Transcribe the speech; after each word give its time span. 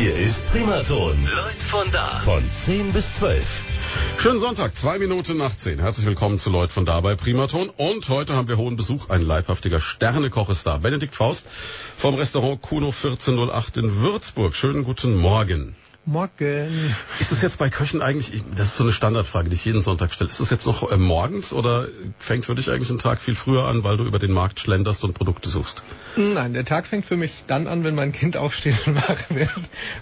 Hier 0.00 0.16
ist 0.16 0.50
Primaton. 0.50 1.14
Leute 1.26 1.60
von 1.68 1.92
da. 1.92 2.20
Von 2.20 2.42
10 2.50 2.94
bis 2.94 3.16
12. 3.16 3.44
Schönen 4.16 4.40
Sonntag, 4.40 4.74
zwei 4.74 4.98
Minuten 4.98 5.36
nach 5.36 5.54
zehn. 5.54 5.78
Herzlich 5.78 6.06
willkommen 6.06 6.38
zu 6.38 6.48
Leut 6.48 6.72
von 6.72 6.86
da 6.86 7.02
bei 7.02 7.16
Primaton. 7.16 7.68
Und 7.68 8.08
heute 8.08 8.34
haben 8.34 8.48
wir 8.48 8.56
hohen 8.56 8.76
Besuch. 8.76 9.10
Ein 9.10 9.20
leibhaftiger 9.20 9.78
Sternekoch 9.78 10.48
ist 10.48 10.66
da. 10.66 10.78
Benedikt 10.78 11.14
Faust 11.14 11.46
vom 11.98 12.14
Restaurant 12.14 12.62
Kuno 12.62 12.86
1408 12.86 13.76
in 13.76 14.00
Würzburg. 14.00 14.56
Schönen 14.56 14.84
guten 14.84 15.16
Morgen. 15.16 15.76
Morgen. 16.06 16.92
Ist 17.20 17.30
das 17.30 17.42
jetzt 17.42 17.58
bei 17.58 17.68
Köchen 17.68 18.00
eigentlich, 18.00 18.42
das 18.56 18.68
ist 18.68 18.76
so 18.78 18.84
eine 18.84 18.92
Standardfrage, 18.92 19.50
die 19.50 19.54
ich 19.54 19.64
jeden 19.64 19.82
Sonntag 19.82 20.12
stelle. 20.12 20.30
Ist 20.30 20.40
das 20.40 20.48
jetzt 20.48 20.66
noch 20.66 20.90
äh, 20.90 20.96
morgens 20.96 21.52
oder 21.52 21.88
fängt 22.18 22.46
für 22.46 22.54
dich 22.54 22.70
eigentlich 22.70 22.90
ein 22.90 22.98
Tag 22.98 23.20
viel 23.20 23.34
früher 23.34 23.64
an, 23.66 23.84
weil 23.84 23.98
du 23.98 24.04
über 24.04 24.18
den 24.18 24.32
Markt 24.32 24.60
schlenderst 24.60 25.04
und 25.04 25.12
Produkte 25.12 25.50
suchst? 25.50 25.82
Nein, 26.16 26.54
der 26.54 26.64
Tag 26.64 26.86
fängt 26.86 27.04
für 27.04 27.16
mich 27.16 27.44
dann 27.46 27.66
an, 27.66 27.84
wenn 27.84 27.94
mein 27.94 28.12
Kind 28.12 28.36
aufsteht 28.38 28.86
und 28.86 28.96
wach 28.96 29.18
wird 29.28 29.50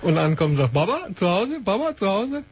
und 0.01 0.19
ankommt 0.19 0.53
und 0.53 0.57
sagt, 0.57 0.73
Baba, 0.73 1.09
zu 1.15 1.29
Hause, 1.29 1.61
Baba, 1.65 1.97
zu 1.97 2.07
Hause. 2.07 2.45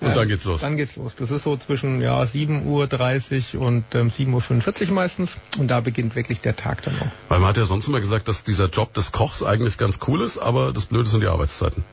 Und 0.00 0.16
dann 0.16 0.28
geht's 0.28 0.44
los. 0.44 0.60
Dann 0.60 0.76
geht's 0.76 0.96
los. 0.96 1.14
Das 1.14 1.30
ist 1.30 1.42
so 1.42 1.56
zwischen 1.56 2.00
ja, 2.00 2.22
7.30 2.22 3.56
Uhr 3.56 3.66
und 3.66 3.84
ähm, 3.94 4.08
7.45 4.08 4.88
Uhr 4.88 4.94
meistens. 4.94 5.36
Und 5.58 5.68
da 5.68 5.80
beginnt 5.80 6.14
wirklich 6.14 6.40
der 6.40 6.56
Tag 6.56 6.82
dann 6.82 6.94
auch. 6.96 7.06
Weil 7.28 7.40
man 7.40 7.48
hat 7.50 7.58
ja 7.58 7.66
sonst 7.66 7.86
immer 7.86 8.00
gesagt, 8.00 8.26
dass 8.28 8.44
dieser 8.44 8.68
Job 8.68 8.94
des 8.94 9.12
Kochs 9.12 9.42
eigentlich 9.42 9.76
ganz 9.76 9.98
cool 10.06 10.22
ist, 10.22 10.38
aber 10.38 10.72
das 10.72 10.86
Blöde 10.86 11.08
sind 11.08 11.20
die 11.22 11.26
Arbeitszeiten. 11.26 11.84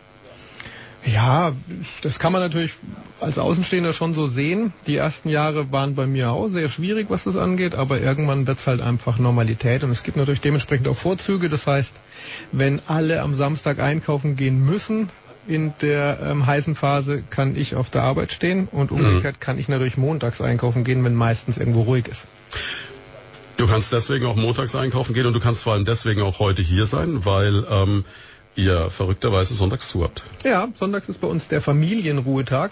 Ja, 1.11 1.53
das 2.01 2.19
kann 2.19 2.33
man 2.33 2.41
natürlich 2.41 2.73
als 3.21 3.37
Außenstehender 3.37 3.93
schon 3.93 4.13
so 4.13 4.27
sehen. 4.27 4.73
Die 4.87 4.97
ersten 4.97 5.29
Jahre 5.29 5.71
waren 5.71 5.95
bei 5.95 6.05
mir 6.05 6.31
auch 6.31 6.49
sehr 6.49 6.69
schwierig, 6.69 7.09
was 7.09 7.23
das 7.23 7.37
angeht, 7.37 7.75
aber 7.75 8.01
irgendwann 8.01 8.45
wird's 8.45 8.67
halt 8.67 8.81
einfach 8.81 9.17
Normalität 9.17 9.83
und 9.83 9.91
es 9.91 10.03
gibt 10.03 10.17
natürlich 10.17 10.41
dementsprechend 10.41 10.87
auch 10.87 10.95
Vorzüge. 10.95 11.47
Das 11.47 11.65
heißt, 11.65 11.93
wenn 12.51 12.81
alle 12.87 13.21
am 13.21 13.35
Samstag 13.35 13.79
einkaufen 13.79 14.35
gehen 14.35 14.59
müssen, 14.65 15.07
in 15.47 15.73
der 15.81 16.19
ähm, 16.21 16.45
heißen 16.45 16.75
Phase 16.75 17.23
kann 17.29 17.55
ich 17.55 17.75
auf 17.75 17.89
der 17.89 18.03
Arbeit 18.03 18.33
stehen 18.33 18.67
und 18.69 18.91
umgekehrt 18.91 19.39
kann 19.39 19.57
ich 19.57 19.69
natürlich 19.69 19.95
montags 19.95 20.41
einkaufen 20.41 20.83
gehen, 20.83 21.05
wenn 21.05 21.15
meistens 21.15 21.57
irgendwo 21.57 21.83
ruhig 21.83 22.07
ist. 22.07 22.27
Du 23.55 23.65
kannst 23.65 23.93
deswegen 23.93 24.25
auch 24.25 24.35
montags 24.35 24.75
einkaufen 24.75 25.13
gehen 25.13 25.25
und 25.25 25.33
du 25.33 25.39
kannst 25.39 25.63
vor 25.63 25.73
allem 25.73 25.85
deswegen 25.85 26.21
auch 26.21 26.39
heute 26.39 26.61
hier 26.61 26.85
sein, 26.85 27.25
weil 27.25 27.65
ähm, 27.71 28.03
ihr 28.57 28.89
verrückterweise 28.89 29.53
sonntags 29.53 29.87
zu 29.87 30.03
habt. 30.03 30.23
Ja, 30.43 30.67
sonntags 30.77 31.07
ist 31.07 31.21
bei 31.21 31.27
uns 31.27 31.47
der 31.47 31.61
Familienruhetag. 31.61 32.71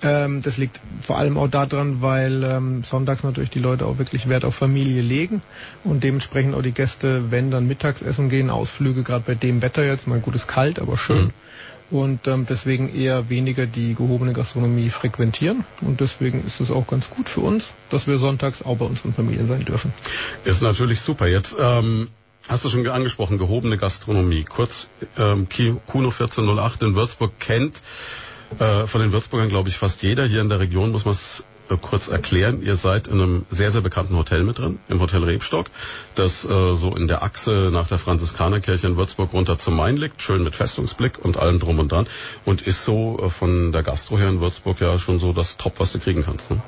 Ähm, 0.00 0.42
das 0.42 0.56
liegt 0.58 0.80
vor 1.02 1.18
allem 1.18 1.36
auch 1.36 1.48
daran, 1.48 2.00
weil 2.00 2.44
ähm, 2.44 2.84
sonntags 2.84 3.24
natürlich 3.24 3.50
die 3.50 3.58
Leute 3.58 3.84
auch 3.84 3.98
wirklich 3.98 4.28
Wert 4.28 4.44
auf 4.44 4.54
Familie 4.54 5.02
legen 5.02 5.42
und 5.82 6.04
dementsprechend 6.04 6.54
auch 6.54 6.62
die 6.62 6.72
Gäste, 6.72 7.32
wenn 7.32 7.50
dann 7.50 7.66
mittags 7.66 8.00
essen 8.00 8.28
gehen, 8.28 8.48
Ausflüge, 8.48 9.02
gerade 9.02 9.24
bei 9.26 9.34
dem 9.34 9.60
Wetter 9.60 9.84
jetzt, 9.84 10.06
mal 10.06 10.20
gut 10.20 10.36
ist 10.36 10.46
kalt, 10.46 10.78
aber 10.78 10.96
schön. 10.96 11.24
Mhm 11.26 11.32
und 11.90 12.26
ähm, 12.26 12.46
deswegen 12.48 12.94
eher 12.94 13.30
weniger 13.30 13.66
die 13.66 13.94
gehobene 13.94 14.32
Gastronomie 14.32 14.90
frequentieren. 14.90 15.64
Und 15.80 16.00
deswegen 16.00 16.44
ist 16.46 16.60
es 16.60 16.70
auch 16.70 16.86
ganz 16.86 17.08
gut 17.10 17.28
für 17.28 17.40
uns, 17.40 17.72
dass 17.90 18.06
wir 18.06 18.18
sonntags 18.18 18.62
auch 18.62 18.76
bei 18.76 18.84
unseren 18.84 19.14
Familien 19.14 19.46
sein 19.46 19.64
dürfen. 19.64 19.92
Ist 20.44 20.62
natürlich 20.62 21.00
super. 21.00 21.26
Jetzt 21.26 21.56
ähm, 21.58 22.08
hast 22.48 22.64
du 22.64 22.68
schon 22.68 22.86
angesprochen, 22.88 23.38
gehobene 23.38 23.76
Gastronomie. 23.78 24.44
Kurz, 24.44 24.88
ähm, 25.16 25.48
Kuno 25.86 26.08
1408 26.08 26.82
in 26.82 26.94
Würzburg 26.94 27.38
kennt 27.38 27.82
äh, 28.58 28.86
von 28.86 29.00
den 29.00 29.12
Würzburgern, 29.12 29.48
glaube 29.48 29.68
ich, 29.68 29.76
fast 29.76 30.02
jeder. 30.02 30.24
Hier 30.24 30.40
in 30.40 30.48
der 30.48 30.58
Region 30.58 30.90
muss 30.90 31.04
man 31.04 31.12
es 31.14 31.44
äh, 31.68 31.76
kurz 31.76 32.08
erklären. 32.08 32.62
Ihr 32.62 32.76
seid 32.76 33.08
in 33.08 33.20
einem 33.20 33.46
sehr, 33.50 33.70
sehr 33.70 33.82
bekannten 33.82 34.16
Hotel 34.16 34.42
mit 34.44 34.58
drin, 34.58 34.78
im 34.88 35.00
Hotel 35.00 35.22
Rebstock, 35.22 35.66
das 36.14 36.44
äh, 36.44 36.74
so 36.74 36.94
in 36.96 37.08
der 37.08 37.22
Achse 37.22 37.70
nach 37.72 37.88
der 37.88 37.98
Franziskanerkirche 37.98 38.86
in 38.86 38.96
Würzburg 38.96 39.32
runter 39.32 39.58
zum 39.58 39.76
Main 39.76 39.96
liegt, 39.96 40.22
schön 40.22 40.42
mit 40.42 40.56
Festungsblick 40.56 41.18
und 41.22 41.36
allem 41.36 41.60
drum 41.60 41.78
und 41.78 41.92
dran 41.92 42.06
und 42.44 42.62
ist 42.62 42.84
so 42.84 43.18
äh, 43.22 43.30
von 43.30 43.72
der 43.72 43.82
Gastro 43.82 44.18
her 44.18 44.28
in 44.28 44.40
Würzburg 44.40 44.80
ja 44.80 44.98
schon 44.98 45.18
so 45.18 45.32
das 45.32 45.58
Top, 45.58 45.74
was 45.78 45.92
du 45.92 45.98
kriegen 45.98 46.24
kannst. 46.24 46.50
Ne? 46.50 46.62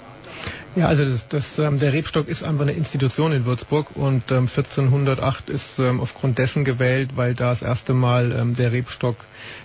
Ja, 0.76 0.86
also 0.86 1.04
das, 1.04 1.26
das, 1.26 1.58
ähm, 1.58 1.78
der 1.78 1.92
Rebstock 1.92 2.28
ist 2.28 2.44
einfach 2.44 2.62
eine 2.62 2.72
Institution 2.72 3.32
in 3.32 3.44
Würzburg 3.44 3.90
und 3.96 4.30
ähm, 4.30 4.46
1408 4.46 5.50
ist 5.50 5.80
ähm, 5.80 6.00
aufgrund 6.00 6.38
dessen 6.38 6.64
gewählt, 6.64 7.16
weil 7.16 7.34
da 7.34 7.50
das 7.50 7.62
erste 7.62 7.92
Mal 7.92 8.30
ähm, 8.30 8.54
der 8.54 8.70
Rebstock 8.70 9.16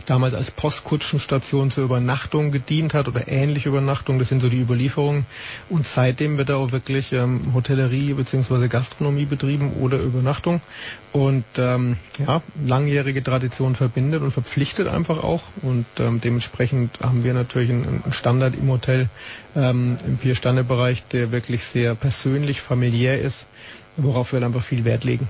damals 0.06 0.34
als 0.34 0.52
Postkutschenstation 0.52 1.72
zur 1.72 1.84
Übernachtung 1.84 2.52
gedient 2.52 2.94
hat 2.94 3.08
oder 3.08 3.28
ähnliche 3.28 3.70
Übernachtung. 3.70 4.20
Das 4.20 4.30
sind 4.30 4.42
so 4.42 4.50
die 4.50 4.62
Überlieferungen. 4.62 5.26
Und 5.70 5.88
seitdem 5.88 6.38
wird 6.38 6.50
da 6.50 6.56
auch 6.56 6.72
wirklich 6.72 7.12
ähm, 7.14 7.54
Hotellerie 7.54 8.14
bzw. 8.14 8.68
Gastronomie 8.68 9.26
betrieben 9.26 9.74
oder 9.74 9.98
Übernachtung. 9.98 10.62
Und 11.12 11.46
ähm, 11.58 11.98
ja, 12.20 12.42
langjährige 12.64 13.24
Tradition 13.24 13.76
verbindet 13.76 14.22
und 14.22 14.32
verpflichtet 14.32 14.88
einfach 14.88 15.24
auch. 15.24 15.44
Und 15.62 15.86
ähm, 16.00 16.20
dementsprechend 16.22 17.00
haben 17.00 17.24
wir 17.24 17.34
natürlich 17.34 17.70
einen, 17.70 18.04
Standard 18.12 18.56
im 18.56 18.70
Hotel 18.70 19.10
ähm, 19.56 19.98
im 20.06 20.18
Vier-Sterne-Bereich, 20.18 21.06
der 21.08 21.32
wirklich 21.32 21.64
sehr 21.64 21.96
persönlich, 21.96 22.62
familiär 22.62 23.22
ist, 23.22 23.46
worauf 23.98 24.34
wir 24.34 24.44
einfach 24.44 24.64
viel 24.64 24.84
Wert 24.84 25.04
legen. 25.04 25.28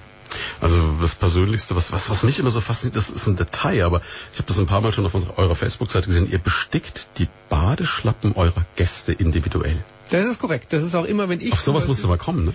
Also 0.61 0.95
das 1.01 1.15
Persönlichste, 1.15 1.75
was, 1.75 1.91
was, 1.91 2.09
was 2.09 2.23
mich 2.23 2.39
immer 2.39 2.51
so 2.51 2.61
fasziniert, 2.61 2.95
das 2.95 3.09
ist 3.09 3.27
ein 3.27 3.35
Detail, 3.35 3.83
aber 3.85 4.01
ich 4.31 4.39
habe 4.39 4.47
das 4.47 4.59
ein 4.59 4.65
paar 4.65 4.81
Mal 4.81 4.93
schon 4.93 5.05
auf 5.05 5.15
eurer 5.37 5.55
Facebook-Seite 5.55 6.07
gesehen. 6.07 6.31
Ihr 6.31 6.39
bestickt 6.39 7.07
die 7.17 7.27
Badeschlappen 7.49 8.33
eurer 8.35 8.65
Gäste 8.75 9.13
individuell. 9.13 9.83
Das 10.09 10.25
ist 10.25 10.39
korrekt. 10.39 10.67
Das 10.71 10.83
ist 10.83 10.93
auch 10.93 11.05
immer, 11.05 11.29
wenn 11.29 11.41
ich. 11.41 11.53
Auf 11.53 11.61
sowas 11.61 11.87
musst 11.87 12.03
du 12.03 12.07
mal 12.07 12.17
kommen, 12.17 12.45
ne? 12.45 12.53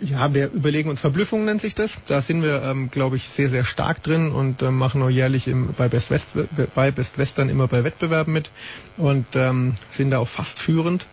Ja, 0.00 0.32
wir 0.32 0.50
überlegen 0.50 0.88
uns 0.88 1.00
Verblüffung 1.00 1.44
nennt 1.44 1.60
sich 1.60 1.74
das. 1.74 1.92
Da 2.06 2.22
sind 2.22 2.42
wir, 2.42 2.62
ähm, 2.62 2.90
glaube 2.90 3.16
ich, 3.16 3.28
sehr, 3.28 3.50
sehr 3.50 3.64
stark 3.64 4.02
drin 4.02 4.32
und 4.32 4.62
ähm, 4.62 4.76
machen 4.76 5.02
auch 5.02 5.10
jährlich 5.10 5.46
im, 5.46 5.74
bei, 5.74 5.88
Best 5.88 6.10
West, 6.10 6.28
bei 6.74 6.90
Best 6.90 7.18
Western 7.18 7.50
immer 7.50 7.68
bei 7.68 7.84
Wettbewerben 7.84 8.32
mit 8.32 8.50
und 8.96 9.26
ähm, 9.34 9.74
sind 9.90 10.10
da 10.10 10.18
auch 10.18 10.28
fast 10.28 10.58
führend. 10.58 11.06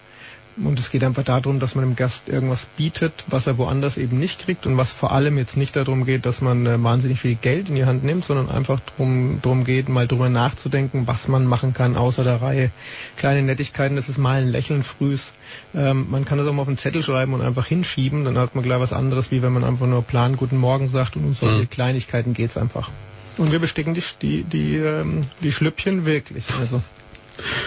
Und 0.55 0.79
es 0.79 0.91
geht 0.91 1.03
einfach 1.03 1.23
darum, 1.23 1.59
dass 1.59 1.73
man 1.73 1.83
dem 1.83 1.95
Gast 1.95 2.29
irgendwas 2.29 2.65
bietet, 2.77 3.13
was 3.27 3.47
er 3.47 3.57
woanders 3.57 3.97
eben 3.97 4.19
nicht 4.19 4.39
kriegt 4.39 4.67
und 4.67 4.77
was 4.77 4.93
vor 4.93 5.11
allem 5.11 5.37
jetzt 5.37 5.57
nicht 5.57 5.75
darum 5.75 6.05
geht, 6.05 6.25
dass 6.25 6.41
man 6.41 6.65
äh, 6.65 6.81
wahnsinnig 6.83 7.19
viel 7.19 7.35
Geld 7.35 7.69
in 7.69 7.75
die 7.75 7.85
Hand 7.85 8.03
nimmt, 8.03 8.25
sondern 8.25 8.49
einfach 8.49 8.79
drum, 8.79 9.39
drum 9.41 9.63
geht, 9.63 9.89
mal 9.89 10.07
drüber 10.07 10.29
nachzudenken, 10.29 11.07
was 11.07 11.27
man 11.27 11.47
machen 11.47 11.73
kann 11.73 11.95
außer 11.95 12.23
der 12.23 12.41
Reihe. 12.41 12.71
Kleine 13.17 13.41
Nettigkeiten, 13.41 13.95
das 13.95 14.09
ist 14.09 14.17
mal 14.17 14.41
ein 14.41 14.49
Lächeln 14.49 14.83
frühs. 14.83 15.31
Ähm, 15.73 16.07
man 16.09 16.23
kann 16.25 16.37
das 16.37 16.47
auch 16.47 16.53
mal 16.53 16.61
auf 16.61 16.67
einen 16.67 16.77
Zettel 16.77 17.01
schreiben 17.01 17.33
und 17.33 17.41
einfach 17.41 17.65
hinschieben, 17.65 18.23
dann 18.23 18.37
hat 18.37 18.53
man 18.53 18.63
gleich 18.63 18.79
was 18.79 18.93
anderes, 18.93 19.31
wie 19.31 19.41
wenn 19.41 19.53
man 19.53 19.63
einfach 19.63 19.87
nur 19.87 20.03
Plan 20.03 20.37
Guten 20.37 20.57
Morgen 20.57 20.89
sagt 20.89 21.15
und 21.15 21.25
um 21.25 21.33
solche 21.33 21.61
mhm. 21.61 21.69
Kleinigkeiten 21.69 22.33
geht's 22.33 22.57
einfach. 22.57 22.91
Und 23.37 23.51
wir 23.51 23.59
besticken 23.59 23.95
die, 23.95 24.03
die, 24.21 24.43
die, 24.43 24.75
ähm, 24.77 25.21
die 25.41 25.51
Schlüppchen 25.51 26.05
wirklich. 26.05 26.45
Also 26.59 26.81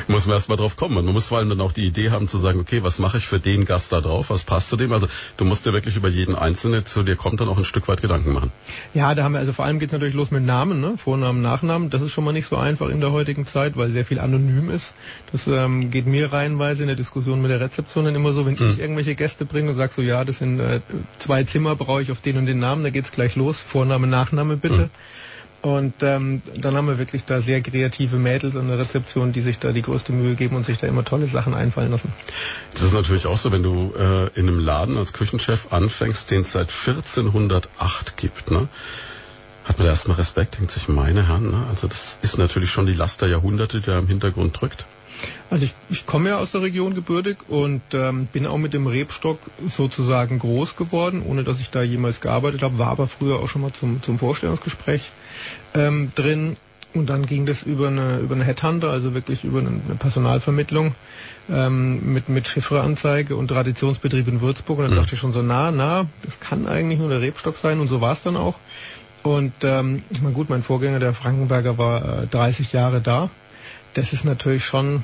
muss 0.09 0.27
man 0.27 0.37
erstmal 0.37 0.57
drauf 0.57 0.77
kommen. 0.77 0.95
Man 0.95 1.07
muss 1.07 1.27
vor 1.27 1.39
allem 1.39 1.49
dann 1.49 1.61
auch 1.61 1.73
die 1.73 1.85
Idee 1.85 2.11
haben 2.11 2.29
zu 2.29 2.39
sagen, 2.39 2.61
okay, 2.61 2.83
was 2.83 2.99
mache 2.99 3.19
ich 3.19 3.27
für 3.27 3.41
den 3.41 3.65
Gast 3.65 3.93
da 3.93 4.01
drauf? 4.01 4.31
Was 4.31 4.45
passt 4.45 4.71
zu 4.71 4.77
dem? 4.77 4.93
Also 4.93 5.09
du 5.37 5.45
musst 5.45 5.67
dir 5.67 5.73
wirklich 5.73 5.97
über 5.97 6.09
jeden 6.09 6.37
Einzelnen, 6.37 6.87
zu 6.87 7.03
dir 7.03 7.17
kommt, 7.17 7.41
dann 7.41 7.49
auch 7.49 7.59
ein 7.59 7.65
Stück 7.65 7.89
weit 7.89 8.03
Gedanken 8.03 8.33
machen. 8.33 8.53
Ja, 8.95 9.15
da 9.15 9.25
haben 9.25 9.33
wir, 9.33 9.41
also 9.41 9.53
vor 9.53 9.65
allem 9.65 9.79
geht 9.79 9.89
es 9.89 9.93
natürlich 9.93 10.15
los 10.15 10.31
mit 10.31 10.45
Namen, 10.45 10.81
ne? 10.81 10.95
Vornamen, 10.97 11.43
Nachnamen. 11.43 11.91
Das 11.91 12.03
ist 12.03 12.13
schon 12.13 12.25
mal 12.25 12.33
nicht 12.33 12.47
so 12.47 12.57
einfach 12.57 12.89
in 12.89 13.01
der 13.01 13.13
heutigen 13.13 13.47
Zeit, 13.47 13.77
weil 13.77 13.91
sehr 13.91 14.05
viel 14.05 14.21
anonym 14.21 14.71
ist. 14.71 14.95
Das 15.33 15.47
ähm, 15.47 15.91
geht 15.91 16.07
mir 16.07 16.33
reihenweise 16.33 16.83
in 16.83 16.89
der 16.89 16.97
Diskussion 16.97 17.43
mit 17.43 17.51
der 17.51 17.61
Rezeption 17.61 18.05
dann 18.05 18.15
immer 18.15 18.33
so, 18.33 18.47
wenn 18.47 18.55
mhm. 18.55 18.71
ich 18.71 18.79
irgendwelche 18.79 19.15
Gäste 19.15 19.45
bringe 19.45 19.71
und 19.71 19.77
sag 19.77 19.93
so, 19.93 20.03
ja, 20.03 20.25
das 20.25 20.39
sind 20.39 20.61
äh, 20.61 20.81
zwei 21.19 21.45
Zimmer, 21.45 21.77
brauche 21.77 22.03
ich 22.03 22.13
auf 22.13 22.21
den 22.21 22.39
und 22.39 22.47
den 22.47 22.59
Namen, 22.59 22.85
da 22.85 22.91
geht's 22.91 23.13
gleich 23.13 23.37
los. 23.37 23.61
Vorname, 23.61 24.07
Nachname 24.07 24.57
bitte. 24.57 24.83
Mhm. 24.83 24.91
Und 25.63 25.95
ähm, 26.03 26.43
dann 26.57 26.77
haben 26.77 26.87
wir 26.87 26.99
wirklich 26.99 27.25
da 27.25 27.41
sehr 27.41 27.61
kreative 27.61 28.17
Mädels 28.17 28.55
an 28.57 28.69
der 28.69 28.79
Rezeption, 28.79 29.33
die 29.33 29.41
sich 29.41 29.59
da 29.59 29.73
die 29.73 29.83
größte 29.83 30.13
Mühe 30.13 30.35
geben 30.35 30.55
und 30.55 30.65
sich 30.65 30.79
da 30.79 30.87
immer 30.87 31.05
tolle 31.05 31.27
Sachen 31.27 31.55
einfallen 31.55 31.91
lassen. 31.91 32.13
Das 32.73 32.83
ist 32.83 32.93
natürlich 32.93 33.27
auch 33.27 33.39
so, 33.39 33.51
wenn 33.51 33.63
du 33.63 33.93
äh, 33.99 34.27
in 34.39 34.49
einem 34.49 34.61
Laden 34.61 34.97
als 34.97 35.13
Küchenchef 35.13 35.73
anfängst, 35.73 36.31
den 36.31 36.43
es 36.43 36.53
seit 36.53 36.69
1408 36.69 38.17
gibt, 38.17 38.51
ne? 38.51 38.69
Hat 39.65 39.79
man 39.79 39.87
da 39.87 39.93
erstmal 39.93 40.19
Respekt, 40.19 40.59
denkt 40.59 40.71
sich, 40.71 40.87
meine 40.87 41.27
Herren, 41.27 41.51
ne? 41.51 41.67
Also 41.69 41.89
das 41.89 42.19
ist 42.23 42.39
natürlich 42.39 42.71
schon 42.71 42.87
die 42.87 42.95
Last 42.95 43.21
der 43.21 43.29
Jahrhunderte, 43.29 43.81
die 43.81 43.87
da 43.87 43.99
im 43.99 44.07
Hintergrund 44.07 44.61
drückt. 44.61 44.87
Also 45.49 45.65
ich, 45.65 45.75
ich 45.89 46.07
komme 46.07 46.31
ja 46.31 46.39
aus 46.39 46.53
der 46.53 46.63
Region 46.63 46.95
gebürtig 46.95 47.39
und 47.49 47.83
ähm, 47.93 48.27
bin 48.27 48.47
auch 48.47 48.59
mit 48.59 48.75
dem 48.75 48.87
Rebstock 48.87 49.39
sozusagen 49.67 50.39
groß 50.39 50.77
geworden, 50.77 51.23
ohne 51.25 51.45
dass 51.45 51.61
ich 51.61 51.71
da 51.71 51.83
jemals 51.83 52.21
gearbeitet 52.21 52.63
habe, 52.63 52.79
war 52.79 52.89
aber 52.89 53.07
früher 53.07 53.37
auch 53.37 53.49
schon 53.49 53.63
mal 53.63 53.73
zum, 53.73 54.03
zum 54.03 54.19
Vorstellungsgespräch 54.19 55.13
ähm, 55.77 56.13
drin. 56.15 56.57
Und 56.95 57.11
dann 57.11 57.27
ging 57.27 57.45
das 57.45 57.63
über 57.63 57.89
eine, 57.89 58.19
über 58.19 58.35
eine 58.35 58.45
Headhunter, 58.45 58.91
also 58.91 59.13
wirklich 59.13 59.45
über 59.45 59.59
eine, 59.59 59.69
eine 59.69 59.97
Personalvermittlung 59.99 60.95
ähm, 61.51 62.15
mit, 62.15 62.29
mit 62.29 62.49
Chiffreanzeige 62.49 63.37
und 63.37 63.49
Traditionsbetrieb 63.49 64.29
in 64.29 64.41
Würzburg. 64.41 64.79
Und 64.79 64.85
dann 64.87 64.95
mhm. 64.95 64.97
dachte 64.97 65.15
ich 65.15 65.21
schon 65.21 65.33
so, 65.33 65.43
na, 65.43 65.71
na, 65.71 66.07
das 66.23 66.41
kann 66.41 66.67
eigentlich 66.67 66.99
nur 66.99 67.11
der 67.11 67.21
Rebstock 67.21 67.57
sein. 67.57 67.81
Und 67.81 67.89
so 67.89 68.01
war 68.01 68.13
es 68.13 68.23
dann 68.23 68.37
auch. 68.37 68.55
Und 69.23 69.53
ähm, 69.63 70.05
ich 70.11 70.23
meine, 70.23 70.35
gut, 70.35 70.49
mein 70.49 70.63
Vorgänger, 70.63 71.01
der 71.01 71.13
Frankenberger, 71.13 71.77
war 71.79 72.23
äh, 72.23 72.27
30 72.29 72.73
Jahre 72.73 73.01
da. 73.01 73.29
Das 73.95 74.13
ist 74.13 74.25
natürlich 74.25 74.65
schon 74.65 75.03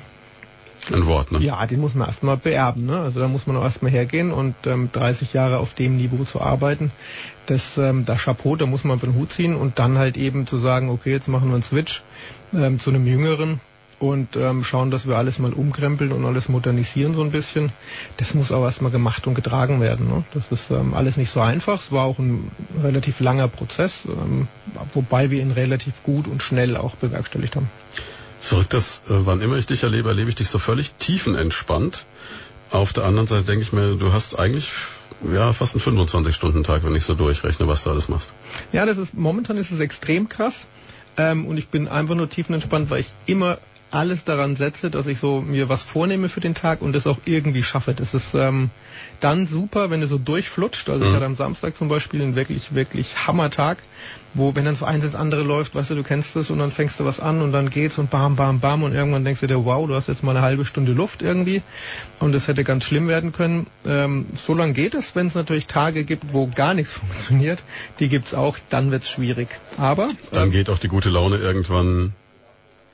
ein 0.91 1.07
Wort, 1.07 1.31
ne? 1.31 1.39
Ja, 1.41 1.65
den 1.67 1.81
muss 1.81 1.95
man 1.95 2.09
erstmal 2.09 2.37
beerben. 2.37 2.87
Ne? 2.87 2.99
Also 2.99 3.21
da 3.21 3.29
muss 3.29 3.47
man 3.47 3.57
auch 3.57 3.63
erstmal 3.63 3.93
hergehen 3.93 4.33
und 4.33 4.55
ähm, 4.67 4.91
30 4.93 5.33
Jahre 5.33 5.59
auf 5.59 5.75
dem 5.75 5.97
Niveau 5.97 6.25
zu 6.25 6.41
arbeiten, 6.41 6.91
das, 7.47 7.77
ähm, 7.79 8.05
das 8.05 8.23
Chapeau, 8.23 8.57
da 8.57 8.67
muss 8.67 8.85
man 8.85 8.99
von 8.99 9.13
den 9.13 9.19
Hut 9.19 9.33
ziehen 9.33 9.55
und 9.55 9.79
dann 9.79 9.99
halt 9.99 10.17
eben 10.17 10.47
zu 10.47 10.59
sagen, 10.59 10.91
okay, 10.91 11.11
jetzt 11.11 11.29
machen 11.29 11.49
wir 11.49 11.55
einen 11.55 11.63
Switch 11.63 12.03
ähm, 12.53 12.79
zu 12.79 12.91
einem 12.91 13.07
Jüngeren 13.07 13.61
und 14.03 14.37
ähm, 14.37 14.65
schauen, 14.65 14.91
dass 14.91 15.07
wir 15.07 15.17
alles 15.17 15.39
mal 15.39 15.53
umkrempeln 15.53 16.11
und 16.13 16.25
alles 16.25 16.49
modernisieren 16.49 17.15
so 17.15 17.23
ein 17.23 17.31
bisschen. 17.31 17.73
Das 18.17 18.35
muss 18.35 18.51
auch 18.51 18.65
erstmal 18.65 18.91
gemacht 18.91 19.27
und 19.27 19.35
getragen 19.35 19.81
werden. 19.81 20.09
Ne? 20.09 20.25
Das 20.35 20.51
ist 20.51 20.71
ähm, 20.71 20.93
alles 20.95 21.17
nicht 21.17 21.31
so 21.31 21.41
einfach. 21.41 21.81
Es 21.81 21.93
war 21.93 22.05
auch 22.05 22.19
ein 22.19 22.51
relativ 22.83 23.21
langer 23.21 23.49
Prozess, 23.49 24.03
ähm, 24.07 24.49
wobei 24.93 25.31
wir 25.31 25.41
ihn 25.41 25.53
relativ 25.53 26.03
gut 26.03 26.27
und 26.27 26.43
schnell 26.43 26.77
auch 26.77 26.97
bewerkstelligt 26.97 27.55
haben. 27.55 27.71
Zurück, 28.41 28.69
dass 28.71 29.03
äh, 29.09 29.25
wann 29.25 29.41
immer 29.41 29.57
ich 29.57 29.67
dich 29.67 29.85
erlebe, 29.85 30.09
erlebe 30.09 30.31
ich 30.31 30.37
dich 30.37 30.49
so 30.49 30.59
völlig 30.59 30.93
tiefenentspannt. 30.95 32.05
Auf 32.71 32.93
der 32.93 33.05
anderen 33.05 33.29
Seite 33.29 33.45
denke 33.45 33.63
ich 33.63 33.73
mir, 33.73 33.95
du 33.95 34.13
hast 34.13 34.37
eigentlich 34.37 34.73
ja 35.33 35.53
fast 35.53 35.75
einen 35.75 35.99
25-Stunden-Tag, 35.99 36.85
wenn 36.85 36.95
ich 36.95 37.05
so 37.05 37.15
durchrechne, 37.15 37.69
was 37.69 37.85
du 37.85 37.91
alles 37.91 38.09
machst. 38.09 38.33
Ja, 38.73 38.87
das 38.87 38.99
ist 38.99 39.15
momentan 39.15 39.57
ist 39.57 39.71
es 39.71 39.81
extrem 39.81 40.29
krass. 40.29 40.67
Ähm, 41.17 41.47
und 41.47 41.59
ich 41.59 41.69
bin 41.69 41.89
einfach 41.89 42.15
nur 42.15 42.29
tiefenentspannt, 42.29 42.89
weil 42.89 43.01
ich 43.01 43.13
immer 43.27 43.59
alles 43.93 44.25
daran 44.25 44.57
setze, 44.57 44.91
dass 44.91 45.07
ich 45.07 45.19
so 45.19 45.41
mir 45.41 45.69
was 45.69 45.83
vornehme 45.83 46.29
für 46.29 46.41
den 46.41 46.55
Tag 46.55 46.81
und 46.83 46.95
das 46.95 47.07
auch 47.07 47.19
irgendwie 47.27 47.63
schaffe. 47.63 47.95
Das 47.95 48.15
ist 48.15 48.35
ähm, 48.35 48.71
dann 49.21 49.47
super, 49.47 49.91
wenn 49.91 50.03
es 50.03 50.09
so 50.09 50.19
durchflutscht. 50.19 50.89
Also 50.89 51.05
mhm. 51.05 51.11
ich 51.11 51.17
hatte 51.17 51.27
am 51.27 51.35
Samstag 51.35 51.77
zum 51.77 51.89
Beispiel 51.89 52.23
einen 52.23 52.35
wirklich, 52.35 52.75
wirklich 52.75 53.27
Hammertag, 53.27 53.79
wo 54.35 54.57
wenn 54.57 54.65
dann 54.65 54.75
so 54.75 54.87
eins 54.87 55.05
ins 55.05 55.15
andere 55.15 55.43
läuft, 55.43 55.75
weißt 55.75 55.91
du, 55.91 55.95
du 55.95 56.03
kennst 56.03 56.35
es 56.37 56.51
und 56.51 56.59
dann 56.59 56.71
fängst 56.71 57.01
du 57.01 57.05
was 57.05 57.21
an 57.21 57.43
und 57.43 57.53
dann 57.53 57.69
geht's 57.69 57.99
und 57.99 58.09
bam, 58.09 58.35
bam, 58.35 58.61
bam 58.61 58.83
und 58.83 58.95
irgendwann 58.95 59.25
denkst 59.25 59.43
du 59.43 59.47
dir, 59.47 59.65
wow, 59.65 59.87
du 59.87 59.95
hast 59.95 60.09
jetzt 60.09 60.23
mal 60.23 60.33
eine 60.33 60.43
halbe 60.43 60.65
Stunde 60.65 60.93
Luft 60.93 61.21
irgendwie 61.21 61.63
und 62.19 62.33
das 62.33 62.49
hätte 62.49 62.65
ganz 62.65 62.85
schlimm 62.85 63.09
werden 63.09 63.33
können. 63.33 63.67
Ähm, 63.85 64.27
so 64.47 64.55
lange 64.55 64.73
geht 64.73 64.95
es, 64.95 65.15
wenn 65.15 65.27
es 65.27 65.35
natürlich 65.35 65.67
Tage 65.67 66.05
gibt, 66.05 66.33
wo 66.33 66.47
gar 66.47 66.73
nichts 66.73 66.93
funktioniert. 66.99 67.63
Die 67.99 68.09
gibt's 68.09 68.33
auch, 68.33 68.57
dann 68.71 68.91
wird's 68.91 69.11
schwierig. 69.11 69.49
Aber 69.77 70.09
dann 70.33 70.45
ähm, 70.45 70.51
geht 70.51 70.71
auch 70.71 70.79
die 70.79 70.89
gute 70.89 71.11
Laune 71.11 71.37
irgendwann 71.37 72.15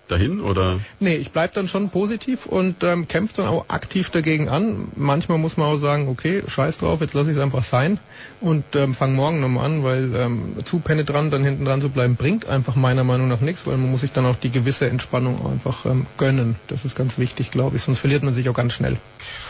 dahin 0.09 0.41
oder? 0.41 0.81
Nee, 1.01 1.17
ich 1.17 1.31
bleib 1.31 1.55
dann 1.55 1.69
schon 1.69 1.91
positiv 1.91 2.47
und 2.47 2.83
ähm, 2.83 3.09
kämpfe 3.09 3.37
dann 3.37 3.47
auch 3.47 3.69
aktiv 3.69 4.11
dagegen 4.11 4.49
an. 4.49 4.89
Manchmal 4.97 5.39
muss 5.39 5.57
man 5.57 5.69
auch 5.69 5.79
sagen, 5.79 6.09
okay, 6.09 6.43
scheiß 6.47 6.79
drauf, 6.79 7.01
jetzt 7.01 7.15
lasse 7.15 7.31
ich 7.31 7.37
es 7.37 7.43
einfach 7.43 7.65
sein 7.65 7.99
und 8.41 8.65
ähm, 8.75 8.95
fang 8.95 9.15
morgen 9.15 9.41
nochmal 9.41 9.67
an, 9.67 9.85
weil 9.85 10.15
ähm, 10.17 10.57
zu 10.65 10.81
penetrant 10.81 11.33
dann 11.33 11.45
hinten 11.45 11.65
dran 11.65 11.81
zu 11.81 11.91
bleiben, 11.91 12.17
bringt 12.17 12.47
einfach 12.47 12.77
meiner 12.77 13.05
Meinung 13.05 13.29
nach 13.29 13.41
nichts, 13.41 13.67
weil 13.67 13.77
man 13.77 13.91
muss 13.91 14.01
sich 14.01 14.13
dann 14.13 14.27
auch 14.27 14.37
die 14.37 14.51
gewisse 14.51 14.89
Entspannung 14.89 15.51
einfach 15.51 15.87
ähm, 15.87 16.07
gönnen. 16.17 16.57
Das 16.67 16.85
ist 16.85 16.97
ganz 16.97 17.19
wichtig, 17.19 17.51
glaube 17.51 17.77
ich, 17.77 17.83
sonst 17.83 18.01
verliert 18.01 18.23
man 18.23 18.35
sich 18.35 18.49
auch 18.49 18.55
ganz 18.55 18.73
schnell. 18.73 18.97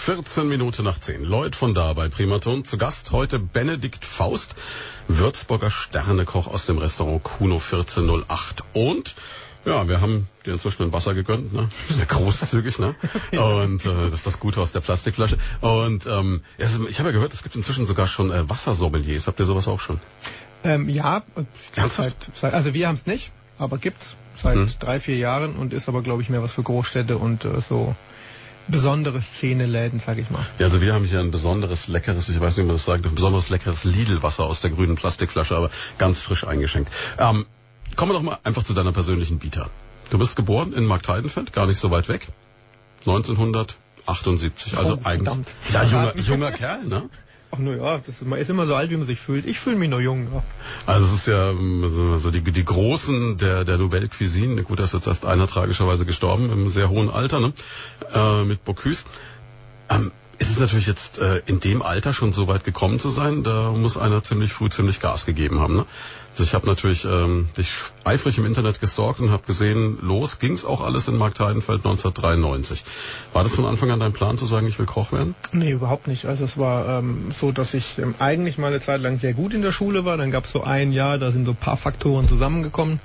14 0.05 0.49
Minuten 0.49 0.85
nach 0.85 0.99
10. 1.01 1.23
Lloyd 1.23 1.55
von 1.55 1.75
da 1.75 1.93
bei 1.93 2.09
Primaton. 2.09 2.65
Zu 2.65 2.79
Gast 2.79 3.13
heute 3.13 3.39
Benedikt 3.39 4.05
Faust, 4.05 4.55
Würzburger 5.07 5.71
Sternekoch 5.71 6.47
aus 6.47 6.67
dem 6.67 6.79
Restaurant 6.79 7.23
Kuno 7.23 7.57
1408 7.57 8.65
und 8.73 9.15
ja, 9.69 9.89
wir 9.89 10.01
haben 10.01 10.29
dir 10.47 10.55
inzwischen 10.55 10.83
ein 10.83 10.93
Wasser 10.93 11.15
gegönnt, 11.15 11.53
ne? 11.53 11.69
Sehr 11.89 12.07
großzügig, 12.07 12.79
ne? 12.79 12.95
Und 13.33 13.85
äh, 13.85 14.05
das 14.05 14.15
ist 14.15 14.27
das 14.27 14.41
Gute 14.41 14.61
aus 14.61 14.73
der 14.73 14.81
Plastikflasche. 14.81 15.39
Und 15.61 16.07
ähm, 16.07 16.43
ich 16.57 16.99
habe 16.99 17.11
ja 17.11 17.13
gehört, 17.13 17.33
es 17.33 17.43
gibt 17.43 17.55
inzwischen 17.55 17.87
sogar 17.87 18.09
schon 18.09 18.31
äh, 18.31 18.49
Wassersommeliers. 18.49 19.27
Habt 19.27 19.39
ihr 19.41 19.47
sowas 19.47 19.69
auch 19.69 19.81
schon? 19.81 20.01
Ähm, 20.65 20.89
ja, 20.89 21.23
seit, 21.89 22.17
seit, 22.35 22.55
also 22.55 22.75
wir 22.75 22.89
haben 22.89 22.97
es 22.97 23.07
nicht, 23.07 23.31
aber 23.59 23.79
gibt's 23.79 24.17
seit 24.37 24.57
hm. 24.57 24.71
drei, 24.81 25.01
vier 25.01 25.17
Jahren 25.17 25.57
und 25.57 25.73
ist 25.73 25.89
aber, 25.89 26.03
glaube 26.03 26.23
ich, 26.23 26.31
mehr 26.31 26.43
was 26.43 26.53
für 26.53 26.63
Großstädte 26.63 27.19
und 27.19 27.45
äh, 27.45 27.61
so 27.61 27.95
besondere 28.69 29.21
Szeneläden, 29.23 29.99
sag 29.99 30.19
ich 30.19 30.31
mal. 30.31 30.45
Ja, 30.59 30.67
also 30.67 30.83
wir 30.83 30.95
haben 30.95 31.05
hier 31.05 31.21
ein 31.21 31.31
besonderes 31.31 31.89
leckeres, 31.89 32.29
ich 32.29 32.41
weiß 32.41 32.57
nicht, 32.57 32.65
wie 32.65 32.69
man 32.69 32.77
das 32.77 32.85
sagt, 32.85 33.07
ein 33.07 33.15
besonderes 33.15 33.49
leckeres 33.49 33.85
Lidl-Wasser 33.85 34.45
aus 34.45 34.61
der 34.61 34.71
grünen 34.71 34.97
Plastikflasche, 34.97 35.57
aber 35.57 35.71
ganz 35.97 36.21
frisch 36.21 36.45
eingeschenkt. 36.45 36.93
Ähm, 37.19 37.47
Kommen 37.97 38.13
wir 38.13 38.15
doch 38.15 38.23
mal 38.23 38.39
einfach 38.45 38.65
zu 38.65 38.75
deiner 38.75 38.93
persönlichen 38.93 39.43
Vita. 39.43 39.69
Du 40.11 40.19
bist 40.19 40.37
geboren 40.37 40.73
in 40.73 40.85
Marktheidenfeld, 40.87 41.53
gar 41.53 41.67
nicht 41.67 41.79
so 41.79 41.91
weit 41.91 42.09
weg. 42.09 42.29
1978, 43.01 44.77
also 44.77 44.95
oh, 44.95 45.01
eigentlich 45.05 45.47
ja, 45.73 45.85
junger, 45.85 46.19
junger 46.19 46.53
Kerl, 46.53 46.85
ne? 46.85 47.09
Ach 47.51 47.59
nur 47.59 47.77
ja, 47.77 47.99
das 47.99 48.09
ist, 48.09 48.27
man 48.27 48.39
ist 48.39 48.51
immer 48.51 48.67
so 48.67 48.75
alt, 48.75 48.91
wie 48.91 48.97
man 48.97 49.07
sich 49.07 49.19
fühlt. 49.19 49.47
Ich 49.47 49.59
fühle 49.59 49.77
mich 49.77 49.89
noch 49.89 50.01
jung. 50.01 50.29
Ja. 50.33 50.43
Also 50.85 51.07
es 51.07 51.13
ist 51.15 51.27
ja 51.29 51.53
so 52.19 52.31
die, 52.31 52.43
die 52.43 52.65
Großen 52.65 53.39
der, 53.39 53.65
der 53.65 53.79
Nobel 53.79 54.09
Cuisine. 54.09 54.63
Gut, 54.63 54.79
da 54.81 54.85
ist 54.85 54.93
jetzt 54.93 55.07
erst 55.07 55.25
einer 55.25 55.47
tragischerweise 55.47 56.05
gestorben 56.05 56.51
im 56.51 56.69
sehr 56.69 56.91
hohen 56.91 57.09
Alter, 57.09 57.41
ne? 57.41 57.53
Äh, 58.15 58.45
mit 58.45 58.65
Bocuse. 58.65 59.05
Ähm, 59.89 60.13
ist 60.39 60.51
es 60.51 60.61
natürlich 60.61 60.87
jetzt 60.87 61.19
äh, 61.19 61.43
in 61.47 61.61
dem 61.61 61.83
Alter 61.83 62.13
schon 62.13 62.33
so 62.33 62.47
weit 62.47 62.65
gekommen 62.65 63.01
zu 63.01 63.11
sein, 63.11 63.43
da 63.43 63.73
muss 63.73 63.97
einer 63.97 64.23
ziemlich 64.23 64.53
früh 64.53 64.69
ziemlich 64.69 65.01
Gas 65.01 65.27
gegeben 65.27 65.61
haben. 65.61 65.77
Ne? 65.77 65.87
Also 66.39 66.47
ich 66.47 66.55
habe 66.55 66.69
natürlich 66.69 67.05
ähm, 67.05 67.49
dich 67.59 67.75
eifrig 68.05 68.39
im 68.39 68.47
Internet 68.47 68.79
gestalkt 68.79 69.19
und 69.19 69.33
habe 69.33 69.43
gesehen, 69.45 69.99
los 70.01 70.39
ging's 70.39 70.65
auch 70.65 70.83
alles 70.83 71.09
in 71.09 71.17
Marktheidenfeld 71.17 71.85
1993. 71.85 72.85
War 73.33 73.43
das 73.43 73.57
von 73.57 73.65
Anfang 73.65 73.91
an 73.91 73.99
dein 73.99 74.13
Plan 74.13 74.39
zu 74.39 74.47
sagen, 74.47 74.69
ich 74.69 74.79
will 74.79 74.87
Koch 74.87 75.11
werden? 75.11 75.35
Nee, 75.51 75.73
überhaupt 75.73 76.07
nicht. 76.07 76.27
Also 76.27 76.45
es 76.45 76.57
war 76.57 77.01
ähm, 77.01 77.33
so, 77.37 77.51
dass 77.51 77.75
ich 77.75 77.99
ähm, 77.99 78.15
eigentlich 78.21 78.57
mal 78.57 78.69
eine 78.69 78.81
Zeit 78.81 79.01
lang 79.01 79.19
sehr 79.19 79.33
gut 79.33 79.53
in 79.53 79.63
der 79.63 79.73
Schule 79.73 80.05
war. 80.05 80.17
Dann 80.17 80.31
gab's 80.31 80.53
so 80.53 80.63
ein 80.63 80.93
Jahr, 80.93 81.19
da 81.19 81.33
sind 81.33 81.45
so 81.45 81.55
paar 81.55 81.77
Faktoren 81.77 82.29
zusammengekommen. 82.29 83.01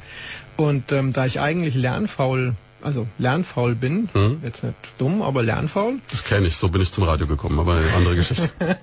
Und 0.56 0.92
ähm, 0.92 1.12
da 1.12 1.26
ich 1.26 1.40
eigentlich 1.40 1.74
lernfaul 1.74 2.54
also 2.84 3.08
lernfaul 3.18 3.76
bin. 3.76 4.10
Hm? 4.14 4.40
Jetzt 4.44 4.64
nicht 4.64 4.76
dumm, 4.98 5.22
aber 5.22 5.44
lernfaul. 5.44 6.00
Das 6.10 6.24
kenne 6.24 6.48
ich, 6.48 6.58
so 6.58 6.70
bin 6.70 6.82
ich 6.82 6.92
zum 6.92 7.04
Radio 7.06 7.28
gekommen, 7.28 7.60
aber 7.60 7.76
eine 7.76 7.94
andere 7.94 8.16
Geschichte. 8.16 8.50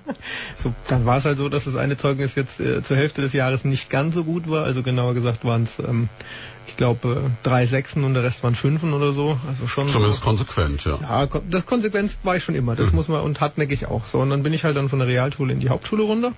so, 0.57 0.73
dann 0.89 1.05
war 1.05 1.19
es 1.19 1.25
halt 1.25 1.39
so, 1.39 1.49
dass 1.49 1.65
das 1.65 1.77
eine 1.77 1.97
Zeugnis 1.97 2.35
jetzt 2.35 2.61
äh, 2.61 2.83
zur 2.83 2.97
Hälfte 2.97 3.23
des 3.23 3.33
Jahres 3.33 3.65
nicht 3.65 3.91
ganz 3.91 4.15
so 4.15 4.25
gut 4.25 4.49
war. 4.51 4.65
Also 4.65 4.83
genauer 4.83 5.15
gesagt 5.15 5.45
waren 5.45 5.65
es 5.65 5.79
ähm, 5.79 6.09
ich 6.71 6.77
glaube, 6.77 7.09
äh, 7.09 7.31
drei 7.43 7.67
Sechsen 7.67 8.05
und 8.05 8.15
der 8.15 8.23
Rest 8.23 8.43
waren 8.45 8.55
Fünfen 8.55 8.93
oder 8.93 9.13
so. 9.13 9.39
Also 9.49 9.67
schon. 9.67 9.89
Zumindest 9.89 10.21
so. 10.21 10.25
konsequent, 10.25 10.85
ja. 10.85 10.99
Ja, 11.01 11.27
das 11.27 11.67
Konsequenz 11.67 12.17
war 12.23 12.37
ich 12.37 12.45
schon 12.45 12.55
immer. 12.55 12.77
Das 12.77 12.91
mhm. 12.91 12.97
muss 12.97 13.09
man 13.09 13.21
und 13.23 13.41
hartnäckig 13.41 13.87
auch. 13.87 14.05
So, 14.05 14.19
und 14.19 14.31
dann 14.31 14.43
bin 14.43 14.53
ich 14.53 14.65
halt 14.65 14.77
dann 14.77 14.89
von 14.89 15.01
der 15.01 15.09
Realschule 15.09 15.53
in 15.53 15.61
die 15.61 15.69
Hauptschule 15.69 16.05
runter 16.05 16.33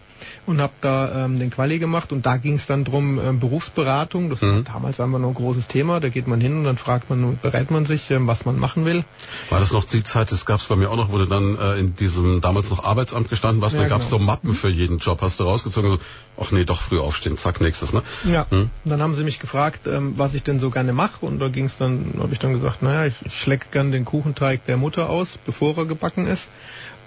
und 0.46 0.60
habe 0.60 0.72
da 0.80 1.24
ähm, 1.24 1.38
den 1.38 1.50
Quali 1.50 1.78
gemacht 1.78 2.12
und 2.12 2.24
da 2.24 2.36
ging 2.36 2.54
es 2.54 2.66
dann 2.66 2.84
drum 2.84 3.20
ähm, 3.20 3.40
Berufsberatung. 3.40 4.30
Das 4.30 4.40
mhm. 4.40 4.56
war 4.56 4.62
damals 4.62 5.00
einfach 5.00 5.18
noch 5.18 5.28
ein 5.28 5.34
großes 5.34 5.68
Thema. 5.68 6.00
Da 6.00 6.08
geht 6.08 6.26
man 6.26 6.40
hin 6.40 6.56
und 6.56 6.64
dann 6.64 6.78
fragt 6.78 7.10
man 7.10 7.24
und 7.24 7.42
berät 7.42 7.70
man 7.70 7.84
sich, 7.84 8.10
ähm, 8.10 8.26
was 8.26 8.44
man 8.44 8.58
machen 8.58 8.84
will. 8.84 9.04
War 9.50 9.60
das 9.60 9.72
noch 9.72 9.84
die 9.84 10.02
Zeit? 10.02 10.32
Das 10.32 10.46
gab 10.46 10.60
es 10.60 10.66
bei 10.66 10.76
mir 10.76 10.90
auch 10.90 10.96
noch, 10.96 11.10
du 11.10 11.26
dann 11.26 11.58
äh, 11.58 11.78
in 11.78 11.94
diesem 11.96 12.40
damals 12.40 12.70
noch 12.70 12.82
Arbeitsamt 12.84 13.28
gestanden 13.28 13.60
warst. 13.60 13.74
Ja, 13.74 13.82
da 13.82 13.88
gab 13.88 14.00
es 14.00 14.08
genau. 14.08 14.20
so 14.20 14.24
Mappen 14.24 14.54
für 14.54 14.68
jeden 14.68 14.98
Job. 14.98 15.20
Hast 15.20 15.40
du 15.40 15.44
rausgezogen? 15.44 15.90
So, 15.90 15.98
ach 16.40 16.50
nee, 16.52 16.64
doch 16.64 16.80
früh 16.80 16.98
aufstehen. 16.98 17.36
Zack, 17.36 17.60
nächstes. 17.60 17.92
Ne? 17.92 18.02
Ja. 18.24 18.46
Mhm. 18.50 18.70
Dann 18.84 19.02
haben 19.02 19.14
sie 19.14 19.24
mich 19.24 19.38
gefragt, 19.38 19.86
ähm, 19.86 20.18
was 20.22 20.34
ich 20.34 20.44
denn 20.44 20.60
so 20.60 20.70
gerne 20.70 20.92
mache 20.92 21.26
und 21.26 21.40
da 21.40 21.48
ging 21.48 21.64
es 21.64 21.76
dann, 21.76 22.14
habe 22.18 22.32
ich 22.32 22.38
dann 22.38 22.52
gesagt, 22.52 22.80
naja, 22.80 23.06
ich, 23.06 23.14
ich 23.24 23.36
schlecke 23.36 23.66
gern 23.72 23.90
den 23.90 24.04
Kuchenteig 24.04 24.64
der 24.66 24.76
Mutter 24.76 25.10
aus, 25.10 25.36
bevor 25.44 25.76
er 25.76 25.84
gebacken 25.84 26.26
ist 26.26 26.48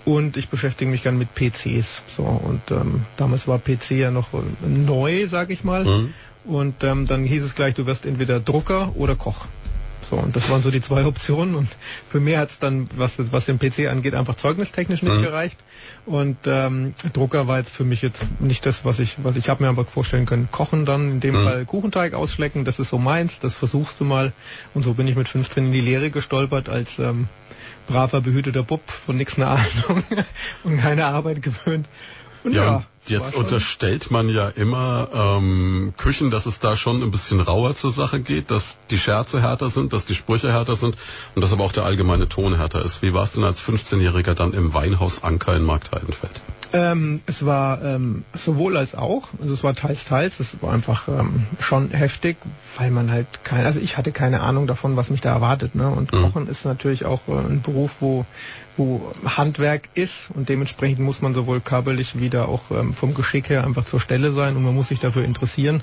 und 0.03 0.35
ich 0.35 0.49
beschäftige 0.49 0.91
mich 0.91 1.03
gern 1.03 1.17
mit 1.17 1.33
PCs. 1.33 2.03
So 2.15 2.23
und 2.23 2.61
ähm, 2.71 3.05
damals 3.15 3.47
war 3.47 3.57
PC 3.57 3.91
ja 3.91 4.11
noch 4.11 4.29
neu, 4.61 5.27
sag 5.27 5.49
ich 5.49 5.63
mal. 5.63 5.85
Mhm. 5.85 6.13
Und 6.43 6.83
ähm, 6.83 7.05
dann 7.07 7.23
hieß 7.23 7.43
es 7.43 7.55
gleich, 7.55 7.73
du 7.73 7.85
wirst 7.85 8.05
entweder 8.05 8.39
Drucker 8.39 8.91
oder 8.95 9.15
Koch. 9.15 9.47
So, 10.09 10.17
und 10.17 10.35
das 10.35 10.49
waren 10.49 10.61
so 10.61 10.71
die 10.71 10.81
zwei 10.81 11.05
Optionen. 11.05 11.55
Und 11.55 11.67
für 12.07 12.19
mich 12.19 12.37
hat 12.37 12.51
es 12.51 12.59
dann, 12.59 12.87
was, 12.95 13.13
was 13.17 13.45
den 13.45 13.59
PC 13.59 13.87
angeht, 13.87 14.13
einfach 14.13 14.35
zeugnistechnisch 14.35 15.01
nicht 15.01 15.15
mhm. 15.15 15.21
gereicht. 15.21 15.59
Und 16.05 16.37
ähm, 16.45 16.93
Drucker 17.13 17.47
war 17.47 17.57
jetzt 17.57 17.75
für 17.75 17.83
mich 17.83 18.01
jetzt 18.01 18.39
nicht 18.39 18.65
das, 18.65 18.85
was 18.85 18.99
ich, 18.99 19.15
was 19.23 19.35
ich 19.35 19.49
habe 19.49 19.63
mir 19.63 19.69
einfach 19.69 19.87
vorstellen 19.87 20.25
können. 20.25 20.49
Kochen 20.51 20.85
dann, 20.85 21.11
in 21.11 21.19
dem 21.19 21.35
mhm. 21.35 21.43
Fall 21.43 21.65
Kuchenteig 21.65 22.13
ausschlecken, 22.13 22.65
das 22.65 22.79
ist 22.79 22.89
so 22.89 22.97
meins, 22.97 23.39
das 23.39 23.55
versuchst 23.55 23.99
du 23.99 24.05
mal. 24.05 24.33
Und 24.73 24.83
so 24.83 24.93
bin 24.93 25.07
ich 25.07 25.15
mit 25.15 25.27
15 25.27 25.67
in 25.67 25.71
die 25.71 25.81
Lehre 25.81 26.11
gestolpert 26.11 26.69
als 26.69 26.99
ähm, 26.99 27.27
braver, 27.87 28.21
behüteter 28.21 28.63
Bub 28.63 28.81
von 28.89 29.17
nix 29.17 29.37
eine 29.37 29.47
Ahnung 29.47 30.03
und 30.63 30.77
keine 30.77 31.05
Arbeit 31.05 31.41
gewöhnt. 31.41 31.87
Und 32.43 32.53
ja, 32.53 32.63
ja 32.63 32.85
Jetzt 33.07 33.35
unterstellt 33.35 34.09
man 34.09 34.29
ja 34.29 34.49
immer 34.49 35.09
ähm, 35.13 35.93
Küchen, 35.97 36.31
dass 36.31 36.45
es 36.45 36.59
da 36.59 36.75
schon 36.75 37.03
ein 37.03 37.11
bisschen 37.11 37.39
rauer 37.39 37.75
zur 37.75 37.91
Sache 37.91 38.19
geht, 38.19 38.49
dass 38.49 38.79
die 38.89 38.97
Scherze 38.97 39.41
härter 39.41 39.69
sind, 39.69 39.93
dass 39.93 40.05
die 40.05 40.15
Sprüche 40.15 40.51
härter 40.51 40.75
sind 40.75 40.95
und 41.35 41.41
dass 41.41 41.53
aber 41.53 41.63
auch 41.63 41.71
der 41.71 41.85
allgemeine 41.85 42.27
Ton 42.27 42.55
härter 42.55 42.83
ist. 42.83 43.01
Wie 43.01 43.13
war 43.13 43.23
es 43.23 43.33
denn 43.33 43.43
als 43.43 43.61
15-Jähriger 43.61 44.33
dann 44.33 44.53
im 44.53 44.73
Weinhaus 44.73 45.23
Anker 45.23 45.55
in 45.55 45.63
Marktheidenfeld? 45.63 46.41
Ähm, 46.73 47.21
es 47.25 47.45
war 47.45 47.83
ähm, 47.83 48.25
sowohl 48.33 48.77
als 48.77 48.95
auch, 48.95 49.29
also 49.41 49.53
es 49.53 49.63
war 49.63 49.75
teils, 49.75 50.05
teils, 50.05 50.39
es 50.39 50.61
war 50.61 50.73
einfach 50.73 51.07
ähm, 51.07 51.45
schon 51.59 51.91
heftig, 51.91 52.37
weil 52.77 52.91
man 52.91 53.11
halt 53.11 53.27
keine, 53.43 53.65
also 53.65 53.79
ich 53.79 53.97
hatte 53.97 54.11
keine 54.11 54.41
Ahnung 54.41 54.67
davon, 54.67 54.95
was 54.95 55.09
mich 55.09 55.21
da 55.21 55.31
erwartet. 55.31 55.75
Ne? 55.75 55.89
Und 55.89 56.11
mhm. 56.11 56.21
Kochen 56.21 56.47
ist 56.47 56.65
natürlich 56.65 57.05
auch 57.05 57.27
äh, 57.27 57.33
ein 57.33 57.61
Beruf, 57.61 57.97
wo 57.99 58.25
wo 58.77 59.09
Handwerk 59.25 59.89
ist 59.93 60.29
und 60.33 60.49
dementsprechend 60.49 60.99
muss 60.99 61.21
man 61.21 61.33
sowohl 61.33 61.61
körperlich 61.61 62.19
wie 62.19 62.35
auch 62.37 62.71
ähm, 62.71 62.93
vom 62.93 63.13
Geschick 63.13 63.49
her 63.49 63.63
einfach 63.63 63.85
zur 63.85 64.01
Stelle 64.01 64.31
sein 64.31 64.55
und 64.57 64.63
man 64.63 64.75
muss 64.75 64.89
sich 64.89 64.99
dafür 64.99 65.23
interessieren. 65.23 65.81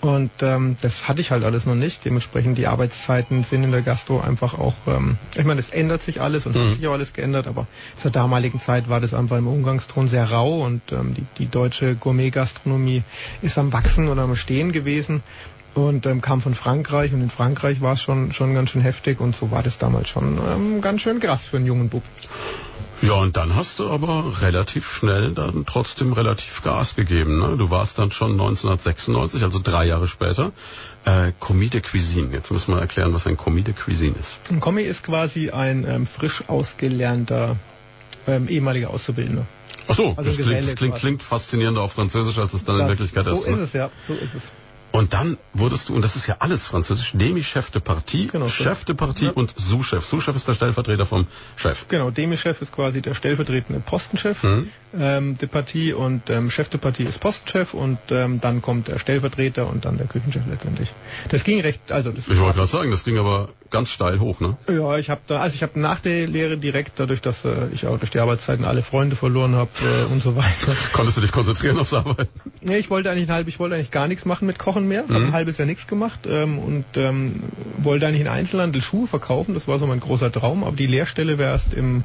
Und 0.00 0.30
ähm, 0.40 0.76
das 0.80 1.08
hatte 1.08 1.20
ich 1.20 1.30
halt 1.30 1.44
alles 1.44 1.66
noch 1.66 1.74
nicht. 1.74 2.04
Dementsprechend 2.04 2.56
die 2.56 2.66
Arbeitszeiten 2.66 3.44
sind 3.44 3.64
in 3.64 3.70
der 3.70 3.82
Gastro 3.82 4.20
einfach 4.20 4.58
auch, 4.58 4.74
ähm, 4.86 5.18
ich 5.36 5.44
meine, 5.44 5.60
es 5.60 5.68
ändert 5.68 6.02
sich 6.02 6.22
alles 6.22 6.46
und 6.46 6.56
mhm. 6.56 6.70
hat 6.70 6.76
sich 6.76 6.86
auch 6.88 6.94
alles 6.94 7.12
geändert, 7.12 7.46
aber 7.46 7.66
zur 7.98 8.10
damaligen 8.10 8.60
Zeit 8.60 8.88
war 8.88 9.00
das 9.00 9.12
einfach 9.12 9.36
im 9.36 9.46
Umgangston 9.46 10.06
sehr 10.06 10.30
rau 10.30 10.64
und 10.64 10.80
ähm, 10.92 11.12
die, 11.14 11.26
die 11.36 11.50
deutsche 11.50 11.96
Gourmet-Gastronomie 11.96 13.02
ist 13.42 13.58
am 13.58 13.74
Wachsen 13.74 14.08
oder 14.08 14.22
am 14.22 14.36
Stehen 14.36 14.72
gewesen 14.72 15.22
und 15.74 16.06
ähm, 16.06 16.22
kam 16.22 16.40
von 16.40 16.54
Frankreich 16.54 17.12
und 17.12 17.20
in 17.20 17.30
Frankreich 17.30 17.80
war 17.80 17.92
es 17.92 18.02
schon 18.02 18.32
schon 18.32 18.54
ganz 18.54 18.70
schön 18.70 18.82
heftig 18.82 19.20
und 19.20 19.36
so 19.36 19.50
war 19.50 19.62
das 19.62 19.78
damals 19.78 20.08
schon 20.08 20.38
ähm, 20.38 20.80
ganz 20.80 21.02
schön 21.02 21.20
krass 21.20 21.46
für 21.46 21.58
einen 21.58 21.66
jungen 21.66 21.90
Bub. 21.90 22.02
Ja, 23.02 23.14
und 23.14 23.36
dann 23.36 23.56
hast 23.56 23.78
du 23.78 23.88
aber 23.88 24.42
relativ 24.42 24.90
schnell 24.92 25.32
dann 25.32 25.64
trotzdem 25.64 26.12
relativ 26.12 26.62
Gas 26.62 26.96
gegeben. 26.96 27.38
Ne? 27.38 27.56
Du 27.56 27.70
warst 27.70 27.98
dann 27.98 28.12
schon 28.12 28.32
1996, 28.32 29.42
also 29.42 29.58
drei 29.62 29.86
Jahre 29.86 30.06
später, 30.06 30.52
äh, 31.06 31.32
Commis 31.38 31.70
de 31.70 31.80
Cuisine. 31.80 32.28
Jetzt 32.32 32.50
müssen 32.50 32.74
wir 32.74 32.80
erklären, 32.80 33.14
was 33.14 33.26
ein 33.26 33.38
Commis 33.38 33.64
de 33.64 33.74
Cuisine 33.74 34.14
ist. 34.18 34.40
Ein 34.50 34.60
Commis 34.60 34.86
ist 34.86 35.04
quasi 35.04 35.50
ein 35.50 35.86
ähm, 35.88 36.06
frisch 36.06 36.44
ausgelernter 36.48 37.56
ähm, 38.26 38.48
ehemaliger 38.48 38.90
Auszubildender. 38.90 39.46
Ach 39.88 39.94
so, 39.94 40.14
also 40.16 40.22
das, 40.22 40.34
klingt, 40.34 40.64
das 40.64 40.74
klingt, 40.74 40.94
klingt, 40.96 41.22
faszinierender 41.22 41.80
auf 41.80 41.92
Französisch, 41.92 42.38
als 42.38 42.52
es 42.52 42.64
dann 42.64 42.76
das, 42.76 42.82
in 42.82 42.88
Wirklichkeit 42.88 43.24
so 43.24 43.30
ist. 43.30 43.44
So 43.44 43.50
ist 43.50 43.56
ne? 43.56 43.62
es, 43.62 43.72
ja, 43.72 43.90
so 44.06 44.12
ist 44.12 44.34
es. 44.34 44.42
Und 44.92 45.14
dann 45.14 45.38
wurdest 45.52 45.88
du, 45.88 45.94
und 45.94 46.02
das 46.02 46.16
ist 46.16 46.26
ja 46.26 46.36
alles 46.40 46.66
französisch, 46.66 47.12
Demi-Chef 47.14 47.70
de 47.70 47.80
Partie, 47.80 48.26
genau, 48.26 48.48
Chef 48.48 48.84
de 48.84 48.94
Partie 48.94 49.26
ja. 49.26 49.30
und 49.30 49.54
Sous-Chef. 49.56 50.04
Sous-Chef 50.04 50.34
ist 50.34 50.48
der 50.48 50.54
Stellvertreter 50.54 51.06
vom 51.06 51.26
Chef. 51.56 51.86
Genau, 51.88 52.10
Demi-Chef 52.10 52.60
ist 52.60 52.72
quasi 52.72 53.00
der 53.00 53.14
stellvertretende 53.14 53.80
Postenchef 53.80 54.42
mhm. 54.42 54.68
ähm, 54.98 55.38
de 55.38 55.48
Partie 55.48 55.92
und 55.92 56.28
ähm, 56.30 56.50
Chef 56.50 56.68
de 56.68 56.80
Partie 56.80 57.04
ist 57.04 57.20
Postenchef 57.20 57.74
und 57.74 57.98
ähm, 58.10 58.40
dann 58.40 58.62
kommt 58.62 58.88
der 58.88 58.98
Stellvertreter 58.98 59.68
und 59.68 59.84
dann 59.84 59.96
der 59.96 60.06
Küchenchef 60.06 60.42
letztendlich. 60.50 60.92
Das 61.28 61.44
ging 61.44 61.60
recht, 61.60 61.92
also 61.92 62.10
das 62.10 62.28
Ich 62.28 62.40
wollte 62.40 62.58
gerade 62.58 62.70
sagen, 62.70 62.90
das 62.90 63.04
ging 63.04 63.18
aber 63.18 63.48
ganz 63.70 63.90
steil 63.90 64.18
hoch, 64.18 64.40
ne? 64.40 64.56
Ja, 64.68 64.98
ich 64.98 65.10
habe 65.10 65.20
da, 65.26 65.40
also 65.40 65.54
ich 65.54 65.62
habe 65.62 65.78
nach 65.78 66.00
der 66.00 66.26
Lehre 66.26 66.58
direkt, 66.58 66.98
dadurch, 66.98 67.20
dass 67.20 67.44
äh, 67.44 67.68
ich 67.72 67.86
auch 67.86 67.98
durch 67.98 68.10
die 68.10 68.18
Arbeitszeiten 68.18 68.64
alle 68.64 68.82
Freunde 68.82 69.16
verloren 69.16 69.54
habe 69.54 69.70
äh, 69.82 70.12
und 70.12 70.22
so 70.22 70.36
weiter. 70.36 70.74
Konntest 70.92 71.16
du 71.16 71.20
dich 71.20 71.32
konzentrieren 71.32 71.78
aufs 71.78 71.94
Arbeiten? 71.94 72.28
Nee, 72.60 72.78
ich 72.78 72.90
wollte 72.90 73.10
eigentlich 73.10 73.28
halb, 73.28 73.48
ich 73.48 73.58
wollte 73.58 73.76
eigentlich 73.76 73.90
gar 73.90 74.08
nichts 74.08 74.24
machen 74.24 74.46
mit 74.46 74.58
Kochen 74.58 74.79
mehr. 74.86 75.04
Mhm. 75.04 75.14
Habe 75.14 75.24
ein 75.26 75.32
halbes 75.32 75.58
Jahr 75.58 75.66
nichts 75.66 75.86
gemacht 75.86 76.20
ähm, 76.28 76.58
und 76.58 76.84
ähm, 76.96 77.32
wollte 77.78 78.06
eigentlich 78.06 78.22
in 78.22 78.28
Einzelhandel 78.28 78.82
Schuhe 78.82 79.06
verkaufen. 79.06 79.54
Das 79.54 79.68
war 79.68 79.78
so 79.78 79.86
mein 79.86 80.00
großer 80.00 80.30
Traum, 80.32 80.64
aber 80.64 80.76
die 80.76 80.86
Lehrstelle 80.86 81.38
wäre 81.38 81.52
erst 81.52 81.74
im 81.74 82.04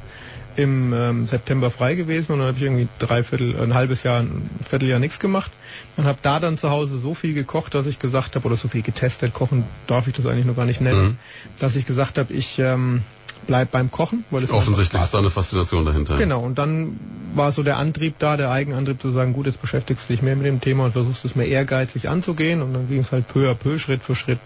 im 0.56 0.92
ähm, 0.94 1.26
September 1.26 1.70
frei 1.70 1.94
gewesen 1.94 2.32
und 2.32 2.38
dann 2.38 2.48
habe 2.48 2.56
ich 2.56 2.64
irgendwie 2.64 2.88
dreiviertel, 2.98 3.60
ein 3.60 3.74
halbes 3.74 4.02
Jahr, 4.02 4.20
ein 4.20 4.48
Vierteljahr 4.68 4.98
nichts 4.98 5.18
gemacht 5.18 5.50
und 5.96 6.04
habe 6.04 6.18
da 6.22 6.40
dann 6.40 6.56
zu 6.58 6.70
Hause 6.70 6.98
so 6.98 7.14
viel 7.14 7.34
gekocht, 7.34 7.74
dass 7.74 7.86
ich 7.86 7.98
gesagt 7.98 8.36
habe, 8.36 8.46
oder 8.46 8.56
so 8.56 8.68
viel 8.68 8.82
getestet, 8.82 9.34
kochen 9.34 9.64
darf 9.86 10.06
ich 10.06 10.14
das 10.14 10.26
eigentlich 10.26 10.46
noch 10.46 10.56
gar 10.56 10.64
nicht 10.64 10.80
nennen, 10.80 11.04
mhm. 11.04 11.18
dass 11.58 11.76
ich 11.76 11.86
gesagt 11.86 12.18
habe, 12.18 12.32
ich 12.32 12.58
ähm, 12.58 13.02
bleib 13.46 13.70
beim 13.70 13.90
Kochen. 13.90 14.24
Weil 14.30 14.44
es 14.44 14.50
Offensichtlich 14.50 15.02
ist 15.02 15.12
da 15.12 15.18
eine 15.18 15.30
Faszination 15.30 15.84
dahinter. 15.84 16.16
Genau, 16.16 16.40
und 16.40 16.56
dann 16.58 16.98
war 17.34 17.52
so 17.52 17.62
der 17.62 17.76
Antrieb 17.76 18.18
da, 18.18 18.36
der 18.36 18.50
Eigenantrieb 18.50 19.00
zu 19.00 19.10
sagen, 19.10 19.32
gut, 19.32 19.46
jetzt 19.46 19.60
beschäftigst 19.60 20.08
du 20.08 20.12
dich 20.12 20.22
mehr 20.22 20.36
mit 20.36 20.46
dem 20.46 20.60
Thema 20.60 20.86
und 20.86 20.92
versuchst 20.92 21.24
es 21.24 21.34
mehr 21.34 21.48
ehrgeizig 21.48 22.08
anzugehen. 22.08 22.62
Und 22.62 22.74
dann 22.74 22.88
ging 22.88 23.00
es 23.00 23.12
halt 23.12 23.28
peu 23.28 23.50
à 23.50 23.54
peu, 23.54 23.78
Schritt 23.78 24.02
für 24.02 24.16
Schritt 24.16 24.40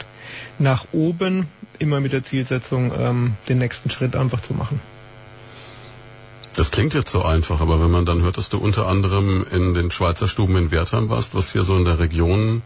nach 0.59 0.87
oben, 0.92 1.47
immer 1.78 2.00
mit 2.00 2.12
der 2.12 2.23
Zielsetzung, 2.23 2.92
ähm, 2.99 3.35
den 3.49 3.59
nächsten 3.59 3.90
Schritt 3.90 4.16
einfach 4.16 4.40
zu 4.40 4.54
machen. 4.54 4.80
Das 6.54 6.71
klingt 6.71 6.95
jetzt 6.95 7.11
so 7.11 7.23
einfach, 7.23 7.61
aber 7.61 7.80
wenn 7.80 7.90
man 7.90 8.04
dann 8.04 8.23
hört, 8.23 8.37
dass 8.37 8.49
du 8.49 8.59
unter 8.59 8.87
anderem 8.87 9.47
in 9.50 9.73
den 9.73 9.90
Schweizer 9.90 10.26
Stuben 10.26 10.57
in 10.57 10.71
Wertheim 10.71 11.09
warst, 11.09 11.35
was 11.35 11.52
hier 11.52 11.62
so 11.62 11.76
in 11.76 11.85
der 11.85 12.00
Region 12.00 12.62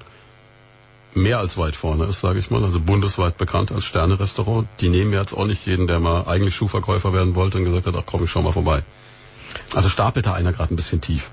mehr 1.16 1.38
als 1.38 1.56
weit 1.56 1.76
vorne 1.76 2.04
ist, 2.04 2.21
sage 2.21 2.38
ich 2.38 2.50
mal, 2.50 2.62
also 2.64 2.80
bundesweit 2.80 3.37
bekannt 3.37 3.73
als 3.73 3.85
Sterne-Restaurant. 3.85 4.68
Die 4.80 4.88
nehmen 4.88 5.12
jetzt 5.12 5.33
auch 5.33 5.47
nicht 5.47 5.66
jeden, 5.66 5.87
der 5.87 6.00
mal 6.00 6.26
eigentlich 6.26 6.54
Schuhverkäufer 6.54 7.12
werden 7.12 7.35
wollte 7.35 7.59
und 7.59 7.64
gesagt 7.64 7.87
hat, 7.87 7.94
ach 7.97 8.04
komm, 8.06 8.25
ich 8.25 8.30
schau 8.30 8.42
mal 8.42 8.52
vorbei. 8.52 8.83
Also 9.75 9.88
stapelt 9.88 10.26
da 10.26 10.35
einer 10.35 10.52
gerade 10.52 10.75
ein 10.75 10.76
bisschen 10.76 11.00
tief. 11.00 11.30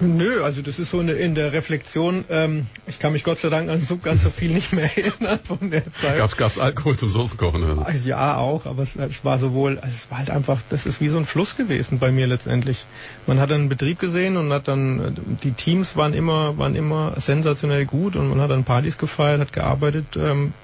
Nö, 0.00 0.42
also 0.42 0.60
das 0.60 0.78
ist 0.78 0.90
so 0.90 0.98
eine, 0.98 1.12
in 1.12 1.34
der 1.34 1.52
Reflexion, 1.52 2.24
ähm, 2.28 2.66
ich 2.86 2.98
kann 2.98 3.12
mich 3.12 3.22
Gott 3.22 3.38
sei 3.38 3.48
Dank 3.48 3.70
an 3.70 3.80
so 3.80 3.96
ganz 3.96 4.24
so 4.24 4.30
viel 4.30 4.50
nicht 4.50 4.72
mehr 4.72 4.84
erinnern 4.96 5.38
von 5.44 5.70
der 5.70 5.84
Zeit. 5.94 6.18
Gab's, 6.18 6.36
gab's 6.36 6.58
Alkohol 6.58 6.96
zum 6.96 7.10
Soßenkochen? 7.10 7.78
Also? 7.78 8.08
Ja, 8.08 8.38
auch, 8.38 8.66
aber 8.66 8.82
es, 8.82 8.96
es, 8.96 9.24
war 9.24 9.38
sowohl, 9.38 9.78
also 9.78 9.94
es 9.94 10.10
war 10.10 10.18
halt 10.18 10.30
einfach, 10.30 10.60
das 10.68 10.86
ist 10.86 11.00
wie 11.00 11.08
so 11.08 11.18
ein 11.18 11.26
Fluss 11.26 11.56
gewesen 11.56 12.00
bei 12.00 12.10
mir 12.10 12.26
letztendlich. 12.26 12.84
Man 13.26 13.38
hat 13.38 13.52
einen 13.52 13.68
Betrieb 13.68 14.00
gesehen 14.00 14.36
und 14.36 14.52
hat 14.52 14.66
dann, 14.68 15.16
die 15.42 15.52
Teams 15.52 15.96
waren 15.96 16.12
immer, 16.12 16.58
waren 16.58 16.74
immer 16.74 17.14
sensationell 17.16 17.86
gut 17.86 18.16
und 18.16 18.28
man 18.28 18.40
hat 18.40 18.50
dann 18.50 18.64
Partys 18.64 18.98
gefeiert, 18.98 19.40
hat 19.40 19.52
gearbeitet, 19.52 20.16
ähm, 20.16 20.54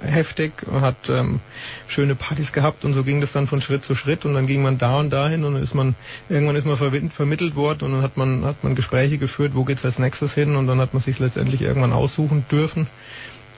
heftig, 0.00 0.52
hat 0.80 1.08
ähm, 1.08 1.40
schöne 1.88 2.14
Partys 2.14 2.52
gehabt 2.52 2.84
und 2.84 2.94
so 2.94 3.04
ging 3.04 3.20
das 3.20 3.32
dann 3.32 3.46
von 3.46 3.60
Schritt 3.60 3.84
zu 3.84 3.94
Schritt 3.94 4.24
und 4.24 4.34
dann 4.34 4.46
ging 4.46 4.62
man 4.62 4.78
da 4.78 4.98
und 4.98 5.10
dahin 5.10 5.44
und 5.44 5.54
dann 5.54 5.62
ist 5.62 5.74
man, 5.74 5.94
irgendwann 6.28 6.56
ist 6.56 6.66
man 6.66 6.76
vermittelt 7.10 7.54
worden 7.54 7.84
und 7.84 7.92
dann 7.92 8.02
hat 8.02 8.16
man, 8.16 8.44
hat 8.44 8.62
man 8.64 8.74
Gespräche 8.74 9.18
geführt, 9.18 9.54
wo 9.54 9.64
geht's 9.64 9.84
als 9.84 9.98
nächstes 9.98 10.34
hin 10.34 10.56
und 10.56 10.66
dann 10.66 10.80
hat 10.80 10.94
man 10.94 11.02
sich 11.02 11.18
letztendlich 11.18 11.62
irgendwann 11.62 11.92
aussuchen 11.92 12.44
dürfen. 12.50 12.86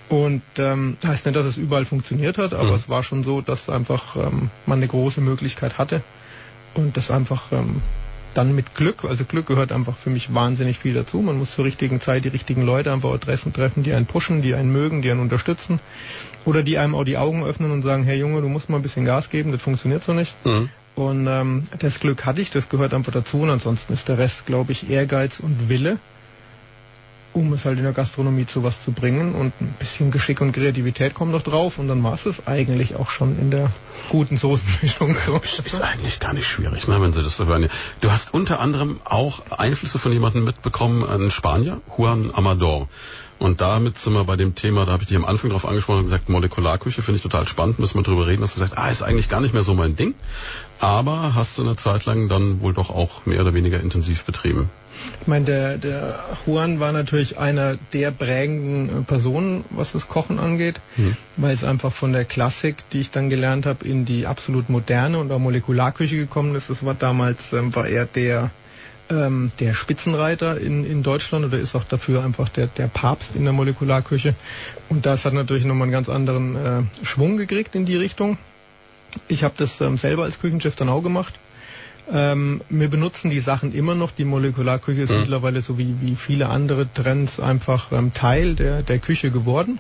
Und 0.09 0.43
ähm, 0.57 0.97
heißt 1.05 1.27
nicht, 1.27 1.37
dass 1.37 1.45
es 1.45 1.59
überall 1.59 1.85
funktioniert 1.85 2.39
hat, 2.39 2.55
aber 2.55 2.71
mhm. 2.71 2.75
es 2.77 2.89
war 2.89 3.03
schon 3.03 3.25
so, 3.25 3.43
dass 3.43 3.69
einfach 3.69 4.17
ähm, 4.17 4.51
man 4.65 4.79
eine 4.79 4.89
große 4.89 5.21
Möglichkeit 5.21 5.77
hatte 5.77 6.03
und 6.75 6.97
das 6.97 7.11
einfach 7.11 7.53
ähm, 7.53 7.83
dann 8.33 8.55
mit 8.55 8.75
Glück, 8.75 9.05
also 9.05 9.25
Glück 9.25 9.47
gehört 9.47 9.73
einfach 9.73 9.97
für 9.97 10.11
mich 10.11 10.33
wahnsinnig 10.33 10.79
viel 10.79 10.95
dazu. 10.95 11.21
Man 11.21 11.39
muss 11.39 11.51
zur 11.55 11.65
richtigen 11.65 12.01
Zeit 12.01 12.25
die 12.25 12.29
richtigen 12.29 12.63
Leute 12.63 12.93
einfach 12.93 13.19
treffen, 13.19 13.53
treffen, 13.53 13.83
die 13.83 13.93
einen 13.93 14.07
pushen, 14.07 14.43
die 14.43 14.55
einen 14.55 14.73
mögen, 14.73 15.03
die 15.03 15.11
einen 15.11 15.21
unterstützen 15.21 15.81
oder 16.45 16.63
die 16.63 16.79
einem 16.79 16.95
auch 16.95 17.05
die 17.05 17.19
Augen 17.19 17.45
öffnen 17.45 17.71
und 17.71 17.83
sagen, 17.83 18.05
hey 18.05 18.19
Junge, 18.19 18.41
du 18.41 18.49
musst 18.49 18.71
mal 18.71 18.77
ein 18.77 18.83
bisschen 18.83 19.05
Gas 19.05 19.31
geben, 19.31 19.53
das 19.53 19.63
funktioniert 19.63 20.03
so 20.05 20.13
nicht. 20.13 20.35
Mhm. 20.45 20.71
Und 20.99 21.29
ähm, 21.29 21.63
das 21.79 22.01
Glück 22.01 22.27
hatte 22.27 22.41
ich, 22.41 22.51
das 22.51 22.69
gehört 22.69 22.93
einfach 22.93 23.13
dazu. 23.13 23.39
Und 23.43 23.51
ansonsten 23.51 23.93
ist 23.93 24.09
der 24.09 24.19
Rest, 24.19 24.47
glaube 24.47 24.73
ich, 24.73 24.91
Ehrgeiz 24.91 25.39
und 25.39 25.69
Wille, 25.69 25.99
um 27.33 27.53
es 27.53 27.65
halt 27.65 27.79
in 27.79 27.85
der 27.85 27.93
Gastronomie 27.93 28.47
zu 28.47 28.65
was 28.65 28.83
zu 28.83 28.91
bringen. 28.91 29.37
Und 29.37 29.53
ein 29.61 29.77
bisschen 29.79 30.11
Geschick 30.11 30.41
und 30.41 30.51
Kreativität 30.51 31.15
kommen 31.15 31.31
noch 31.31 31.43
drauf. 31.43 31.79
Und 31.79 31.87
dann 31.87 32.03
war 32.03 32.15
es 32.15 32.27
es 32.27 32.49
eigentlich 32.49 32.97
auch 32.97 33.11
schon 33.11 33.39
in 33.39 33.53
der 33.53 33.71
guten 34.09 34.37
Soßenmischung. 34.37 35.15
So. 35.25 35.41
Ist 35.65 35.81
eigentlich 35.81 36.19
gar 36.19 36.33
nicht 36.33 36.49
schwierig, 36.49 36.89
ne, 36.89 37.01
wenn 37.01 37.13
Sie 37.13 37.23
das 37.23 37.37
so 37.37 37.47
hören. 37.47 37.69
Du 38.01 38.11
hast 38.11 38.35
unter 38.35 38.59
anderem 38.59 38.99
auch 39.05 39.43
Einflüsse 39.57 40.01
von 40.01 40.11
jemandem 40.11 40.43
mitbekommen, 40.43 41.09
einen 41.09 41.31
Spanier, 41.31 41.81
Juan 41.97 42.33
Amador. 42.35 42.89
Und 43.39 43.61
damit 43.61 43.99
sind 43.99 44.15
wir 44.15 44.25
bei 44.25 44.37
dem 44.37 44.55
Thema, 44.55 44.85
da 44.85 44.93
habe 44.93 45.03
ich 45.03 45.09
dich 45.09 45.17
am 45.17 45.25
Anfang 45.25 45.51
drauf 45.51 45.67
angesprochen 45.67 45.99
und 45.99 46.05
gesagt, 46.05 46.29
Molekularküche 46.29 47.03
finde 47.03 47.17
ich 47.17 47.23
total 47.23 47.47
spannend, 47.47 47.79
müssen 47.79 47.97
wir 47.97 48.03
drüber 48.03 48.27
reden, 48.27 48.41
dass 48.41 48.55
du 48.55 48.61
sagst, 48.61 48.77
ah, 48.77 48.91
ist 48.91 49.03
eigentlich 49.03 49.29
gar 49.29 49.41
nicht 49.41 49.55
mehr 49.55 49.63
so 49.63 49.75
mein 49.75 49.95
Ding. 49.95 50.15
Aber 50.81 51.35
hast 51.35 51.59
du 51.59 51.63
eine 51.63 51.77
Zeit 51.77 52.05
lang 52.05 52.29
dann 52.29 52.61
wohl 52.61 52.75
doch 52.75 52.91
auch 52.91 53.27
mehr 53.27 53.41
oder 53.41 53.55
weniger 53.55 53.81
intensiv 53.81 54.25
betrieben. 54.25 54.71
Ich 55.21 55.27
meine, 55.27 55.45
der, 55.45 55.79
der 55.79 56.19
Juan 56.47 56.81
war 56.81 56.93
natürlich 56.93 57.39
einer 57.39 57.79
der 57.93 58.11
prägenden 58.11 59.05
Personen, 59.05 59.65
was 59.71 59.93
das 59.93 60.09
Kochen 60.09 60.41
angeht, 60.41 60.81
mhm. 60.97 61.17
weil 61.37 61.55
es 61.55 61.63
einfach 61.63 61.93
von 61.93 62.13
der 62.13 62.25
Klassik, 62.25 62.77
die 62.93 63.01
ich 63.01 63.11
dann 63.11 63.31
gelernt 63.31 63.67
habe, 63.67 63.87
in 63.87 64.05
die 64.05 64.27
absolut 64.27 64.69
moderne 64.69 65.19
und 65.19 65.31
auch 65.31 65.39
Molekularküche 65.39 66.17
gekommen 66.17 66.57
ist. 66.57 66.71
Das 66.71 66.85
war 66.85 66.95
damals, 66.95 67.53
ähm, 67.53 67.75
war 67.75 67.87
er 67.87 68.07
der 68.07 68.51
ähm, 69.11 69.53
der 69.61 69.75
Spitzenreiter 69.75 70.61
in, 70.61 70.85
in 70.85 71.03
Deutschland 71.03 71.45
oder 71.45 71.59
ist 71.59 71.75
auch 71.75 71.85
dafür 71.85 72.25
einfach 72.25 72.49
der, 72.49 72.67
der 72.67 72.89
Papst 72.89 73.35
in 73.35 73.45
der 73.45 73.53
Molekularküche. 73.53 74.35
Und 74.89 75.07
das 75.07 75.25
hat 75.25 75.33
natürlich 75.33 75.65
nochmal 75.65 75.85
einen 75.85 75.93
ganz 75.93 76.09
anderen 76.09 76.57
äh, 76.57 76.83
Schwung 77.05 77.37
gekriegt 77.37 77.75
in 77.75 77.85
die 77.85 77.97
Richung. 77.97 78.39
Ich 79.29 79.45
habe 79.45 79.55
das 79.57 79.81
ähm, 79.81 79.99
selber 79.99 80.25
als 80.25 80.41
Küchenchef 80.41 80.77
dann 80.77 80.89
auch 80.89 81.03
gemacht. 81.03 81.35
Ähm, 82.11 82.63
wir 82.69 82.89
benutzen 82.89 83.31
die 83.31 83.41
Sachen 83.41 83.75
immer 83.75 83.95
noch. 83.95 84.13
Die 84.13 84.25
Molekularküche 84.25 85.03
ist 85.03 85.11
mhm. 85.11 85.21
mittlerweile 85.21 85.63
so 85.63 85.79
wie, 85.79 86.01
wie 86.01 86.17
viele 86.17 86.49
andere 86.49 86.93
Trends 86.93 87.41
einfach 87.41 87.93
ähm, 87.93 88.13
Teil 88.15 88.55
der, 88.55 88.83
der 88.83 88.99
Küche 88.99 89.31
geworden. 89.31 89.79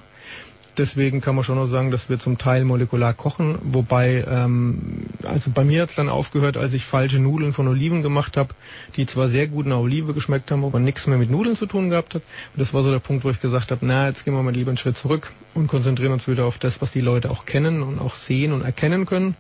Deswegen 0.78 1.20
kann 1.20 1.35
man 1.35 1.42
schon 1.42 1.56
noch 1.56 1.66
sagen, 1.66 1.90
dass 1.90 2.08
wir 2.08 2.20
zum 2.20 2.38
Teil 2.38 2.64
molekular 2.64 3.12
kochen, 3.12 3.58
wobei, 3.62 4.25
ähm, 4.28 5.06
also 5.25 5.50
bei 5.52 5.64
mir 5.64 5.82
hat 5.82 5.90
es 5.90 5.97
dann 5.97 6.08
aufgehört, 6.08 6.56
als 6.56 6.73
ich 6.73 6.85
falsche 6.85 7.18
Nudeln 7.18 7.52
von 7.52 7.66
Oliven 7.66 8.04
gemacht 8.04 8.37
habe, 8.37 8.54
die 8.94 9.04
zwar 9.04 9.28
sehr 9.28 9.49
gut 9.49 9.66
nach 9.66 9.78
Olive 9.78 10.14
geschmeckt 10.14 10.52
haben, 10.52 10.64
aber 10.64 10.78
nichts 10.78 11.08
mehr 11.08 11.18
mit 11.18 11.30
Nudeln 11.30 11.56
zu 11.56 11.66
tun 11.66 11.90
gehabt 11.90 12.14
hat. 12.14 12.23
Und 12.54 12.61
das 12.61 12.73
war 12.75 12.85
so 12.85 12.92
der 12.92 13.00
Punkt, 13.00 13.25
wo 13.25 13.30
ich 13.30 13.40
gesagt 13.40 13.73
habe, 13.73 13.85
na, 13.85 14.06
jetzt 14.06 14.25
gehen 14.25 14.35
wir 14.35 14.42
mal 14.44 14.54
lieber 14.54 14.70
einen 14.70 14.78
Schritt 14.78 14.97
zurück 14.97 15.32
und 15.52 15.66
konzentrieren 15.66 16.12
uns 16.12 16.28
wieder 16.28 16.44
auf 16.44 16.58
das, 16.58 16.80
was 16.80 16.92
die 16.92 17.00
Leute 17.00 17.30
auch 17.30 17.44
kennen 17.44 17.82
und 17.82 17.99
auch 17.99 18.14
sehen 18.14 18.52
und 18.52 18.62
erkennen 18.62 19.04
können. 19.04 19.35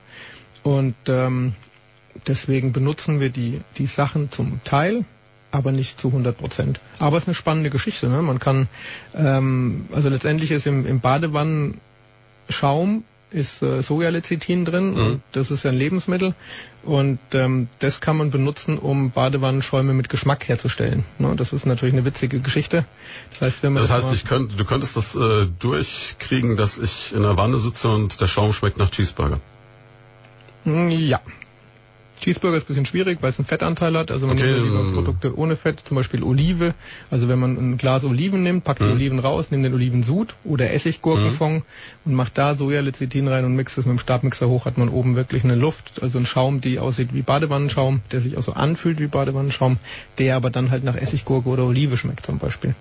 Und 0.64 0.96
ähm, 1.06 1.54
deswegen 2.26 2.72
benutzen 2.72 3.20
wir 3.20 3.30
die, 3.30 3.60
die 3.76 3.86
Sachen 3.86 4.32
zum 4.32 4.60
Teil, 4.64 5.04
aber 5.50 5.72
nicht 5.72 6.00
zu 6.00 6.08
100 6.08 6.36
Prozent. 6.36 6.80
Aber 6.98 7.16
es 7.16 7.24
ist 7.24 7.28
eine 7.28 7.34
spannende 7.34 7.70
Geschichte. 7.70 8.08
Ne? 8.08 8.22
Man 8.22 8.38
kann, 8.38 8.68
ähm, 9.14 9.86
also 9.92 10.08
letztendlich 10.08 10.50
ist 10.50 10.66
im, 10.66 10.86
im 10.86 11.00
Badewannenschaum 11.00 13.04
ist 13.30 13.62
äh, 13.62 13.82
Sojalecithin 13.82 14.64
drin 14.64 14.94
Mhm. 14.94 15.06
und 15.06 15.22
das 15.32 15.50
ist 15.50 15.62
ja 15.64 15.70
ein 15.70 15.76
Lebensmittel 15.76 16.34
und 16.82 17.18
ähm, 17.34 17.68
das 17.78 18.00
kann 18.00 18.16
man 18.16 18.30
benutzen, 18.30 18.78
um 18.78 19.10
Badewannenschäume 19.10 19.92
mit 19.92 20.08
Geschmack 20.08 20.48
herzustellen. 20.48 21.04
Ne? 21.18 21.34
Das 21.36 21.52
ist 21.52 21.66
natürlich 21.66 21.94
eine 21.94 22.06
witzige 22.06 22.40
Geschichte. 22.40 22.86
Das 23.30 23.42
heißt, 23.42 23.62
wenn 23.62 23.74
man 23.74 23.82
Das 23.82 23.90
heißt, 23.90 24.12
ich 24.14 24.24
könnte, 24.24 24.56
du 24.56 24.64
könntest 24.64 24.96
das 24.96 25.14
äh, 25.14 25.46
durchkriegen, 25.58 26.56
dass 26.56 26.78
ich 26.78 27.12
in 27.14 27.22
der 27.22 27.36
Wanne 27.36 27.58
sitze 27.58 27.88
und 27.90 28.18
der 28.20 28.26
Schaum 28.28 28.52
schmeckt 28.54 28.78
nach 28.78 28.90
Cheeseburger. 28.90 29.40
Mm, 30.64 30.88
Ja. 30.88 31.20
Cheeseburger 32.20 32.56
ist 32.56 32.64
ein 32.64 32.66
bisschen 32.68 32.86
schwierig, 32.86 33.18
weil 33.20 33.30
es 33.30 33.38
einen 33.38 33.46
Fettanteil 33.46 33.96
hat. 33.96 34.10
Also 34.10 34.26
man 34.26 34.36
Okay, 34.36 34.46
nimmt 34.46 34.58
ja 34.58 34.64
lieber 34.64 34.82
mm. 34.84 34.94
Produkte 34.94 35.38
ohne 35.38 35.56
Fett, 35.56 35.80
zum 35.84 35.96
Beispiel 35.96 36.22
Olive. 36.22 36.74
Also 37.10 37.28
wenn 37.28 37.38
man 37.38 37.56
ein 37.56 37.76
Glas 37.76 38.04
Oliven 38.04 38.42
nimmt, 38.42 38.64
packt 38.64 38.80
die 38.80 38.84
Mhm. 38.84 38.92
Oliven 38.92 39.18
raus, 39.18 39.50
nimmt 39.50 39.64
den 39.64 39.74
Olivensud 39.74 40.34
oder 40.44 40.70
Essiggurkenfond 40.70 41.64
und 42.04 42.14
macht 42.14 42.38
da 42.38 42.54
Sojalecithin 42.54 43.28
rein 43.28 43.44
und 43.44 43.54
mixt 43.54 43.78
es 43.78 43.86
mit 43.86 43.96
dem 43.96 43.98
Stabmixer 43.98 44.48
hoch, 44.48 44.64
hat 44.64 44.78
man 44.78 44.88
oben 44.88 45.16
wirklich 45.16 45.44
eine 45.44 45.54
Luft, 45.54 46.02
also 46.02 46.18
einen 46.18 46.26
Schaum, 46.26 46.60
die 46.60 46.78
aussieht 46.78 47.10
wie 47.12 47.22
Badewannenschaum, 47.22 48.00
der 48.12 48.20
sich 48.20 48.36
auch 48.36 48.42
so 48.42 48.52
anfühlt 48.52 49.00
wie 49.00 49.06
Badewannenschaum, 49.06 49.78
der 50.18 50.36
aber 50.36 50.50
dann 50.50 50.70
halt 50.70 50.84
nach 50.84 50.96
Essiggurke 50.96 51.48
oder 51.48 51.64
Olive 51.64 51.96
schmeckt 51.96 52.26
zum 52.26 52.38
Beispiel. 52.38 52.74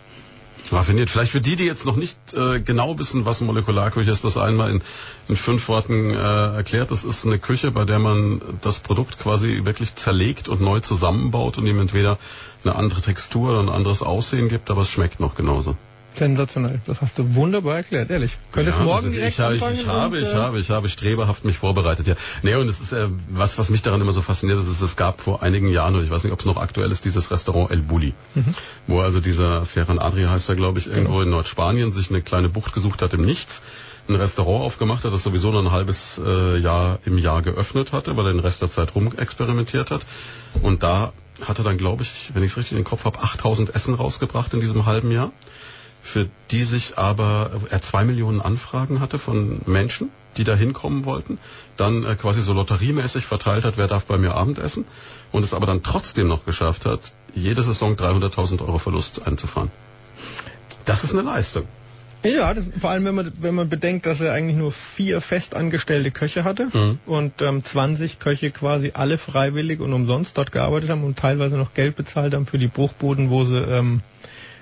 Raffiniert. 0.74 1.10
Vielleicht 1.10 1.32
für 1.32 1.42
die, 1.42 1.56
die 1.56 1.66
jetzt 1.66 1.86
noch 1.86 1.96
nicht 1.96 2.18
äh, 2.34 2.60
genau 2.60 2.98
wissen, 3.00 3.26
was 3.26 3.42
Molekularküche 3.42 4.12
ist, 4.12 4.24
das 4.24 4.38
einmal 4.38 4.72
in, 4.72 4.82
in 5.28 5.36
fünf 5.36 5.68
Worten 5.70 6.12
äh, 6.12 6.16
erklärt. 6.56 6.92
Das 6.92 7.04
ist 7.04 7.26
eine 7.26 7.40
Küche, 7.40 7.72
bei 7.72 7.86
der 7.86 8.00
man 8.00 8.42
das 8.62 8.80
Produkt 8.80 9.20
quasi 9.20 9.62
wirklich 9.64 9.96
zerlegt 9.96 10.50
und 10.50 10.62
neu 10.62 10.80
zusammenbaut 10.80 11.58
und 11.58 11.66
ihm 11.66 11.80
entweder 11.80 12.18
eine 12.64 12.76
andere 12.76 13.02
Textur 13.02 13.52
oder 13.52 13.60
ein 13.60 13.70
anderes 13.70 14.02
Aussehen 14.02 14.50
gibt, 14.50 14.70
aber 14.70 14.82
es 14.82 14.90
schmeckt 14.90 15.20
noch 15.20 15.36
genauso. 15.36 15.78
Sensationell. 16.18 16.82
Das 16.86 17.02
hast 17.02 17.18
du 17.18 17.36
wunderbar 17.36 17.78
erklärt, 17.78 18.10
ehrlich. 18.10 18.38
Könntest 18.52 18.80
Ja, 18.80 18.84
morgen 18.86 19.12
direkt 19.12 19.34
ich, 19.34 19.40
habe- 19.40 19.56
ich, 19.56 19.62
anfangen 19.64 19.80
ich 19.82 19.88
habe, 19.88 20.18
und, 20.18 20.24
ich 20.24 20.30
äh, 20.30 20.34
habe, 20.36 20.60
ich 20.60 20.70
habe 20.70 20.90
streberhaft 20.90 21.46
mich 21.46 21.58
vorbereitet. 21.58 22.08
Ja, 22.08 22.16
nee, 22.44 22.56
und 22.56 22.68
es 22.68 22.80
ist 22.80 22.92
äh, 22.92 23.08
was, 23.30 23.58
was 23.58 23.70
mich 23.70 23.82
daran 23.84 24.02
immer 24.02 24.14
so 24.14 24.22
fasziniert, 24.22 24.60
ist, 24.60 24.68
ist, 24.68 24.82
es 24.82 24.96
gab 24.96 25.22
vor 25.22 25.44
einigen 25.44 25.70
Jahren, 25.70 25.96
und 25.96 26.04
ich 26.04 26.10
weiß 26.10 26.24
nicht, 26.24 26.34
ob 26.34 26.40
es 26.40 26.46
noch 26.46 26.58
aktuell 26.58 26.92
ist, 26.92 27.06
dieses 27.06 27.30
Restaurant 27.32 27.72
El 27.72 27.82
Bulli, 27.82 28.14
Mhm. 28.36 28.54
wo 28.88 29.00
also 29.02 29.20
dieser 29.20 29.66
Ferran 29.66 30.00
Adria 30.00 30.30
heißt 30.32 30.50
er, 30.50 30.56
glaube 30.56 30.80
ich, 30.80 30.88
irgendwo 30.88 31.22
in 31.22 31.30
Nordspanien 31.30 31.94
sich 31.94 32.10
eine 32.10 32.22
kleine 32.22 32.50
Bucht 32.50 32.74
gesucht 32.74 33.02
hat 33.02 33.14
im 33.14 33.22
Nichts, 33.22 33.62
ein 34.10 34.16
Restaurant 34.16 34.64
aufgemacht 34.64 35.04
hat, 35.04 35.14
das 35.14 35.24
sowieso 35.24 35.52
nur 35.52 35.62
ein 35.62 35.72
halbes 35.72 36.20
äh, 36.26 36.58
Jahr 36.58 37.00
im 37.06 37.18
Jahr 37.18 37.42
geöffnet 37.42 37.92
hatte, 37.94 38.16
weil 38.16 38.26
er 38.28 38.32
den 38.34 38.40
Rest 38.40 38.62
der 38.62 38.70
Zeit 38.70 38.96
rumexperimentiert 38.96 39.92
hat. 39.92 40.06
Und 40.62 40.82
da 40.82 41.12
hat 41.46 41.58
er 41.60 41.66
dann, 41.66 41.78
glaube 41.78 42.04
ich, 42.04 42.32
wenn 42.34 42.42
ich 42.42 42.52
es 42.52 42.58
richtig 42.58 42.78
im 42.78 42.84
Kopf 42.86 43.04
habe, 43.06 43.20
8000 43.20 43.76
Essen 43.76 43.94
rausgebracht 43.94 44.54
in 44.54 44.62
diesem 44.62 44.86
halben 44.86 45.12
Jahr 45.12 45.32
für 46.08 46.30
die 46.52 46.64
sich 46.64 46.98
aber 46.98 47.52
er 47.70 47.82
zwei 47.82 48.06
Millionen 48.06 48.42
Anfragen 48.42 49.02
hatte 49.02 49.20
von 49.20 49.62
Menschen, 49.66 50.10
die 50.38 50.44
da 50.46 50.56
hinkommen 50.56 51.04
wollten, 51.06 51.38
dann 51.76 52.06
äh, 52.06 52.16
quasi 52.16 52.42
so 52.42 52.54
lotteriemäßig 52.54 53.26
verteilt 53.26 53.66
hat, 53.66 53.78
wer 53.78 53.88
darf 53.88 54.06
bei 54.06 54.18
mir 54.18 54.36
Abendessen 54.36 54.86
und 55.32 55.44
es 55.44 55.54
aber 55.54 55.66
dann 55.66 55.84
trotzdem 55.84 56.28
noch 56.28 56.46
geschafft 56.46 56.86
hat, 56.86 57.12
jede 57.36 57.62
Saison 57.62 57.96
300.000 57.96 58.62
Euro 58.62 58.80
Verlust 58.80 59.28
einzufahren. 59.28 59.70
Das 60.86 61.04
ist 61.04 61.12
eine 61.12 61.24
Leistung. 61.24 61.68
Ja, 62.24 62.54
das, 62.54 62.70
vor 62.80 62.90
allem 62.90 63.06
wenn 63.06 63.14
man 63.16 63.32
wenn 63.40 63.54
man 63.54 63.70
bedenkt, 63.70 64.06
dass 64.06 64.22
er 64.22 64.34
eigentlich 64.34 64.58
nur 64.58 64.72
vier 64.72 65.22
festangestellte 65.22 66.12
Köche 66.12 66.44
hatte 66.44 66.70
Mhm. 66.74 67.00
und 67.06 67.42
ähm, 67.42 67.64
20 67.64 68.20
Köche 68.20 68.50
quasi 68.52 68.92
alle 68.96 69.18
freiwillig 69.18 69.82
und 69.82 69.94
umsonst 69.94 70.38
dort 70.38 70.52
gearbeitet 70.52 70.90
haben 70.90 71.04
und 71.04 71.20
teilweise 71.20 71.58
noch 71.58 71.74
Geld 71.74 71.96
bezahlt 71.96 72.34
haben 72.34 72.48
für 72.48 72.58
die 72.58 72.68
Bruchbuden, 72.68 73.30
wo 73.30 73.44
sie 73.44 73.60
ähm, 73.60 74.02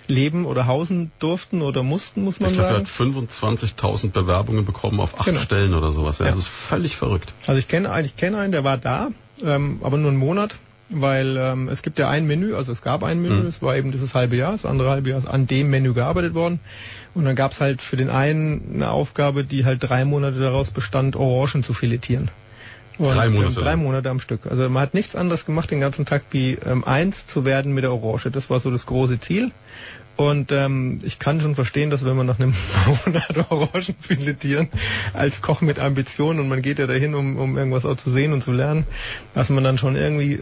leben 0.09 0.45
oder 0.45 0.67
hausen 0.67 1.12
durften 1.19 1.62
oder 1.62 1.83
mussten, 1.83 2.24
muss 2.24 2.39
man 2.39 2.51
Ich 2.51 2.57
glaube, 2.57 2.69
er 2.74 2.85
sagen. 2.85 2.85
hat 2.88 3.79
25.000 3.79 4.12
Bewerbungen 4.12 4.65
bekommen 4.65 5.00
auf 5.00 5.19
acht 5.19 5.25
Genau. 5.25 5.39
Stellen 5.39 5.74
oder 5.74 5.91
sowas. 5.91 6.19
Ja, 6.19 6.25
Ja. 6.25 6.31
Das 6.31 6.41
ist 6.41 6.47
völlig 6.47 6.95
verrückt. 6.95 7.33
Also 7.47 7.59
ich 7.59 7.67
kenne 7.67 7.91
einen, 7.91 8.05
ich 8.05 8.15
kenne 8.15 8.38
einen, 8.38 8.51
der 8.51 8.63
war 8.63 8.77
da, 8.77 9.09
ähm, 9.43 9.79
aber 9.83 9.97
nur 9.97 10.09
einen 10.12 10.19
Monat, 10.19 10.55
weil 10.89 11.35
ähm, 11.38 11.67
es 11.67 11.81
gibt 11.81 11.97
ja 12.00 12.09
ein 12.09 12.27
Menü, 12.27 12.53
also 12.53 12.71
es 12.71 12.81
gab 12.81 13.03
ein 13.03 13.21
Menü, 13.21 13.41
Mhm. 13.41 13.47
es 13.47 13.62
war 13.62 13.75
eben 13.75 13.91
dieses 13.91 14.13
halbe 14.13 14.35
Jahr, 14.35 14.51
das 14.51 14.65
andere 14.65 14.89
halbe 14.91 15.09
Jahr 15.09 15.17
ist 15.19 15.27
an 15.27 15.47
dem 15.47 15.69
Menü 15.69 15.93
gearbeitet 15.93 16.33
worden. 16.35 16.59
Und 17.15 17.25
dann 17.25 17.35
gab 17.35 17.53
es 17.53 17.62
halt 17.62 17.81
für 17.81 17.95
den 17.97 18.09
einen 18.09 18.75
eine 18.75 18.91
Aufgabe, 18.91 19.43
die 19.43 19.65
halt 19.65 19.81
drei 19.81 20.05
Monate 20.05 20.39
daraus 20.39 20.69
bestand, 20.71 21.15
Orangen 21.15 21.63
zu 21.63 21.74
filetieren. 21.74 22.29
Und, 22.97 23.13
Drei 23.15 23.29
Monate 23.29 23.47
Ähm, 23.59 23.63
drei. 23.65 23.75
Monate 23.75 24.09
am 24.09 24.19
Stück. 24.21 24.45
Also 24.50 24.69
man 24.69 24.81
hat 24.83 24.93
nichts 24.93 25.17
anderes 25.17 25.45
gemacht 25.45 25.69
den 25.69 25.81
ganzen 25.81 26.05
Tag, 26.05 26.24
wie 26.31 26.57
ähm, 26.65 26.85
eins 26.85 27.27
zu 27.27 27.43
werden 27.43 27.74
mit 27.74 27.83
der 27.83 27.91
Orange. 27.91 28.31
Das 28.31 28.50
war 28.50 28.59
so 28.62 28.71
das 28.71 28.85
große 28.85 29.19
Ziel. 29.19 29.51
Und 30.17 30.51
ähm, 30.53 31.00
ich 31.03 31.19
kann 31.19 31.41
schon 31.41 31.55
verstehen, 31.55 31.89
dass 31.89 32.05
wenn 32.05 32.15
man 32.15 32.25
nach 32.25 32.39
einem 32.39 32.53
Monat 33.05 33.51
Orangen 33.51 33.95
filetieren 34.00 34.69
als 35.13 35.41
Koch 35.41 35.62
mit 35.62 35.77
Ambition 35.77 36.39
und 36.39 36.48
man 36.48 36.62
geht 36.62 36.79
ja 36.79 36.88
dahin, 36.88 37.15
um, 37.15 37.36
um 37.36 37.57
irgendwas 37.57 37.86
auch 37.86 37.97
zu 37.97 38.12
sehen 38.12 38.32
und 38.32 38.41
zu 38.41 38.54
lernen, 38.54 38.86
dass 39.34 39.49
man 39.49 39.63
dann 39.63 39.78
schon 39.78 39.97
irgendwie 39.97 40.39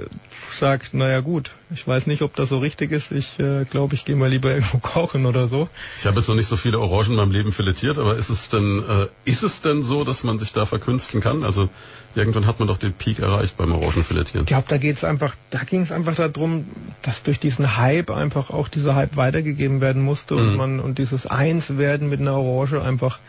sagt, 0.51 0.93
naja 0.93 1.21
gut, 1.21 1.49
ich 1.73 1.88
weiß 1.88 2.05
nicht, 2.05 2.21
ob 2.21 2.36
das 2.36 2.49
so 2.49 2.59
richtig 2.59 2.91
ist. 2.91 3.12
Ich 3.12 3.39
äh, 3.39 3.65
glaube, 3.65 3.95
ich 3.95 4.05
gehe 4.05 4.15
mal 4.15 4.29
lieber 4.29 4.51
irgendwo 4.51 4.77
kochen 4.81 5.25
oder 5.25 5.47
so. 5.47 5.67
Ich 5.97 6.05
habe 6.05 6.19
jetzt 6.19 6.29
noch 6.29 6.36
nicht 6.36 6.47
so 6.47 6.55
viele 6.55 6.79
Orangen 6.79 7.12
in 7.12 7.15
meinem 7.15 7.31
Leben 7.31 7.51
filetiert, 7.51 7.97
aber 7.97 8.15
ist 8.15 8.29
es 8.29 8.49
denn, 8.49 8.83
äh, 8.88 9.07
ist 9.25 9.41
es 9.41 9.62
denn 9.62 9.83
so, 9.83 10.03
dass 10.03 10.23
man 10.23 10.38
sich 10.38 10.53
da 10.53 10.67
verkünsteln 10.67 11.21
kann? 11.21 11.43
Also 11.43 11.69
irgendwann 12.15 12.45
hat 12.45 12.60
man 12.60 12.67
doch 12.67 12.78
den 12.78 12.93
Peak 12.93 13.19
erreicht 13.19 13.58
beim 13.58 13.71
Orangenfiletieren. 13.71 14.41
Ich 14.41 14.47
glaube, 14.47 14.65
da 14.67 14.78
geht's 14.78 15.04
einfach, 15.04 15.36
da 15.49 15.60
ging 15.63 15.82
es 15.82 15.91
einfach 15.91 16.15
darum, 16.15 16.65
dass 17.02 17.23
durch 17.23 17.39
diesen 17.39 17.78
Hype 17.78 18.12
einfach 18.12 18.49
auch 18.49 18.67
dieser 18.67 18.95
Hype 18.95 19.15
weitergegeben 19.15 19.82
werden 19.82 20.02
musste 20.02 20.36
und 20.36 20.52
Mhm. 20.52 20.58
man 20.58 20.80
und 20.80 20.97
dieses 20.97 21.26
Einswerden 21.26 22.10
mit 22.10 22.19
einer 22.19 22.36
Orange 22.36 22.82
einfach 22.82 23.19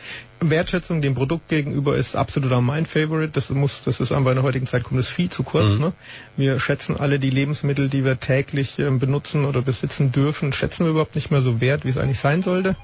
Wertschätzung 0.41 1.01
dem 1.01 1.15
Produkt 1.15 1.49
gegenüber 1.49 1.97
ist 1.97 2.17
absoluter 2.17 2.61
mein 2.61 2.87
Favorite. 2.87 3.33
Das 3.33 3.51
muss, 3.51 3.83
das 3.85 4.01
ist 4.01 4.13
einfach 4.13 4.31
in 4.31 4.37
der 4.37 4.45
heutigen 4.45 4.67
Zeit 4.67 4.83
kommt 4.83 5.01
es 5.01 5.09
viel 5.09 5.31
zu 5.31 5.43
kurz. 5.43 5.75
Mhm. 5.75 5.81
Ne? 5.81 5.93
Wir 6.37 6.61
schätzen 6.61 6.97
alle 6.99 7.19
die 7.19 7.31
Lebensmittel, 7.31 7.89
die 7.89 8.05
wir 8.05 8.21
täglich 8.21 8.79
ähm, 8.79 8.99
benutzen 8.99 9.45
oder 9.45 9.63
besitzen 9.63 10.13
dürfen, 10.13 10.53
schätzen 10.53 10.85
wir 10.85 10.91
überhaupt 10.91 11.15
nicht 11.15 11.31
mehr 11.31 11.41
so 11.41 11.61
wert, 11.61 11.85
wie 11.85 11.91
es 11.91 11.97
eigentlich 11.99 12.21
sein 12.21 12.43
sollte. 12.43 12.77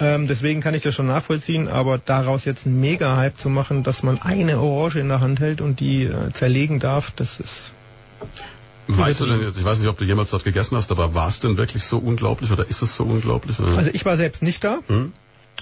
Ähm, 0.00 0.28
deswegen 0.28 0.60
kann 0.60 0.74
ich 0.74 0.82
das 0.82 0.94
schon 0.94 1.06
nachvollziehen, 1.06 1.68
aber 1.68 1.98
daraus 1.98 2.44
jetzt 2.44 2.66
einen 2.66 2.80
Mega-Hype 2.80 3.36
zu 3.36 3.48
machen, 3.48 3.82
dass 3.82 4.02
man 4.02 4.20
eine 4.22 4.60
Orange 4.60 5.00
in 5.00 5.08
der 5.08 5.20
Hand 5.20 5.40
hält 5.40 5.60
und 5.60 5.80
die 5.80 6.04
äh, 6.04 6.32
zerlegen 6.32 6.78
darf, 6.78 7.10
das 7.12 7.40
ist 7.40 7.72
Weißt 8.88 9.20
du 9.20 9.26
denn 9.26 9.42
jetzt, 9.42 9.58
ich 9.58 9.64
weiß 9.64 9.78
nicht, 9.80 9.88
ob 9.88 9.98
du 9.98 10.04
jemals 10.04 10.30
dort 10.30 10.44
gegessen 10.44 10.74
hast, 10.76 10.90
aber 10.90 11.12
war 11.12 11.28
es 11.28 11.40
denn 11.40 11.58
wirklich 11.58 11.84
so 11.84 11.98
unglaublich 11.98 12.50
oder 12.50 12.66
ist 12.68 12.80
es 12.80 12.96
so 12.96 13.04
unglaublich? 13.04 13.58
Oder? 13.60 13.76
Also 13.76 13.90
ich 13.92 14.04
war 14.06 14.16
selbst 14.16 14.42
nicht 14.42 14.64
da, 14.64 14.78
Hm? 14.86 15.12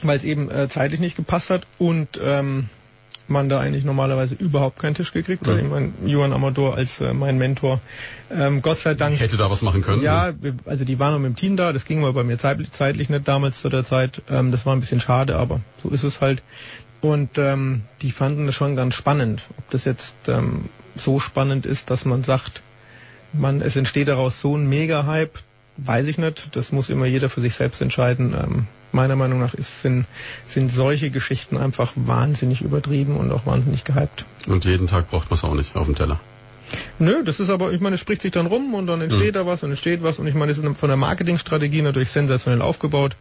weil 0.03 0.19
es 0.19 0.25
eben 0.25 0.49
äh, 0.51 0.69
zeitlich 0.69 1.01
nicht 1.01 1.17
gepasst 1.17 1.51
hat 1.51 1.67
und 1.79 2.21
ähm, 2.23 2.69
man 3.29 3.49
da 3.49 3.61
eigentlich 3.61 3.85
normalerweise 3.85 4.35
überhaupt 4.35 4.79
keinen 4.79 4.95
Tisch 4.95 5.13
gekriegt 5.13 5.47
hat. 5.47 5.55
Mhm. 5.55 5.61
Ich 5.61 5.71
mein, 5.71 5.95
Johann 6.05 6.33
Amador 6.33 6.77
als 6.77 7.01
äh, 7.01 7.13
mein 7.13 7.39
Mentor. 7.39 7.81
Ähm, 8.31 8.63
Gott 8.63 8.79
sei 8.79 8.95
Dank. 8.95 9.19
Hätte 9.19 9.37
da 9.37 9.51
was 9.51 9.63
machen 9.63 9.83
können? 9.83 10.03
Ja, 10.03 10.33
wir, 10.41 10.55
also 10.65 10.85
die 10.85 10.99
waren 10.99 11.13
noch 11.13 11.19
mit 11.19 11.29
dem 11.29 11.37
Team 11.37 11.57
da, 11.57 11.73
das 11.73 11.85
ging 11.85 12.01
mal 12.01 12.13
bei 12.13 12.25
mir 12.25 12.39
zeitlich, 12.39 12.73
zeitlich 12.73 13.09
nicht 13.09 13.27
damals 13.27 13.61
zu 13.61 13.69
der 13.69 13.85
Zeit. 13.85 14.23
Ähm, 14.31 14.53
das 14.53 14.67
war 14.67 14.75
ein 14.75 14.81
bisschen 14.81 15.01
schade, 15.01 15.37
aber 15.37 15.61
so 15.83 15.91
ist 15.91 16.05
es 16.05 16.21
halt. 16.21 16.43
Und 17.01 17.39
ähm, 17.39 17.83
die 18.03 18.11
fanden 18.11 18.47
das 18.47 18.55
schon 18.55 18.77
ganz 18.77 18.95
spannend. 18.95 19.43
Ob 19.59 19.71
das 19.71 19.85
jetzt 19.85 20.17
ähm, 20.29 20.69
so 20.95 21.21
spannend 21.21 21.67
ist, 21.67 21.91
dass 21.91 22.05
man 22.05 22.23
sagt, 22.23 22.63
man, 23.33 23.61
es 23.61 23.77
entsteht 23.77 24.09
daraus 24.09 24.41
so 24.41 24.57
ein 24.57 24.69
Mega-Hype, 24.69 25.39
weiß 25.77 26.07
ich 26.07 26.19
nicht. 26.19 26.57
Das 26.57 26.73
muss 26.73 26.91
immer 26.91 27.07
jeder 27.07 27.29
für 27.29 27.41
sich 27.41 27.55
selbst 27.55 27.83
entscheiden. 27.83 28.35
Ähm, 28.35 28.67
meiner 28.97 29.15
Meinung 29.17 29.39
nach 29.39 29.55
ist, 29.55 29.83
sind, 29.83 30.07
sind 30.47 30.75
solche 30.75 31.11
Geschichten 31.11 31.57
einfach 31.57 31.93
wahnsinnig 31.95 32.63
übertrieben 32.63 33.17
und 33.17 33.31
auch 33.33 33.47
wahnsinnig 33.47 33.85
gehypt. 33.85 34.25
Und 34.49 34.65
jeden 34.65 34.89
Tag 34.89 35.11
braucht 35.11 35.31
man 35.31 35.37
es 35.39 35.45
auch 35.45 35.55
nicht 35.55 35.77
auf 35.77 35.85
dem 35.87 35.95
Teller. 35.95 36.19
Nö, 36.99 37.23
das 37.25 37.39
ist 37.39 37.49
aber, 37.51 37.71
ich 37.73 37.81
meine, 37.81 37.95
es 37.95 38.01
spricht 38.01 38.23
sich 38.23 38.33
dann 38.33 38.47
rum 38.47 38.75
und 38.75 38.89
dann 38.89 39.01
entsteht 39.01 39.35
Mhm. 39.35 39.39
da 39.39 39.47
was 39.47 39.63
und 39.63 39.71
entsteht 39.71 40.03
was 40.03 40.19
und 40.19 40.27
ich 40.27 40.35
meine, 40.35 40.51
es 40.51 40.59
ist 40.59 40.79
von 40.79 40.89
der 40.89 40.97
Marketingstrategie 40.97 41.83
natürlich 41.83 42.11
sensationell 42.11 42.61
aufgebaut, 42.61 43.17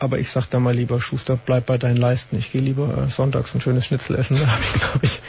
aber 0.00 0.18
ich 0.18 0.30
sag 0.30 0.46
da 0.50 0.58
mal 0.58 0.74
lieber, 0.74 1.00
Schuster, 1.00 1.38
bleib 1.46 1.66
bei 1.66 1.78
deinen 1.78 1.96
Leisten. 1.96 2.36
Ich 2.36 2.50
gehe 2.50 2.60
lieber 2.60 2.88
äh, 3.06 3.08
sonntags 3.08 3.54
ein 3.54 3.60
schönes 3.60 3.86
Schnitzel 3.86 4.16
essen, 4.16 4.36
da 4.40 4.46
habe 4.48 4.62
ich, 4.74 4.80
glaube 4.80 5.00
ich, 5.02 5.20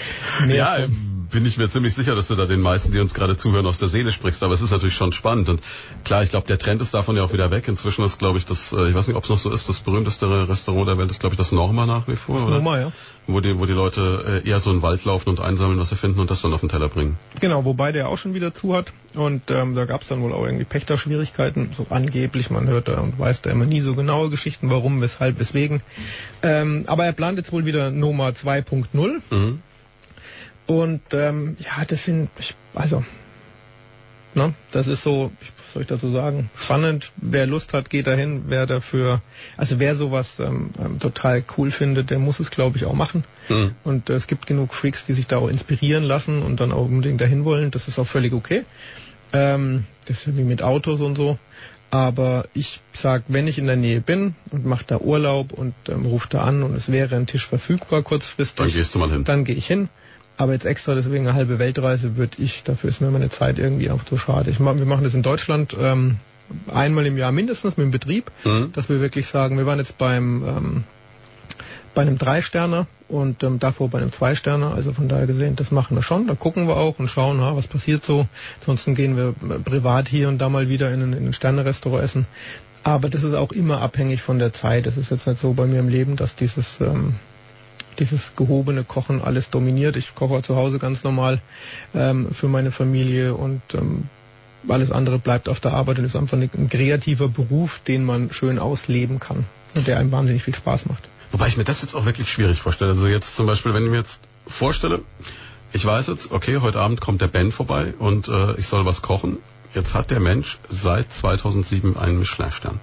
mehr 0.47 0.55
Ja, 0.55 0.75
von. 0.77 1.18
Bin 1.31 1.45
ich 1.45 1.57
mir 1.57 1.69
ziemlich 1.69 1.93
sicher, 1.93 2.15
dass 2.15 2.27
du 2.27 2.35
da 2.35 2.45
den 2.45 2.61
meisten, 2.61 2.91
die 2.91 2.99
uns 2.99 3.13
gerade 3.13 3.37
zuhören, 3.37 3.65
aus 3.65 3.77
der 3.77 3.87
Seele 3.87 4.11
sprichst. 4.11 4.41
Aber 4.43 4.53
es 4.53 4.61
ist 4.61 4.71
natürlich 4.71 4.95
schon 4.95 5.11
spannend. 5.11 5.49
Und 5.49 5.61
klar, 6.03 6.23
ich 6.23 6.29
glaube, 6.29 6.47
der 6.47 6.57
Trend 6.57 6.81
ist 6.81 6.93
davon 6.93 7.15
ja 7.15 7.23
auch 7.23 7.33
wieder 7.33 7.51
weg. 7.51 7.67
Inzwischen 7.67 8.03
ist, 8.03 8.17
glaube 8.19 8.37
ich, 8.37 8.45
das, 8.45 8.73
äh, 8.73 8.89
ich 8.89 8.95
weiß 8.95 9.07
nicht, 9.07 9.17
ob 9.17 9.23
es 9.23 9.29
noch 9.29 9.37
so 9.37 9.51
ist, 9.51 9.69
das 9.69 9.79
berühmteste 9.79 10.47
Restaurant 10.49 10.87
der 10.87 10.97
Welt 10.97 11.11
ist, 11.11 11.19
glaube 11.19 11.33
ich, 11.33 11.37
das 11.37 11.51
Norma 11.51 11.85
nach 11.85 12.07
wie 12.07 12.15
vor. 12.15 12.43
oder? 12.45 12.55
Nummer, 12.55 12.79
ja. 12.79 12.91
Wo 13.27 13.41
die, 13.41 13.59
wo 13.59 13.65
die 13.67 13.73
Leute 13.73 14.41
äh, 14.43 14.49
eher 14.49 14.59
so 14.59 14.71
in 14.71 14.77
den 14.77 14.81
Wald 14.81 15.05
laufen 15.05 15.29
und 15.29 15.39
einsammeln, 15.39 15.79
was 15.79 15.89
sie 15.89 15.95
finden 15.95 16.19
und 16.19 16.31
das 16.31 16.41
dann 16.41 16.51
auf 16.53 16.61
den 16.61 16.69
Teller 16.69 16.89
bringen. 16.89 17.17
Genau, 17.39 17.63
wobei 17.63 17.91
der 17.91 18.09
auch 18.09 18.17
schon 18.17 18.33
wieder 18.33 18.53
zu 18.55 18.73
hat 18.75 18.91
und 19.13 19.51
ähm, 19.51 19.75
da 19.75 19.85
gab 19.85 20.01
es 20.01 20.07
dann 20.07 20.21
wohl 20.21 20.33
auch 20.33 20.43
irgendwie 20.45 20.65
Pächterschwierigkeiten, 20.65 21.69
so 21.77 21.85
angeblich, 21.91 22.49
man 22.49 22.67
hört 22.67 22.87
da 22.87 22.99
und 23.01 23.19
weiß 23.19 23.41
da 23.43 23.51
immer 23.51 23.65
nie 23.65 23.81
so 23.81 23.93
genaue 23.93 24.31
Geschichten, 24.31 24.71
warum, 24.71 25.01
weshalb, 25.01 25.39
weswegen. 25.39 25.81
Ähm, 26.41 26.85
aber 26.87 27.05
er 27.05 27.11
plant 27.13 27.37
jetzt 27.37 27.51
wohl 27.51 27.65
wieder 27.65 27.91
Noma 27.91 28.29
2.0 28.29 29.19
Mhm. 29.29 29.59
Und 30.69 31.01
ähm, 31.13 31.57
ja, 31.59 31.83
das 31.85 32.05
sind, 32.05 32.29
ich, 32.37 32.55
also 32.75 33.03
Ne? 34.35 34.53
Das 34.71 34.87
ist 34.87 35.01
so, 35.01 35.31
was 35.39 35.73
soll 35.73 35.81
ich 35.81 35.87
dazu 35.87 36.11
sagen, 36.11 36.51
spannend. 36.55 37.11
Wer 37.17 37.47
Lust 37.47 37.73
hat, 37.73 37.89
geht 37.89 38.05
dahin. 38.05 38.43
Wer 38.47 38.67
dafür, 38.67 39.21
also 39.57 39.79
wer 39.79 39.95
sowas 39.95 40.39
ähm, 40.39 40.69
ähm, 40.79 40.99
total 40.99 41.43
cool 41.57 41.71
findet, 41.71 42.11
der 42.11 42.19
muss 42.19 42.39
es, 42.39 42.51
glaube 42.51 42.77
ich, 42.77 42.85
auch 42.85 42.93
machen. 42.93 43.23
Mhm. 43.49 43.71
Und 43.83 44.09
äh, 44.09 44.13
es 44.13 44.27
gibt 44.27 44.45
genug 44.45 44.73
Freaks, 44.73 45.05
die 45.05 45.13
sich 45.13 45.25
da 45.25 45.37
auch 45.37 45.47
inspirieren 45.47 46.03
lassen 46.03 46.43
und 46.43 46.59
dann 46.59 46.71
auch 46.71 46.85
unbedingt 46.85 47.19
dahin 47.19 47.43
wollen. 47.43 47.71
Das 47.71 47.87
ist 47.87 47.97
auch 47.97 48.07
völlig 48.07 48.33
okay. 48.33 48.65
Ähm, 49.33 49.85
das 50.05 50.27
ist 50.27 50.37
wie 50.37 50.43
mit 50.43 50.61
Autos 50.61 50.99
und 50.99 51.15
so. 51.15 51.39
Aber 51.91 52.45
ich 52.53 52.81
sag, 52.93 53.23
wenn 53.29 53.47
ich 53.47 53.57
in 53.57 53.65
der 53.65 53.75
Nähe 53.75 53.99
bin 53.99 54.35
und 54.51 54.63
mache 54.63 54.85
da 54.85 54.99
Urlaub 54.99 55.53
und 55.53 55.73
ähm, 55.87 56.05
rufe 56.05 56.27
da 56.29 56.43
an 56.43 56.61
und 56.61 56.75
es 56.75 56.91
wäre 56.91 57.15
ein 57.15 57.25
Tisch 57.25 57.47
verfügbar 57.47 58.03
kurzfristig, 58.03 58.57
dann 58.57 58.71
gehst 58.71 58.93
du 58.93 58.99
mal 58.99 59.09
hin. 59.09 59.23
Dann 59.23 59.43
gehe 59.43 59.55
ich 59.55 59.65
hin. 59.65 59.89
Aber 60.39 60.53
jetzt 60.53 60.65
extra 60.65 60.95
deswegen 60.95 61.27
eine 61.27 61.35
halbe 61.35 61.59
Weltreise 61.59 62.15
würde 62.15 62.41
ich, 62.41 62.63
dafür 62.63 62.89
ist 62.89 63.01
mir 63.01 63.11
meine 63.11 63.29
Zeit 63.29 63.59
irgendwie 63.59 63.91
auch 63.91 64.03
zu 64.05 64.17
schade. 64.17 64.49
Ich 64.49 64.61
wir 64.61 64.85
machen 64.85 65.03
das 65.03 65.13
in 65.13 65.21
Deutschland 65.21 65.75
ähm, 65.77 66.15
einmal 66.73 67.05
im 67.05 67.17
Jahr 67.17 67.33
mindestens 67.33 67.75
mit 67.75 67.83
dem 67.83 67.91
Betrieb, 67.91 68.31
mhm. 68.45 68.71
dass 68.71 68.87
wir 68.87 69.01
wirklich 69.01 69.27
sagen, 69.27 69.57
wir 69.57 69.65
waren 69.65 69.79
jetzt 69.79 69.97
beim 69.97 70.43
ähm, 70.47 70.83
bei 71.93 72.03
einem 72.03 72.17
Drei-Sterner 72.17 72.87
und 73.09 73.43
ähm, 73.43 73.59
davor 73.59 73.89
bei 73.89 73.99
einem 73.99 74.13
Zwei-Sterner. 74.13 74.73
Also 74.73 74.93
von 74.93 75.09
daher 75.09 75.27
gesehen, 75.27 75.57
das 75.57 75.71
machen 75.71 75.97
wir 75.97 76.03
schon. 76.03 76.27
Da 76.27 76.35
gucken 76.35 76.69
wir 76.69 76.77
auch 76.77 76.99
und 76.99 77.09
schauen, 77.09 77.41
ha, 77.41 77.57
was 77.57 77.67
passiert 77.67 78.05
so. 78.05 78.25
Ansonsten 78.61 78.95
gehen 78.95 79.17
wir 79.17 79.35
äh, 79.53 79.59
privat 79.59 80.07
hier 80.07 80.29
und 80.29 80.37
da 80.37 80.47
mal 80.47 80.69
wieder 80.69 80.89
in 80.93 81.01
ein, 81.01 81.11
in 81.11 81.25
ein 81.25 81.33
Sterne-Restaurant 81.33 82.01
essen. 82.01 82.27
Aber 82.83 83.09
das 83.09 83.23
ist 83.23 83.33
auch 83.33 83.51
immer 83.51 83.81
abhängig 83.81 84.21
von 84.21 84.39
der 84.39 84.53
Zeit. 84.53 84.87
Es 84.87 84.95
ist 84.95 85.11
jetzt 85.11 85.27
nicht 85.27 85.41
so 85.41 85.51
bei 85.51 85.65
mir 85.65 85.81
im 85.81 85.89
Leben, 85.89 86.15
dass 86.15 86.37
dieses 86.37 86.79
ähm, 86.79 87.15
dieses 87.99 88.35
gehobene 88.35 88.83
Kochen 88.83 89.21
alles 89.21 89.49
dominiert. 89.49 89.95
Ich 89.95 90.15
koche 90.15 90.41
zu 90.41 90.55
Hause 90.55 90.79
ganz 90.79 91.03
normal 91.03 91.41
ähm, 91.93 92.29
für 92.31 92.47
meine 92.47 92.71
Familie 92.71 93.35
und 93.35 93.61
ähm, 93.73 94.09
alles 94.67 94.91
andere 94.91 95.19
bleibt 95.19 95.47
auf 95.49 95.59
der 95.59 95.73
Arbeit 95.73 95.99
und 95.99 96.05
ist 96.05 96.15
einfach 96.15 96.37
ein 96.37 96.69
kreativer 96.69 97.29
Beruf, 97.29 97.79
den 97.79 98.03
man 98.03 98.31
schön 98.31 98.59
ausleben 98.59 99.19
kann 99.19 99.45
und 99.75 99.87
der 99.87 99.99
einem 99.99 100.11
wahnsinnig 100.11 100.43
viel 100.43 100.55
Spaß 100.55 100.87
macht. 100.87 101.07
Wobei 101.31 101.47
ich 101.47 101.57
mir 101.57 101.63
das 101.63 101.81
jetzt 101.81 101.95
auch 101.95 102.05
wirklich 102.05 102.31
schwierig 102.31 102.59
vorstelle. 102.59 102.91
Also 102.91 103.07
jetzt 103.07 103.35
zum 103.35 103.45
Beispiel, 103.45 103.73
wenn 103.73 103.85
ich 103.85 103.91
mir 103.91 103.97
jetzt 103.97 104.21
vorstelle, 104.47 105.01
ich 105.71 105.85
weiß 105.85 106.07
jetzt, 106.07 106.31
okay, 106.31 106.57
heute 106.57 106.79
Abend 106.79 107.01
kommt 107.01 107.21
der 107.21 107.27
Ben 107.27 107.51
vorbei 107.51 107.93
und 107.99 108.27
äh, 108.27 108.55
ich 108.55 108.67
soll 108.67 108.85
was 108.85 109.01
kochen. 109.01 109.37
Jetzt 109.73 109.93
hat 109.93 110.09
der 110.09 110.19
Mensch 110.19 110.57
seit 110.69 111.13
2007 111.13 111.95
einen 111.95 112.17
Michelin-Stern. 112.17 112.79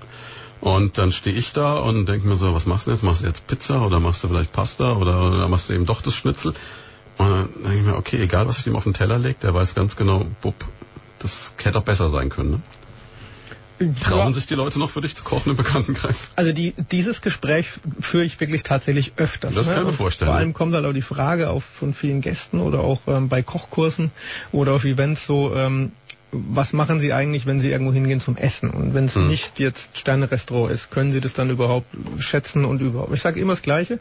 Und 0.61 0.99
dann 0.99 1.12
stehe 1.12 1.37
ich 1.37 1.53
da 1.53 1.79
und 1.79 2.07
denke 2.07 2.27
mir 2.27 2.37
so, 2.37 2.55
was 2.55 2.66
machst 2.66 2.87
du 2.87 2.90
jetzt? 2.90 3.03
Machst 3.03 3.23
du 3.23 3.27
jetzt 3.27 3.47
Pizza 3.47 3.85
oder 3.85 4.01
machst 4.01 4.23
du 4.25 4.29
vielleicht 4.29 4.53
Pasta 4.53 4.95
oder, 4.95 5.29
oder 5.29 5.49
machst 5.49 5.69
du 5.69 5.75
eben 5.75 5.87
doch 5.87 6.01
das 6.01 6.14
Schnitzel? 6.14 6.55
Und 7.19 7.31
dann 7.31 7.49
denke 7.62 7.79
ich 7.79 7.85
mir, 7.85 7.97
okay, 7.97 8.23
egal 8.23 8.47
was 8.49 8.59
ich 8.59 8.66
ihm 8.66 8.77
auf 8.77 8.85
den 8.85 8.95
Teller 8.95 9.19
lege, 9.19 9.37
der 9.42 9.55
weiß 9.55 9.75
ganz 9.75 9.97
genau, 9.97 10.27
bub, 10.40 10.55
das 11.19 11.55
hätte 11.62 11.79
auch 11.79 11.83
besser 11.83 12.11
sein 12.11 12.29
können. 12.29 12.51
Ne? 12.51 12.61
Trauen 14.01 14.33
sich 14.33 14.47
die 14.47 14.55
Leute 14.55 14.79
noch 14.79 14.88
für 14.88 15.03
dich 15.03 15.14
zu 15.14 15.23
kochen 15.23 15.51
im 15.51 15.57
Bekanntenkreis? 15.57 16.31
Also 16.37 16.53
die, 16.53 16.75
dieses 16.90 17.21
Gespräch 17.21 17.69
führe 18.01 18.25
ich 18.25 18.40
wirklich 18.40 18.62
tatsächlich 18.62 19.12
öfters. 19.16 19.55
Das 19.55 19.66
ne? 19.66 19.75
kann 19.75 19.83
ich 19.83 19.88
mir 19.88 19.95
vorstellen. 19.95 20.31
Vor 20.31 20.38
allem 20.38 20.55
kommt 20.55 20.75
halt 20.75 20.87
auch 20.87 20.95
die 20.95 21.03
Frage 21.03 21.51
auf 21.51 21.64
von 21.64 21.92
vielen 21.92 22.23
Gästen 22.23 22.61
oder 22.61 22.81
auch 22.81 23.03
ähm, 23.07 23.29
bei 23.29 23.42
Kochkursen 23.42 24.12
oder 24.51 24.73
auf 24.73 24.85
Events 24.85 25.27
so, 25.27 25.55
ähm, 25.55 25.92
was 26.33 26.73
machen 26.73 26.99
Sie 26.99 27.12
eigentlich, 27.12 27.47
wenn 27.47 27.61
Sie 27.61 27.71
irgendwo 27.71 27.93
hingehen 27.93 28.21
zum 28.21 28.37
Essen? 28.37 28.71
Und 28.71 28.95
wenn 28.95 29.05
es 29.05 29.15
hm. 29.15 29.29
nicht 29.29 29.61
jetzt 29.61 29.97
Sterne-Restaurant 29.97 30.73
ist, 30.73 30.91
können 30.91 31.12
Sie 31.12 31.21
das 31.21 31.33
dann 31.33 31.51
überhaupt 31.51 31.87
schätzen 32.19 32.65
und 32.65 32.81
überhaupt? 32.81 33.15
Ich 33.15 33.23
sage 33.23 33.41
immer 33.41 33.53
das 33.53 33.62
Gleiche. 33.62 34.01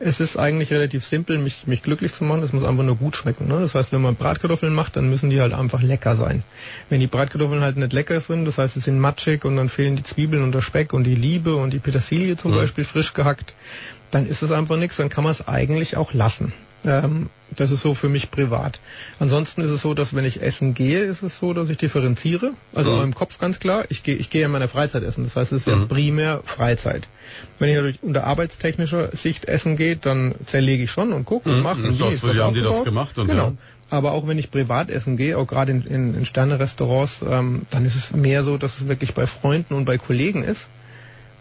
Es 0.00 0.18
ist 0.18 0.38
eigentlich 0.38 0.72
relativ 0.72 1.04
simpel, 1.04 1.38
mich, 1.38 1.66
mich 1.66 1.82
glücklich 1.82 2.14
zu 2.14 2.24
machen. 2.24 2.42
Es 2.42 2.52
muss 2.52 2.64
einfach 2.64 2.82
nur 2.82 2.96
gut 2.96 3.16
schmecken. 3.16 3.46
Ne? 3.46 3.60
Das 3.60 3.74
heißt, 3.74 3.92
wenn 3.92 4.00
man 4.00 4.16
Bratkartoffeln 4.16 4.74
macht, 4.74 4.96
dann 4.96 5.10
müssen 5.10 5.28
die 5.28 5.40
halt 5.40 5.52
einfach 5.52 5.82
lecker 5.82 6.16
sein. 6.16 6.42
Wenn 6.88 7.00
die 7.00 7.06
Bratkartoffeln 7.06 7.60
halt 7.60 7.76
nicht 7.76 7.92
lecker 7.92 8.20
sind, 8.20 8.46
das 8.46 8.58
heißt, 8.58 8.74
sie 8.74 8.80
sind 8.80 8.98
matschig 8.98 9.44
und 9.44 9.56
dann 9.56 9.68
fehlen 9.68 9.96
die 9.96 10.02
Zwiebeln 10.02 10.42
und 10.42 10.52
der 10.52 10.62
Speck 10.62 10.92
und 10.94 11.04
die 11.04 11.14
Liebe 11.14 11.56
und 11.56 11.72
die 11.72 11.78
Petersilie 11.78 12.36
zum 12.36 12.52
hm. 12.52 12.58
Beispiel 12.58 12.84
frisch 12.84 13.12
gehackt, 13.12 13.54
dann 14.10 14.26
ist 14.26 14.42
es 14.42 14.50
einfach 14.50 14.76
nichts. 14.76 14.96
Dann 14.96 15.10
kann 15.10 15.24
man 15.24 15.32
es 15.32 15.46
eigentlich 15.46 15.96
auch 15.96 16.14
lassen. 16.14 16.52
Ähm, 16.86 17.28
das 17.54 17.70
ist 17.70 17.82
so 17.82 17.94
für 17.94 18.08
mich 18.08 18.30
privat. 18.30 18.80
Ansonsten 19.18 19.60
ist 19.62 19.70
es 19.70 19.82
so, 19.82 19.94
dass 19.94 20.14
wenn 20.14 20.24
ich 20.24 20.42
essen 20.42 20.74
gehe, 20.74 21.04
ist 21.04 21.22
es 21.22 21.38
so, 21.38 21.52
dass 21.52 21.70
ich 21.70 21.78
differenziere. 21.78 22.52
Also 22.74 22.96
mhm. 22.96 23.04
im 23.04 23.14
Kopf 23.14 23.38
ganz 23.38 23.60
klar, 23.60 23.84
ich 23.88 24.02
gehe, 24.02 24.16
ich 24.16 24.30
gehe 24.30 24.44
in 24.44 24.50
meiner 24.50 24.68
Freizeit 24.68 25.02
essen. 25.02 25.24
Das 25.24 25.36
heißt, 25.36 25.52
es 25.52 25.66
ist 25.66 25.66
mhm. 25.66 25.80
ja 25.80 25.86
primär 25.86 26.40
Freizeit. 26.44 27.08
Wenn 27.58 27.68
ich 27.70 27.76
natürlich 27.76 28.02
unter 28.02 28.24
arbeitstechnischer 28.24 29.14
Sicht 29.16 29.46
essen 29.46 29.76
gehe, 29.76 29.96
dann 29.96 30.34
zerlege 30.44 30.84
ich 30.84 30.90
schon 30.90 31.12
und 31.12 31.24
gucke 31.24 31.48
und 31.48 31.58
mhm. 31.58 31.62
mache. 31.62 31.82
Und 31.82 31.98
wie, 31.98 32.34
wie 32.34 32.40
haben 32.40 32.54
die 32.54 32.62
das 32.62 32.84
gemacht? 32.84 33.18
Und 33.18 33.28
genau. 33.28 33.46
Ja. 33.46 33.52
Aber 33.88 34.12
auch 34.12 34.26
wenn 34.26 34.38
ich 34.38 34.50
privat 34.50 34.90
essen 34.90 35.16
gehe, 35.16 35.38
auch 35.38 35.46
gerade 35.46 35.70
in, 35.70 35.86
in, 35.86 36.14
in 36.14 36.24
Sterne-Restaurants, 36.24 37.24
ähm, 37.28 37.62
dann 37.70 37.84
ist 37.84 37.94
es 37.94 38.12
mehr 38.12 38.42
so, 38.42 38.58
dass 38.58 38.80
es 38.80 38.88
wirklich 38.88 39.14
bei 39.14 39.26
Freunden 39.26 39.74
und 39.74 39.84
bei 39.84 39.96
Kollegen 39.96 40.42
ist. 40.42 40.68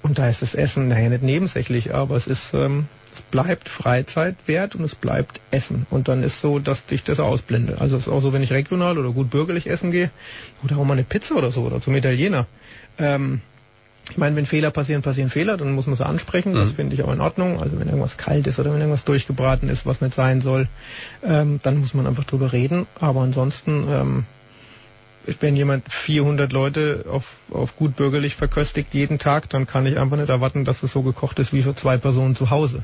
Und 0.04 0.20
da 0.20 0.30
ist 0.30 0.44
das 0.44 0.54
Essen, 0.54 0.88
naja, 0.88 1.10
nicht 1.10 1.24
nebensächlich, 1.24 1.96
aber 1.96 2.16
es 2.16 2.28
ist, 2.28 2.54
ähm, 2.54 2.88
es 3.16 3.22
bleibt 3.22 3.70
Freizeit 3.70 4.36
wert 4.46 4.76
und 4.76 4.84
es 4.84 4.96
bleibt 4.96 5.40
Essen. 5.52 5.88
Und 5.90 6.08
dann 6.08 6.24
ist 6.24 6.42
so, 6.42 6.60
dass 6.60 6.86
ich 6.90 7.04
das 7.04 7.20
ausblende. 7.20 7.78
Also 7.80 7.98
es 7.98 8.08
ist 8.08 8.12
auch 8.12 8.22
so, 8.22 8.34
wenn 8.34 8.44
ich 8.44 8.52
regional 8.52 8.98
oder 8.98 9.12
gut 9.12 9.30
bürgerlich 9.30 9.68
essen 9.68 9.92
gehe, 9.92 10.12
oder 10.64 10.78
auch 10.78 10.84
mal 10.84 10.94
eine 10.94 11.04
Pizza 11.04 11.36
oder 11.36 11.52
so, 11.52 11.62
oder 11.62 11.82
zum 11.82 11.96
Italiener. 11.96 12.48
Ähm, 12.98 13.42
ich 14.12 14.18
meine, 14.18 14.36
wenn 14.36 14.46
Fehler 14.46 14.70
passieren, 14.70 15.02
passieren 15.02 15.30
Fehler, 15.30 15.58
dann 15.58 15.74
muss 15.74 15.88
man 15.88 15.96
sie 15.96 16.06
ansprechen. 16.06 16.54
Das 16.54 16.70
mhm. 16.70 16.76
finde 16.76 16.96
ich 16.96 17.04
auch 17.04 17.12
in 17.12 17.22
Ordnung. 17.22 17.60
Also 17.60 17.80
wenn 17.80 17.88
irgendwas 17.88 18.18
kalt 18.18 18.46
ist 18.48 18.60
oder 18.60 18.72
wenn 18.72 18.80
irgendwas 18.80 19.06
durchgebraten 19.06 19.70
ist, 19.70 19.86
was 19.86 20.02
nicht 20.02 20.14
sein 20.14 20.42
soll, 20.42 20.68
ähm, 21.24 21.60
dann 21.64 21.78
muss 21.78 21.94
man 21.94 22.06
einfach 22.06 22.26
drüber 22.26 22.54
reden. 22.54 22.86
Aber 23.00 23.22
ansonsten 23.22 23.88
ähm, 23.90 24.26
wenn 25.40 25.56
jemand 25.56 25.92
400 25.92 26.52
Leute 26.52 27.06
auf, 27.10 27.38
auf 27.52 27.76
gut 27.76 27.96
bürgerlich 27.96 28.36
verköstigt 28.36 28.94
jeden 28.94 29.20
Tag, 29.20 29.50
dann 29.50 29.66
kann 29.66 29.86
ich 29.86 29.98
einfach 29.98 30.18
nicht 30.18 30.30
erwarten, 30.30 30.66
dass 30.66 30.84
es 30.84 30.92
so 30.92 31.02
gekocht 31.02 31.40
ist 31.40 31.54
wie 31.54 31.64
für 31.64 31.76
zwei 31.76 31.98
Personen 31.98 32.36
zu 32.36 32.50
Hause. 32.50 32.84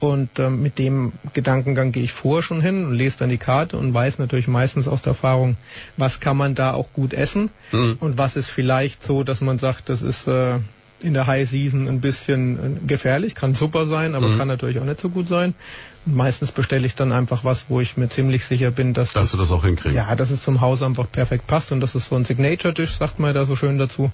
Und 0.00 0.38
ähm, 0.38 0.62
mit 0.62 0.78
dem 0.78 1.12
Gedankengang 1.34 1.92
gehe 1.92 2.02
ich 2.02 2.12
vor 2.12 2.42
schon 2.42 2.62
hin 2.62 2.86
und 2.86 2.94
lese 2.94 3.18
dann 3.18 3.28
die 3.28 3.36
Karte 3.36 3.76
und 3.76 3.92
weiß 3.92 4.18
natürlich 4.18 4.48
meistens 4.48 4.88
aus 4.88 5.02
der 5.02 5.10
Erfahrung, 5.10 5.56
was 5.98 6.20
kann 6.20 6.38
man 6.38 6.54
da 6.54 6.72
auch 6.72 6.92
gut 6.94 7.12
essen 7.12 7.50
mhm. 7.70 7.98
und 8.00 8.16
was 8.16 8.34
ist 8.34 8.48
vielleicht 8.48 9.04
so, 9.04 9.24
dass 9.24 9.42
man 9.42 9.58
sagt, 9.58 9.90
das 9.90 10.00
ist 10.00 10.26
äh, 10.26 10.56
in 11.02 11.14
der 11.14 11.26
High 11.26 11.48
Season 11.48 11.86
ein 11.86 12.00
bisschen 12.00 12.78
äh, 12.78 12.86
gefährlich, 12.86 13.34
kann 13.34 13.54
super 13.54 13.86
sein, 13.86 14.14
aber 14.14 14.28
mhm. 14.28 14.38
kann 14.38 14.48
natürlich 14.48 14.78
auch 14.78 14.84
nicht 14.84 15.00
so 15.00 15.10
gut 15.10 15.28
sein. 15.28 15.54
Meistens 16.06 16.50
bestelle 16.50 16.86
ich 16.86 16.94
dann 16.94 17.12
einfach 17.12 17.44
was, 17.44 17.66
wo 17.68 17.80
ich 17.80 17.98
mir 17.98 18.08
ziemlich 18.08 18.46
sicher 18.46 18.70
bin, 18.70 18.94
dass, 18.94 19.12
dass 19.12 19.24
das, 19.24 19.32
du 19.32 19.36
das 19.36 19.50
auch 19.50 19.64
hinkriegst. 19.64 19.94
Ja, 19.94 20.14
dass 20.16 20.30
es 20.30 20.42
zum 20.42 20.62
Haus 20.62 20.82
einfach 20.82 21.10
perfekt 21.10 21.46
passt 21.46 21.72
und 21.72 21.80
das 21.80 21.94
ist 21.94 22.08
so 22.08 22.16
ein 22.16 22.24
Signature-Dish, 22.24 22.96
sagt 22.96 23.18
man 23.18 23.34
da 23.34 23.44
so 23.44 23.54
schön 23.54 23.76
dazu, 23.76 24.10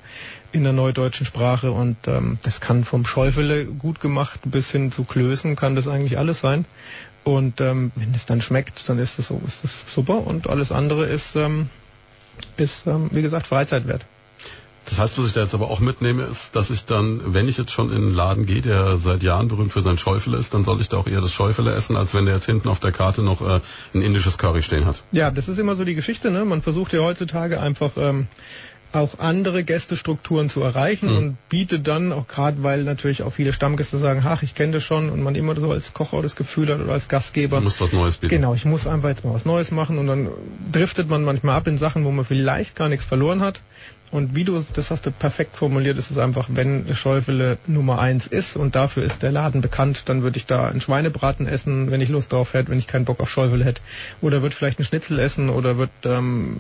in 0.51 0.65
der 0.65 0.73
neudeutschen 0.73 1.27
Sprache 1.27 1.71
und 1.71 1.97
ähm, 2.09 2.39
das 2.43 2.61
kann 2.61 2.85
vom 2.85 3.07
Schäufele 3.07 3.67
gut 3.67 4.01
gemacht 4.01 4.41
bis 4.45 4.71
hin 4.71 4.91
zu 4.91 5.05
Klößen 5.05 5.55
kann 5.55 5.77
das 5.77 5.87
eigentlich 5.87 6.19
alles 6.19 6.41
sein. 6.41 6.65
Und 7.23 7.61
ähm, 7.61 7.93
wenn 7.95 8.15
es 8.15 8.27
dann 8.27 8.41
schmeckt, 8.41 8.89
dann 8.89 8.99
ist 8.99 9.19
das 9.19 9.29
so, 9.29 9.41
ist 9.47 9.63
das 9.65 9.73
super 9.87 10.27
und 10.27 10.49
alles 10.49 10.73
andere 10.73 11.07
ist, 11.07 11.37
ähm, 11.37 11.71
ist 12.57 12.87
ähm, 12.87 13.11
wie 13.13 13.23
gesagt 13.23 13.47
Freizeitwert. 13.47 14.07
Das 14.89 14.99
heißt, 14.99 15.19
was 15.19 15.27
ich 15.27 15.33
da 15.33 15.43
jetzt 15.43 15.55
aber 15.55 15.71
auch 15.71 15.81
mitnehme, 15.81 16.23
ist, 16.25 16.55
dass 16.55 16.71
ich 16.71 16.85
dann, 16.85 17.35
wenn 17.35 17.49
ich 17.49 17.59
jetzt 17.59 17.73
schon 17.73 17.91
in 17.91 17.97
einen 17.97 18.15
Laden 18.15 18.47
gehe, 18.47 18.63
der 18.63 18.97
seit 18.97 19.23
Jahren 19.23 19.49
berühmt 19.49 19.73
für 19.73 19.83
sein 19.83 19.99
Schäufele 19.99 20.39
ist, 20.39 20.55
dann 20.55 20.65
soll 20.65 20.81
ich 20.81 20.89
da 20.89 20.97
auch 20.97 21.07
eher 21.07 21.21
das 21.21 21.33
Schäufele 21.33 21.75
essen, 21.75 21.97
als 21.97 22.15
wenn 22.15 22.25
der 22.25 22.35
jetzt 22.35 22.47
hinten 22.47 22.69
auf 22.69 22.79
der 22.79 22.93
Karte 22.93 23.23
noch 23.23 23.41
äh, 23.41 23.61
ein 23.95 24.03
indisches 24.03 24.39
Curry 24.39 24.63
stehen 24.63 24.87
hat. 24.87 25.03
Ja, 25.13 25.31
das 25.31 25.49
ist 25.49 25.59
immer 25.59 25.75
so 25.75 25.85
die 25.85 25.95
Geschichte. 25.95 26.31
Ne? 26.31 26.45
Man 26.45 26.63
versucht 26.63 26.93
ja 26.93 27.01
heutzutage 27.01 27.61
einfach 27.61 27.93
ähm, 27.97 28.29
auch 28.93 29.19
andere 29.19 29.65
Gästestrukturen 29.65 30.49
zu 30.49 30.63
erreichen 30.63 31.11
mhm. 31.11 31.17
und 31.17 31.49
bietet 31.49 31.87
dann, 31.87 32.13
auch 32.13 32.27
gerade 32.27 32.63
weil 32.63 32.85
natürlich 32.85 33.23
auch 33.23 33.33
viele 33.33 33.53
Stammgäste 33.53 33.99
sagen, 33.99 34.23
ach, 34.25 34.43
ich 34.43 34.55
kenne 34.55 34.73
das 34.73 34.85
schon 34.85 35.11
und 35.11 35.23
man 35.23 35.35
immer 35.35 35.59
so 35.59 35.71
als 35.71 35.93
Kocher 35.93 36.23
das 36.23 36.37
Gefühl 36.37 36.73
hat 36.73 36.81
oder 36.81 36.93
als 36.93 37.09
Gastgeber. 37.09 37.59
Du 37.59 37.65
musst 37.65 37.81
was 37.81 37.93
Neues 37.93 38.17
bieten. 38.17 38.35
Genau, 38.35 38.55
ich 38.55 38.65
muss 38.65 38.87
einfach 38.87 39.09
jetzt 39.09 39.25
mal 39.25 39.35
was 39.35 39.45
Neues 39.45 39.71
machen 39.71 39.99
und 39.99 40.07
dann 40.07 40.29
driftet 40.73 41.09
man 41.09 41.25
manchmal 41.25 41.57
ab 41.57 41.67
in 41.67 41.79
Sachen, 41.79 42.05
wo 42.05 42.11
man 42.11 42.25
vielleicht 42.25 42.75
gar 42.77 42.89
nichts 42.89 43.05
verloren 43.05 43.41
hat. 43.41 43.61
Und 44.13 44.37
wie 44.37 44.45
du, 44.45 44.63
das 44.73 44.91
hast 44.91 45.05
du 45.05 45.11
perfekt 45.11 45.57
formuliert, 45.57 45.99
ist 45.99 46.13
es 46.13 46.19
einfach, 46.19 46.49
wenn 46.53 46.95
Schäufele 46.95 47.59
Nummer 47.67 47.99
eins 47.99 48.27
ist 48.29 48.57
und 48.57 48.77
dafür 48.77 49.03
ist 49.03 49.23
der 49.23 49.33
Laden 49.33 49.61
bekannt, 49.61 50.05
dann 50.07 50.23
würde 50.23 50.39
ich 50.39 50.47
da 50.47 50.69
einen 50.69 50.81
Schweinebraten 50.81 51.49
essen, 51.49 51.91
wenn 51.91 52.01
ich 52.01 52.09
Lust 52.09 52.33
drauf 52.33 52.55
hätte, 52.55 52.71
wenn 52.71 52.79
ich 52.79 52.87
keinen 52.87 53.05
Bock 53.05 53.21
auf 53.21 53.29
Schäufele 53.29 53.65
hätte. 53.65 53.83
Oder 54.21 54.43
würde 54.43 54.55
vielleicht 54.55 54.79
einen 54.79 54.87
Schnitzel 54.87 55.19
essen 55.19 55.49
oder 55.51 55.77
würde 55.77 55.93
ähm, 56.05 56.59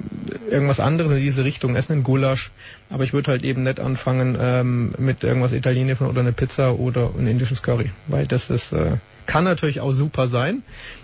irgendwas 0.50 0.80
anderes 0.80 1.12
in 1.12 1.18
diese 1.18 1.44
Richtung 1.44 1.76
essen, 1.76 1.92
einen 1.92 2.02
Gulasch. 2.02 2.50
Aber 2.90 3.04
ich 3.04 3.12
würde 3.12 3.30
halt 3.30 3.44
eben 3.44 3.62
nicht 3.62 3.78
anfangen 3.78 4.37
ähm, 4.40 4.92
mit 4.98 5.22
irgendwas 5.22 5.52
Italienisches 5.52 6.06
oder 6.06 6.20
eine 6.20 6.32
Pizza 6.32 6.74
oder 6.74 7.11
ein 7.16 7.28
indisches 7.28 7.62
Curry. 7.62 7.90
Weil 8.09 8.26
das 8.26 8.50
ist, 8.50 8.72
äh, 8.72 8.96
kann 9.26 9.44
natürlich 9.44 9.80
auch 9.80 9.92
super 9.92 10.28
sein, 10.28 10.62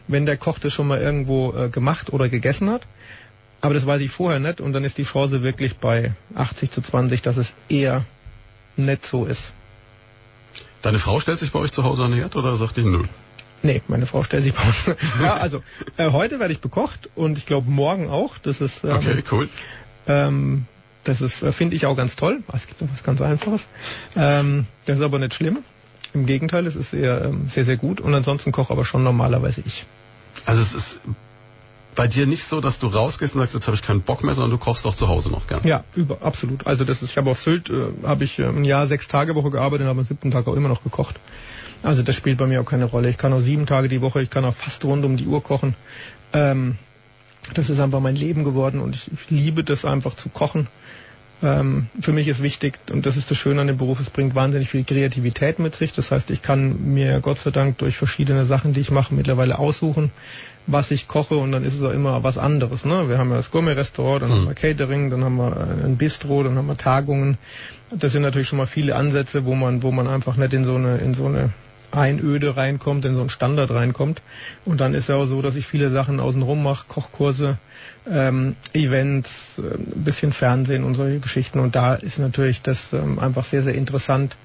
wenn 0.08 0.26
der 0.26 0.36
Koch 0.36 0.58
das 0.58 0.72
schon 0.72 0.88
mal 0.88 1.00
irgendwo 1.00 1.52
äh, 1.52 1.68
gemacht 1.68 2.12
oder 2.12 2.28
gegessen 2.28 2.70
hat. 2.70 2.82
Aber 3.62 3.74
das 3.74 3.86
weiß 3.86 4.00
ich 4.02 4.10
vorher 4.10 4.40
nicht 4.40 4.60
und 4.60 4.72
dann 4.72 4.84
ist 4.84 4.98
die 4.98 5.04
Chance 5.04 5.42
wirklich 5.42 5.76
bei 5.76 6.12
80 6.34 6.70
zu 6.70 6.82
20, 6.82 7.22
dass 7.22 7.36
es 7.36 7.54
eher 7.68 8.04
nicht 8.76 9.06
so 9.06 9.24
ist. 9.24 9.52
Deine 10.82 10.98
Frau 10.98 11.20
stellt 11.20 11.38
sich 11.38 11.52
bei 11.52 11.60
euch 11.60 11.70
zu 11.70 11.84
Hause 11.84 12.04
an 12.04 12.10
den 12.10 12.20
Herd 12.20 12.34
oder 12.34 12.56
sagt 12.56 12.76
die 12.76 12.82
nö? 12.82 13.04
Nee, 13.62 13.80
meine 13.86 14.06
Frau 14.06 14.24
stellt 14.24 14.42
sich 14.42 14.52
bei 14.52 14.64
uns. 14.64 14.98
ja, 15.22 15.34
also 15.34 15.62
äh, 15.96 16.10
heute 16.10 16.40
werde 16.40 16.52
ich 16.52 16.60
bekocht 16.60 17.08
und 17.14 17.38
ich 17.38 17.46
glaube 17.46 17.70
morgen 17.70 18.10
auch. 18.10 18.36
Das 18.38 18.60
ist 18.60 18.82
ähm, 18.82 18.96
okay, 18.96 19.22
cool. 19.30 19.48
Ähm, 20.08 20.66
das 21.04 21.20
ist, 21.20 21.42
äh, 21.42 21.52
finde 21.52 21.76
ich 21.76 21.86
auch 21.86 21.96
ganz 21.96 22.16
toll. 22.16 22.42
Es 22.52 22.66
gibt 22.66 22.82
auch 22.82 22.88
was 22.92 23.04
ganz 23.04 23.20
Einfaches. 23.20 23.66
Ähm, 24.16 24.66
das 24.86 24.98
ist 24.98 25.04
aber 25.04 25.20
nicht 25.20 25.34
schlimm. 25.34 25.58
Im 26.14 26.26
Gegenteil, 26.26 26.66
es 26.66 26.74
ist 26.74 26.92
eher 26.92 27.26
ähm, 27.26 27.48
sehr, 27.48 27.64
sehr 27.64 27.76
gut. 27.76 28.00
Und 28.00 28.12
ansonsten 28.12 28.50
koche 28.50 28.72
aber 28.72 28.84
schon 28.84 29.04
normalerweise 29.04 29.62
ich. 29.64 29.86
Also 30.44 30.60
es 30.60 30.74
ist 30.74 31.00
bei 31.94 32.08
dir 32.08 32.26
nicht 32.26 32.44
so, 32.44 32.60
dass 32.60 32.78
du 32.78 32.86
rausgehst 32.86 33.34
und 33.34 33.40
sagst, 33.40 33.54
jetzt 33.54 33.66
habe 33.66 33.74
ich 33.74 33.82
keinen 33.82 34.00
Bock 34.00 34.24
mehr, 34.24 34.34
sondern 34.34 34.50
du 34.50 34.58
kochst 34.58 34.86
auch 34.86 34.94
zu 34.94 35.08
Hause 35.08 35.30
noch 35.30 35.46
gern. 35.46 35.60
Ja, 35.64 35.84
über, 35.94 36.22
absolut. 36.22 36.66
Also 36.66 36.84
das 36.84 37.02
ist, 37.02 37.10
ich 37.10 37.16
habe 37.18 37.30
auf 37.30 37.38
Sylt, 37.38 37.70
äh, 37.70 37.92
habe 38.04 38.24
ich 38.24 38.38
äh, 38.38 38.46
ein 38.46 38.64
Jahr 38.64 38.86
sechs 38.86 39.08
Tage 39.08 39.34
Woche 39.34 39.50
gearbeitet 39.50 39.84
und 39.84 39.90
habe 39.90 40.00
am 40.00 40.06
siebten 40.06 40.30
Tag 40.30 40.46
auch 40.46 40.54
immer 40.54 40.68
noch 40.68 40.82
gekocht. 40.82 41.20
Also 41.82 42.02
das 42.02 42.14
spielt 42.14 42.38
bei 42.38 42.46
mir 42.46 42.60
auch 42.60 42.64
keine 42.64 42.84
Rolle. 42.84 43.10
Ich 43.10 43.18
kann 43.18 43.32
auch 43.32 43.40
sieben 43.40 43.66
Tage 43.66 43.88
die 43.88 44.00
Woche, 44.00 44.22
ich 44.22 44.30
kann 44.30 44.44
auch 44.44 44.54
fast 44.54 44.84
rund 44.84 45.04
um 45.04 45.16
die 45.16 45.26
Uhr 45.26 45.42
kochen. 45.42 45.74
Ähm, 46.32 46.78
das 47.54 47.68
ist 47.70 47.80
einfach 47.80 48.00
mein 48.00 48.16
Leben 48.16 48.44
geworden 48.44 48.80
und 48.80 48.94
ich, 48.94 49.10
ich 49.12 49.30
liebe 49.30 49.64
das 49.64 49.84
einfach 49.84 50.14
zu 50.14 50.28
kochen. 50.28 50.68
Ähm, 51.42 51.88
für 52.00 52.12
mich 52.12 52.28
ist 52.28 52.42
wichtig, 52.42 52.78
und 52.92 53.04
das 53.04 53.16
ist 53.16 53.30
das 53.30 53.38
Schöne 53.38 53.60
an 53.60 53.66
dem 53.66 53.76
Beruf, 53.76 53.98
es 54.00 54.10
bringt 54.10 54.34
wahnsinnig 54.34 54.68
viel 54.68 54.84
Kreativität 54.84 55.58
mit 55.58 55.74
sich. 55.74 55.92
Das 55.92 56.12
heißt, 56.12 56.30
ich 56.30 56.42
kann 56.42 56.92
mir 56.94 57.20
Gott 57.20 57.38
sei 57.38 57.50
Dank 57.50 57.78
durch 57.78 57.96
verschiedene 57.96 58.46
Sachen, 58.46 58.72
die 58.72 58.80
ich 58.80 58.90
mache, 58.90 59.14
mittlerweile 59.14 59.58
aussuchen, 59.58 60.12
was 60.66 60.90
ich 60.92 61.08
koche 61.08 61.36
und 61.36 61.50
dann 61.50 61.64
ist 61.64 61.74
es 61.74 61.82
auch 61.82 61.92
immer 61.92 62.22
was 62.22 62.38
anderes. 62.38 62.84
Ne? 62.84 63.08
Wir 63.08 63.18
haben 63.18 63.30
ja 63.30 63.36
das 63.36 63.50
Gourmet-Restaurant, 63.50 64.22
dann 64.22 64.30
mhm. 64.30 64.34
haben 64.34 64.46
wir 64.46 64.54
Catering, 64.54 65.10
dann 65.10 65.24
haben 65.24 65.36
wir 65.36 65.56
ein 65.84 65.96
Bistro, 65.96 66.44
dann 66.44 66.56
haben 66.56 66.68
wir 66.68 66.76
Tagungen. 66.76 67.38
Das 67.90 68.12
sind 68.12 68.22
natürlich 68.22 68.48
schon 68.48 68.58
mal 68.58 68.66
viele 68.66 68.94
Ansätze, 68.94 69.44
wo 69.44 69.54
man, 69.54 69.82
wo 69.82 69.90
man 69.90 70.06
einfach 70.06 70.36
nicht 70.36 70.52
in 70.52 70.64
so 70.64 70.76
eine, 70.76 70.98
in 70.98 71.14
so 71.14 71.26
eine 71.26 71.50
Einöde 71.90 72.56
reinkommt, 72.56 73.04
in 73.04 73.14
so 73.14 73.20
einen 73.20 73.30
Standard 73.30 73.70
reinkommt. 73.70 74.22
Und 74.64 74.80
dann 74.80 74.94
ist 74.94 75.08
ja 75.08 75.16
auch 75.16 75.26
so, 75.26 75.42
dass 75.42 75.56
ich 75.56 75.66
viele 75.66 75.90
Sachen 75.90 76.20
außenrum 76.20 76.62
mache, 76.62 76.86
Kochkurse, 76.88 77.58
ähm, 78.10 78.56
Events, 78.72 79.58
äh, 79.58 79.74
ein 79.74 80.04
bisschen 80.04 80.32
Fernsehen 80.32 80.84
und 80.84 80.94
solche 80.94 81.20
Geschichten. 81.20 81.58
Und 81.58 81.74
da 81.74 81.94
ist 81.94 82.18
natürlich 82.18 82.62
das 82.62 82.92
ähm, 82.92 83.18
einfach 83.18 83.44
sehr, 83.44 83.62
sehr 83.62 83.74
interessant 83.74 84.36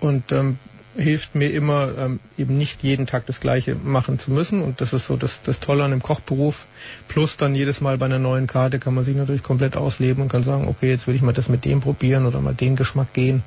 und 0.00 0.32
ähm, 0.32 0.58
hilft 0.96 1.34
mir 1.34 1.50
immer, 1.52 1.96
ähm, 1.96 2.20
eben 2.36 2.58
nicht 2.58 2.82
jeden 2.82 3.06
Tag 3.06 3.26
das 3.26 3.40
Gleiche 3.40 3.74
machen 3.74 4.18
zu 4.18 4.30
müssen. 4.32 4.60
Und 4.60 4.80
das 4.80 4.92
ist 4.92 5.06
so 5.06 5.16
das, 5.16 5.40
das 5.42 5.60
Tolle 5.60 5.84
an 5.84 5.92
dem 5.92 6.02
Kochberuf. 6.02 6.66
Plus 7.08 7.36
dann 7.36 7.54
jedes 7.54 7.80
Mal 7.80 7.96
bei 7.96 8.06
einer 8.06 8.18
neuen 8.18 8.46
Karte 8.46 8.78
kann 8.78 8.94
man 8.94 9.04
sich 9.04 9.16
natürlich 9.16 9.42
komplett 9.42 9.76
ausleben 9.76 10.22
und 10.22 10.30
kann 10.30 10.42
sagen, 10.42 10.66
okay, 10.68 10.90
jetzt 10.90 11.06
will 11.06 11.14
ich 11.14 11.22
mal 11.22 11.32
das 11.32 11.48
mit 11.48 11.64
dem 11.64 11.80
probieren 11.80 12.26
oder 12.26 12.40
mal 12.40 12.54
den 12.54 12.76
Geschmack 12.76 13.12
gehen. 13.12 13.42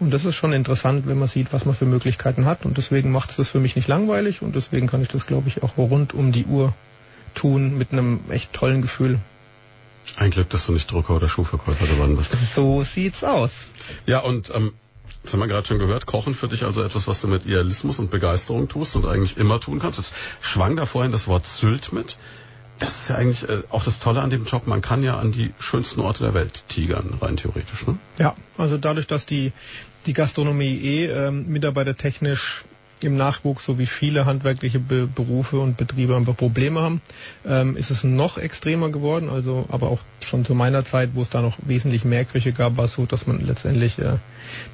Und 0.00 0.12
das 0.12 0.24
ist 0.24 0.34
schon 0.34 0.52
interessant, 0.52 1.06
wenn 1.06 1.18
man 1.18 1.28
sieht, 1.28 1.52
was 1.52 1.64
man 1.64 1.74
für 1.74 1.86
Möglichkeiten 1.86 2.44
hat. 2.44 2.64
Und 2.64 2.76
deswegen 2.76 3.10
macht 3.10 3.30
es 3.30 3.36
das 3.36 3.48
für 3.48 3.60
mich 3.60 3.74
nicht 3.74 3.88
langweilig 3.88 4.42
und 4.42 4.54
deswegen 4.54 4.86
kann 4.86 5.02
ich 5.02 5.08
das, 5.08 5.26
glaube 5.26 5.48
ich, 5.48 5.62
auch 5.62 5.76
rund 5.78 6.12
um 6.12 6.30
die 6.30 6.44
Uhr 6.44 6.74
tun 7.34 7.76
mit 7.76 7.92
einem 7.92 8.20
echt 8.28 8.52
tollen 8.52 8.82
Gefühl. 8.82 9.18
Ein 10.16 10.30
Glück, 10.30 10.50
dass 10.50 10.66
du 10.66 10.72
nicht 10.72 10.90
Drucker 10.90 11.14
oder 11.14 11.28
Schuhverkäufer 11.28 11.86
geworden 11.86 12.16
bist. 12.16 12.32
So 12.54 12.82
sieht's 12.82 13.22
aus. 13.22 13.66
Ja, 14.06 14.18
und 14.18 14.52
ähm, 14.54 14.72
das 15.22 15.32
haben 15.32 15.40
wir 15.40 15.46
gerade 15.46 15.66
schon 15.66 15.78
gehört, 15.78 16.06
Kochen 16.06 16.34
für 16.34 16.48
dich 16.48 16.64
also 16.64 16.82
etwas, 16.82 17.06
was 17.06 17.20
du 17.20 17.28
mit 17.28 17.44
Idealismus 17.44 17.98
und 17.98 18.10
Begeisterung 18.10 18.68
tust 18.68 18.96
und 18.96 19.06
eigentlich 19.06 19.36
immer 19.36 19.60
tun 19.60 19.78
kannst. 19.78 19.98
Jetzt 19.98 20.12
schwang 20.40 20.76
da 20.76 20.86
vorhin 20.86 21.12
das 21.12 21.28
Wort 21.28 21.46
Sylt 21.46 21.92
mit. 21.92 22.16
Das 22.78 23.02
ist 23.02 23.08
ja 23.10 23.16
eigentlich 23.16 23.48
äh, 23.48 23.62
auch 23.70 23.84
das 23.84 24.00
Tolle 24.00 24.22
an 24.22 24.30
dem 24.30 24.44
Job. 24.44 24.66
Man 24.66 24.80
kann 24.80 25.04
ja 25.04 25.18
an 25.18 25.30
die 25.30 25.52
schönsten 25.60 26.00
Orte 26.00 26.24
der 26.24 26.34
Welt 26.34 26.64
tigern, 26.68 27.14
rein 27.20 27.36
theoretisch. 27.36 27.86
Ne? 27.86 27.98
Ja, 28.18 28.34
also 28.58 28.76
dadurch, 28.76 29.06
dass 29.06 29.24
die, 29.24 29.52
die 30.06 30.12
Gastronomie 30.14 30.74
eh 30.82 31.06
ähm, 31.06 31.46
mitarbeitertechnisch 31.46 32.64
im 33.04 33.16
Nachwuchs, 33.16 33.64
so 33.64 33.78
wie 33.78 33.86
viele 33.86 34.24
handwerkliche 34.24 34.78
Be 34.78 35.06
Berufe 35.06 35.58
und 35.58 35.76
Betriebe 35.76 36.16
einfach 36.16 36.36
Probleme 36.36 36.80
haben, 36.80 37.00
ähm, 37.46 37.76
ist 37.76 37.90
es 37.90 38.04
noch 38.04 38.38
extremer 38.38 38.90
geworden. 38.90 39.28
Also, 39.28 39.66
aber 39.70 39.88
auch 39.88 40.00
schon 40.20 40.44
zu 40.44 40.54
meiner 40.54 40.84
Zeit, 40.84 41.10
wo 41.14 41.22
es 41.22 41.30
da 41.30 41.40
noch 41.40 41.58
wesentlich 41.64 42.04
mehr 42.04 42.24
Küche 42.24 42.52
gab, 42.52 42.76
war 42.76 42.86
es 42.86 42.94
so, 42.94 43.06
dass 43.06 43.26
man 43.26 43.44
letztendlich 43.44 43.98
äh, 43.98 44.18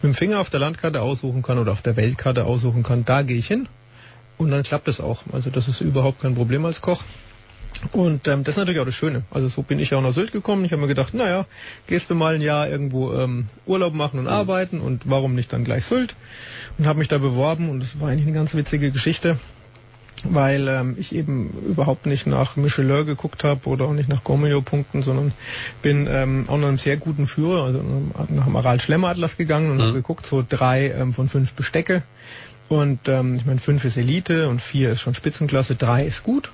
mit 0.03 0.05
dem 0.05 0.15
Finger 0.15 0.41
auf 0.41 0.51
der 0.51 0.61
Landkarte 0.61 1.03
aussuchen 1.03 1.43
kann 1.43 1.59
oder 1.59 1.73
auf 1.73 1.83
der 1.83 1.97
Weltkarte 1.97 2.45
aussuchen 2.45 2.83
kann. 2.83 3.05
Da 3.05 3.23
gehe 3.23 3.39
ich 3.39 3.47
hin 3.47 3.69
und 4.39 4.51
dann 4.51 4.63
klappt 4.63 4.89
es 4.89 5.01
auch. 5.01 5.23
Also 5.33 5.51
das 5.51 5.69
ist 5.69 5.81
überhaupt 5.81 6.21
kein 6.21 6.35
Problem 6.35 6.65
als 6.65 6.81
Koch. 6.81 7.03
Und 7.93 8.27
ähm, 8.27 8.45
das 8.45 8.55
ist 8.55 8.59
natürlich 8.59 8.81
auch 8.81 8.87
das 8.87 8.95
Schöne. 8.95 9.23
Also 9.31 9.49
so 9.49 9.63
bin 9.63 9.79
ich 9.79 9.91
ja 9.91 9.99
auch 9.99 10.03
nach 10.03 10.13
Sylt 10.13 10.33
gekommen. 10.33 10.65
Ich 10.65 10.73
habe 10.73 10.83
mir 10.83 10.89
gedacht, 10.89 11.15
naja, 11.15 11.47
gehst 11.87 12.11
du 12.11 12.15
mal 12.15 12.35
ein 12.35 12.41
Jahr 12.41 12.69
irgendwo 12.69 13.13
ähm, 13.13 13.49
Urlaub 13.67 13.95
machen 13.95 14.19
und 14.19 14.25
mhm. 14.25 14.31
arbeiten 14.31 14.81
und 14.81 15.09
warum 15.09 15.35
nicht 15.35 15.53
dann 15.53 15.65
gleich 15.65 15.85
Sylt? 15.85 16.15
Und 16.79 16.87
habe 16.87 17.01
mich 17.01 17.09
da 17.09 17.19
beworben 17.19 17.69
und 17.71 17.81
das 17.81 18.01
war 18.01 18.09
eigentlich 18.09 18.27
eine 18.27 18.37
ganz 18.37 18.55
witzige 18.55 18.93
Geschichte, 18.93 19.39
weil 20.25 20.69
ähm, 20.69 20.95
ich 20.99 21.15
eben 21.15 21.51
überhaupt 21.69 22.07
nicht 22.07 22.27
nach 22.27 22.57
Michelin 22.57 23.05
geguckt 23.05 23.43
habe 23.45 23.69
oder 23.69 23.87
auch 23.87 23.93
nicht 23.93 24.09
nach 24.09 24.23
Gourmet-Punkten, 24.23 25.03
sondern 25.03 25.33
bin 25.83 26.07
ähm, 26.09 26.45
auch 26.49 26.57
nach 26.57 26.69
einem 26.69 26.79
sehr 26.79 26.97
guten 26.97 27.27
Führer, 27.27 27.65
also 27.65 27.83
nach 28.31 28.47
dem 28.47 28.57
Aral 28.57 28.81
Schlemmatlas 28.81 29.37
gegangen 29.37 29.73
und 29.73 29.79
mhm. 29.79 29.83
habe 29.83 29.93
geguckt, 29.95 30.27
so 30.27 30.45
drei 30.49 30.91
ähm, 30.91 31.13
von 31.13 31.29
fünf 31.29 31.53
Bestecke. 31.55 32.03
Und 32.69 33.09
ähm, 33.09 33.35
ich 33.35 33.47
meine, 33.47 33.61
fünf 33.61 33.85
ist 33.85 33.97
Elite 33.97 34.49
und 34.49 34.61
vier 34.61 34.93
ist 34.93 35.01
schon 35.01 35.15
Spitzenklasse, 35.15 35.75
drei 35.75 36.05
ist 36.05 36.23
gut 36.23 36.53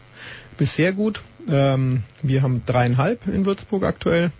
bis 0.56 0.74
sehr 0.74 0.92
gut. 0.92 1.22
Ähm, 1.48 2.02
wir 2.22 2.42
haben 2.42 2.62
dreieinhalb 2.64 3.26
in 3.26 3.46
Würzburg 3.46 3.84
aktuell. 3.84 4.30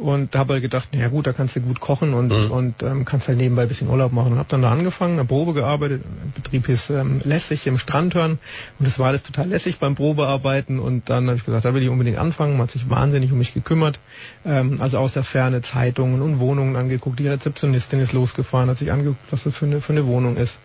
Und 0.00 0.34
habe 0.34 0.54
halt 0.54 0.62
gedacht, 0.62 0.88
ja 0.92 1.08
gut, 1.08 1.26
da 1.26 1.32
kannst 1.32 1.56
du 1.56 1.60
gut 1.60 1.78
kochen 1.78 2.14
und, 2.14 2.28
mhm. 2.28 2.50
und 2.50 2.82
ähm, 2.82 3.04
kannst 3.04 3.28
halt 3.28 3.36
nebenbei 3.36 3.62
ein 3.62 3.68
bisschen 3.68 3.88
Urlaub 3.88 4.12
machen. 4.12 4.32
Und 4.32 4.38
habe 4.38 4.48
dann 4.48 4.62
da 4.62 4.72
angefangen, 4.72 5.18
eine 5.18 5.26
Probe 5.26 5.52
gearbeitet. 5.52 6.02
Der 6.02 6.42
Betrieb 6.42 6.68
ist 6.70 6.88
ähm, 6.88 7.20
lässig 7.22 7.66
im 7.66 7.76
Strandhörn 7.76 8.38
und 8.78 8.86
es 8.86 8.98
war 8.98 9.08
alles 9.08 9.22
total 9.22 9.48
lässig 9.48 9.78
beim 9.78 9.94
Probearbeiten. 9.94 10.78
Und 10.78 11.10
dann 11.10 11.26
habe 11.26 11.36
ich 11.36 11.44
gesagt, 11.44 11.66
da 11.66 11.74
will 11.74 11.82
ich 11.82 11.90
unbedingt 11.90 12.16
anfangen. 12.16 12.52
Man 12.52 12.62
hat 12.62 12.70
sich 12.70 12.88
wahnsinnig 12.88 13.30
um 13.30 13.38
mich 13.38 13.52
gekümmert. 13.52 14.00
Ähm, 14.46 14.78
also 14.80 14.98
aus 14.98 15.12
der 15.12 15.22
Ferne 15.24 15.60
Zeitungen 15.60 16.22
und 16.22 16.38
Wohnungen 16.38 16.76
angeguckt. 16.76 17.18
Die 17.18 17.28
Rezeptionistin 17.28 18.00
ist 18.00 18.14
losgefahren, 18.14 18.70
hat 18.70 18.78
sich 18.78 18.90
angeguckt, 18.92 19.20
was 19.30 19.44
das 19.44 19.54
für 19.54 19.66
eine, 19.66 19.82
für 19.82 19.92
eine 19.92 20.06
Wohnung 20.06 20.36
ist. 20.36 20.58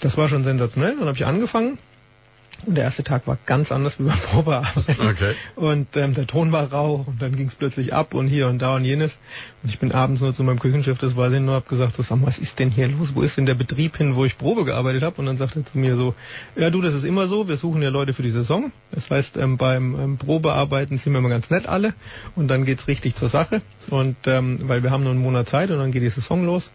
Das 0.00 0.16
war 0.16 0.28
schon 0.28 0.42
sensationell. 0.42 0.96
Dann 0.98 1.06
habe 1.06 1.16
ich 1.16 1.26
angefangen 1.26 1.78
und 2.66 2.74
der 2.76 2.84
erste 2.84 3.02
Tag 3.04 3.26
war 3.26 3.38
ganz 3.46 3.72
anders 3.72 3.98
wie 3.98 4.04
beim 4.04 4.18
Probearbeiten. 4.30 5.00
Okay. 5.00 5.34
Und 5.56 5.96
ähm, 5.96 6.12
der 6.12 6.26
Ton 6.26 6.52
war 6.52 6.70
rau 6.70 7.04
und 7.06 7.22
dann 7.22 7.34
ging 7.34 7.48
es 7.48 7.54
plötzlich 7.54 7.94
ab 7.94 8.12
und 8.12 8.26
hier 8.26 8.48
und 8.48 8.60
da 8.60 8.76
und 8.76 8.84
jenes. 8.84 9.18
Und 9.62 9.70
ich 9.70 9.78
bin 9.78 9.92
abends 9.92 10.20
nur 10.20 10.34
zu 10.34 10.44
meinem 10.44 10.58
Küchenchef, 10.58 10.98
das 10.98 11.16
weiß 11.16 11.32
ich 11.32 11.40
nur, 11.40 11.54
hab 11.54 11.68
gesagt, 11.68 11.96
so, 11.96 12.02
sag 12.02 12.20
mal, 12.20 12.26
was 12.26 12.38
ist 12.38 12.58
denn 12.58 12.70
hier 12.70 12.88
los? 12.88 13.14
Wo 13.14 13.22
ist 13.22 13.38
denn 13.38 13.46
der 13.46 13.54
Betrieb 13.54 13.96
hin, 13.96 14.14
wo 14.14 14.26
ich 14.26 14.36
Probe 14.36 14.64
gearbeitet 14.64 15.02
habe? 15.02 15.16
Und 15.16 15.26
dann 15.26 15.38
sagt 15.38 15.56
er 15.56 15.64
zu 15.64 15.78
mir 15.78 15.96
so, 15.96 16.14
ja 16.54 16.68
du, 16.68 16.82
das 16.82 16.94
ist 16.94 17.04
immer 17.04 17.28
so, 17.28 17.48
wir 17.48 17.56
suchen 17.56 17.80
ja 17.80 17.88
Leute 17.88 18.12
für 18.12 18.22
die 18.22 18.30
Saison. 18.30 18.72
Das 18.90 19.10
heißt, 19.10 19.38
ähm, 19.38 19.56
beim 19.56 19.98
ähm, 19.98 20.18
Probearbeiten 20.18 20.98
sind 20.98 21.14
wir 21.14 21.18
immer 21.18 21.30
ganz 21.30 21.48
nett 21.48 21.66
alle 21.66 21.94
und 22.36 22.48
dann 22.48 22.66
geht's 22.66 22.88
richtig 22.88 23.14
zur 23.14 23.30
Sache. 23.30 23.62
Und 23.88 24.16
ähm, 24.26 24.58
weil 24.68 24.82
wir 24.82 24.90
haben 24.90 25.02
nur 25.02 25.12
einen 25.12 25.22
Monat 25.22 25.48
Zeit 25.48 25.70
und 25.70 25.78
dann 25.78 25.92
geht 25.92 26.02
die 26.02 26.10
Saison 26.10 26.44
los. 26.44 26.72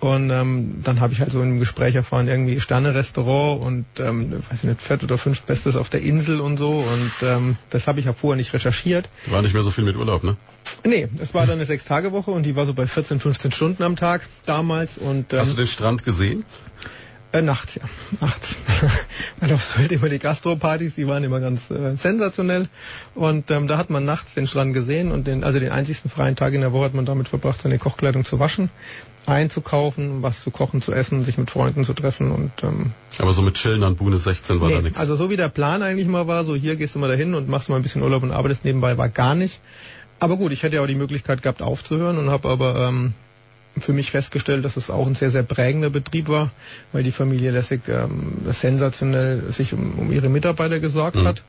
Und 0.00 0.30
ähm, 0.30 0.80
dann 0.84 1.00
habe 1.00 1.12
ich 1.12 1.20
halt 1.20 1.30
so 1.30 1.42
im 1.42 1.58
Gespräch 1.58 1.96
erfahren, 1.96 2.28
irgendwie 2.28 2.60
Sterne-Restaurant 2.60 3.64
und 3.64 3.84
ähm, 3.98 4.32
weiß 4.48 4.62
ich 4.62 4.64
nicht, 4.64 4.82
viert 4.82 5.02
oder 5.02 5.18
fünf 5.18 5.42
Bestes 5.42 5.74
auf 5.74 5.88
der 5.88 6.02
Insel 6.02 6.40
und 6.40 6.56
so. 6.56 6.70
Und 6.78 7.12
ähm, 7.22 7.56
das 7.70 7.88
habe 7.88 7.98
ich 7.98 8.06
ja 8.06 8.12
vorher 8.12 8.36
nicht 8.36 8.52
recherchiert. 8.52 9.08
War 9.26 9.42
nicht 9.42 9.54
mehr 9.54 9.62
so 9.62 9.72
viel 9.72 9.84
mit 9.84 9.96
Urlaub, 9.96 10.22
ne? 10.22 10.36
Nee, 10.84 11.08
es 11.20 11.34
war 11.34 11.46
dann 11.46 11.56
eine 11.56 11.64
Sechs-Tage-Woche 11.64 12.30
und 12.30 12.44
die 12.44 12.54
war 12.54 12.66
so 12.66 12.74
bei 12.74 12.86
14, 12.86 13.18
15 13.18 13.50
Stunden 13.50 13.82
am 13.82 13.96
Tag 13.96 14.28
damals. 14.46 14.98
Und, 14.98 15.32
ähm, 15.32 15.40
Hast 15.40 15.52
du 15.52 15.56
den 15.56 15.66
Strand 15.66 16.04
gesehen? 16.04 16.44
Äh, 17.30 17.42
nachts, 17.42 17.74
ja. 17.74 17.82
Nachts. 18.20 18.54
Weil 19.40 19.52
auf 19.52 19.62
Sylt 19.62 19.92
immer 19.92 20.08
die 20.08 20.18
Gastropartys, 20.18 20.94
die 20.94 21.06
waren 21.06 21.24
immer 21.24 21.40
ganz 21.40 21.70
äh, 21.70 21.94
sensationell. 21.96 22.68
Und 23.14 23.50
ähm, 23.50 23.68
da 23.68 23.76
hat 23.76 23.90
man 23.90 24.04
nachts 24.04 24.34
den 24.34 24.46
Strand 24.46 24.72
gesehen 24.72 25.12
und 25.12 25.26
den, 25.26 25.44
also 25.44 25.60
den 25.60 25.70
einzigsten 25.70 26.10
freien 26.10 26.36
Tag 26.36 26.54
in 26.54 26.62
der 26.62 26.72
Woche 26.72 26.86
hat 26.86 26.94
man 26.94 27.04
damit 27.04 27.28
verbracht, 27.28 27.60
seine 27.60 27.78
Kochkleidung 27.78 28.24
zu 28.24 28.38
waschen 28.38 28.70
einzukaufen, 29.28 30.22
was 30.22 30.42
zu 30.42 30.50
kochen, 30.50 30.80
zu 30.80 30.92
essen, 30.92 31.22
sich 31.22 31.38
mit 31.38 31.50
Freunden 31.50 31.84
zu 31.84 31.92
treffen 31.92 32.32
und 32.32 32.50
ähm, 32.62 32.92
aber 33.18 33.32
so 33.32 33.42
mit 33.42 33.54
Chillen 33.54 33.82
an 33.82 33.96
Buhne 33.96 34.16
16 34.16 34.60
war 34.60 34.68
nee, 34.68 34.76
da 34.76 34.82
nichts. 34.82 34.98
Also 34.98 35.16
so 35.16 35.28
wie 35.28 35.36
der 35.36 35.48
Plan 35.48 35.82
eigentlich 35.82 36.08
mal 36.08 36.26
war, 36.26 36.44
so 36.44 36.54
hier 36.54 36.76
gehst 36.76 36.94
du 36.94 36.98
mal 36.98 37.08
dahin 37.08 37.34
und 37.34 37.48
machst 37.48 37.68
mal 37.68 37.76
ein 37.76 37.82
bisschen 37.82 38.02
Urlaub 38.02 38.22
und 38.22 38.32
arbeitest 38.32 38.64
nebenbei, 38.64 38.96
war 38.96 39.08
gar 39.08 39.34
nicht. 39.34 39.60
Aber 40.18 40.36
gut, 40.36 40.52
ich 40.52 40.62
hätte 40.62 40.76
ja 40.76 40.82
auch 40.82 40.86
die 40.86 40.94
Möglichkeit 40.94 41.42
gehabt 41.42 41.62
aufzuhören 41.62 42.18
und 42.18 42.30
habe 42.30 42.48
aber 42.48 42.88
ähm, 42.88 43.12
für 43.80 43.92
mich 43.92 44.10
festgestellt, 44.10 44.64
dass 44.64 44.76
es 44.76 44.90
auch 44.90 45.06
ein 45.06 45.14
sehr, 45.14 45.30
sehr 45.30 45.42
prägender 45.42 45.90
Betrieb 45.90 46.28
war, 46.28 46.50
weil 46.92 47.02
die 47.02 47.12
Familie 47.12 47.50
Lessig 47.50 47.82
ähm, 47.88 48.38
sensationell 48.46 49.50
sich 49.50 49.72
um, 49.72 49.98
um 49.98 50.12
ihre 50.12 50.28
Mitarbeiter 50.28 50.80
gesorgt 50.80 51.16
mhm. 51.16 51.24
hat 51.24 51.42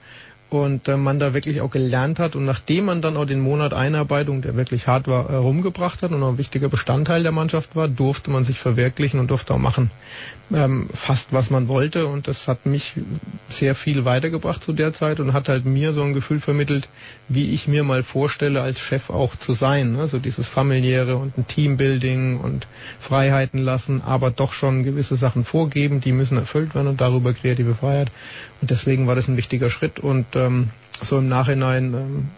und 0.49 0.87
äh, 0.87 0.97
man 0.97 1.19
da 1.19 1.33
wirklich 1.33 1.61
auch 1.61 1.69
gelernt 1.69 2.19
hat 2.19 2.35
und 2.35 2.45
nachdem 2.45 2.85
man 2.85 3.01
dann 3.01 3.17
auch 3.17 3.25
den 3.25 3.39
Monat 3.39 3.73
Einarbeitung, 3.73 4.41
der 4.41 4.55
wirklich 4.55 4.87
hart 4.87 5.07
war, 5.07 5.29
herumgebracht 5.29 6.01
hat 6.01 6.11
und 6.11 6.23
auch 6.23 6.29
ein 6.29 6.37
wichtiger 6.37 6.69
Bestandteil 6.69 7.23
der 7.23 7.31
Mannschaft 7.31 7.75
war, 7.75 7.87
durfte 7.87 8.31
man 8.31 8.43
sich 8.43 8.59
verwirklichen 8.59 9.19
und 9.19 9.29
durfte 9.29 9.53
auch 9.53 9.59
machen 9.59 9.91
ähm, 10.53 10.89
fast 10.93 11.31
was 11.31 11.49
man 11.49 11.67
wollte 11.67 12.07
und 12.07 12.27
das 12.27 12.47
hat 12.47 12.65
mich 12.65 12.95
sehr 13.49 13.75
viel 13.75 14.05
weitergebracht 14.05 14.63
zu 14.63 14.73
der 14.73 14.93
Zeit 14.93 15.19
und 15.19 15.33
hat 15.33 15.49
halt 15.49 15.65
mir 15.65 15.93
so 15.93 16.01
ein 16.03 16.13
Gefühl 16.13 16.39
vermittelt, 16.39 16.89
wie 17.27 17.51
ich 17.53 17.67
mir 17.67 17.83
mal 17.83 18.03
vorstelle, 18.03 18.61
als 18.61 18.79
Chef 18.79 19.09
auch 19.09 19.35
zu 19.35 19.53
sein. 19.53 19.95
Also 19.97 20.19
dieses 20.19 20.47
familiäre 20.47 21.17
und 21.17 21.37
ein 21.37 21.47
Teambuilding 21.47 22.39
und 22.39 22.67
Freiheiten 22.99 23.59
lassen, 23.59 24.01
aber 24.01 24.31
doch 24.31 24.53
schon 24.53 24.83
gewisse 24.83 25.15
Sachen 25.15 25.43
vorgeben, 25.43 26.01
die 26.01 26.11
müssen 26.11 26.37
erfüllt 26.37 26.75
werden 26.75 26.87
und 26.87 27.01
darüber 27.01 27.33
kreative 27.33 27.75
Freiheit. 27.75 28.11
Und 28.61 28.71
deswegen 28.71 29.07
war 29.07 29.15
das 29.15 29.27
ein 29.27 29.37
wichtiger 29.37 29.69
Schritt 29.69 29.99
und 29.99 30.35
ähm, 30.35 30.69
so 31.01 31.17
im 31.17 31.29
Nachhinein 31.29 31.93
ähm, 31.93 32.29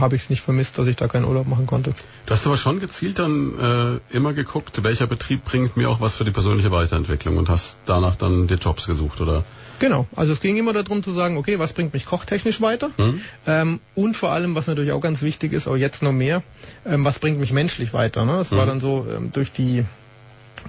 habe 0.00 0.16
ich 0.16 0.22
es 0.22 0.30
nicht 0.30 0.42
vermisst, 0.42 0.78
dass 0.78 0.86
ich 0.86 0.96
da 0.96 1.08
keinen 1.08 1.24
Urlaub 1.24 1.46
machen 1.46 1.66
konnte. 1.66 1.92
Du 2.26 2.34
hast 2.34 2.46
aber 2.46 2.56
schon 2.56 2.80
gezielt 2.80 3.18
dann 3.18 4.00
äh, 4.10 4.16
immer 4.16 4.32
geguckt, 4.32 4.82
welcher 4.82 5.06
Betrieb 5.06 5.44
bringt 5.44 5.76
mir 5.76 5.88
auch 5.88 6.00
was 6.00 6.16
für 6.16 6.24
die 6.24 6.30
persönliche 6.30 6.70
Weiterentwicklung 6.70 7.36
und 7.36 7.48
hast 7.48 7.78
danach 7.86 8.16
dann 8.16 8.46
dir 8.46 8.56
Jobs 8.56 8.86
gesucht, 8.86 9.20
oder? 9.20 9.44
Genau, 9.78 10.06
also 10.16 10.32
es 10.32 10.40
ging 10.40 10.56
immer 10.56 10.72
darum 10.72 11.02
zu 11.02 11.12
sagen, 11.12 11.36
okay, 11.36 11.58
was 11.58 11.72
bringt 11.72 11.94
mich 11.94 12.04
kochtechnisch 12.04 12.60
weiter? 12.60 12.90
Mhm. 12.96 13.20
Ähm, 13.46 13.80
und 13.94 14.16
vor 14.16 14.32
allem, 14.32 14.54
was 14.54 14.66
natürlich 14.66 14.92
auch 14.92 15.00
ganz 15.00 15.22
wichtig 15.22 15.52
ist, 15.52 15.68
auch 15.68 15.76
jetzt 15.76 16.02
noch 16.02 16.12
mehr, 16.12 16.42
ähm, 16.84 17.04
was 17.04 17.18
bringt 17.20 17.38
mich 17.38 17.52
menschlich 17.52 17.92
weiter? 17.92 18.24
Ne? 18.24 18.32
Das 18.32 18.50
mhm. 18.50 18.56
war 18.56 18.66
dann 18.66 18.80
so 18.80 19.06
ähm, 19.08 19.30
durch 19.32 19.52
die 19.52 19.84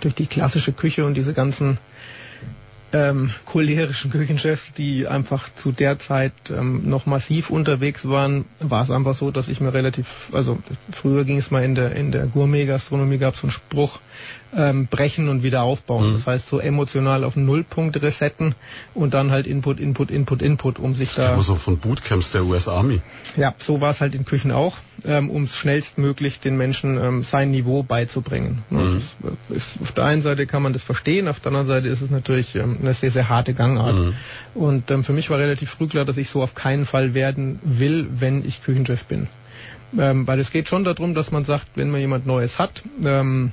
durch 0.01 0.13
die 0.13 0.27
klassische 0.27 0.71
Küche 0.71 1.03
und 1.05 1.15
diese 1.15 1.34
ganzen 1.34 1.79
ähm, 2.93 3.32
cholerischen 3.45 4.12
Küchenchefs, 4.12 4.73
die 4.73 5.08
einfach 5.08 5.54
zu 5.54 5.71
der 5.71 5.99
Zeit 5.99 6.34
ähm, 6.49 6.89
noch 6.89 7.06
massiv 7.06 7.49
unterwegs 7.49 8.08
waren, 8.08 8.45
war 8.60 8.84
es 8.84 8.91
einfach 8.91 9.15
so, 9.15 9.32
dass 9.32 9.47
ich 9.49 9.62
mir 9.62 9.73
relativ, 9.73 10.30
also 10.34 10.58
früher 10.91 11.23
ging 11.23 11.38
es 11.38 11.52
mal 11.52 11.63
in 11.63 11.75
der 11.75 11.95
in 11.95 12.12
der 12.12 12.28
Gourmet-Gastronomie 12.28 13.17
gab 13.17 13.36
es 13.36 13.43
einen 13.43 13.52
Spruch, 13.52 13.99
ähm, 14.55 14.88
brechen 14.88 15.29
und 15.29 15.43
wieder 15.43 15.62
aufbauen. 15.62 16.09
Mhm. 16.09 16.13
Das 16.13 16.27
heißt, 16.27 16.47
so 16.47 16.59
emotional 16.59 17.23
auf 17.23 17.35
Nullpunkt 17.35 18.01
resetten 18.01 18.55
und 18.93 19.13
dann 19.13 19.31
halt 19.31 19.47
Input, 19.47 19.79
Input, 19.79 20.12
Input, 20.12 20.41
Input, 20.41 20.79
um 20.79 20.95
sich 20.95 21.13
da. 21.13 21.35
Das 21.35 21.45
so 21.45 21.55
von 21.55 21.77
Bootcamps 21.77 22.31
der 22.31 22.45
US 22.45 22.67
Army. 22.67 23.01
Ja, 23.38 23.53
so 23.57 23.81
war 23.81 23.91
es 23.91 24.01
halt 24.01 24.15
in 24.15 24.25
Küchen 24.25 24.51
auch, 24.51 24.77
ähm, 25.05 25.29
um 25.29 25.43
es 25.43 25.55
schnellstmöglich 25.55 26.39
den 26.39 26.57
Menschen 26.57 26.97
ähm, 26.97 27.23
sein 27.23 27.51
Niveau 27.51 27.83
beizubringen. 27.83 28.63
Mhm. 28.69 29.01
Das 29.49 29.57
ist, 29.57 29.81
auf 29.81 29.91
der 29.91 30.05
einen 30.05 30.21
Seite 30.21 30.47
kann 30.47 30.63
man 30.63 30.73
das 30.73 30.83
verstehen, 30.83 31.27
auf 31.27 31.39
der 31.39 31.51
anderen 31.51 31.67
Seite 31.67 31.88
ist 31.88 32.01
es 32.01 32.09
natürlich 32.09 32.55
ähm, 32.55 32.77
eine 32.81 32.93
sehr, 32.93 33.12
sehr 33.12 33.29
harte 33.29 33.53
Gangart. 33.53 33.95
Mhm. 33.95 34.13
Und 34.55 34.89
ähm, 34.91 35.03
für 35.03 35.13
mich 35.13 35.29
war 35.29 35.38
relativ 35.38 35.69
früh 35.69 35.88
klar, 35.88 36.05
dass 36.05 36.17
ich 36.17 36.29
so 36.29 36.41
auf 36.41 36.55
keinen 36.55 36.85
Fall 36.85 37.13
werden 37.13 37.59
will, 37.63 38.07
wenn 38.12 38.43
ich 38.45 38.63
Küchenchef 38.63 39.05
bin. 39.05 39.27
Ähm, 39.97 40.27
weil 40.27 40.39
es 40.39 40.51
geht 40.51 40.69
schon 40.69 40.83
darum, 40.83 41.13
dass 41.13 41.31
man 41.31 41.45
sagt, 41.45 41.67
wenn 41.75 41.89
man 41.89 41.99
jemand 41.99 42.27
Neues 42.27 42.59
hat, 42.59 42.83
ähm, 43.03 43.51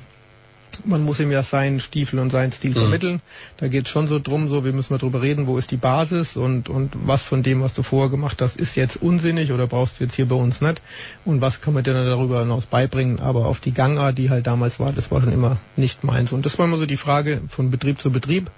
man 0.84 1.02
muss 1.02 1.20
ihm 1.20 1.30
ja 1.30 1.42
seinen 1.42 1.80
Stiefel 1.80 2.18
und 2.18 2.30
seinen 2.30 2.52
Stil 2.52 2.70
mhm. 2.70 2.74
vermitteln. 2.74 3.22
Da 3.56 3.68
geht 3.68 3.86
es 3.86 3.90
schon 3.90 4.06
so 4.06 4.18
drum, 4.18 4.48
so 4.48 4.64
wie 4.64 4.72
müssen 4.72 4.90
wir 4.90 4.98
drüber 4.98 5.22
reden, 5.22 5.46
wo 5.46 5.58
ist 5.58 5.70
die 5.70 5.76
Basis 5.76 6.36
und, 6.36 6.68
und 6.68 6.92
was 7.04 7.22
von 7.22 7.42
dem, 7.42 7.62
was 7.62 7.74
du 7.74 7.82
vorher 7.82 8.10
gemacht 8.10 8.42
hast, 8.42 8.56
ist 8.56 8.76
jetzt 8.76 8.96
unsinnig 9.00 9.52
oder 9.52 9.66
brauchst 9.66 10.00
du 10.00 10.04
jetzt 10.04 10.14
hier 10.14 10.26
bei 10.26 10.36
uns 10.36 10.60
nicht 10.60 10.82
und 11.24 11.40
was 11.40 11.60
kann 11.60 11.74
man 11.74 11.84
dir 11.84 11.94
dann 11.94 12.06
darüber 12.06 12.40
hinaus 12.40 12.66
beibringen. 12.66 13.20
Aber 13.20 13.46
auf 13.46 13.60
die 13.60 13.72
Gangart, 13.72 14.18
die 14.18 14.30
halt 14.30 14.46
damals 14.46 14.80
war, 14.80 14.92
das 14.92 15.10
war 15.10 15.20
schon 15.20 15.32
immer 15.32 15.58
nicht 15.76 16.04
meins. 16.04 16.32
Und 16.32 16.46
das 16.46 16.58
war 16.58 16.66
immer 16.66 16.76
so 16.76 16.86
die 16.86 16.96
Frage 16.96 17.40
von 17.48 17.70
Betrieb 17.70 18.00
zu 18.00 18.10
Betrieb. 18.10 18.50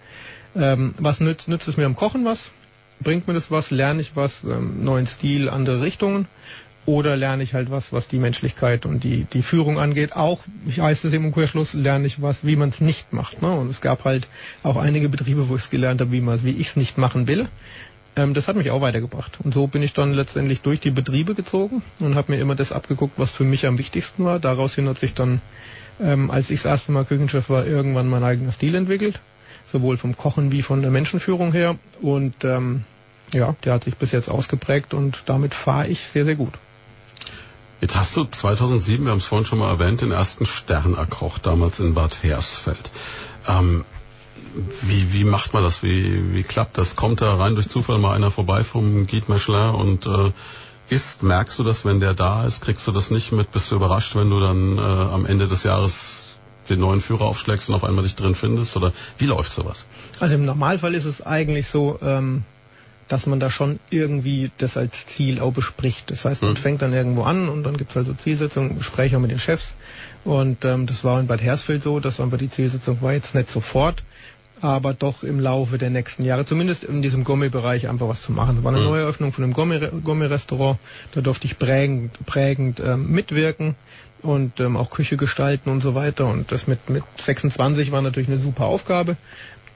Ähm, 0.56 0.94
was 0.98 1.20
nützt, 1.20 1.48
nützt 1.48 1.68
es 1.68 1.76
mir 1.76 1.86
am 1.86 1.94
Kochen 1.94 2.24
was? 2.24 2.52
Bringt 3.00 3.28
mir 3.28 3.34
das 3.34 3.50
was? 3.50 3.70
Lerne 3.70 4.00
ich 4.00 4.16
was? 4.16 4.42
Ähm, 4.42 4.82
neuen 4.82 5.06
Stil, 5.06 5.48
andere 5.48 5.82
Richtungen? 5.82 6.26
Oder 6.88 7.18
lerne 7.18 7.42
ich 7.42 7.52
halt 7.52 7.70
was, 7.70 7.92
was 7.92 8.08
die 8.08 8.18
Menschlichkeit 8.18 8.86
und 8.86 9.04
die, 9.04 9.24
die 9.24 9.42
Führung 9.42 9.78
angeht. 9.78 10.16
Auch, 10.16 10.40
ich 10.66 10.80
heißt 10.80 11.04
es 11.04 11.12
im 11.12 11.26
Umkehrschluss, 11.26 11.74
lerne 11.74 12.06
ich 12.06 12.22
was, 12.22 12.46
wie 12.46 12.56
man 12.56 12.70
es 12.70 12.80
nicht 12.80 13.12
macht. 13.12 13.42
Ne? 13.42 13.52
Und 13.52 13.68
es 13.68 13.82
gab 13.82 14.06
halt 14.06 14.26
auch 14.62 14.78
einige 14.78 15.10
Betriebe, 15.10 15.50
wo 15.50 15.56
ich 15.56 15.64
es 15.64 15.68
gelernt 15.68 16.00
habe, 16.00 16.12
wie 16.12 16.26
wie 16.26 16.50
ich 16.50 16.68
es 16.68 16.76
nicht 16.76 16.96
machen 16.96 17.28
will. 17.28 17.46
Ähm, 18.16 18.32
das 18.32 18.48
hat 18.48 18.56
mich 18.56 18.70
auch 18.70 18.80
weitergebracht. 18.80 19.38
Und 19.44 19.52
so 19.52 19.66
bin 19.66 19.82
ich 19.82 19.92
dann 19.92 20.14
letztendlich 20.14 20.62
durch 20.62 20.80
die 20.80 20.90
Betriebe 20.90 21.34
gezogen 21.34 21.82
und 22.00 22.14
habe 22.14 22.32
mir 22.32 22.40
immer 22.40 22.54
das 22.54 22.72
abgeguckt, 22.72 23.18
was 23.18 23.32
für 23.32 23.44
mich 23.44 23.66
am 23.66 23.76
wichtigsten 23.76 24.24
war. 24.24 24.38
Daraus 24.38 24.74
hin 24.74 24.88
hat 24.88 24.96
sich 24.96 25.12
dann, 25.12 25.42
ähm, 26.00 26.30
als 26.30 26.48
ich 26.48 26.62
das 26.62 26.70
erste 26.70 26.92
Mal 26.92 27.04
Küchenchef 27.04 27.50
war, 27.50 27.66
irgendwann 27.66 28.08
mein 28.08 28.24
eigener 28.24 28.52
Stil 28.52 28.74
entwickelt. 28.74 29.20
Sowohl 29.66 29.98
vom 29.98 30.16
Kochen 30.16 30.52
wie 30.52 30.62
von 30.62 30.80
der 30.80 30.90
Menschenführung 30.90 31.52
her. 31.52 31.76
Und 32.00 32.44
ähm, 32.44 32.84
ja, 33.34 33.54
der 33.62 33.74
hat 33.74 33.84
sich 33.84 33.98
bis 33.98 34.12
jetzt 34.12 34.30
ausgeprägt 34.30 34.94
und 34.94 35.24
damit 35.26 35.52
fahre 35.52 35.88
ich 35.88 36.00
sehr, 36.00 36.24
sehr 36.24 36.36
gut. 36.36 36.54
Jetzt 37.80 37.96
hast 37.96 38.16
du 38.16 38.24
2007, 38.24 39.04
wir 39.04 39.12
haben 39.12 39.18
es 39.18 39.24
vorhin 39.24 39.46
schon 39.46 39.60
mal 39.60 39.68
erwähnt, 39.68 40.00
den 40.00 40.10
ersten 40.10 40.46
Stern 40.46 40.94
erkocht, 40.94 41.46
damals 41.46 41.78
in 41.78 41.94
Bad 41.94 42.24
Hersfeld. 42.24 42.90
Ähm, 43.46 43.84
wie, 44.82 45.12
wie 45.12 45.24
macht 45.24 45.54
man 45.54 45.62
das? 45.62 45.82
Wie, 45.84 46.34
wie 46.34 46.42
klappt 46.42 46.76
das? 46.76 46.96
Kommt 46.96 47.20
da 47.20 47.36
rein 47.36 47.54
durch 47.54 47.68
Zufall 47.68 47.98
mal 47.98 48.14
einer 48.14 48.32
vorbei 48.32 48.64
vom 48.64 49.06
Guide 49.06 49.30
Michelin 49.30 49.74
und 49.74 50.06
äh, 50.06 50.32
isst? 50.88 51.22
Merkst 51.22 51.58
du 51.60 51.62
das, 51.64 51.84
wenn 51.84 52.00
der 52.00 52.14
da 52.14 52.44
ist? 52.44 52.62
Kriegst 52.62 52.86
du 52.88 52.92
das 52.92 53.12
nicht 53.12 53.30
mit? 53.30 53.52
Bist 53.52 53.70
du 53.70 53.76
überrascht, 53.76 54.16
wenn 54.16 54.30
du 54.30 54.40
dann 54.40 54.78
äh, 54.78 54.80
am 54.80 55.24
Ende 55.26 55.46
des 55.46 55.62
Jahres 55.62 56.38
den 56.68 56.80
neuen 56.80 57.00
Führer 57.00 57.26
aufschlägst 57.26 57.68
und 57.68 57.76
auf 57.76 57.84
einmal 57.84 58.02
dich 58.02 58.16
drin 58.16 58.34
findest? 58.34 58.76
Oder 58.76 58.92
wie 59.18 59.26
läuft 59.26 59.52
sowas? 59.52 59.86
Also 60.18 60.34
im 60.34 60.44
Normalfall 60.44 60.94
ist 60.94 61.04
es 61.04 61.24
eigentlich 61.24 61.68
so, 61.68 61.98
ähm, 62.02 62.42
dass 63.08 63.26
man 63.26 63.40
da 63.40 63.50
schon 63.50 63.80
irgendwie 63.90 64.50
das 64.58 64.76
als 64.76 65.06
Ziel 65.06 65.40
auch 65.40 65.52
bespricht. 65.52 66.10
Das 66.10 66.24
heißt, 66.24 66.42
man 66.42 66.52
mhm. 66.52 66.56
fängt 66.56 66.82
dann 66.82 66.92
irgendwo 66.92 67.22
an 67.22 67.48
und 67.48 67.64
dann 67.64 67.76
gibt 67.76 67.90
es 67.90 67.96
also 67.96 68.12
Zielsitzungen, 68.14 68.78
Gespräche 68.78 69.18
mit 69.18 69.30
den 69.30 69.38
Chefs. 69.38 69.72
Und 70.24 70.64
ähm, 70.64 70.86
das 70.86 71.04
war 71.04 71.18
in 71.18 71.26
Bad 71.26 71.42
Hersfeld 71.42 71.82
so, 71.82 72.00
dass 72.00 72.20
einfach 72.20 72.38
die 72.38 72.50
Zielsitzung 72.50 73.00
war 73.00 73.12
jetzt 73.12 73.34
nicht 73.34 73.50
sofort, 73.50 74.02
aber 74.60 74.92
doch 74.92 75.22
im 75.22 75.40
Laufe 75.40 75.78
der 75.78 75.90
nächsten 75.90 76.22
Jahre, 76.22 76.44
zumindest 76.44 76.84
in 76.84 77.02
diesem 77.02 77.24
Gourmet-Bereich 77.24 77.88
einfach 77.88 78.08
was 78.08 78.22
zu 78.22 78.32
machen. 78.32 78.56
Das 78.56 78.64
war 78.64 78.72
eine 78.72 78.80
mhm. 78.80 78.88
Neueröffnung 78.88 79.32
von 79.32 79.44
einem 79.44 79.52
Gourmet-Restaurant, 79.52 80.78
da 81.12 81.20
durfte 81.20 81.46
ich 81.46 81.58
prägend, 81.58 82.12
prägend 82.26 82.80
ähm, 82.80 83.10
mitwirken 83.10 83.76
und 84.22 84.58
ähm, 84.60 84.76
auch 84.76 84.90
Küche 84.90 85.16
gestalten 85.16 85.70
und 85.70 85.80
so 85.80 85.94
weiter. 85.94 86.26
Und 86.26 86.50
das 86.52 86.66
mit, 86.66 86.90
mit 86.90 87.04
26 87.18 87.92
war 87.92 88.02
natürlich 88.02 88.28
eine 88.28 88.38
super 88.38 88.66
Aufgabe. 88.66 89.16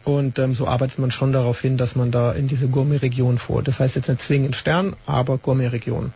Und 0.05 0.39
ähm, 0.39 0.55
so 0.55 0.67
arbeitet 0.67 0.99
man 0.99 1.11
schon 1.11 1.33
darauf 1.33 1.61
hin, 1.61 1.77
dass 1.77 1.95
man 1.95 2.11
da 2.11 2.33
in 2.33 2.49
diese 2.49 2.69
Gourmet-Region 2.69 3.39
vor. 3.39 3.63
Das 3.63 3.79
heißt 3.79 3.95
jetzt 3.97 4.09
nicht 4.09 4.21
zwingend 4.21 4.57
Stern, 4.57 4.97
aber 5.07 5.39
Gourmet-Region. 5.39 6.13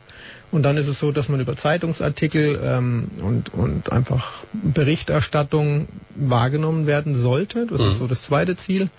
Und 0.50 0.62
dann 0.62 0.76
ist 0.76 0.88
es 0.88 0.98
so, 0.98 1.12
dass 1.12 1.28
man 1.28 1.40
über 1.40 1.56
Zeitungsartikel 1.56 2.60
ähm, 2.62 3.08
und, 3.22 3.52
und 3.52 3.92
einfach 3.92 4.32
Berichterstattung 4.52 5.88
wahrgenommen 6.14 6.86
werden 6.86 7.14
sollte. 7.14 7.66
Das 7.66 7.80
mhm. 7.80 7.88
ist 7.88 7.98
so 7.98 8.06
das 8.06 8.22
zweite 8.22 8.56
Ziel. 8.56 8.90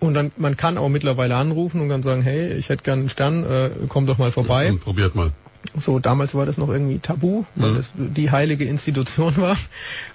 Und 0.00 0.14
dann, 0.14 0.32
man 0.36 0.56
kann 0.56 0.78
auch 0.78 0.88
mittlerweile 0.88 1.36
anrufen 1.36 1.80
und 1.80 1.88
dann 1.88 2.02
sagen, 2.02 2.22
hey, 2.22 2.52
ich 2.54 2.68
hätte 2.68 2.82
gerne 2.82 3.00
einen 3.00 3.08
Stern, 3.08 3.44
äh, 3.44 3.70
komm 3.88 4.06
doch 4.06 4.18
mal 4.18 4.32
vorbei. 4.32 4.70
Und 4.70 4.80
probiert 4.80 5.14
mal. 5.14 5.30
So, 5.78 6.00
damals 6.00 6.34
war 6.34 6.44
das 6.44 6.58
noch 6.58 6.68
irgendwie 6.68 6.98
tabu, 6.98 7.44
weil 7.54 7.70
mhm. 7.70 7.76
das 7.76 7.92
die 7.94 8.30
heilige 8.32 8.64
Institution 8.64 9.36
war. 9.40 9.56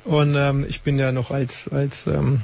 Und 0.04 0.36
ähm, 0.36 0.66
ich 0.68 0.82
bin 0.82 1.00
ja 1.00 1.14
noch 1.14 1.32
als, 1.32 1.70
als 1.70 2.06
ähm, 2.08 2.42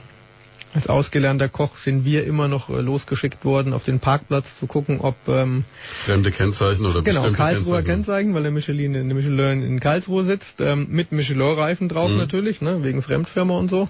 als 0.74 0.88
ausgelernter 0.88 1.50
Koch 1.50 1.78
sind 1.78 2.06
wir 2.06 2.26
immer 2.26 2.48
noch 2.48 2.70
äh, 2.70 2.82
losgeschickt 2.82 3.46
worden, 3.46 3.74
auf 3.74 3.84
den 3.84 4.00
Parkplatz 4.00 4.58
zu 4.58 4.68
gucken, 4.68 5.00
ob 5.02 5.16
ähm, 5.28 5.66
fremde 5.84 6.32
Kennzeichen 6.32 6.86
oder 6.86 7.02
genau 7.02 7.32
Karlsruher 7.32 7.78
Kennzeichen. 7.78 7.86
Kennzeichen, 7.86 8.34
weil 8.34 8.44
der 8.44 8.52
Michelin 8.52 8.96
in 8.96 9.08
der 9.08 9.16
Michelin 9.16 9.64
in 9.64 9.80
Karlsruhe 9.80 10.24
sitzt, 10.24 10.62
ähm, 10.62 10.88
mit 10.90 11.12
Michelin-Reifen 11.12 11.90
drauf 11.90 12.10
mhm. 12.10 12.18
natürlich, 12.18 12.62
ne, 12.62 12.84
wegen 12.84 13.02
Fremdfirma 13.02 13.58
und 13.58 13.70
so. 13.70 13.90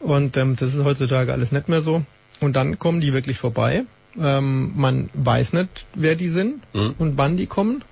Und 0.00 0.36
ähm, 0.36 0.56
das 0.56 0.74
ist 0.74 0.84
heutzutage 0.84 1.32
alles 1.32 1.52
nicht 1.52 1.68
mehr 1.68 1.82
so. 1.82 2.04
Und 2.40 2.56
dann 2.56 2.78
kommen 2.78 3.00
die 3.00 3.12
wirklich 3.12 3.38
vorbei. 3.38 3.84
Ähm, 4.20 4.72
man 4.76 5.10
weiß 5.14 5.52
nicht, 5.52 5.86
wer 5.94 6.14
die 6.14 6.28
sind 6.28 6.62
mhm. 6.74 6.94
und 6.98 7.18
wann 7.18 7.36
die 7.36 7.46
kommen. 7.46 7.84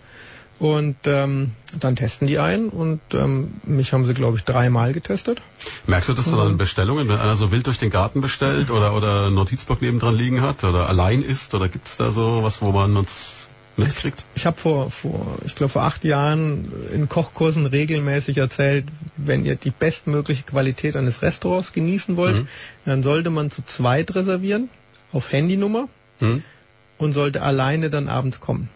Und 0.63 0.95
ähm, 1.07 1.51
dann 1.81 1.97
testen 1.97 2.29
die 2.29 2.39
ein 2.39 2.69
und 2.69 3.01
ähm, 3.15 3.55
mich 3.65 3.93
haben 3.93 4.05
sie, 4.05 4.15
glaube 4.15 4.37
ich, 4.37 4.45
dreimal 4.45 4.93
getestet. 4.93 5.43
Merkst 5.89 6.11
du 6.11 6.13
das 6.13 6.27
so 6.27 6.41
in 6.47 6.57
Bestellungen, 6.57 7.09
wenn 7.09 7.17
einer 7.17 7.35
so 7.35 7.51
wild 7.51 7.67
durch 7.67 7.79
den 7.79 7.91
Garten 7.91 8.21
bestellt 8.21 8.71
oder 8.71 8.95
oder 8.95 9.29
Notizblock 9.31 9.83
nebendran 9.83 10.15
liegen 10.15 10.41
hat 10.41 10.63
oder 10.63 10.89
allein 10.89 11.25
ist 11.25 11.53
oder 11.55 11.69
gibt's 11.69 11.97
da 11.97 12.13
so 12.13 12.45
was, 12.45 12.63
wo 12.63 12.71
man 12.71 12.97
uns 12.97 13.49
mitkriegt? 13.77 14.25
Ich 14.37 14.47
habe 14.47 14.57
vor, 14.57 14.93
vor, 14.93 15.37
ich 15.45 15.57
glaube 15.57 15.71
vor 15.73 15.83
acht 15.83 16.05
Jahren 16.05 16.73
in 16.93 17.09
Kochkursen 17.09 17.67
regelmäßig 17.67 18.37
erzählt, 18.37 18.85
wenn 19.17 19.45
ihr 19.45 19.57
die 19.57 19.73
bestmögliche 19.73 20.45
Qualität 20.45 20.95
eines 20.95 21.23
Restaurants 21.23 21.73
genießen 21.73 22.17
wollt, 22.17 22.37
mhm. 22.37 22.49
dann 22.85 23.03
sollte 23.03 23.31
man 23.31 23.51
zu 23.51 23.65
zweit 23.65 24.15
reservieren 24.15 24.69
auf 25.11 25.33
Handynummer 25.33 25.89
mhm. 26.21 26.45
und 26.99 27.15
sollte 27.15 27.43
alleine 27.43 27.91
dann 27.91 28.09
abends 28.09 28.39
kommen. 28.39 28.69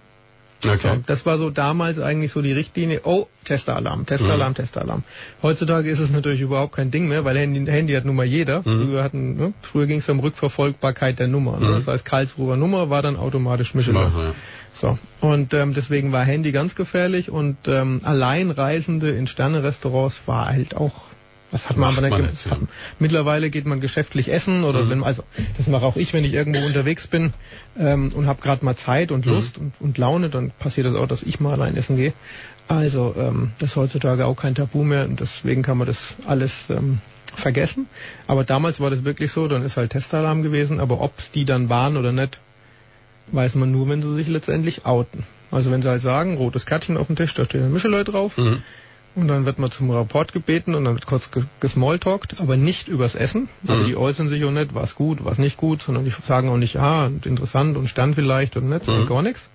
Okay. 0.64 0.79
So, 0.83 1.03
das 1.07 1.27
war 1.27 1.38
so 1.38 1.51
damals 1.51 1.99
eigentlich 1.99 2.33
so 2.33 2.42
die 2.42 2.53
Richtlinie. 2.53 3.03
Oh, 3.05 3.27
Testeralarm, 3.45 4.07
Testeralarm, 4.07 4.53
mhm. 4.53 4.57
Testeralarm. 4.57 5.03
Heutzutage 5.42 5.90
ist 5.90 6.01
es 6.01 6.11
natürlich 6.11 6.40
überhaupt 6.40 6.75
kein 6.75 6.90
Ding 6.90 7.09
mehr, 7.09 7.25
weil 7.25 7.37
Handy, 7.37 7.71
Handy 7.71 7.95
hat 7.95 8.05
nun 8.05 8.16
mal 8.16 8.25
jeder. 8.25 8.61
Mhm. 8.61 8.87
Früher, 8.87 9.05
hatten, 9.05 9.37
ne, 9.37 9.53
früher 9.61 9.87
ging 9.87 9.99
es 9.99 10.09
um 10.09 10.21
Rückverfolgbarkeit 10.21 11.19
der 11.19 11.29
Nummer. 11.29 11.59
Ne? 11.61 11.69
Mhm. 11.69 11.73
Das 11.75 11.88
heißt, 11.88 12.05
Karlsruher 12.05 12.57
Nummer 12.57 12.90
war 12.90 13.03
dann 13.03 13.16
automatisch 13.16 13.75
Michelin. 13.75 13.97
Ja. 13.97 14.35
So. 14.73 14.99
Und 15.21 15.55
ähm, 15.55 15.75
deswegen 15.75 16.12
war 16.12 16.25
Handy 16.25 16.53
ganz 16.53 16.75
gefährlich 16.75 17.31
und 17.31 17.57
ähm, 17.66 18.01
Alleinreisende 18.05 19.11
in 19.11 19.27
Sterne-Restaurants 19.27 20.23
war 20.27 20.47
halt 20.47 20.77
auch 20.77 20.92
das 21.57 21.71
hat 21.71 21.79
man 21.79 21.97
aber 21.97 22.19
nicht. 22.19 22.47
Ja. 22.47 22.59
Mittlerweile 22.99 23.49
geht 23.49 23.64
man 23.64 23.81
geschäftlich 23.81 24.31
essen 24.31 24.62
oder 24.64 24.83
mhm. 24.83 24.90
wenn 24.90 25.05
also 25.05 25.23
das 25.57 25.69
mache 25.69 25.87
auch 25.87 25.97
ich, 25.97 26.12
wenn 26.12 26.23
ich 26.23 26.35
irgendwo 26.35 26.61
unterwegs 26.66 27.07
bin 27.07 27.33
ähm, 27.79 28.11
und 28.14 28.27
habe 28.27 28.42
gerade 28.42 28.62
mal 28.62 28.77
Zeit 28.77 29.11
und 29.11 29.25
mhm. 29.25 29.33
Lust 29.33 29.59
mhm. 29.59 29.64
und, 29.64 29.81
und 29.81 29.99
Laune, 29.99 30.29
dann 30.29 30.51
passiert 30.51 30.87
das 30.87 30.95
auch, 30.95 31.07
dass 31.07 31.23
ich 31.23 31.40
mal 31.40 31.53
allein 31.53 31.75
essen 31.75 31.97
gehe. 31.97 32.12
Also 32.69 33.14
ähm, 33.19 33.53
das 33.59 33.71
ist 33.71 33.77
heutzutage 33.77 34.27
auch 34.27 34.35
kein 34.35 34.55
Tabu 34.55 34.85
mehr 34.85 35.05
und 35.07 35.21
deswegen 35.21 35.63
kann 35.63 35.79
man 35.79 35.87
das 35.87 36.15
alles 36.27 36.69
ähm, 36.69 36.98
vergessen. 37.35 37.87
Aber 38.27 38.44
damals 38.44 38.79
war 38.79 38.90
das 38.90 39.04
wirklich 39.04 39.33
so, 39.33 39.48
dann 39.48 39.63
ist 39.63 39.79
halt 39.79 39.92
Testalarm 39.92 40.42
gewesen, 40.42 40.79
aber 40.79 41.00
ob 41.00 41.19
es 41.19 41.31
die 41.31 41.46
dann 41.46 41.71
waren 41.71 41.96
oder 41.96 42.13
nicht, 42.13 42.38
weiß 43.29 43.54
man 43.54 43.73
nur, 43.73 43.88
wenn 43.88 44.02
sie 44.02 44.15
sich 44.15 44.29
letztendlich 44.29 44.85
outen. 44.85 45.25
Also 45.50 45.71
wenn 45.71 45.81
sie 45.81 45.88
halt 45.88 46.02
sagen, 46.02 46.37
rotes 46.37 46.67
Kärtchen 46.67 46.98
auf 46.98 47.07
dem 47.07 47.17
Tisch, 47.17 47.33
da 47.33 47.44
steht 47.46 47.63
ein 47.63 47.73
Michelin 47.73 48.04
drauf. 48.04 48.37
Mhm. 48.37 48.63
Und 49.17 49.29
dann 49.29 49.46
wird 49.46 49.58
man 49.58 49.71
zum 49.71 49.90
Rapport 49.90 50.35
gebeten 50.35 50.75
und 50.75 50.85
dann 50.85 50.94
wird 50.94 51.06
kurz 51.06 51.31
gesmalltalkt, 51.58 52.38
aber 52.38 52.58
nicht 52.58 52.87
übers 52.87 53.14
Essen. 53.14 53.48
Also 53.67 53.83
mhm. 53.83 53.87
die 53.87 53.96
äußern 53.96 54.29
sich 54.29 54.44
auch 54.44 54.50
nicht, 54.50 54.75
was 54.75 54.94
gut, 54.94 55.25
was 55.25 55.38
nicht 55.38 55.56
gut, 55.56 55.81
sondern 55.81 56.04
die 56.04 56.10
sagen 56.10 56.50
auch 56.50 56.58
nicht, 56.58 56.77
ah, 56.77 57.10
interessant 57.25 57.79
und 57.79 57.88
Stern 57.88 58.14
vielleicht 58.14 58.58
und 58.58 58.69
nicht, 58.69 58.87
mhm. 58.87 59.06
gar 59.06 59.23
nichts. 59.23 59.48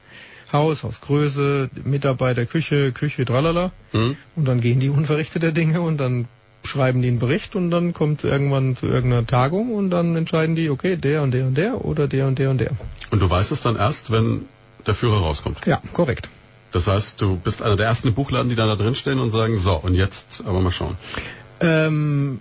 Haus, 0.52 0.84
Hausgröße, 0.84 1.70
Mitarbeiter, 1.86 2.48
Küche, 2.48 2.92
Küche, 2.92 3.24
tralala. 3.24 3.72
Mhm. 3.94 4.18
Und 4.36 4.46
dann 4.46 4.62
gehen 4.62 4.80
die 4.80 4.90
unverrichtete 5.00 5.54
Dinge 5.54 5.82
und 5.82 5.98
dann 5.98 6.28
schreiben 6.64 7.04
die 7.04 7.10
einen 7.10 7.20
Bericht 7.20 7.56
und 7.56 7.70
dann 7.70 7.94
kommt 7.94 8.24
irgendwann 8.24 8.76
zu 8.76 8.88
irgendeiner 8.88 9.28
Tagung 9.28 9.76
und 9.76 9.92
dann 9.92 10.16
entscheiden 10.16 10.56
die, 10.56 10.72
okay, 10.72 10.96
der 10.96 11.22
und 11.22 11.32
der 11.32 11.46
und 11.46 11.56
der 11.56 11.86
oder 11.86 12.08
der 12.08 12.28
und 12.28 12.40
der 12.40 12.50
und 12.50 12.58
der. 12.58 12.72
Und 13.12 13.22
du 13.22 13.30
weißt 13.30 13.52
es 13.52 13.62
dann 13.62 13.76
erst, 13.76 14.10
wenn 14.12 14.46
der 14.88 14.96
Führer 14.96 15.20
rauskommt? 15.20 15.66
Ja, 15.68 15.82
korrekt. 15.94 16.30
Das 16.72 16.88
heißt, 16.88 17.22
du 17.22 17.36
bist 17.36 17.62
einer 17.62 17.76
der 17.76 17.86
ersten 17.86 18.14
Buchladen, 18.14 18.50
die 18.50 18.56
dann 18.56 18.68
da 18.68 18.76
drin 18.76 18.96
stehen 18.96 19.20
und 19.20 19.32
sagen, 19.32 19.58
so, 19.58 19.76
und 19.76 19.96
jetzt 19.96 20.44
aber 20.46 20.62
mal 20.62 20.72
schauen. 20.72 20.98
Ähm, 21.60 22.40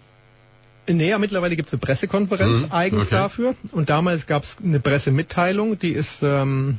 Nee, 0.86 1.10
ja, 1.10 1.18
mittlerweile 1.18 1.56
gibt 1.56 1.68
es 1.68 1.72
eine 1.72 1.80
Pressekonferenz 1.80 2.62
mhm, 2.62 2.72
eigens 2.72 3.02
okay. 3.02 3.10
dafür. 3.14 3.54
Und 3.72 3.90
damals 3.90 4.26
gab 4.26 4.44
es 4.44 4.56
eine 4.64 4.80
Pressemitteilung, 4.80 5.78
die 5.78 5.92
ist 5.92 6.20
ähm, 6.22 6.78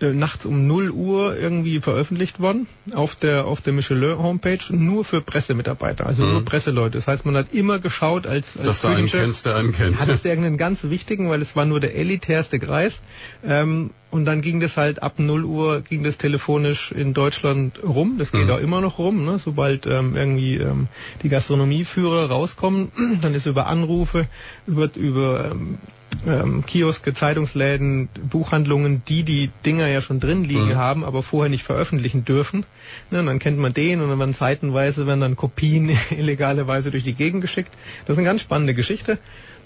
äh, 0.00 0.12
nachts 0.12 0.46
um 0.46 0.66
0 0.66 0.90
Uhr 0.90 1.36
irgendwie 1.36 1.80
veröffentlicht 1.80 2.40
worden 2.40 2.66
auf 2.94 3.14
der 3.14 3.46
auf 3.46 3.60
der 3.60 3.72
Michelin 3.72 4.18
Homepage 4.18 4.58
nur 4.70 5.04
für 5.04 5.20
Pressemitarbeiter, 5.20 6.06
also 6.06 6.24
mhm. 6.24 6.32
nur 6.32 6.44
Presseleute. 6.44 6.98
Das 6.98 7.08
heißt, 7.08 7.24
man 7.24 7.36
hat 7.36 7.54
immer 7.54 7.78
geschaut 7.78 8.26
als 8.26 8.56
als 8.56 8.66
Dass 8.66 8.82
du 8.82 8.88
einen 8.88 9.06
kennst, 9.06 9.46
der 9.46 9.56
einen 9.56 9.72
kennt. 9.72 10.00
Hat 10.00 10.08
es 10.08 10.24
irgendeinen 10.24 10.56
ganz 10.56 10.84
wichtigen, 10.84 11.30
weil 11.30 11.40
es 11.40 11.56
war 11.56 11.64
nur 11.64 11.80
der 11.80 11.96
elitärste 11.96 12.58
Kreis. 12.58 13.00
Ähm, 13.44 13.90
und 14.12 14.26
dann 14.26 14.42
ging 14.42 14.60
das 14.60 14.76
halt 14.76 15.02
ab 15.02 15.18
0 15.18 15.44
Uhr 15.44 15.80
ging 15.80 16.04
das 16.04 16.18
telefonisch 16.18 16.92
in 16.92 17.14
Deutschland 17.14 17.82
rum. 17.82 18.16
Das 18.18 18.30
geht 18.30 18.44
mhm. 18.44 18.50
auch 18.50 18.60
immer 18.60 18.82
noch 18.82 18.98
rum, 18.98 19.24
ne? 19.24 19.38
sobald 19.38 19.86
ähm, 19.86 20.16
irgendwie 20.16 20.56
ähm, 20.56 20.88
die 21.22 21.30
Gastronomieführer 21.30 22.28
rauskommen, 22.28 22.92
dann 23.22 23.32
ist 23.32 23.46
über 23.46 23.66
Anrufe, 23.66 24.26
über 24.66 24.90
über 24.96 25.52
ähm, 25.52 25.78
ähm, 26.26 26.66
Kioske, 26.66 27.14
Zeitungsläden, 27.14 28.10
Buchhandlungen, 28.28 29.02
die 29.08 29.22
die 29.22 29.50
Dinger 29.64 29.88
ja 29.88 30.02
schon 30.02 30.20
drin 30.20 30.44
liegen 30.44 30.68
mhm. 30.68 30.76
haben, 30.76 31.04
aber 31.04 31.22
vorher 31.22 31.48
nicht 31.48 31.64
veröffentlichen 31.64 32.26
dürfen. 32.26 32.66
Ne, 33.10 33.24
dann 33.24 33.38
kennt 33.38 33.58
man 33.58 33.72
den 33.72 34.02
und 34.02 34.10
dann 34.10 34.18
werden 34.18 34.34
zeitenweise 34.34 35.06
werden 35.06 35.20
dann 35.20 35.36
Kopien 35.36 35.90
illegale 36.10 36.66
durch 36.66 37.04
die 37.04 37.14
Gegend 37.14 37.40
geschickt. 37.40 37.72
Das 38.04 38.14
ist 38.14 38.18
eine 38.18 38.26
ganz 38.26 38.42
spannende 38.42 38.74
Geschichte 38.74 39.18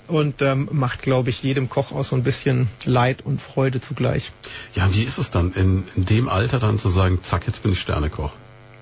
und 0.09 0.43
ähm, 0.43 0.69
macht, 0.73 1.03
glaube 1.03 1.31
ich, 1.31 1.43
jedem 1.43 1.69
Koch 1.69 1.93
auch 1.93 2.05
so 2.05 2.17
ein 2.17 2.23
bisschen 2.23 2.69
Leid 2.85 3.23
und 3.25 3.41
Freude 3.41 3.81
zugleich. 3.81 4.33
Ja, 4.75 4.89
wie 4.93 5.03
ist 5.03 5.19
es 5.19 5.31
dann 5.31 5.53
in, 5.53 5.85
in 5.97 6.05
dem 6.05 6.29
Alter 6.29 6.59
dann 6.59 6.79
zu 6.79 6.89
sagen, 6.89 7.21
zack, 7.23 7.47
jetzt 7.47 7.63
bin 7.63 7.73
ich 7.73 7.81
Sternekoch? 7.81 8.33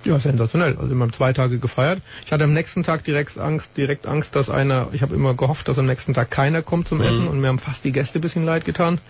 Ja, 0.04 0.18
sensationell. 0.18 0.76
Also 0.78 0.94
wir 0.94 1.00
haben 1.00 1.12
zwei 1.12 1.32
Tage 1.32 1.58
gefeiert. 1.58 2.02
Ich 2.26 2.32
hatte 2.32 2.44
am 2.44 2.52
nächsten 2.52 2.82
Tag 2.82 3.04
direkt 3.04 3.38
Angst, 3.38 3.76
direkt 3.76 4.06
Angst, 4.06 4.36
dass 4.36 4.50
einer, 4.50 4.88
ich 4.92 5.02
habe 5.02 5.14
immer 5.14 5.34
gehofft, 5.34 5.68
dass 5.68 5.78
am 5.78 5.86
nächsten 5.86 6.12
Tag 6.12 6.30
keiner 6.30 6.60
kommt 6.60 6.88
zum 6.88 6.98
mhm. 6.98 7.04
Essen 7.04 7.28
und 7.28 7.40
mir 7.40 7.48
haben 7.48 7.58
fast 7.58 7.84
die 7.84 7.92
Gäste 7.92 8.18
ein 8.18 8.20
bisschen 8.20 8.44
leid 8.44 8.66
getan, 8.66 9.00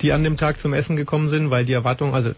die 0.00 0.12
an 0.12 0.24
dem 0.24 0.38
Tag 0.38 0.58
zum 0.58 0.72
Essen 0.72 0.96
gekommen 0.96 1.28
sind, 1.28 1.50
weil 1.50 1.66
die 1.66 1.74
Erwartung, 1.74 2.14
also 2.14 2.32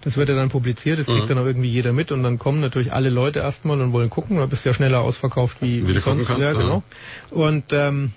das 0.00 0.16
wird 0.16 0.28
ja 0.28 0.34
dann 0.34 0.48
publiziert, 0.48 0.98
das 0.98 1.06
kriegt 1.06 1.24
mhm. 1.24 1.28
dann 1.28 1.38
auch 1.38 1.46
irgendwie 1.46 1.68
jeder 1.68 1.92
mit 1.92 2.10
und 2.10 2.22
dann 2.22 2.38
kommen 2.38 2.60
natürlich 2.60 2.92
alle 2.92 3.10
Leute 3.10 3.40
erstmal 3.40 3.80
und 3.80 3.92
wollen 3.92 4.10
gucken, 4.10 4.38
da 4.38 4.46
bist 4.46 4.64
du 4.64 4.70
ja 4.70 4.74
schneller 4.74 5.00
ausverkauft 5.00 5.58
wie, 5.60 5.86
wie, 5.86 5.94
wie 5.94 6.00
sonst. 6.00 6.26
Kannst, 6.26 6.42
ja, 6.42 6.52
genau. 6.52 6.82
Und 7.30 7.64
ähm, 7.72 8.12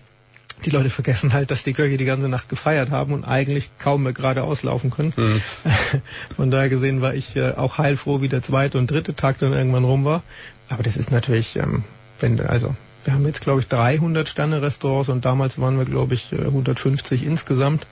die 0.66 0.70
Leute 0.70 0.90
vergessen 0.90 1.34
halt, 1.34 1.52
dass 1.52 1.64
die 1.64 1.74
Köche 1.74 1.98
die 1.98 2.06
ganze 2.06 2.30
Nacht 2.30 2.50
gefeiert 2.50 2.92
haben 2.92 3.14
und 3.14 3.24
eigentlich 3.24 3.70
kaum 3.80 4.04
mehr 4.04 4.14
gerade 4.14 4.44
auslaufen 4.44 4.92
können. 4.92 5.14
Mhm. 5.16 5.42
Von 6.36 6.52
daher 6.52 6.70
gesehen 6.70 7.02
war 7.02 7.14
ich 7.14 7.36
äh, 7.36 7.52
auch 7.52 7.78
heilfroh, 7.78 8.22
wie 8.22 8.30
der 8.30 8.42
zweite 8.42 8.78
und 8.78 8.90
dritte 8.92 9.16
Tag 9.16 9.38
dann 9.40 9.54
irgendwann 9.54 9.86
rum 9.86 10.06
war. 10.06 10.24
Aber 10.70 10.84
das 10.84 10.98
ist 10.98 11.12
natürlich, 11.12 11.56
ähm, 11.56 11.84
wenn 12.20 12.40
also 12.42 12.76
wir 13.04 13.14
haben 13.14 13.26
jetzt 13.26 13.42
glaube 13.42 13.62
ich 13.62 13.68
300 13.68 14.28
Sterne-Restaurants 14.28 15.10
und 15.10 15.26
damals 15.26 15.60
waren 15.60 15.78
wir 15.78 15.86
glaube 15.86 16.14
ich 16.14 16.32
150 16.34 17.24
äh, 17.24 17.26
insgesamt. 17.26 17.88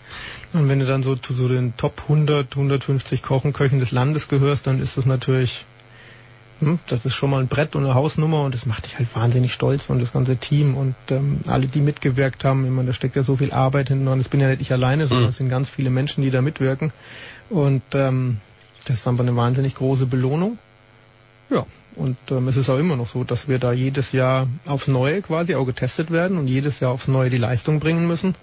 Und 0.54 0.70
wenn 0.70 0.80
du 0.80 0.86
dann 0.86 1.04
so 1.04 1.16
zu 1.16 1.34
so 1.34 1.48
den 1.48 1.76
Top 1.78 2.02
100, 2.04 2.56
150 2.56 3.24
Kochen, 3.24 3.54
Köchen 3.54 3.80
des 3.80 3.92
Landes 3.92 4.28
gehörst, 4.28 4.68
dann 4.68 4.82
ist 4.82 4.98
das 4.98 5.06
natürlich 5.06 5.66
das 6.88 7.06
ist 7.06 7.14
schon 7.14 7.30
mal 7.30 7.40
ein 7.40 7.48
Brett 7.48 7.76
und 7.76 7.86
eine 7.86 7.94
Hausnummer 7.94 8.44
und 8.44 8.54
das 8.54 8.66
macht 8.66 8.86
dich 8.86 8.98
halt 8.98 9.16
wahnsinnig 9.16 9.54
stolz 9.54 9.90
und 9.90 10.00
das 10.00 10.14
ganze 10.14 10.38
Team 10.38 10.76
und 10.76 10.96
ähm, 11.12 11.42
alle, 11.46 11.68
die 11.68 11.82
mitgewirkt 11.82 12.44
haben. 12.44 12.66
Ich 12.66 12.72
meine, 12.72 12.88
da 12.88 12.94
steckt 12.94 13.16
ja 13.16 13.24
so 13.24 13.36
viel 13.36 13.52
Arbeit 13.52 13.90
hinten 13.90 14.06
dran. 14.06 14.18
Das 14.18 14.30
bin 14.30 14.40
ja 14.40 14.50
nicht 14.50 14.62
ich 14.62 14.72
alleine, 14.72 15.06
sondern 15.06 15.26
mhm. 15.26 15.30
es 15.30 15.38
sind 15.38 15.50
ganz 15.50 15.70
viele 15.70 15.90
Menschen, 15.90 16.24
die 16.24 16.32
da 16.32 16.42
mitwirken. 16.42 16.92
Und 17.50 17.84
ähm, 17.94 18.38
das 18.86 18.98
ist 18.98 19.08
einfach 19.08 19.24
eine 19.24 19.36
wahnsinnig 19.36 19.76
große 19.76 20.08
Belohnung. 20.08 20.58
Ja, 21.50 21.66
und 21.96 22.18
ähm, 22.32 22.48
es 22.48 22.58
ist 22.58 22.70
auch 22.70 22.80
immer 22.80 22.96
noch 22.96 23.08
so, 23.08 23.24
dass 23.24 23.48
wir 23.48 23.60
da 23.60 23.72
jedes 23.72 24.12
Jahr 24.12 24.48
aufs 24.66 24.88
Neue 24.88 25.22
quasi 25.22 25.54
auch 25.56 25.66
getestet 25.66 26.10
werden 26.12 26.40
und 26.40 26.48
jedes 26.48 26.80
Jahr 26.80 26.92
aufs 26.92 27.08
Neue 27.08 27.30
die 27.30 27.38
Leistung 27.38 27.80
bringen 27.80 28.08
müssen 28.08 28.34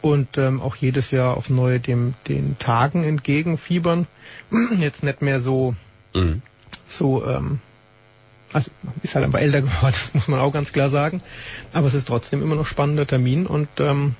und 0.00 0.38
ähm, 0.38 0.62
auch 0.62 0.76
jedes 0.76 1.10
Jahr 1.10 1.36
aufs 1.36 1.50
Neue 1.50 1.78
dem 1.78 2.14
den 2.26 2.58
Tagen 2.58 3.04
entgegenfiebern. 3.04 4.06
Jetzt 4.78 5.02
nicht 5.02 5.20
mehr 5.20 5.40
so 5.40 5.74
mhm 6.14 6.40
so, 6.90 7.24
ähm, 7.26 7.60
also 8.52 8.70
ist 9.02 9.14
halt 9.14 9.24
einfach 9.24 9.40
älter 9.40 9.62
geworden, 9.62 9.94
das 10.04 10.14
muss 10.14 10.28
man 10.28 10.40
auch 10.40 10.52
ganz 10.52 10.72
klar 10.72 10.90
sagen. 10.90 11.22
Aber 11.72 11.86
es 11.86 11.94
ist 11.94 12.08
trotzdem 12.08 12.42
immer 12.42 12.56
noch 12.56 12.66
spannender 12.66 13.06
Termin 13.06 13.46
und 13.46 13.68
ähm, 13.78 14.16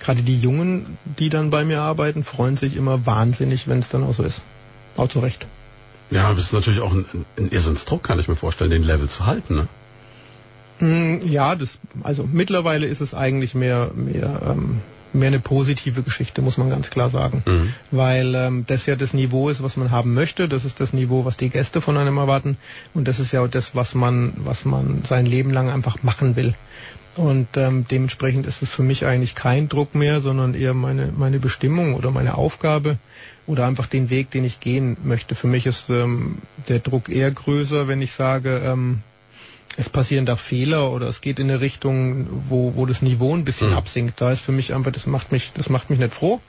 gerade 0.00 0.22
die 0.22 0.38
Jungen, 0.38 0.98
die 1.04 1.28
dann 1.28 1.50
bei 1.50 1.64
mir 1.64 1.80
arbeiten, 1.80 2.24
freuen 2.24 2.56
sich 2.56 2.76
immer 2.76 3.06
wahnsinnig, 3.06 3.68
wenn 3.68 3.78
es 3.78 3.88
dann 3.88 4.02
auch 4.02 4.14
so 4.14 4.22
ist. 4.22 4.42
Auch 4.96 5.08
zu 5.08 5.20
Recht. 5.20 5.46
Ja, 6.10 6.24
aber 6.24 6.38
es 6.38 6.46
ist 6.46 6.52
natürlich 6.52 6.80
auch 6.80 6.92
ein, 6.92 7.06
ein 7.38 7.48
Irrsinnsdruck, 7.48 8.02
kann 8.02 8.18
ich 8.18 8.26
mir 8.26 8.36
vorstellen, 8.36 8.70
den 8.70 8.82
Level 8.82 9.08
zu 9.08 9.26
halten, 9.26 9.54
ne? 9.54 9.68
Mm, 10.80 11.20
ja, 11.26 11.54
das, 11.54 11.78
also 12.02 12.28
mittlerweile 12.30 12.86
ist 12.86 13.00
es 13.00 13.14
eigentlich 13.14 13.54
mehr, 13.54 13.92
mehr 13.94 14.40
ähm, 14.50 14.80
mehr 15.12 15.28
eine 15.28 15.40
positive 15.40 16.02
Geschichte, 16.02 16.42
muss 16.42 16.58
man 16.58 16.70
ganz 16.70 16.90
klar 16.90 17.10
sagen. 17.10 17.42
Mhm. 17.46 17.74
Weil 17.90 18.34
ähm, 18.34 18.64
das 18.66 18.86
ja 18.86 18.96
das 18.96 19.14
Niveau 19.14 19.48
ist, 19.48 19.62
was 19.62 19.76
man 19.76 19.90
haben 19.90 20.14
möchte. 20.14 20.48
Das 20.48 20.64
ist 20.64 20.80
das 20.80 20.92
Niveau, 20.92 21.24
was 21.24 21.36
die 21.36 21.50
Gäste 21.50 21.80
von 21.80 21.96
einem 21.96 22.18
erwarten. 22.18 22.56
Und 22.94 23.08
das 23.08 23.20
ist 23.20 23.32
ja 23.32 23.42
auch 23.42 23.48
das, 23.48 23.74
was 23.74 23.94
man, 23.94 24.32
was 24.36 24.64
man 24.64 25.02
sein 25.04 25.26
Leben 25.26 25.50
lang 25.52 25.70
einfach 25.70 26.02
machen 26.02 26.36
will. 26.36 26.54
Und 27.16 27.48
ähm, 27.56 27.84
dementsprechend 27.90 28.46
ist 28.46 28.62
es 28.62 28.70
für 28.70 28.82
mich 28.82 29.04
eigentlich 29.04 29.34
kein 29.34 29.68
Druck 29.68 29.94
mehr, 29.94 30.20
sondern 30.20 30.54
eher 30.54 30.74
meine, 30.74 31.12
meine 31.16 31.40
Bestimmung 31.40 31.94
oder 31.94 32.10
meine 32.10 32.36
Aufgabe 32.36 32.98
oder 33.46 33.66
einfach 33.66 33.86
den 33.86 34.10
Weg, 34.10 34.30
den 34.30 34.44
ich 34.44 34.60
gehen 34.60 34.96
möchte. 35.02 35.34
Für 35.34 35.48
mich 35.48 35.66
ist 35.66 35.90
ähm, 35.90 36.38
der 36.68 36.78
Druck 36.78 37.08
eher 37.08 37.30
größer, 37.30 37.88
wenn 37.88 38.00
ich 38.00 38.12
sage, 38.12 38.62
ähm, 38.64 39.02
es 39.76 39.88
passieren 39.88 40.26
da 40.26 40.36
Fehler 40.36 40.90
oder 40.90 41.06
es 41.06 41.20
geht 41.20 41.38
in 41.38 41.50
eine 41.50 41.60
Richtung, 41.60 42.26
wo, 42.48 42.74
wo 42.76 42.86
das 42.86 43.02
Niveau 43.02 43.34
ein 43.34 43.44
bisschen 43.44 43.70
mhm. 43.70 43.76
absinkt. 43.76 44.20
Da 44.20 44.32
ist 44.32 44.42
für 44.42 44.52
mich 44.52 44.74
einfach, 44.74 44.92
das 44.92 45.06
macht 45.06 45.32
mich, 45.32 45.52
das 45.54 45.70
macht 45.70 45.90
mich 45.90 45.98
nicht 45.98 46.12
froh. 46.12 46.40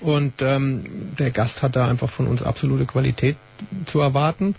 Und 0.00 0.42
ähm, 0.42 0.84
der 1.18 1.30
Gast 1.30 1.62
hat 1.62 1.76
da 1.76 1.88
einfach 1.88 2.10
von 2.10 2.26
uns 2.26 2.42
absolute 2.42 2.84
Qualität 2.84 3.36
zu 3.86 4.00
erwarten. 4.00 4.54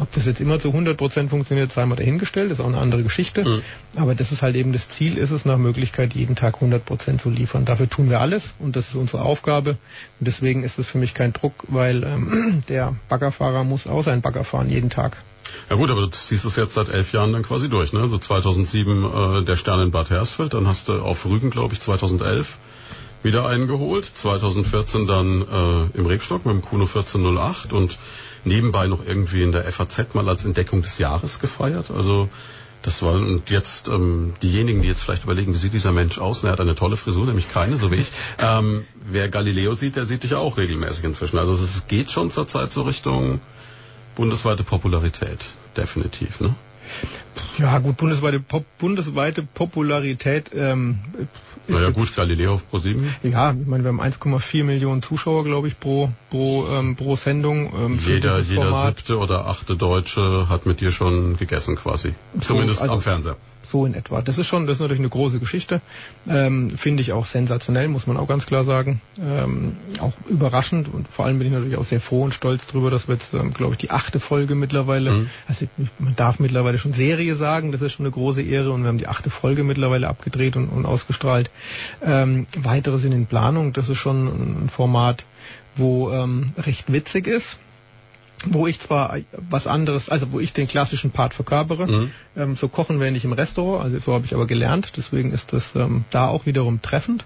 Ob 0.00 0.10
das 0.12 0.26
jetzt 0.26 0.40
immer 0.40 0.58
zu 0.58 0.68
100 0.68 0.96
Prozent 0.96 1.30
funktioniert, 1.30 1.70
sei 1.70 1.86
mal 1.86 1.94
dahingestellt, 1.94 2.50
ist 2.50 2.58
auch 2.58 2.66
eine 2.66 2.78
andere 2.78 3.04
Geschichte. 3.04 3.44
Mhm. 3.44 3.62
Aber 3.96 4.16
das 4.16 4.32
ist 4.32 4.42
halt 4.42 4.56
eben 4.56 4.72
das 4.72 4.88
Ziel, 4.88 5.16
ist 5.16 5.30
es 5.30 5.44
nach 5.44 5.56
Möglichkeit, 5.56 6.14
jeden 6.14 6.34
Tag 6.34 6.56
100 6.56 6.84
Prozent 6.84 7.20
zu 7.20 7.30
liefern. 7.30 7.64
Dafür 7.64 7.88
tun 7.88 8.10
wir 8.10 8.20
alles 8.20 8.54
und 8.58 8.74
das 8.74 8.88
ist 8.88 8.96
unsere 8.96 9.22
Aufgabe. 9.22 9.70
Und 10.18 10.26
deswegen 10.26 10.64
ist 10.64 10.80
es 10.80 10.88
für 10.88 10.98
mich 10.98 11.14
kein 11.14 11.32
Druck, 11.32 11.54
weil 11.68 12.02
ähm, 12.02 12.64
der 12.68 12.96
Baggerfahrer 13.08 13.62
muss 13.62 13.86
auch 13.86 14.02
seinen 14.02 14.22
Bagger 14.22 14.42
fahren 14.42 14.68
jeden 14.68 14.90
Tag. 14.90 15.16
Ja 15.70 15.76
gut, 15.76 15.90
aber 15.90 16.02
du 16.02 16.10
ziehst 16.10 16.44
es 16.44 16.56
jetzt 16.56 16.74
seit 16.74 16.88
elf 16.88 17.12
Jahren 17.12 17.32
dann 17.32 17.42
quasi 17.42 17.68
durch, 17.68 17.92
ne? 17.92 18.00
Also 18.00 18.18
2007 18.18 19.04
äh, 19.04 19.44
der 19.44 19.56
Stern 19.56 19.80
in 19.80 19.90
Bad 19.90 20.10
Hersfeld, 20.10 20.54
dann 20.54 20.66
hast 20.66 20.88
du 20.88 20.94
auf 21.00 21.24
Rügen, 21.26 21.50
glaube 21.50 21.74
ich, 21.74 21.80
2011 21.80 22.58
wieder 23.22 23.46
eingeholt, 23.48 24.04
2014 24.04 25.06
dann 25.06 25.42
äh, 25.42 25.98
im 25.98 26.06
Rebstock 26.06 26.44
mit 26.44 26.54
dem 26.54 26.62
Kuno 26.62 26.84
1408 26.84 27.72
und 27.72 27.98
nebenbei 28.44 28.86
noch 28.86 29.04
irgendwie 29.04 29.42
in 29.42 29.52
der 29.52 29.64
FAZ 29.64 30.14
mal 30.14 30.28
als 30.28 30.44
Entdeckung 30.44 30.82
des 30.82 30.98
Jahres 30.98 31.40
gefeiert. 31.40 31.90
Also 31.90 32.28
das 32.82 33.02
war 33.02 33.14
und 33.14 33.48
jetzt 33.48 33.88
ähm, 33.88 34.34
diejenigen, 34.42 34.82
die 34.82 34.88
jetzt 34.88 35.02
vielleicht 35.02 35.24
überlegen, 35.24 35.54
wie 35.54 35.58
sieht 35.58 35.72
dieser 35.72 35.90
Mensch 35.90 36.18
aus? 36.18 36.42
Und 36.42 36.50
er 36.50 36.52
hat 36.52 36.60
eine 36.60 36.74
tolle 36.74 36.98
Frisur, 36.98 37.24
nämlich 37.24 37.50
keine, 37.50 37.76
so 37.76 37.90
wie 37.90 37.96
ich. 37.96 38.10
Ähm, 38.38 38.84
wer 39.10 39.30
Galileo 39.30 39.74
sieht, 39.74 39.96
der 39.96 40.04
sieht 40.04 40.22
dich 40.22 40.34
auch 40.34 40.58
regelmäßig 40.58 41.02
inzwischen. 41.02 41.38
Also 41.38 41.54
es 41.54 41.86
geht 41.88 42.10
schon 42.10 42.30
zur 42.30 42.46
Zeit 42.46 42.74
so 42.74 42.82
Richtung 42.82 43.40
bundesweite 44.14 44.64
Popularität, 44.64 45.54
definitiv, 45.76 46.40
ne? 46.40 46.54
Ja, 47.58 47.78
gut, 47.78 47.96
bundesweite, 47.96 48.40
Pop, 48.40 48.64
bundesweite 48.78 49.42
Popularität. 49.42 50.50
Ähm, 50.54 50.98
naja, 51.66 51.90
gut, 51.90 52.14
Galileo 52.14 52.54
auf 52.54 52.68
Pro 52.68 52.78
7. 52.78 53.14
Ja, 53.22 53.52
ich 53.52 53.66
meine, 53.66 53.84
wir 53.84 53.88
haben 53.88 54.00
1,4 54.00 54.64
Millionen 54.64 55.02
Zuschauer, 55.02 55.44
glaube 55.44 55.68
ich, 55.68 55.78
pro, 55.78 56.10
pro, 56.30 56.66
ähm, 56.68 56.96
pro 56.96 57.16
Sendung. 57.16 57.72
Ähm, 57.74 57.98
jeder 58.04 58.40
jeder 58.40 58.86
siebte 58.86 59.18
oder 59.18 59.46
achte 59.46 59.76
Deutsche 59.76 60.48
hat 60.48 60.66
mit 60.66 60.80
dir 60.80 60.92
schon 60.92 61.36
gegessen, 61.36 61.76
quasi. 61.76 62.14
So, 62.34 62.54
Zumindest 62.54 62.82
also, 62.82 62.94
am 62.94 63.02
Fernseher. 63.02 63.36
So 63.74 63.86
in 63.86 63.94
etwa. 63.94 64.22
Das 64.22 64.38
ist 64.38 64.46
schon, 64.46 64.68
das 64.68 64.76
ist 64.76 64.80
natürlich 64.82 65.00
eine 65.00 65.08
große 65.08 65.40
Geschichte. 65.40 65.80
Ähm, 66.28 66.70
Finde 66.70 67.02
ich 67.02 67.12
auch 67.12 67.26
sensationell, 67.26 67.88
muss 67.88 68.06
man 68.06 68.16
auch 68.16 68.28
ganz 68.28 68.46
klar 68.46 68.62
sagen. 68.62 69.00
Ähm, 69.20 69.76
auch 69.98 70.12
überraschend 70.28 70.94
und 70.94 71.08
vor 71.08 71.24
allem 71.24 71.38
bin 71.38 71.48
ich 71.48 71.52
natürlich 71.52 71.76
auch 71.76 71.84
sehr 71.84 72.00
froh 72.00 72.22
und 72.22 72.32
stolz 72.32 72.68
drüber, 72.68 72.92
dass 72.92 73.08
wir 73.08 73.14
jetzt, 73.14 73.34
ähm, 73.34 73.52
glaube 73.52 73.72
ich, 73.72 73.78
die 73.78 73.90
achte 73.90 74.20
Folge 74.20 74.54
mittlerweile, 74.54 75.10
mhm. 75.10 75.30
also 75.48 75.66
man 75.98 76.14
darf 76.14 76.38
mittlerweile 76.38 76.78
schon 76.78 76.92
Serie 76.92 77.34
sagen, 77.34 77.72
das 77.72 77.80
ist 77.80 77.94
schon 77.94 78.06
eine 78.06 78.12
große 78.12 78.42
Ehre 78.42 78.70
und 78.70 78.82
wir 78.82 78.88
haben 78.88 78.98
die 78.98 79.08
achte 79.08 79.28
Folge 79.28 79.64
mittlerweile 79.64 80.06
abgedreht 80.06 80.56
und, 80.56 80.68
und 80.68 80.86
ausgestrahlt. 80.86 81.50
Ähm, 82.00 82.46
weitere 82.56 82.98
sind 82.98 83.10
in 83.10 83.26
Planung, 83.26 83.72
das 83.72 83.88
ist 83.88 83.98
schon 83.98 84.66
ein 84.66 84.68
Format, 84.68 85.24
wo 85.74 86.12
ähm, 86.12 86.52
recht 86.56 86.92
witzig 86.92 87.26
ist 87.26 87.58
wo 88.46 88.66
ich 88.66 88.80
zwar 88.80 89.16
was 89.48 89.66
anderes, 89.66 90.08
also 90.08 90.32
wo 90.32 90.40
ich 90.40 90.52
den 90.52 90.68
klassischen 90.68 91.10
Part 91.10 91.34
verkörpere, 91.34 91.86
mhm. 91.86 92.10
ähm, 92.36 92.56
so 92.56 92.68
kochen 92.68 93.00
wir 93.00 93.10
nicht 93.10 93.24
im 93.24 93.32
Restaurant, 93.32 93.84
also 93.84 93.98
so 93.98 94.14
habe 94.14 94.24
ich 94.24 94.34
aber 94.34 94.46
gelernt, 94.46 94.92
deswegen 94.96 95.30
ist 95.30 95.52
das 95.52 95.74
ähm, 95.74 96.04
da 96.10 96.28
auch 96.28 96.46
wiederum 96.46 96.82
treffend. 96.82 97.24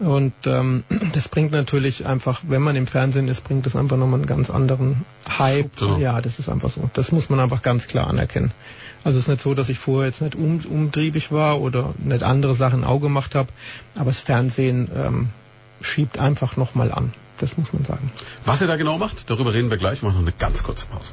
Und 0.00 0.32
ähm, 0.46 0.84
das 1.12 1.28
bringt 1.28 1.52
natürlich 1.52 2.06
einfach, 2.06 2.42
wenn 2.46 2.62
man 2.62 2.76
im 2.76 2.86
Fernsehen 2.86 3.28
ist, 3.28 3.44
bringt 3.44 3.66
das 3.66 3.76
einfach 3.76 3.96
nochmal 3.96 4.20
einen 4.20 4.26
ganz 4.26 4.50
anderen 4.50 5.04
Hype. 5.28 5.76
Genau. 5.76 5.98
Ja, 5.98 6.20
das 6.20 6.38
ist 6.38 6.48
einfach 6.48 6.70
so. 6.70 6.90
Das 6.94 7.12
muss 7.12 7.30
man 7.30 7.40
einfach 7.40 7.62
ganz 7.62 7.86
klar 7.86 8.08
anerkennen. 8.08 8.52
Also 9.04 9.18
es 9.18 9.24
ist 9.24 9.28
nicht 9.28 9.42
so, 9.42 9.54
dass 9.54 9.68
ich 9.68 9.78
vorher 9.78 10.08
jetzt 10.08 10.22
nicht 10.22 10.34
um, 10.34 10.60
umtriebig 10.68 11.30
war 11.30 11.60
oder 11.60 11.94
nicht 11.98 12.22
andere 12.22 12.54
Sachen 12.54 12.84
auch 12.84 13.00
gemacht 13.00 13.34
habe, 13.34 13.50
aber 13.96 14.06
das 14.06 14.20
Fernsehen 14.20 14.90
ähm, 14.96 15.28
schiebt 15.82 16.18
einfach 16.18 16.56
nochmal 16.56 16.90
an. 16.90 17.12
Das 17.38 17.56
muss 17.56 17.72
man 17.72 17.84
sagen. 17.84 18.12
Was 18.44 18.60
ihr 18.60 18.66
da 18.66 18.76
genau 18.76 18.98
macht, 18.98 19.28
darüber 19.28 19.52
reden 19.52 19.70
wir 19.70 19.76
gleich. 19.76 20.02
Wir 20.02 20.08
machen 20.08 20.20
noch 20.20 20.28
eine 20.28 20.36
ganz 20.38 20.62
kurze 20.62 20.86
Pause. 20.86 21.12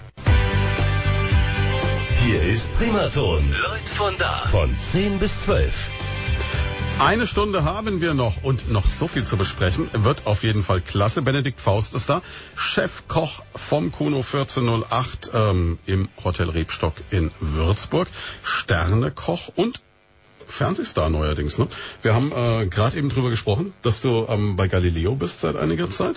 Hier 2.24 2.44
ist 2.44 2.74
Primaton. 2.76 3.52
Leute 3.52 3.90
von 3.96 4.14
da. 4.18 4.48
Von 4.50 4.78
10 4.78 5.20
bis 5.20 5.42
12. 5.42 5.74
Eine 7.00 7.26
Stunde 7.26 7.64
haben 7.64 8.00
wir 8.00 8.14
noch 8.14 8.44
und 8.44 8.72
noch 8.72 8.86
so 8.86 9.08
viel 9.08 9.24
zu 9.24 9.36
besprechen. 9.36 9.90
Wird 9.92 10.28
auf 10.28 10.44
jeden 10.44 10.64
Fall 10.64 10.82
klasse. 10.82 11.24
Benedikt 11.24 11.60
Faust 11.60 11.96
ist 11.96 12.10
da, 12.10 12.22
Chefkoch 12.56 13.42
vom 13.56 13.92
Kuno 13.92 14.18
1408 14.18 15.32
ähm, 15.34 15.80
im 15.88 16.10
Hotel 16.24 16.52
Rebstock 16.52 16.94
in 17.10 17.32
Würzburg, 17.40 18.08
Sternekoch 18.44 19.48
und 19.56 19.82
Fernsehstar 20.52 21.10
neuerdings. 21.10 21.58
Ne? 21.58 21.68
Wir 22.02 22.14
haben 22.14 22.32
äh, 22.32 22.68
gerade 22.68 22.98
eben 22.98 23.10
drüber 23.10 23.30
gesprochen, 23.30 23.74
dass 23.82 24.02
du 24.02 24.26
ähm, 24.30 24.56
bei 24.56 24.68
Galileo 24.68 25.16
bist 25.16 25.42
seit 25.42 25.56
einiger 25.56 25.90
Zeit, 25.90 26.16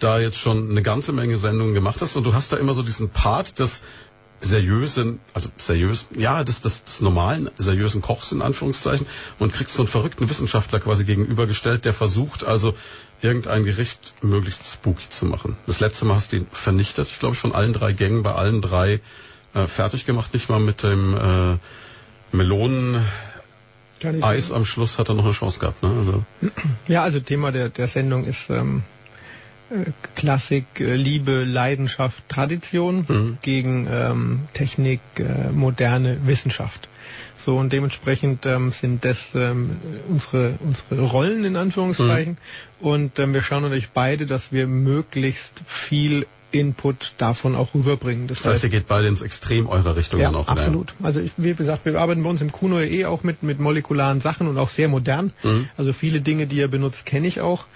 da 0.00 0.18
jetzt 0.18 0.38
schon 0.38 0.70
eine 0.70 0.82
ganze 0.82 1.12
Menge 1.12 1.38
Sendungen 1.38 1.74
gemacht 1.74 2.02
hast 2.02 2.16
und 2.16 2.24
du 2.24 2.34
hast 2.34 2.52
da 2.52 2.56
immer 2.56 2.74
so 2.74 2.82
diesen 2.82 3.08
Part 3.10 3.58
des 3.58 3.82
seriösen, 4.40 5.20
also 5.32 5.48
seriös, 5.56 6.06
ja, 6.14 6.44
des, 6.44 6.60
des, 6.60 6.84
des 6.84 7.00
normalen, 7.00 7.50
seriösen 7.56 8.02
Kochs 8.02 8.32
in 8.32 8.42
Anführungszeichen 8.42 9.06
und 9.38 9.52
kriegst 9.52 9.74
so 9.74 9.82
einen 9.82 9.88
verrückten 9.88 10.28
Wissenschaftler 10.28 10.80
quasi 10.80 11.04
gegenübergestellt, 11.04 11.84
der 11.84 11.94
versucht 11.94 12.44
also 12.44 12.74
irgendein 13.22 13.64
Gericht 13.64 14.14
möglichst 14.20 14.66
spooky 14.70 15.08
zu 15.08 15.26
machen. 15.26 15.56
Das 15.66 15.80
letzte 15.80 16.04
Mal 16.04 16.16
hast 16.16 16.32
du 16.32 16.36
ihn 16.36 16.46
vernichtet, 16.50 17.08
ich 17.08 17.18
glaube 17.18 17.34
ich, 17.34 17.40
von 17.40 17.54
allen 17.54 17.72
drei 17.72 17.92
Gängen 17.92 18.22
bei 18.22 18.34
allen 18.34 18.60
drei 18.60 19.00
äh, 19.54 19.66
fertig 19.66 20.04
gemacht, 20.04 20.34
nicht 20.34 20.50
mal 20.50 20.60
mit 20.60 20.82
dem 20.82 21.14
äh, 21.16 22.36
Melonen 22.36 23.02
Eis 24.22 24.52
am 24.52 24.64
Schluss 24.64 24.98
hat 24.98 25.08
er 25.08 25.14
noch 25.14 25.24
eine 25.24 25.32
Chance 25.32 25.60
gehabt. 25.60 25.82
Ne? 25.82 25.90
Also. 25.98 26.24
Ja, 26.88 27.02
also 27.02 27.20
Thema 27.20 27.52
der, 27.52 27.68
der 27.68 27.88
Sendung 27.88 28.24
ist 28.24 28.50
ähm, 28.50 28.82
äh, 29.70 29.90
Klassik, 30.14 30.64
äh, 30.78 30.94
Liebe, 30.94 31.44
Leidenschaft, 31.44 32.28
Tradition 32.28 33.04
mhm. 33.08 33.38
gegen 33.42 33.88
ähm, 33.90 34.40
Technik, 34.52 35.00
äh, 35.18 35.50
moderne 35.50 36.26
Wissenschaft. 36.26 36.88
So 37.36 37.56
und 37.56 37.72
dementsprechend 37.72 38.46
ähm, 38.46 38.72
sind 38.72 39.04
das 39.04 39.34
ähm, 39.34 39.76
unsere 40.08 40.54
unsere 40.60 41.02
Rollen 41.02 41.44
in 41.44 41.56
Anführungszeichen 41.56 42.38
mhm. 42.80 42.86
und 42.86 43.18
ähm, 43.18 43.34
wir 43.34 43.42
schauen 43.42 43.62
natürlich 43.62 43.90
beide, 43.90 44.26
dass 44.26 44.52
wir 44.52 44.66
möglichst 44.66 45.60
viel 45.66 46.26
Input 46.52 47.14
davon 47.18 47.54
auch 47.54 47.74
rüberbringen. 47.74 48.28
Das, 48.28 48.42
das 48.42 48.54
heißt, 48.54 48.64
ihr 48.64 48.70
geht 48.70 48.86
beide 48.86 49.08
ins 49.08 49.20
Extrem 49.20 49.66
eurer 49.66 49.96
Richtung 49.96 50.20
ja, 50.20 50.28
dann 50.28 50.36
auch. 50.36 50.48
Absolut. 50.48 50.90
Rein. 50.90 51.06
Also 51.06 51.20
ich, 51.20 51.32
wie 51.36 51.54
gesagt, 51.54 51.84
wir 51.84 52.00
arbeiten 52.00 52.22
bei 52.22 52.30
uns 52.30 52.40
im 52.40 52.52
Kuno 52.52 52.80
eh 52.80 53.04
auch 53.04 53.22
mit, 53.22 53.42
mit 53.42 53.58
molekularen 53.60 54.20
Sachen 54.20 54.46
und 54.46 54.58
auch 54.58 54.68
sehr 54.68 54.88
modern. 54.88 55.32
Mhm. 55.42 55.68
Also 55.76 55.92
viele 55.92 56.20
Dinge, 56.20 56.46
die 56.46 56.60
er 56.60 56.68
benutzt, 56.68 57.06
kenne 57.06 57.26
ich 57.26 57.40
auch 57.40 57.66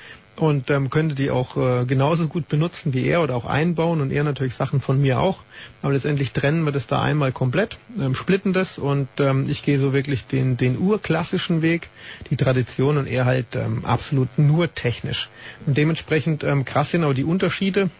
und 0.41 0.71
ähm, 0.71 0.89
könnte 0.89 1.14
die 1.14 1.31
auch 1.31 1.57
äh, 1.57 1.85
genauso 1.85 2.27
gut 2.27 2.49
benutzen 2.49 2.95
wie 2.95 3.07
er 3.07 3.23
oder 3.23 3.37
auch 3.37 3.45
einbauen 3.45 4.01
und 4.01 4.11
er 4.11 4.25
natürlich 4.25 4.55
Sachen 4.55 4.81
von 4.81 5.01
mir 5.01 5.21
auch. 5.21 5.41
Aber 5.83 5.93
letztendlich 5.93 6.33
trennen 6.33 6.64
wir 6.64 6.73
das 6.73 6.87
da 6.87 7.03
einmal 7.03 7.31
komplett, 7.31 7.79
ähm, 7.99 8.14
splitten 8.14 8.53
das 8.53 8.79
und 8.79 9.09
ähm, 9.18 9.45
ich 9.49 9.62
gehe 9.62 9.79
so 9.79 9.93
wirklich 9.93 10.27
den, 10.27 10.57
den 10.57 10.79
urklassischen 10.79 11.62
Weg, 11.62 11.91
die 12.31 12.37
Tradition 12.37 12.97
und 12.97 13.07
er 13.07 13.27
halt 13.27 13.55
ähm, 13.55 13.85
absolut 13.85 14.29
nur 14.39 14.73
technisch. 14.75 15.29
Und 15.66 15.77
dementsprechend 15.77 16.43
ähm, 16.43 16.64
krass 16.64 16.93
sind 16.93 17.05
auch 17.05 17.14
die 17.14 17.25
Unterschiede 17.25 17.91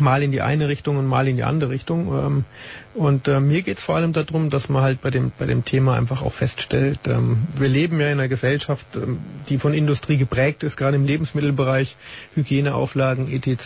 mal 0.00 0.22
in 0.22 0.32
die 0.32 0.42
eine 0.42 0.68
Richtung 0.68 0.96
und 0.96 1.06
mal 1.06 1.28
in 1.28 1.36
die 1.36 1.42
andere 1.42 1.70
Richtung. 1.70 2.06
Ähm, 2.08 2.44
und 2.94 3.26
äh, 3.26 3.40
mir 3.40 3.62
geht 3.62 3.78
es 3.78 3.84
vor 3.84 3.96
allem 3.96 4.12
darum, 4.12 4.50
dass 4.50 4.68
man 4.68 4.82
halt 4.82 5.00
bei 5.00 5.10
dem, 5.10 5.32
bei 5.38 5.46
dem 5.46 5.64
Thema 5.64 5.96
einfach 5.96 6.20
auch 6.22 6.32
feststellt, 6.32 7.00
ähm, 7.06 7.38
wir 7.56 7.68
leben 7.68 7.98
ja 8.00 8.06
in 8.06 8.18
einer 8.18 8.28
Gesellschaft, 8.28 8.86
ähm, 8.96 9.18
die 9.48 9.58
von 9.58 9.72
Industrie 9.72 10.18
geprägt 10.18 10.62
ist, 10.62 10.76
gerade 10.76 10.96
im 10.96 11.06
Lebensmittelbereich, 11.06 11.96
Hygieneauflagen, 12.34 13.32
etc., 13.32 13.62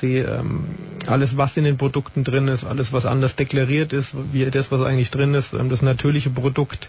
alles, 1.07 1.37
was 1.37 1.57
in 1.57 1.65
den 1.65 1.77
Produkten 1.77 2.25
drin 2.25 2.49
ist, 2.49 2.65
alles, 2.65 2.93
was 2.93 3.07
anders 3.07 3.37
deklariert 3.37 3.93
ist, 3.93 4.15
wie 4.33 4.45
das, 4.51 4.71
was 4.71 4.81
eigentlich 4.83 5.11
drin 5.11 5.35
ist, 5.35 5.53
das 5.53 5.83
natürliche 5.83 6.31
Produkt 6.31 6.89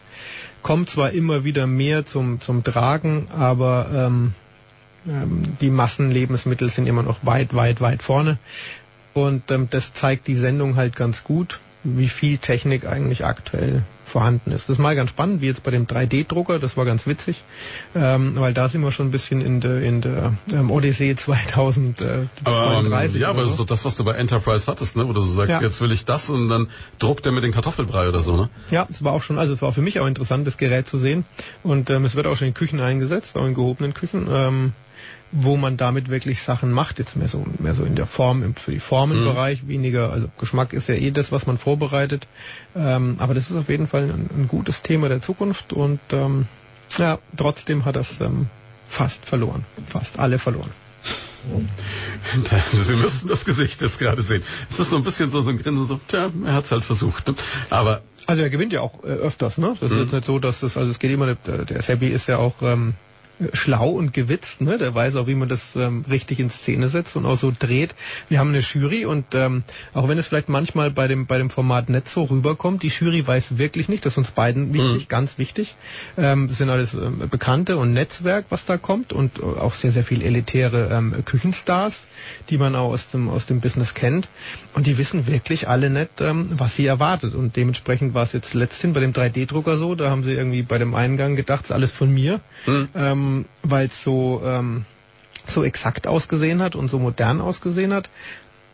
kommt 0.61 0.89
zwar 0.89 1.11
immer 1.11 1.43
wieder 1.43 1.67
mehr 1.67 2.05
zum, 2.05 2.41
zum 2.41 2.63
Tragen, 2.63 3.27
aber 3.37 4.11
die 5.05 5.69
Massenlebensmittel 5.69 6.69
sind 6.69 6.87
immer 6.87 7.03
noch 7.03 7.25
weit, 7.25 7.53
weit, 7.53 7.79
weit 7.79 8.03
vorne. 8.03 8.37
Und 9.25 9.49
ähm, 9.51 9.67
das 9.69 9.93
zeigt 9.93 10.27
die 10.27 10.35
Sendung 10.35 10.75
halt 10.75 10.95
ganz 10.95 11.23
gut, 11.23 11.59
wie 11.83 12.09
viel 12.09 12.37
Technik 12.37 12.85
eigentlich 12.85 13.25
aktuell 13.25 13.83
vorhanden 14.05 14.51
ist. 14.51 14.69
Das 14.69 14.75
ist 14.75 14.79
mal 14.79 14.95
ganz 14.95 15.09
spannend, 15.09 15.41
wie 15.41 15.47
jetzt 15.47 15.63
bei 15.63 15.71
dem 15.71 15.85
3D-Drucker, 15.85 16.59
das 16.59 16.77
war 16.77 16.85
ganz 16.85 17.07
witzig, 17.07 17.43
ähm, 17.93 18.33
weil 18.37 18.53
da 18.53 18.69
sind 18.69 18.81
wir 18.81 18.91
schon 18.91 19.07
ein 19.07 19.11
bisschen 19.11 19.41
in 19.41 19.59
der, 19.59 19.81
in 19.81 20.01
der 20.01 20.33
ähm, 20.53 20.71
Odyssee 20.71 21.15
2032. 21.15 22.29
Aber, 22.45 22.83
ähm, 22.85 23.15
ja, 23.15 23.29
aber 23.29 23.41
das 23.41 23.51
ist 23.51 23.59
doch 23.59 23.65
das, 23.65 23.83
was 23.83 23.95
du 23.95 24.05
bei 24.05 24.13
Enterprise 24.13 24.65
hattest, 24.67 24.95
ne? 24.95 25.07
wo 25.07 25.13
du 25.13 25.19
so 25.19 25.31
sagst, 25.33 25.49
ja. 25.49 25.61
jetzt 25.61 25.81
will 25.81 25.91
ich 25.91 26.05
das 26.05 26.29
und 26.29 26.47
dann 26.47 26.67
druckt 26.99 27.25
er 27.25 27.33
mit 27.33 27.43
den 27.43 27.51
Kartoffelbrei 27.51 28.07
oder 28.07 28.21
so, 28.21 28.37
ne? 28.37 28.49
Ja, 28.71 28.87
es 28.89 29.03
war 29.03 29.11
auch 29.11 29.23
schon, 29.23 29.37
also 29.37 29.53
es 29.53 29.61
war 29.61 29.73
für 29.73 29.81
mich 29.81 29.99
auch 29.99 30.07
interessant, 30.07 30.47
das 30.47 30.57
Gerät 30.57 30.87
zu 30.87 30.99
sehen 30.99 31.25
und 31.63 31.89
ähm, 31.89 32.05
es 32.05 32.15
wird 32.15 32.27
auch 32.27 32.37
schon 32.37 32.47
in 32.47 32.53
Küchen 32.53 32.79
eingesetzt, 32.79 33.35
auch 33.35 33.45
in 33.45 33.53
gehobenen 33.53 33.93
Küchen. 33.93 34.27
Ähm, 34.31 34.73
wo 35.31 35.57
man 35.57 35.77
damit 35.77 36.09
wirklich 36.09 36.41
Sachen 36.41 36.71
macht, 36.71 36.99
jetzt 36.99 37.15
mehr 37.15 37.27
so, 37.27 37.45
mehr 37.59 37.73
so 37.73 37.83
in 37.83 37.95
der 37.95 38.05
Form, 38.05 38.55
für 38.55 38.71
die 38.71 38.79
Formenbereich, 38.79 39.63
mhm. 39.63 39.67
weniger, 39.67 40.11
also 40.11 40.29
Geschmack 40.39 40.73
ist 40.73 40.87
ja 40.87 40.95
eh 40.95 41.11
das, 41.11 41.31
was 41.31 41.45
man 41.45 41.57
vorbereitet, 41.57 42.27
ähm, 42.75 43.15
aber 43.19 43.33
das 43.33 43.49
ist 43.49 43.57
auf 43.57 43.69
jeden 43.69 43.87
Fall 43.87 44.03
ein, 44.03 44.29
ein 44.33 44.47
gutes 44.47 44.81
Thema 44.81 45.09
der 45.09 45.21
Zukunft 45.21 45.73
und 45.73 45.99
ähm, 46.11 46.47
ja, 46.97 47.19
trotzdem 47.35 47.85
hat 47.85 47.95
das 47.95 48.21
ähm, 48.21 48.47
fast 48.87 49.25
verloren, 49.25 49.65
fast 49.85 50.19
alle 50.19 50.39
verloren. 50.39 50.71
Sie 52.85 52.95
müssten 52.95 53.27
das 53.27 53.45
Gesicht 53.45 53.81
jetzt 53.81 53.99
gerade 53.99 54.21
sehen. 54.21 54.43
Es 54.69 54.79
ist 54.79 54.89
so 54.89 54.97
ein 54.97 55.03
bisschen 55.03 55.31
so, 55.31 55.41
so 55.41 55.49
ein 55.49 55.57
Grinsen, 55.57 55.87
so, 55.87 55.99
tja, 56.07 56.29
er 56.45 56.53
hat 56.53 56.65
es 56.65 56.71
halt 56.71 56.83
versucht. 56.83 57.27
Ne? 57.27 57.35
Aber 57.69 58.01
also 58.25 58.41
er 58.41 58.49
gewinnt 58.49 58.73
ja 58.73 58.81
auch 58.81 59.03
äh, 59.03 59.07
öfters, 59.07 59.57
ne? 59.57 59.75
Das 59.79 59.89
ist 59.89 59.95
mhm. 59.95 60.03
jetzt 60.03 60.11
nicht 60.11 60.25
so, 60.25 60.39
dass 60.39 60.59
das, 60.59 60.75
also 60.75 60.91
es 60.91 60.99
geht 60.99 61.11
immer, 61.11 61.35
der, 61.35 61.81
Seppi 61.81 62.07
ist 62.07 62.27
ja 62.27 62.37
auch 62.37 62.55
ähm, 62.61 62.93
schlau 63.53 63.89
und 63.89 64.13
gewitzt, 64.13 64.61
ne? 64.61 64.77
Der 64.77 64.93
weiß 64.95 65.15
auch, 65.15 65.27
wie 65.27 65.35
man 65.35 65.49
das 65.49 65.75
ähm, 65.75 66.03
richtig 66.09 66.39
in 66.39 66.49
Szene 66.49 66.89
setzt 66.89 67.15
und 67.15 67.25
auch 67.25 67.37
so 67.37 67.53
dreht. 67.57 67.93
Wir 68.29 68.39
haben 68.39 68.49
eine 68.49 68.59
Jury 68.59 69.05
und 69.05 69.25
ähm, 69.33 69.63
auch 69.93 70.07
wenn 70.07 70.17
es 70.17 70.27
vielleicht 70.27 70.49
manchmal 70.49 70.91
bei 70.91 71.07
dem 71.07 71.27
bei 71.27 71.37
dem 71.37 71.49
Format 71.49 71.89
nicht 71.89 72.09
so 72.09 72.23
rüberkommt, 72.23 72.83
die 72.83 72.87
Jury 72.87 73.25
weiß 73.25 73.57
wirklich 73.57 73.89
nicht, 73.89 74.05
das 74.05 74.13
ist 74.13 74.17
uns 74.17 74.31
beiden 74.31 74.73
wichtig, 74.73 75.03
mhm. 75.03 75.07
ganz 75.07 75.37
wichtig. 75.37 75.75
Ähm, 76.17 76.49
sind 76.49 76.69
alles 76.69 76.93
ähm, 76.93 77.23
Bekannte 77.29 77.77
und 77.77 77.93
Netzwerk, 77.93 78.45
was 78.49 78.65
da 78.65 78.77
kommt 78.77 79.13
und 79.13 79.43
auch 79.43 79.73
sehr 79.73 79.91
sehr 79.91 80.03
viel 80.03 80.23
elitäre 80.23 80.89
ähm, 80.91 81.13
Küchenstars, 81.25 82.07
die 82.49 82.57
man 82.57 82.75
auch 82.75 82.91
aus 82.91 83.09
dem 83.09 83.29
aus 83.29 83.45
dem 83.45 83.59
Business 83.59 83.93
kennt 83.93 84.27
und 84.73 84.87
die 84.87 84.97
wissen 84.97 85.27
wirklich 85.27 85.67
alle 85.67 85.89
nicht, 85.89 86.21
ähm, 86.21 86.49
was 86.57 86.75
sie 86.75 86.85
erwartet 86.85 87.35
und 87.35 87.55
dementsprechend 87.55 88.13
war 88.13 88.23
es 88.23 88.33
jetzt 88.33 88.53
letzthin 88.53 88.93
bei 88.93 88.99
dem 88.99 89.13
3D-Drucker 89.13 89.77
so, 89.77 89.93
da 89.95 90.09
haben 90.09 90.23
sie 90.23 90.33
irgendwie 90.33 90.63
bei 90.63 90.77
dem 90.77 90.95
Eingang 90.95 91.35
gedacht, 91.35 91.65
es 91.65 91.69
ist 91.69 91.75
alles 91.75 91.91
von 91.91 92.11
mir. 92.11 92.39
Mhm. 92.65 92.89
Ähm, 92.95 93.26
ähm, 93.27 93.45
weil 93.63 93.87
es 93.87 94.03
so, 94.03 94.41
ähm, 94.45 94.85
so 95.47 95.63
exakt 95.63 96.07
ausgesehen 96.07 96.61
hat 96.61 96.75
und 96.75 96.89
so 96.89 96.99
modern 96.99 97.41
ausgesehen 97.41 97.93
hat. 97.93 98.09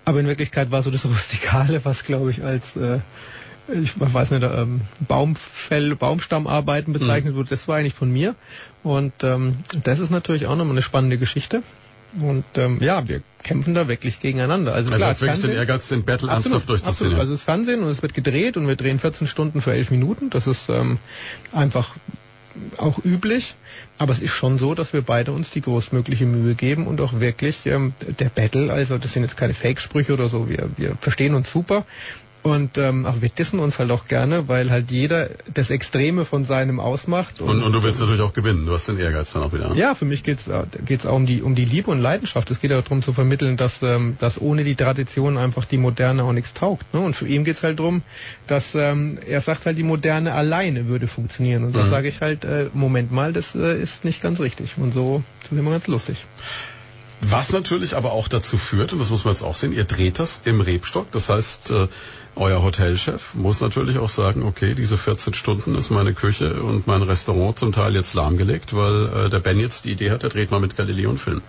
Aber 0.05 0.19
in 0.19 0.27
Wirklichkeit 0.27 0.71
war 0.71 0.83
so 0.83 0.91
das 0.91 1.05
Rustikale, 1.09 1.83
was 1.85 2.03
glaube 2.03 2.31
ich 2.31 2.43
als 2.43 2.75
äh, 2.75 2.99
ich 3.71 3.93
weiß 3.97 4.31
nicht, 4.31 4.43
ähm, 4.43 4.81
Baumfell, 5.07 5.95
Baumstammarbeiten 5.95 6.91
bezeichnet 6.91 7.33
mhm. 7.33 7.37
wurde, 7.37 7.49
das 7.49 7.67
war 7.67 7.77
eigentlich 7.77 7.93
von 7.93 8.11
mir. 8.11 8.35
Und 8.83 9.13
ähm, 9.23 9.59
das 9.83 9.99
ist 9.99 10.11
natürlich 10.11 10.47
auch 10.47 10.57
nochmal 10.57 10.73
eine 10.73 10.81
spannende 10.81 11.17
Geschichte. 11.17 11.63
Und 12.19 12.43
ähm, 12.55 12.79
ja, 12.81 13.07
wir 13.07 13.23
kämpfen 13.41 13.73
da 13.73 13.87
wirklich 13.87 14.19
gegeneinander. 14.19 14.73
Also, 14.73 14.89
also 14.89 14.97
klar, 14.97 15.09
wirklich 15.11 15.29
Fernsehen, 15.29 15.49
den 15.49 15.57
Ehrgeiz, 15.57 15.87
den 15.87 16.03
Battle 16.03 16.29
ernsthaft 16.29 16.69
durchzuziehen. 16.69 16.91
Absolut. 16.91 17.19
Also 17.19 17.31
das 17.31 17.43
Fernsehen 17.43 17.83
und 17.83 17.89
es 17.89 18.01
wird 18.01 18.13
gedreht 18.13 18.57
und 18.57 18.67
wir 18.67 18.75
drehen 18.75 18.99
14 18.99 19.27
Stunden 19.27 19.61
für 19.61 19.71
11 19.71 19.91
Minuten. 19.91 20.29
Das 20.29 20.45
ist 20.45 20.69
ähm, 20.69 20.99
einfach 21.51 21.95
auch 22.77 23.03
üblich, 23.03 23.55
aber 24.03 24.11
es 24.11 24.19
ist 24.19 24.31
schon 24.31 24.57
so, 24.57 24.75
dass 24.75 24.91
wir 24.91 25.01
beide 25.01 25.31
uns 25.31 25.51
die 25.51 25.61
größtmögliche 25.61 26.25
Mühe 26.25 26.55
geben 26.55 26.87
und 26.87 26.99
auch 26.99 27.21
wirklich 27.21 27.65
ähm, 27.65 27.93
der 28.19 28.27
Battle, 28.27 28.71
also 28.71 28.97
das 28.97 29.13
sind 29.13 29.23
jetzt 29.23 29.37
keine 29.37 29.53
Fake-Sprüche 29.53 30.11
oder 30.13 30.27
so, 30.27 30.49
wir, 30.49 30.69
wir 30.75 30.97
verstehen 30.99 31.35
uns 31.35 31.49
super, 31.49 31.85
und 32.43 32.77
ähm, 32.77 33.05
auch 33.05 33.21
wir 33.21 33.29
dissen 33.29 33.59
uns 33.59 33.79
halt 33.79 33.89
auch 33.89 34.05
gerne, 34.07 34.47
weil 34.49 34.69
halt 34.69 34.91
jeder 34.91 35.29
das 35.53 35.69
Extreme 35.69 36.25
von 36.25 36.43
seinem 36.43 36.79
ausmacht. 36.79 37.41
Und, 37.41 37.49
und, 37.49 37.63
und 37.63 37.71
du 37.71 37.83
willst 37.83 38.01
natürlich 38.01 38.21
auch 38.21 38.33
gewinnen. 38.33 38.65
Du 38.65 38.73
hast 38.73 38.87
den 38.87 38.99
Ehrgeiz 38.99 39.31
dann 39.31 39.43
auch 39.43 39.53
wieder. 39.53 39.73
Ja, 39.75 39.95
für 39.95 40.05
mich 40.05 40.23
geht's 40.23 40.47
äh, 40.47 40.63
geht's 40.85 41.05
auch 41.05 41.15
um 41.15 41.25
die 41.25 41.41
um 41.41 41.55
die 41.55 41.65
Liebe 41.65 41.89
und 41.89 41.99
Leidenschaft. 41.99 42.51
Es 42.51 42.59
geht 42.59 42.71
ja 42.71 42.81
darum 42.81 43.01
zu 43.01 43.13
vermitteln, 43.13 43.55
dass 43.55 43.81
ähm, 43.81 44.17
dass 44.19 44.39
ohne 44.39 44.65
die 44.65 44.75
Tradition 44.75 45.37
einfach 45.37 45.63
die 45.63 45.77
Moderne 45.77 46.25
auch 46.25 46.33
nichts 46.33 46.53
taugt. 46.53 46.93
Ne? 46.93 46.99
Und 46.99 47.15
für 47.15 47.27
ihn 47.27 47.45
geht's 47.45 47.63
halt 47.63 47.79
darum, 47.79 48.01
dass 48.47 48.75
ähm, 48.75 49.17
er 49.25 49.39
sagt 49.39 49.65
halt, 49.65 49.77
die 49.77 49.83
Moderne 49.83 50.33
alleine 50.33 50.87
würde 50.87 51.07
funktionieren. 51.07 51.63
Und 51.63 51.75
da 51.75 51.85
mhm. 51.85 51.89
sage 51.89 52.09
ich 52.09 52.19
halt, 52.19 52.43
äh, 52.43 52.69
Moment 52.73 53.11
mal, 53.11 53.31
das 53.31 53.55
äh, 53.55 53.81
ist 53.81 54.03
nicht 54.03 54.21
ganz 54.21 54.41
richtig. 54.41 54.75
Und 54.77 54.93
so 54.93 55.23
sind 55.47 55.63
wir 55.63 55.71
ganz 55.71 55.87
lustig. 55.87 56.25
Was 57.29 57.51
natürlich 57.51 57.95
aber 57.95 58.11
auch 58.11 58.27
dazu 58.27 58.57
führt, 58.57 58.93
und 58.93 58.99
das 58.99 59.09
muss 59.09 59.23
man 59.23 59.33
jetzt 59.33 59.43
auch 59.43 59.55
sehen, 59.55 59.71
ihr 59.71 59.85
dreht 59.85 60.19
das 60.19 60.41
im 60.45 60.61
Rebstock. 60.61 61.11
Das 61.11 61.29
heißt, 61.29 61.71
äh, 61.71 61.87
euer 62.35 62.63
Hotelchef 62.63 63.33
muss 63.33 63.61
natürlich 63.61 63.97
auch 63.97 64.09
sagen, 64.09 64.43
okay, 64.43 64.75
diese 64.75 64.97
14 64.97 65.33
Stunden 65.33 65.75
ist 65.75 65.89
meine 65.89 66.13
Küche 66.13 66.61
und 66.61 66.87
mein 66.87 67.01
Restaurant 67.01 67.57
zum 67.59 67.71
Teil 67.71 67.95
jetzt 67.95 68.13
lahmgelegt, 68.13 68.75
weil 68.75 69.25
äh, 69.25 69.29
der 69.29 69.39
Ben 69.39 69.59
jetzt 69.59 69.85
die 69.85 69.91
Idee 69.91 70.11
hat, 70.11 70.23
er 70.23 70.29
dreht 70.29 70.51
mal 70.51 70.59
mit 70.59 70.75
Galileo 70.75 71.09
einen 71.09 71.17
Film. 71.17 71.41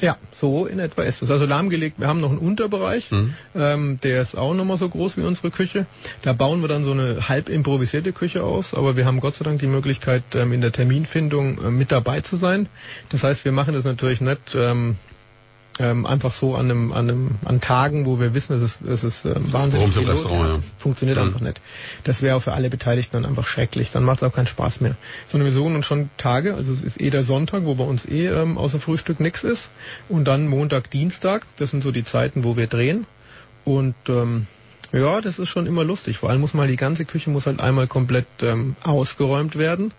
Ja, 0.00 0.16
so 0.32 0.66
in 0.66 0.78
etwa 0.78 1.02
ist 1.02 1.22
es. 1.22 1.30
Also 1.30 1.46
lahmgelegt, 1.46 2.00
wir 2.00 2.08
haben 2.08 2.20
noch 2.20 2.30
einen 2.30 2.38
Unterbereich, 2.38 3.10
mhm. 3.10 3.34
ähm, 3.54 3.98
der 4.02 4.20
ist 4.20 4.36
auch 4.36 4.54
nochmal 4.54 4.78
so 4.78 4.88
groß 4.88 5.16
wie 5.16 5.22
unsere 5.22 5.50
Küche. 5.50 5.86
Da 6.22 6.32
bauen 6.32 6.60
wir 6.60 6.68
dann 6.68 6.82
so 6.84 6.92
eine 6.92 7.28
halb 7.28 7.48
improvisierte 7.48 8.12
Küche 8.12 8.42
aus, 8.42 8.74
aber 8.74 8.96
wir 8.96 9.06
haben 9.06 9.20
Gott 9.20 9.34
sei 9.34 9.44
Dank 9.44 9.60
die 9.60 9.66
Möglichkeit, 9.68 10.24
ähm, 10.34 10.52
in 10.52 10.60
der 10.60 10.72
Terminfindung 10.72 11.58
äh, 11.58 11.70
mit 11.70 11.92
dabei 11.92 12.20
zu 12.20 12.36
sein. 12.36 12.68
Das 13.10 13.22
heißt, 13.22 13.44
wir 13.44 13.52
machen 13.52 13.74
das 13.74 13.84
natürlich 13.84 14.20
nicht 14.20 14.54
ähm, 14.56 14.96
ähm, 15.82 16.06
einfach 16.06 16.32
so 16.32 16.54
an 16.54 16.70
einem, 16.70 16.92
an 16.92 17.10
einem, 17.10 17.30
an 17.44 17.60
Tagen, 17.60 18.06
wo 18.06 18.20
wir 18.20 18.34
wissen, 18.34 18.54
es 18.54 18.62
ist, 18.62 18.82
es 18.82 19.02
ist 19.02 19.24
äh, 19.24 19.34
wahnsinnig 19.52 19.92
viel 19.92 20.06
los, 20.06 20.24
ja. 20.30 20.54
das 20.54 20.72
funktioniert 20.78 21.18
mhm. 21.18 21.24
einfach 21.24 21.40
nicht. 21.40 21.60
Das 22.04 22.22
wäre 22.22 22.36
auch 22.36 22.42
für 22.42 22.52
alle 22.52 22.70
Beteiligten 22.70 23.14
dann 23.14 23.26
einfach 23.26 23.48
schrecklich. 23.48 23.90
Dann 23.90 24.04
macht 24.04 24.22
es 24.22 24.28
auch 24.28 24.34
keinen 24.34 24.46
Spaß 24.46 24.80
mehr. 24.80 24.96
Sondern 25.28 25.46
wir 25.46 25.52
suchen 25.52 25.74
uns 25.74 25.84
schon 25.84 26.08
Tage, 26.16 26.54
also 26.54 26.72
es 26.72 26.82
ist 26.82 27.00
eh 27.00 27.10
der 27.10 27.24
Sonntag, 27.24 27.64
wo 27.64 27.74
bei 27.74 27.84
uns 27.84 28.06
eh 28.06 28.28
ähm, 28.28 28.58
außer 28.58 28.78
Frühstück 28.78 29.18
nichts 29.18 29.42
ist, 29.42 29.70
und 30.08 30.24
dann 30.26 30.46
Montag, 30.46 30.88
Dienstag. 30.90 31.46
Das 31.56 31.72
sind 31.72 31.82
so 31.82 31.90
die 31.90 32.04
Zeiten, 32.04 32.44
wo 32.44 32.56
wir 32.56 32.68
drehen. 32.68 33.06
Und 33.64 33.94
ähm, 34.08 34.46
ja, 34.92 35.20
das 35.20 35.38
ist 35.38 35.48
schon 35.48 35.66
immer 35.66 35.84
lustig. 35.84 36.18
Vor 36.18 36.30
allem 36.30 36.40
muss 36.40 36.54
mal 36.54 36.68
die 36.68 36.76
ganze 36.76 37.04
Küche 37.04 37.30
muss 37.30 37.46
halt 37.46 37.60
einmal 37.60 37.86
komplett 37.86 38.26
ähm, 38.42 38.76
ausgeräumt 38.82 39.56
werden. 39.56 39.92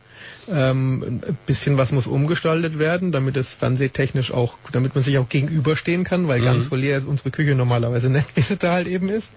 Ähm, 0.47 1.21
ein 1.27 1.37
bisschen 1.45 1.77
was 1.77 1.91
muss 1.91 2.07
umgestaltet 2.07 2.79
werden, 2.79 3.11
damit 3.11 3.35
es 3.35 3.53
fernsehtechnisch 3.53 4.31
auch, 4.31 4.57
damit 4.71 4.93
man 4.95 5.03
sich 5.03 5.17
auch 5.17 5.27
gegenüberstehen 5.27 6.03
kann, 6.03 6.27
weil 6.27 6.39
mhm. 6.39 6.45
ganz 6.45 6.69
so 6.69 6.75
leer 6.75 6.97
ist 6.97 7.07
unsere 7.07 7.31
Küche 7.31 7.55
normalerweise 7.55 8.09
nicht, 8.09 8.27
wie 8.35 8.41
sie 8.41 8.57
da 8.57 8.73
halt 8.73 8.87
eben 8.87 9.09
ist. 9.09 9.31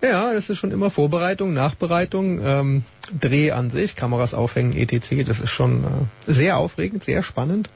Ja, 0.00 0.32
das 0.32 0.48
ist 0.48 0.58
schon 0.58 0.70
immer 0.70 0.90
Vorbereitung, 0.90 1.52
Nachbereitung, 1.54 2.40
ähm, 2.44 2.84
Dreh 3.18 3.50
an 3.50 3.70
sich, 3.70 3.96
Kameras 3.96 4.32
aufhängen, 4.32 4.76
etc. 4.76 5.24
Das 5.26 5.40
ist 5.40 5.50
schon 5.50 5.84
äh, 5.84 6.32
sehr 6.32 6.58
aufregend, 6.58 7.02
sehr 7.02 7.22
spannend 7.24 7.68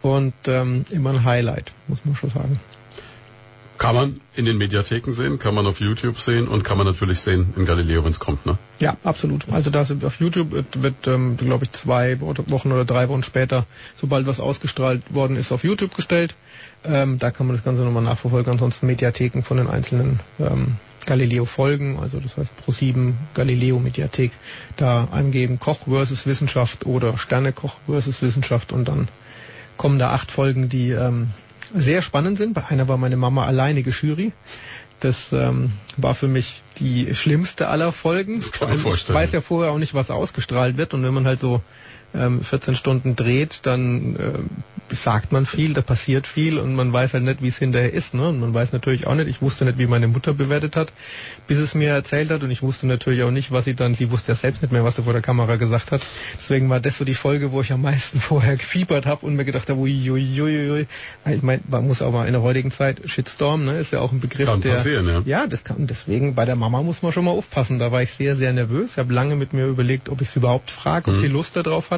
und 0.00 0.32
ähm, 0.46 0.84
immer 0.90 1.10
ein 1.10 1.24
Highlight, 1.24 1.72
muss 1.88 1.98
man 2.04 2.14
schon 2.14 2.30
sagen. 2.30 2.58
Kann 3.78 3.94
man 3.94 4.20
in 4.34 4.44
den 4.44 4.58
Mediatheken 4.58 5.12
sehen, 5.12 5.38
kann 5.38 5.54
man 5.54 5.64
auf 5.66 5.78
YouTube 5.78 6.18
sehen 6.18 6.48
und 6.48 6.64
kann 6.64 6.76
man 6.76 6.86
natürlich 6.86 7.20
sehen 7.20 7.54
in 7.56 7.64
Galileo, 7.64 8.04
wenn 8.04 8.10
es 8.10 8.18
kommt, 8.18 8.44
ne? 8.44 8.58
Ja, 8.80 8.96
absolut. 9.04 9.48
Also 9.50 9.70
das 9.70 9.92
auf 10.02 10.20
YouTube 10.20 10.50
wird, 10.50 10.82
wird 10.82 11.06
ähm, 11.06 11.36
glaube 11.36 11.64
ich, 11.64 11.72
zwei 11.72 12.20
Wochen 12.20 12.72
oder 12.72 12.84
drei 12.84 13.08
Wochen 13.08 13.22
später, 13.22 13.66
sobald 13.94 14.26
was 14.26 14.40
ausgestrahlt 14.40 15.14
worden 15.14 15.36
ist, 15.36 15.52
auf 15.52 15.62
YouTube 15.62 15.94
gestellt. 15.94 16.34
Ähm, 16.84 17.20
da 17.20 17.30
kann 17.30 17.46
man 17.46 17.54
das 17.54 17.64
Ganze 17.64 17.82
nochmal 17.82 18.02
nachverfolgen. 18.02 18.52
Ansonsten 18.52 18.86
Mediatheken 18.86 19.42
von 19.42 19.58
den 19.58 19.68
einzelnen 19.68 20.18
ähm, 20.40 20.76
Galileo-Folgen, 21.06 21.98
also 21.98 22.18
das 22.20 22.36
heißt 22.36 22.52
Pro7 22.66 23.14
Galileo-Mediathek, 23.34 24.32
da 24.76 25.08
angeben 25.10 25.58
Koch 25.58 25.84
versus 25.88 26.26
Wissenschaft 26.26 26.84
oder 26.84 27.16
Sternekoch 27.16 27.76
versus 27.86 28.22
Wissenschaft 28.22 28.72
und 28.72 28.88
dann 28.88 29.08
kommen 29.76 29.98
da 29.98 30.10
acht 30.10 30.30
Folgen, 30.30 30.68
die 30.68 30.90
ähm, 30.90 31.30
sehr 31.74 32.02
spannend 32.02 32.38
sind. 32.38 32.54
Bei 32.54 32.66
einer 32.66 32.88
war 32.88 32.96
meine 32.96 33.16
Mama 33.16 33.46
alleinige 33.46 33.90
Jury. 33.90 34.32
Das 35.00 35.32
ähm, 35.32 35.72
war 35.96 36.14
für 36.14 36.26
mich 36.26 36.62
die 36.78 37.14
schlimmste 37.14 37.68
aller 37.68 37.92
Folgen. 37.92 38.40
Ich 38.40 39.14
weiß 39.14 39.32
ja 39.32 39.40
vorher 39.40 39.72
auch 39.72 39.78
nicht, 39.78 39.94
was 39.94 40.10
ausgestrahlt 40.10 40.76
wird. 40.76 40.92
Und 40.94 41.04
wenn 41.04 41.14
man 41.14 41.26
halt 41.26 41.40
so 41.40 41.60
ähm, 42.14 42.42
14 42.42 42.76
Stunden 42.76 43.16
dreht, 43.16 43.60
dann 43.64 44.16
äh, 44.16 44.94
sagt 44.94 45.32
man 45.32 45.46
viel, 45.46 45.74
da 45.74 45.82
passiert 45.82 46.26
viel 46.26 46.58
und 46.58 46.74
man 46.74 46.92
weiß 46.92 47.14
halt 47.14 47.24
nicht, 47.24 47.42
wie 47.42 47.48
es 47.48 47.58
hinterher 47.58 47.92
ist. 47.92 48.14
Ne? 48.14 48.28
Und 48.28 48.40
man 48.40 48.54
weiß 48.54 48.72
natürlich 48.72 49.06
auch 49.06 49.14
nicht, 49.14 49.28
ich 49.28 49.42
wusste 49.42 49.64
nicht, 49.64 49.78
wie 49.78 49.86
meine 49.86 50.08
Mutter 50.08 50.32
bewertet 50.32 50.76
hat, 50.76 50.92
bis 51.46 51.58
es 51.58 51.74
mir 51.74 51.90
erzählt 51.90 52.30
hat 52.30 52.42
und 52.42 52.50
ich 52.50 52.62
wusste 52.62 52.86
natürlich 52.86 53.22
auch 53.22 53.30
nicht, 53.30 53.50
was 53.50 53.64
sie 53.64 53.74
dann, 53.74 53.94
sie 53.94 54.10
wusste 54.10 54.32
ja 54.32 54.36
selbst 54.36 54.62
nicht 54.62 54.72
mehr, 54.72 54.84
was 54.84 54.96
sie 54.96 55.02
vor 55.02 55.12
der 55.12 55.22
Kamera 55.22 55.56
gesagt 55.56 55.92
hat. 55.92 56.00
Deswegen 56.38 56.70
war 56.70 56.80
das 56.80 56.98
so 56.98 57.04
die 57.04 57.14
Folge, 57.14 57.52
wo 57.52 57.60
ich 57.60 57.72
am 57.72 57.82
meisten 57.82 58.20
vorher 58.20 58.56
gefiebert 58.56 59.06
habe 59.06 59.26
und 59.26 59.34
mir 59.34 59.44
gedacht 59.44 59.68
habe, 59.68 59.80
uiuiuiui. 59.80 60.86
Ich 61.26 61.42
meine, 61.42 61.62
man 61.68 61.86
muss 61.86 62.02
aber 62.02 62.26
in 62.26 62.32
der 62.32 62.42
heutigen 62.42 62.70
Zeit, 62.70 63.02
Shitstorm, 63.04 63.64
ne, 63.64 63.78
ist 63.78 63.92
ja 63.92 64.00
auch 64.00 64.12
ein 64.12 64.20
Begriff, 64.20 64.46
kann 64.46 64.60
der... 64.60 64.74
Passieren, 64.74 65.06
ja. 65.06 65.22
ja, 65.24 65.46
das 65.46 65.64
kann, 65.64 65.86
deswegen, 65.86 66.34
bei 66.34 66.44
der 66.44 66.56
Mama 66.56 66.82
muss 66.82 67.02
man 67.02 67.12
schon 67.12 67.24
mal 67.24 67.32
aufpassen. 67.32 67.78
Da 67.78 67.92
war 67.92 68.02
ich 68.02 68.12
sehr, 68.12 68.36
sehr 68.36 68.52
nervös. 68.52 68.92
Ich 68.92 68.98
habe 68.98 69.12
lange 69.12 69.36
mit 69.36 69.52
mir 69.52 69.66
überlegt, 69.66 70.08
ob 70.08 70.22
ich 70.22 70.30
sie 70.30 70.38
überhaupt 70.38 70.70
frage, 70.70 71.10
ob 71.10 71.16
mhm. 71.16 71.20
sie 71.20 71.28
Lust 71.28 71.56
darauf 71.56 71.90
hat. 71.90 71.97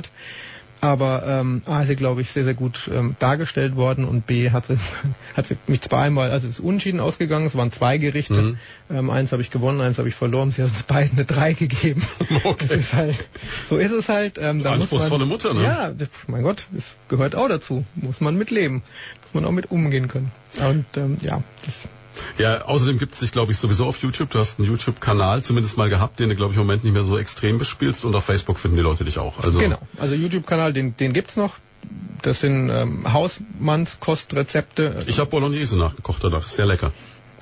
Aber 0.82 1.24
ähm, 1.26 1.60
A 1.66 1.82
ist 1.82 1.88
sie, 1.88 1.96
glaube 1.96 2.22
ich, 2.22 2.30
sehr, 2.30 2.44
sehr 2.44 2.54
gut 2.54 2.90
ähm, 2.92 3.14
dargestellt 3.18 3.76
worden 3.76 4.06
und 4.06 4.26
B 4.26 4.50
hat 4.50 4.66
sie, 4.66 4.78
hat 5.36 5.46
sie 5.46 5.58
mich 5.66 5.82
zweimal, 5.82 6.30
also 6.30 6.48
es 6.48 6.58
ist 6.58 6.64
unschieden 6.64 7.00
ausgegangen, 7.00 7.46
es 7.46 7.54
waren 7.54 7.70
zwei 7.70 7.98
Gerichte. 7.98 8.40
Mhm. 8.40 8.58
Ähm, 8.90 9.10
eins 9.10 9.32
habe 9.32 9.42
ich 9.42 9.50
gewonnen, 9.50 9.82
eins 9.82 9.98
habe 9.98 10.08
ich 10.08 10.14
verloren. 10.14 10.52
Sie 10.52 10.62
hat 10.62 10.70
uns 10.70 10.84
beiden 10.84 11.18
eine 11.18 11.26
drei 11.26 11.52
gegeben. 11.52 12.02
Okay. 12.42 12.66
Das 12.68 12.78
ist 12.78 12.94
halt, 12.94 13.28
so 13.68 13.76
ist 13.76 13.90
es 13.90 14.08
halt. 14.08 14.38
Ähm, 14.38 14.62
da 14.62 14.72
Anspruchsvolle 14.72 15.26
muss 15.26 15.44
man, 15.44 15.52
Mutter, 15.52 15.54
ne? 15.54 15.62
Ja, 15.64 16.06
mein 16.26 16.42
Gott, 16.42 16.66
das 16.72 16.96
gehört 17.08 17.34
auch 17.34 17.48
dazu. 17.48 17.84
Muss 17.94 18.20
man 18.20 18.36
mitleben. 18.36 18.82
Muss 19.22 19.34
man 19.34 19.44
auch 19.44 19.50
mit 19.50 19.70
umgehen 19.70 20.08
können. 20.08 20.32
Und 20.58 20.86
ähm, 20.96 21.18
ja, 21.20 21.42
das 21.66 21.74
ja, 22.38 22.62
außerdem 22.64 22.98
gibt 22.98 23.14
es 23.14 23.20
dich, 23.20 23.32
glaube 23.32 23.52
ich, 23.52 23.58
sowieso 23.58 23.86
auf 23.86 23.98
YouTube. 24.02 24.30
Du 24.30 24.38
hast 24.38 24.58
einen 24.58 24.68
YouTube-Kanal 24.68 25.42
zumindest 25.42 25.76
mal 25.76 25.88
gehabt, 25.88 26.20
den 26.20 26.28
du, 26.28 26.36
glaube 26.36 26.52
ich, 26.52 26.58
im 26.58 26.66
Moment 26.66 26.84
nicht 26.84 26.92
mehr 26.92 27.04
so 27.04 27.18
extrem 27.18 27.58
bespielst. 27.58 28.04
Und 28.04 28.14
auf 28.14 28.24
Facebook 28.24 28.58
finden 28.58 28.76
die 28.76 28.82
Leute 28.82 29.04
dich 29.04 29.18
auch. 29.18 29.42
Also 29.42 29.58
genau, 29.58 29.78
also 29.98 30.14
YouTube-Kanal, 30.14 30.72
den, 30.72 30.96
den 30.96 31.12
gibt's 31.12 31.36
noch. 31.36 31.56
Das 32.22 32.40
sind 32.40 32.68
ähm, 32.68 33.10
Hausmannskostrezepte. 33.10 35.04
Ich 35.06 35.18
habe 35.18 35.30
Bolognese 35.30 35.78
nachgekocht 35.78 36.22
danach. 36.22 36.46
Sehr 36.46 36.66
lecker. 36.66 36.92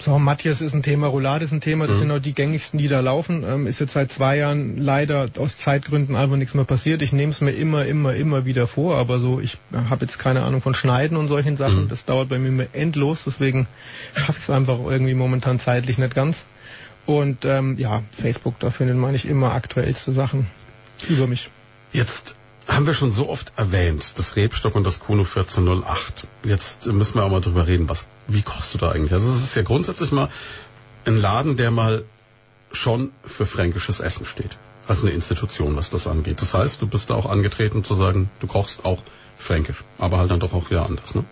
So, 0.01 0.17
Matthias 0.19 0.61
ist 0.61 0.75
ein 0.75 0.85
Thema, 0.85 1.09
Roulade 1.09 1.45
ist 1.45 1.53
ein 1.53 1.61
Thema, 1.61 1.89
das 1.89 1.97
mhm. 1.97 2.01
sind 2.01 2.11
auch 2.13 2.19
die 2.21 2.33
gängigsten, 2.33 2.79
die 2.79 2.87
da 2.87 3.01
laufen. 3.01 3.45
Ähm, 3.45 3.67
ist 3.67 3.81
jetzt 3.81 3.95
seit 3.95 4.13
zwei 4.13 4.37
Jahren 4.37 4.79
leider 4.79 5.29
aus 5.39 5.57
Zeitgründen 5.57 6.15
einfach 6.15 6.37
nichts 6.37 6.55
mehr 6.55 6.65
passiert. 6.65 7.03
Ich 7.03 7.13
nehme 7.13 7.31
es 7.31 7.41
mir 7.41 7.51
immer, 7.51 7.85
immer, 7.85 8.15
immer 8.15 8.45
wieder 8.45 8.69
vor, 8.69 8.97
aber 8.97 9.19
so, 9.19 9.41
ich 9.41 9.59
habe 9.73 10.05
jetzt 10.05 10.19
keine 10.19 10.43
Ahnung 10.45 10.61
von 10.61 10.75
Schneiden 10.75 11.17
und 11.17 11.27
solchen 11.27 11.57
Sachen. 11.57 11.85
Mhm. 11.85 11.89
Das 11.89 12.05
dauert 12.05 12.29
bei 12.29 12.39
mir 12.39 12.69
endlos, 12.73 13.25
deswegen 13.25 13.67
schaffe 14.15 14.39
ich 14.39 14.45
es 14.45 14.51
einfach 14.51 14.79
irgendwie 14.89 15.15
momentan 15.15 15.59
zeitlich 15.59 15.99
nicht 15.99 16.15
ganz. 16.15 16.45
Und 17.05 17.45
ähm, 17.45 17.77
ja, 17.79 18.03
Facebook, 18.13 18.59
da 18.61 18.71
findet 18.71 18.97
man 18.97 19.13
nicht 19.13 19.25
immer 19.25 19.53
aktuellste 19.53 20.13
Sachen 20.13 20.47
über 21.09 21.27
mich. 21.27 21.51
Jetzt 21.93 22.38
haben 22.69 22.87
wir 22.87 22.95
schon 22.95 23.11
so 23.11 23.29
oft 23.29 23.53
erwähnt, 23.57 24.13
das 24.17 24.37
Rebstock 24.37 24.75
und 24.75 24.85
das 24.85 25.01
Kuno 25.01 25.23
1408. 25.23 26.27
Jetzt 26.45 26.87
müssen 26.87 27.15
wir 27.15 27.25
auch 27.25 27.31
mal 27.31 27.41
drüber 27.41 27.67
reden, 27.67 27.89
was, 27.89 28.09
wie 28.27 28.43
kochst 28.43 28.75
du 28.75 28.79
da 28.79 28.91
eigentlich? 28.91 29.13
Also 29.13 29.31
es 29.31 29.43
ist 29.43 29.57
ja 29.57 29.63
grundsätzlich 29.63 30.13
mal 30.13 30.29
ein 31.07 31.17
Laden, 31.17 31.57
der 31.57 31.71
mal 31.71 32.05
schon 32.71 33.13
für 33.25 33.47
fränkisches 33.47 34.01
Essen 34.01 34.27
steht. 34.27 34.59
Als 34.87 35.03
eine 35.03 35.13
Institution, 35.13 35.77
was 35.77 35.91
das 35.91 36.07
angeht. 36.07 36.41
Das 36.41 36.55
heißt, 36.55 36.81
du 36.81 36.87
bist 36.87 37.11
da 37.11 37.15
auch 37.15 37.27
angetreten 37.27 37.85
zu 37.85 37.95
sagen, 37.95 38.31
du 38.41 38.47
kochst 38.47 38.85
auch 38.85 39.03
fränkisch. 39.39 39.85
Aber 39.99 40.19
halt 40.19 40.31
dann 40.31 40.41
doch 40.41 40.53
auch 40.53 40.71
wieder 40.71 40.87
anders, 40.87 41.15
ne? 41.15 41.25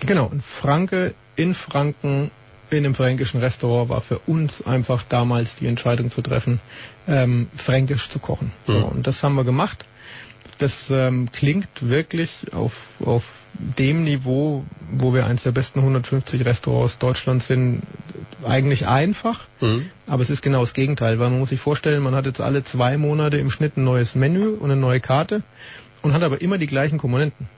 Genau. 0.00 0.30
ein 0.30 0.40
Franke 0.40 1.14
in 1.36 1.54
Franken 1.54 2.30
in 2.70 2.84
einem 2.84 2.94
fränkischen 2.94 3.40
Restaurant 3.40 3.88
war 3.88 4.00
für 4.00 4.18
uns 4.20 4.66
einfach 4.66 5.02
damals 5.02 5.56
die 5.56 5.66
Entscheidung 5.66 6.10
zu 6.10 6.20
treffen, 6.20 6.60
ähm, 7.06 7.48
fränkisch 7.56 8.10
zu 8.10 8.18
kochen. 8.18 8.52
Mhm. 8.66 8.72
So, 8.72 8.86
und 8.86 9.06
das 9.06 9.22
haben 9.22 9.34
wir 9.34 9.44
gemacht. 9.44 9.86
Das 10.58 10.90
ähm, 10.90 11.30
klingt 11.32 11.68
wirklich 11.80 12.52
auf, 12.52 12.88
auf 13.04 13.24
dem 13.54 14.04
Niveau, 14.04 14.64
wo 14.90 15.14
wir 15.14 15.26
eines 15.26 15.44
der 15.44 15.52
besten 15.52 15.80
150 15.80 16.44
Restaurants 16.44 16.98
Deutschlands 16.98 17.46
sind, 17.46 17.82
eigentlich 18.44 18.86
einfach. 18.86 19.46
Mhm. 19.60 19.90
Aber 20.06 20.22
es 20.22 20.30
ist 20.30 20.42
genau 20.42 20.60
das 20.60 20.74
Gegenteil, 20.74 21.18
weil 21.18 21.30
man 21.30 21.40
muss 21.40 21.48
sich 21.48 21.60
vorstellen, 21.60 22.02
man 22.02 22.14
hat 22.14 22.26
jetzt 22.26 22.40
alle 22.40 22.64
zwei 22.64 22.96
Monate 22.96 23.38
im 23.38 23.50
Schnitt 23.50 23.76
ein 23.76 23.84
neues 23.84 24.14
Menü 24.14 24.48
und 24.48 24.70
eine 24.70 24.80
neue 24.80 25.00
Karte 25.00 25.42
und 26.02 26.12
hat 26.12 26.22
aber 26.22 26.40
immer 26.40 26.58
die 26.58 26.66
gleichen 26.66 26.98
Komponenten. 26.98 27.48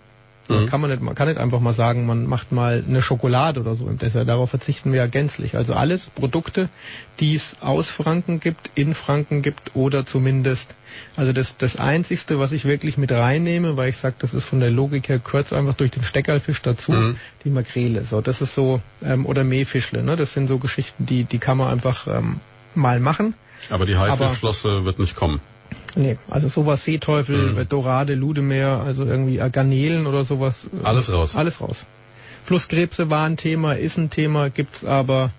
Man, 0.49 0.63
mhm. 0.63 0.67
kann 0.67 0.81
man, 0.81 0.91
nicht, 0.91 1.03
man 1.03 1.15
kann 1.15 1.29
nicht 1.29 1.39
einfach 1.39 1.61
mal 1.61 1.73
sagen, 1.73 2.07
man 2.07 2.27
macht 2.27 2.51
mal 2.51 2.83
eine 2.87 3.03
Schokolade 3.03 3.61
oder 3.61 3.75
so 3.75 3.87
im 3.87 3.99
Dessert. 3.99 4.29
Darauf 4.29 4.51
verzichten 4.51 4.93
wir 4.93 4.99
ja 4.99 5.07
gänzlich. 5.07 5.57
Also 5.57 5.75
alles 5.75 6.07
Produkte, 6.07 6.69
die 7.21 7.37
es 7.37 7.57
aus 7.61 7.89
Franken 7.89 8.41
gibt, 8.41 8.71
in 8.75 8.95
Franken 8.95 9.43
gibt 9.43 9.77
oder 9.77 10.05
zumindest. 10.07 10.75
Also 11.17 11.33
das, 11.33 11.57
das 11.57 11.77
Einzigste, 11.77 12.41
was 12.41 12.51
ich 12.51 12.65
wirklich 12.65 12.99
mit 12.99 13.13
reinnehme, 13.13 13.77
weil 13.77 13.91
ich 13.91 13.97
sage, 13.97 14.17
das 14.19 14.35
ist 14.35 14.45
von 14.45 14.59
der 14.59 14.71
Logik 14.71 15.09
her 15.09 15.21
kurz 15.21 15.53
einfach 15.53 15.75
durch 15.75 15.93
den 15.93 16.03
Steckerlfisch 16.03 16.63
dazu, 16.63 16.93
mhm. 16.93 17.17
die 17.45 17.51
Makrele. 17.51 18.05
So, 18.05 18.21
das 18.21 18.41
ist 18.41 18.55
so, 18.55 18.81
ähm, 19.05 19.27
oder 19.27 19.45
Meerfischle, 19.45 20.03
ne? 20.03 20.17
Das 20.17 20.33
sind 20.33 20.49
so 20.49 20.59
Geschichten, 20.59 21.07
die, 21.07 21.25
die 21.25 21.39
kann 21.39 21.59
man 21.59 21.69
einfach 21.69 22.09
ähm, 22.09 22.41
mal 22.75 22.99
machen. 22.99 23.35
Aber 23.69 23.87
die 23.87 23.97
Haifischflosse 23.97 24.85
wird 24.85 24.99
nicht 24.99 25.15
kommen. 25.15 25.41
Nee, 25.97 26.19
also 26.29 26.49
sowas 26.49 26.85
Seeteufel, 26.85 27.53
mhm. 27.53 27.69
Dorade, 27.69 28.15
Ludemeer, 28.15 28.83
also 28.85 29.05
irgendwie 29.05 29.37
Garnelen 29.51 30.07
oder 30.07 30.25
sowas. 30.25 30.69
Alles 30.83 31.13
raus. 31.13 31.37
Alles 31.37 31.61
raus. 31.61 31.85
Flusskrebse 32.45 33.11
war 33.11 33.27
ein 33.27 33.37
Thema, 33.37 33.75
ist 33.75 33.99
ein 33.99 34.11
Thema, 34.11 34.51
gibt's 34.51 34.85
aber 34.85 35.31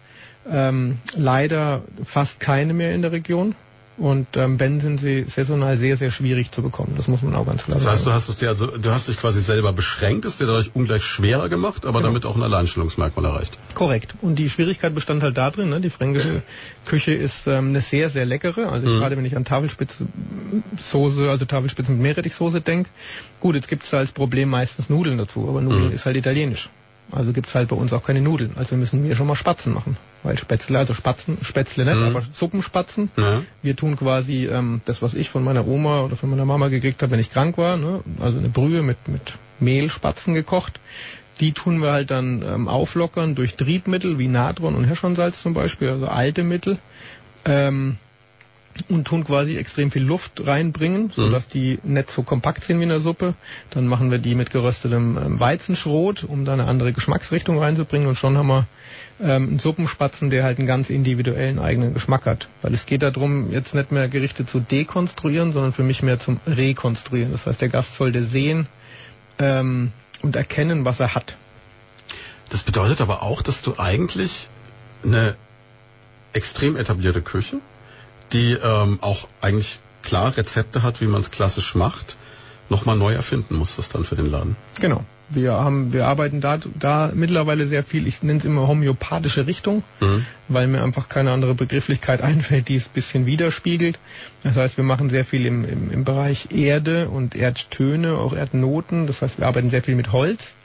ähm, 0.50 0.98
leider 1.16 1.84
fast 2.04 2.40
keine 2.40 2.74
mehr 2.74 2.94
in 2.94 3.02
der 3.02 3.12
Region. 3.12 3.56
Und 4.02 4.36
ähm, 4.36 4.60
wenn 4.60 4.80
sind 4.80 5.00
sie 5.00 5.26
saisonal 5.28 5.78
sehr, 5.78 5.96
sehr 5.96 6.10
schwierig 6.10 6.50
zu 6.50 6.64
bekommen. 6.64 6.96
Das 6.98 7.08
muss 7.08 7.22
man 7.22 7.36
auch 7.36 7.46
ganz 7.46 7.66
klar 7.66 7.80
sagen. 7.80 7.86
Das 7.86 8.00
heißt, 8.00 8.08
du 8.08 8.12
hast 8.14 8.30
es 8.30 8.38
dir 8.38 8.50
also, 8.50 8.66
du 8.66 8.90
hast 8.90 9.10
dich 9.10 9.18
quasi 9.18 9.42
selber 9.42 9.74
beschränkt, 9.74 10.26
es 10.26 10.38
dir 10.38 10.48
dadurch 10.48 10.72
ungleich 10.74 11.04
schwerer 11.04 11.50
gemacht, 11.50 11.86
aber 11.86 12.00
genau. 12.00 12.10
damit 12.10 12.26
auch 12.26 12.36
ein 12.36 12.42
Alleinstellungsmerkmal 12.42 13.26
erreicht. 13.26 13.60
Korrekt. 13.76 14.16
Und 14.24 14.40
die 14.40 14.50
Schwierigkeit 14.50 14.96
bestand 14.96 15.22
halt 15.22 15.38
darin, 15.38 15.70
ne, 15.70 15.82
die 15.82 15.92
fränkische 15.92 16.42
Küche 16.86 17.14
ist 17.14 17.46
ähm, 17.46 17.70
eine 17.70 17.82
sehr, 17.82 18.10
sehr 18.10 18.26
leckere. 18.26 18.72
Also 18.72 18.88
mhm. 18.88 18.98
gerade 18.98 19.18
wenn 19.18 19.26
ich 19.26 19.38
an 19.38 19.46
Tafelspitzsoße, 19.46 21.30
also 21.30 21.46
Tafelspitze 21.46 21.92
mit 21.92 22.02
Meerrettichsoße 22.02 22.60
denke. 22.60 22.90
Gut, 23.40 23.54
jetzt 23.54 23.68
gibt 23.68 23.84
es 23.84 23.92
da 23.92 24.00
als 24.00 24.14
Problem 24.14 24.50
meistens 24.50 24.90
Nudeln 24.90 25.20
dazu, 25.20 25.48
aber 25.48 25.62
Nudeln 25.62 25.90
mhm. 25.90 25.94
ist 25.94 26.08
halt 26.08 26.18
italienisch. 26.18 26.70
Also 27.12 27.34
gibt's 27.34 27.56
halt 27.56 27.70
bei 27.70 27.76
uns 27.76 27.94
auch 27.94 28.04
keine 28.04 28.22
Nudeln. 28.22 28.52
Also 28.56 28.76
müssen 28.76 29.04
wir 29.04 29.16
schon 29.16 29.28
mal 29.28 29.36
Spatzen 29.36 29.74
machen. 29.74 29.98
Weil 30.24 30.38
Spätzle, 30.38 30.78
also 30.78 30.94
Spatzen, 30.94 31.38
Spätzle 31.42 31.86
nicht, 31.86 31.98
mhm. 31.98 32.04
aber 32.04 32.24
Suppenspatzen. 32.32 33.12
Ja. 33.18 33.42
Wir 33.62 33.76
tun 33.76 33.96
quasi 33.96 34.46
ähm, 34.48 34.82
das, 34.86 35.02
was 35.02 35.14
ich 35.14 35.30
von 35.30 35.44
meiner 35.44 35.68
Oma 35.68 36.02
oder 36.02 36.16
von 36.16 36.30
meiner 36.30 36.46
Mama 36.46 36.68
gekriegt 36.68 37.02
habe, 37.02 37.12
wenn 37.12 37.20
ich 37.20 37.32
krank 37.32 37.58
war. 37.58 37.78
Ne? 37.78 38.02
Also 38.20 38.40
eine 38.40 38.50
Brühe 38.50 38.82
mit, 38.82 39.08
mit 39.08 39.34
Mehlspatzen 39.60 40.34
gekocht. 40.34 40.80
Die 41.40 41.54
tun 41.54 41.82
wir 41.82 41.92
halt 41.92 42.12
dann 42.12 42.44
ähm, 42.44 42.68
auflockern 42.68 43.36
durch 43.36 43.56
Triebmittel 43.56 44.20
wie 44.20 44.28
Natron 44.28 44.76
und 44.76 44.84
Hirschhornsalz 44.84 45.42
zum 45.42 45.54
Beispiel, 45.54 45.90
also 45.90 46.08
alte 46.08 46.44
Mittel. 46.44 46.78
Ähm, 47.46 47.98
und 48.90 49.06
tun 49.06 49.24
quasi 49.24 49.58
extrem 49.58 49.92
viel 49.92 50.04
Luft 50.04 50.46
reinbringen, 50.46 51.12
so 51.14 51.24
mhm. 51.24 51.32
dass 51.32 51.48
die 51.48 51.80
nicht 51.84 52.10
so 52.10 52.24
kompakt 52.24 52.64
sind 52.64 52.80
wie 52.80 52.84
in 52.84 52.90
der 52.90 53.00
Suppe. 53.00 53.34
Dann 53.70 53.88
machen 53.88 54.12
wir 54.12 54.18
die 54.18 54.36
mit 54.36 54.50
geröstetem 54.50 55.18
ähm, 55.18 55.40
Weizenschrot, 55.40 56.24
um 56.24 56.46
da 56.46 56.54
eine 56.54 56.66
andere 56.66 56.94
Geschmacksrichtung 56.94 57.60
reinzubringen 57.60 58.08
und 58.08 58.16
schon 58.16 58.38
haben 58.38 58.48
wir 58.48 58.68
ähm, 59.20 59.50
einen 59.50 59.60
Suppenspatzen, 59.60 60.30
der 60.30 60.44
halt 60.44 60.58
einen 60.58 60.68
ganz 60.68 60.90
individuellen 60.90 61.60
eigenen 61.60 61.94
Geschmack 61.94 62.26
hat. 62.26 62.48
Weil 62.62 62.74
es 62.74 62.86
geht 62.86 63.04
darum, 63.04 63.52
jetzt 63.52 63.76
nicht 63.76 63.92
mehr 63.92 64.08
Gerichte 64.08 64.46
zu 64.46 64.60
dekonstruieren, 64.60 65.52
sondern 65.54 65.74
für 65.74 65.84
mich 65.84 66.02
mehr 66.02 66.20
zum 66.20 66.40
Rekonstruieren. 66.48 67.32
Das 67.32 67.48
heißt, 67.48 67.62
der 67.62 67.70
Gast 67.70 67.96
sollte 67.96 68.24
sehen 68.24 68.68
ähm, 69.40 69.92
und 70.22 70.36
erkennen, 70.36 70.86
was 70.86 71.00
er 71.00 71.16
hat. 71.16 71.38
Das 72.50 72.64
bedeutet 72.64 73.02
aber 73.02 73.24
auch, 73.24 73.42
dass 73.42 73.62
du 73.62 73.76
eigentlich 73.78 74.50
eine 75.04 75.36
extrem 76.34 76.76
etablierte 76.76 77.22
Küche 77.22 77.60
die 78.34 78.54
ähm, 78.54 79.00
auch 79.02 79.28
eigentlich 79.42 79.80
klar 80.02 80.36
Rezepte 80.36 80.84
hat, 80.84 81.02
wie 81.02 81.06
man 81.06 81.22
es 81.22 81.32
klassisch 81.32 81.76
macht, 81.76 82.18
nochmal 82.70 82.96
neu 82.96 83.14
erfinden 83.14 83.56
muss 83.56 83.76
das 83.76 83.90
dann 83.90 84.04
für 84.04 84.16
den 84.16 84.32
Laden. 84.32 84.56
Genau. 84.80 85.04
Wir 85.34 85.54
haben, 85.54 85.94
wir 85.94 86.08
arbeiten 86.08 86.42
da, 86.42 86.60
da 86.78 87.10
mittlerweile 87.14 87.66
sehr 87.66 87.86
viel, 87.86 88.06
ich 88.06 88.22
nenne 88.22 88.40
es 88.40 88.46
immer 88.46 88.68
homöopathische 88.68 89.48
Richtung, 89.48 89.82
mhm. 90.02 90.26
weil 90.50 90.68
mir 90.68 90.84
einfach 90.84 91.08
keine 91.08 91.32
andere 91.32 91.54
Begrifflichkeit 91.54 92.22
einfällt, 92.22 92.68
die 92.68 92.76
es 92.76 92.88
ein 92.88 92.94
bisschen 92.94 93.26
widerspiegelt. 93.26 93.98
Das 94.44 94.58
heißt, 94.58 94.76
wir 94.76 94.84
machen 94.84 95.10
sehr 95.10 95.24
viel 95.24 95.46
im, 95.46 95.64
im, 95.64 95.90
im 95.90 96.04
Bereich 96.04 96.50
Erde 96.52 97.08
und 97.08 97.36
Erdtöne, 97.36 98.18
auch 98.18 98.34
Erdnoten. 98.34 99.08
Das 99.08 99.22
heißt, 99.22 99.40
wir 99.40 99.48
arbeiten 99.48 99.70
sehr 99.70 99.84
viel 99.84 99.96
mit 99.96 100.12
Holz. 100.12 100.56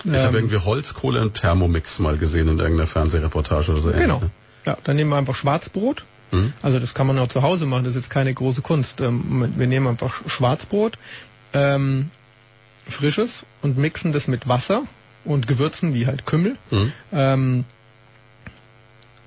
Ich 0.00 0.10
ähm, 0.10 0.18
habe 0.18 0.38
irgendwie 0.38 0.58
Holzkohle 0.58 1.20
und 1.20 1.34
Thermomix 1.34 2.00
mal 2.00 2.18
gesehen 2.18 2.48
in 2.48 2.58
irgendeiner 2.58 2.88
Fernsehreportage 2.88 3.70
oder 3.70 3.80
so. 3.80 3.92
Genau. 3.92 4.16
Ähnlich, 4.16 4.20
ne? 4.22 4.30
Ja, 4.64 4.76
dann 4.82 4.96
nehmen 4.96 5.10
wir 5.10 5.16
einfach 5.16 5.36
Schwarzbrot 5.36 6.04
Mhm. 6.30 6.52
Also 6.62 6.78
das 6.78 6.94
kann 6.94 7.06
man 7.06 7.18
auch 7.18 7.28
zu 7.28 7.42
Hause 7.42 7.66
machen, 7.66 7.84
das 7.84 7.94
ist 7.94 8.02
jetzt 8.04 8.10
keine 8.10 8.32
große 8.32 8.62
Kunst. 8.62 9.00
Ähm, 9.00 9.52
wir 9.56 9.66
nehmen 9.66 9.86
einfach 9.86 10.28
Schwarzbrot, 10.28 10.98
ähm, 11.52 12.10
frisches 12.88 13.44
und 13.62 13.78
mixen 13.78 14.12
das 14.12 14.28
mit 14.28 14.48
Wasser 14.48 14.82
und 15.24 15.46
Gewürzen 15.46 15.94
wie 15.94 16.06
halt 16.06 16.26
Kümmel. 16.26 16.56
Mhm. 16.70 16.92
Ähm, 17.12 17.64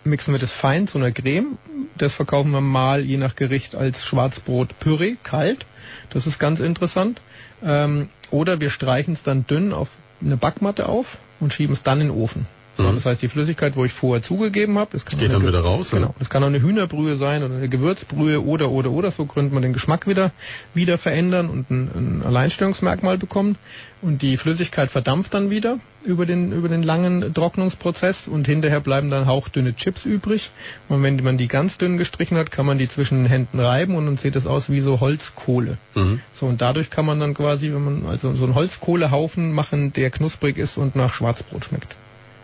mixen 0.03 0.33
wir 0.33 0.39
das 0.39 0.53
fein 0.53 0.87
zu 0.87 0.97
einer 0.97 1.11
Creme. 1.11 1.57
Das 1.97 2.13
verkaufen 2.13 2.51
wir 2.51 2.61
mal 2.61 3.05
je 3.05 3.17
nach 3.17 3.35
Gericht 3.35 3.75
als 3.75 4.05
Schwarzbrot-Püree, 4.05 5.17
kalt. 5.23 5.65
Das 6.09 6.27
ist 6.27 6.39
ganz 6.39 6.59
interessant. 6.59 7.21
Ähm, 7.63 8.09
oder 8.31 8.61
wir 8.61 8.69
streichen 8.69 9.13
es 9.13 9.23
dann 9.23 9.45
dünn 9.45 9.73
auf 9.73 9.89
eine 10.21 10.37
Backmatte 10.37 10.87
auf 10.87 11.17
und 11.39 11.53
schieben 11.53 11.73
es 11.73 11.83
dann 11.83 12.01
in 12.01 12.07
den 12.07 12.17
Ofen. 12.17 12.47
Mhm. 12.79 12.95
Das 12.95 13.05
heißt, 13.05 13.21
die 13.21 13.27
Flüssigkeit, 13.27 13.75
wo 13.75 13.85
ich 13.85 13.93
vorher 13.93 14.21
zugegeben 14.21 14.77
habe, 14.77 14.91
das 14.91 15.05
kann 15.05 15.19
geht 15.19 15.33
dann 15.33 15.45
wieder 15.45 15.61
raus. 15.61 15.91
Genau, 15.91 16.15
das 16.19 16.29
kann 16.29 16.43
auch 16.43 16.47
eine 16.47 16.61
Hühnerbrühe 16.61 17.15
sein 17.15 17.43
oder 17.43 17.55
eine 17.55 17.69
Gewürzbrühe 17.69 18.43
oder 18.43 18.71
oder 18.71 18.91
oder 18.91 19.11
so 19.11 19.25
könnte 19.25 19.53
man 19.53 19.63
den 19.63 19.73
Geschmack 19.73 20.07
wieder 20.07 20.31
wieder 20.73 20.97
verändern 20.97 21.49
und 21.49 21.69
ein, 21.69 21.89
ein 21.93 22.23
Alleinstellungsmerkmal 22.25 23.17
bekommen. 23.17 23.57
Und 24.01 24.21
die 24.21 24.37
Flüssigkeit 24.37 24.89
verdampft 24.89 25.33
dann 25.33 25.49
wieder 25.49 25.79
über 26.05 26.25
den 26.25 26.53
über 26.53 26.69
den 26.69 26.83
langen 26.83 27.33
Trocknungsprozess 27.33 28.29
und 28.29 28.47
hinterher 28.47 28.79
bleiben 28.79 29.09
dann 29.09 29.25
hauchdünne 29.25 29.75
Chips 29.75 30.05
übrig. 30.05 30.51
Und 30.87 31.03
wenn 31.03 31.21
man 31.21 31.37
die 31.37 31.49
ganz 31.49 31.77
dünn 31.77 31.97
gestrichen 31.97 32.37
hat, 32.37 32.49
kann 32.49 32.65
man 32.65 32.77
die 32.77 32.87
zwischen 32.87 33.23
den 33.23 33.25
Händen 33.25 33.59
reiben 33.59 33.95
und 33.95 34.05
dann 34.05 34.15
sieht 34.15 34.37
es 34.37 34.47
aus 34.47 34.69
wie 34.69 34.79
so 34.79 35.01
Holzkohle. 35.01 35.77
Mhm. 35.95 36.21
So 36.33 36.45
und 36.45 36.61
dadurch 36.61 36.89
kann 36.89 37.05
man 37.05 37.19
dann 37.19 37.33
quasi, 37.33 37.73
wenn 37.73 37.83
man 37.83 38.05
also 38.05 38.33
so 38.35 38.45
einen 38.45 38.55
Holzkohlehaufen 38.55 39.51
machen, 39.51 39.91
der 39.91 40.09
knusprig 40.11 40.57
ist 40.57 40.77
und 40.77 40.95
nach 40.95 41.13
Schwarzbrot 41.13 41.65
schmeckt. 41.65 41.95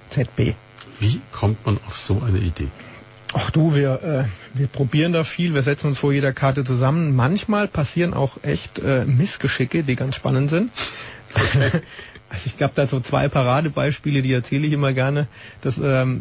ZB. 0.10 0.54
Wie 1.00 1.20
kommt 1.32 1.66
man 1.66 1.78
auf 1.88 1.98
so 1.98 2.22
eine 2.26 2.38
Idee? 2.38 2.70
Ach 3.34 3.52
du, 3.52 3.76
wir, 3.76 4.02
äh, 4.02 4.58
wir 4.58 4.68
probieren 4.68 5.12
da 5.12 5.26
viel, 5.26 5.54
wir 5.54 5.62
setzen 5.62 5.88
uns 5.88 6.00
vor 6.00 6.14
jeder 6.14 6.32
Karte 6.32 6.64
zusammen. 6.64 7.16
Manchmal 7.16 7.68
passieren 7.68 8.14
auch 8.14 8.38
echt 8.44 8.80
äh, 8.80 9.04
Missgeschicke, 9.06 9.84
die 9.84 9.96
ganz 9.96 10.16
spannend 10.16 10.50
sind. 10.50 10.72
Okay. 11.34 11.82
Also 12.36 12.48
ich 12.48 12.58
glaube, 12.58 12.74
da 12.76 12.86
so 12.86 13.00
zwei 13.00 13.30
Paradebeispiele, 13.30 14.22
die 14.22 14.34
erzähle 14.34 14.68
ich 14.68 14.74
immer 14.74 14.92
gerne. 14.92 15.28
Das, 15.62 15.78
ähm, 15.78 16.20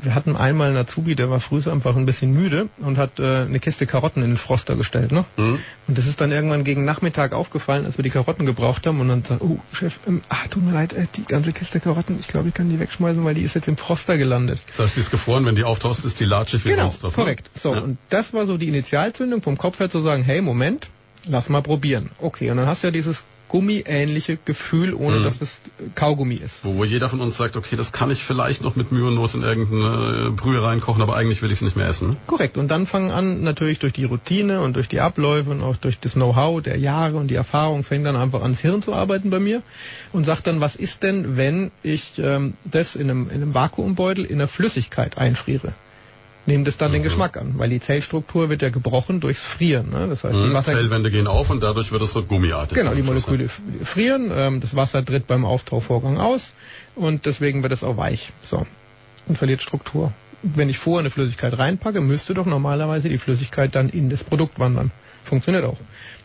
wir 0.00 0.14
hatten 0.14 0.36
einmal 0.36 0.68
einen 0.68 0.76
Azubi, 0.76 1.16
der 1.16 1.28
war 1.28 1.40
früh 1.40 1.56
einfach 1.68 1.96
ein 1.96 2.06
bisschen 2.06 2.32
müde 2.32 2.68
und 2.78 2.98
hat 2.98 3.18
äh, 3.18 3.40
eine 3.40 3.58
Kiste 3.58 3.84
Karotten 3.84 4.22
in 4.22 4.30
den 4.30 4.36
Froster 4.36 4.76
gestellt. 4.76 5.10
Ne? 5.10 5.24
Mhm. 5.36 5.58
Und 5.88 5.98
das 5.98 6.06
ist 6.06 6.20
dann 6.20 6.30
irgendwann 6.30 6.62
gegen 6.62 6.84
Nachmittag 6.84 7.32
aufgefallen, 7.32 7.84
als 7.84 7.98
wir 7.98 8.04
die 8.04 8.10
Karotten 8.10 8.46
gebraucht 8.46 8.86
haben. 8.86 9.00
Und 9.00 9.08
dann 9.08 9.24
sagt, 9.24 9.42
oh 9.42 9.58
Chef, 9.72 9.98
ähm, 10.06 10.22
ah, 10.28 10.46
tut 10.48 10.64
mir 10.64 10.72
leid, 10.72 10.92
äh, 10.92 11.06
die 11.16 11.24
ganze 11.24 11.52
Kiste 11.52 11.80
Karotten, 11.80 12.16
ich 12.20 12.28
glaube, 12.28 12.46
ich 12.46 12.54
kann 12.54 12.70
die 12.70 12.78
wegschmeißen, 12.78 13.24
weil 13.24 13.34
die 13.34 13.42
ist 13.42 13.54
jetzt 13.54 13.66
im 13.66 13.76
Froster 13.76 14.16
gelandet. 14.16 14.60
Das 14.68 14.78
heißt, 14.78 14.96
die 14.96 15.00
ist 15.00 15.10
gefroren, 15.10 15.44
wenn 15.46 15.56
die 15.56 15.64
auftaucht, 15.64 16.04
ist 16.04 16.20
die 16.20 16.26
latschig 16.26 16.64
wie 16.64 16.70
genau, 16.70 16.86
was. 16.86 17.02
Ne? 17.02 17.10
korrekt. 17.10 17.50
So, 17.56 17.74
ja. 17.74 17.80
und 17.80 17.98
das 18.08 18.32
war 18.34 18.46
so 18.46 18.56
die 18.56 18.68
Initialzündung 18.68 19.42
vom 19.42 19.58
Kopf 19.58 19.80
her 19.80 19.90
zu 19.90 19.98
sagen, 19.98 20.22
hey, 20.22 20.42
Moment, 20.42 20.86
lass 21.26 21.48
mal 21.48 21.62
probieren. 21.62 22.10
Okay, 22.20 22.52
und 22.52 22.58
dann 22.58 22.66
hast 22.66 22.84
du 22.84 22.86
ja 22.88 22.92
dieses 22.92 23.24
gummiähnliche 23.48 24.38
Gefühl, 24.44 24.94
ohne 24.94 25.20
mhm. 25.20 25.24
dass 25.24 25.40
es 25.40 25.60
Kaugummi 25.94 26.34
ist. 26.34 26.64
Wo, 26.64 26.76
wo 26.76 26.84
jeder 26.84 27.08
von 27.08 27.20
uns 27.20 27.36
sagt, 27.36 27.56
okay, 27.56 27.76
das 27.76 27.92
kann 27.92 28.10
ich 28.10 28.22
vielleicht 28.24 28.62
noch 28.62 28.76
mit 28.76 28.92
Mühe 28.92 29.06
und 29.06 29.14
Not 29.14 29.34
in 29.34 29.42
irgendeine 29.42 30.32
Brühe 30.32 30.62
reinkochen, 30.62 31.02
aber 31.02 31.16
eigentlich 31.16 31.42
will 31.42 31.50
ich 31.50 31.58
es 31.58 31.62
nicht 31.62 31.76
mehr 31.76 31.88
essen. 31.88 32.10
Ne? 32.10 32.16
Korrekt. 32.26 32.58
Und 32.58 32.70
dann 32.70 32.86
fangen 32.86 33.10
an, 33.10 33.42
natürlich 33.42 33.78
durch 33.78 33.92
die 33.92 34.04
Routine 34.04 34.60
und 34.60 34.76
durch 34.76 34.88
die 34.88 35.00
Abläufe 35.00 35.50
und 35.50 35.62
auch 35.62 35.76
durch 35.76 36.00
das 36.00 36.14
Know-how 36.14 36.62
der 36.62 36.78
Jahre 36.78 37.16
und 37.16 37.28
die 37.28 37.34
Erfahrung, 37.34 37.84
fängt 37.84 38.06
dann 38.06 38.16
einfach 38.16 38.42
ans 38.42 38.60
Hirn 38.60 38.82
zu 38.82 38.92
arbeiten 38.92 39.30
bei 39.30 39.38
mir 39.38 39.62
und 40.12 40.24
sagt 40.24 40.46
dann, 40.46 40.60
was 40.60 40.76
ist 40.76 41.02
denn, 41.02 41.36
wenn 41.36 41.70
ich 41.82 42.18
ähm, 42.18 42.54
das 42.64 42.96
in 42.96 43.10
einem, 43.10 43.28
in 43.28 43.42
einem 43.42 43.54
Vakuumbeutel 43.54 44.24
in 44.24 44.36
einer 44.36 44.48
Flüssigkeit 44.48 45.18
einfriere? 45.18 45.72
Nehmen 46.46 46.64
das 46.64 46.76
dann 46.76 46.90
mhm. 46.90 46.94
den 46.94 47.02
Geschmack 47.02 47.36
an, 47.36 47.54
weil 47.56 47.70
die 47.70 47.80
Zellstruktur 47.80 48.48
wird 48.48 48.62
ja 48.62 48.70
gebrochen 48.70 49.20
durchs 49.20 49.42
Frieren. 49.42 49.90
Ne? 49.90 50.08
Das 50.08 50.24
heißt, 50.24 50.36
mhm. 50.36 50.48
die 50.48 50.54
Wasser 50.54 50.72
Zellwände 50.72 51.10
gehen 51.10 51.26
auf 51.26 51.50
und 51.50 51.62
dadurch 51.62 51.92
wird 51.92 52.02
es 52.02 52.12
so 52.12 52.22
gummiartig. 52.22 52.78
Genau, 52.78 52.94
die 52.94 53.02
Moleküle 53.02 53.48
frieren, 53.48 54.30
ähm, 54.34 54.60
das 54.60 54.76
Wasser 54.76 55.04
tritt 55.04 55.26
beim 55.26 55.44
Auftauchvorgang 55.44 56.18
aus 56.18 56.52
und 56.94 57.26
deswegen 57.26 57.62
wird 57.62 57.72
es 57.72 57.84
auch 57.84 57.96
weich. 57.96 58.32
So 58.42 58.66
und 59.28 59.36
verliert 59.36 59.62
Struktur. 59.62 60.12
Wenn 60.42 60.68
ich 60.68 60.78
vorher 60.78 61.00
eine 61.00 61.10
Flüssigkeit 61.10 61.58
reinpacke, 61.58 62.00
müsste 62.00 62.34
doch 62.34 62.46
normalerweise 62.46 63.08
die 63.08 63.18
Flüssigkeit 63.18 63.74
dann 63.74 63.88
in 63.88 64.10
das 64.10 64.22
Produkt 64.22 64.58
wandern. 64.58 64.92
Funktioniert 65.22 65.64
auch. 65.64 65.78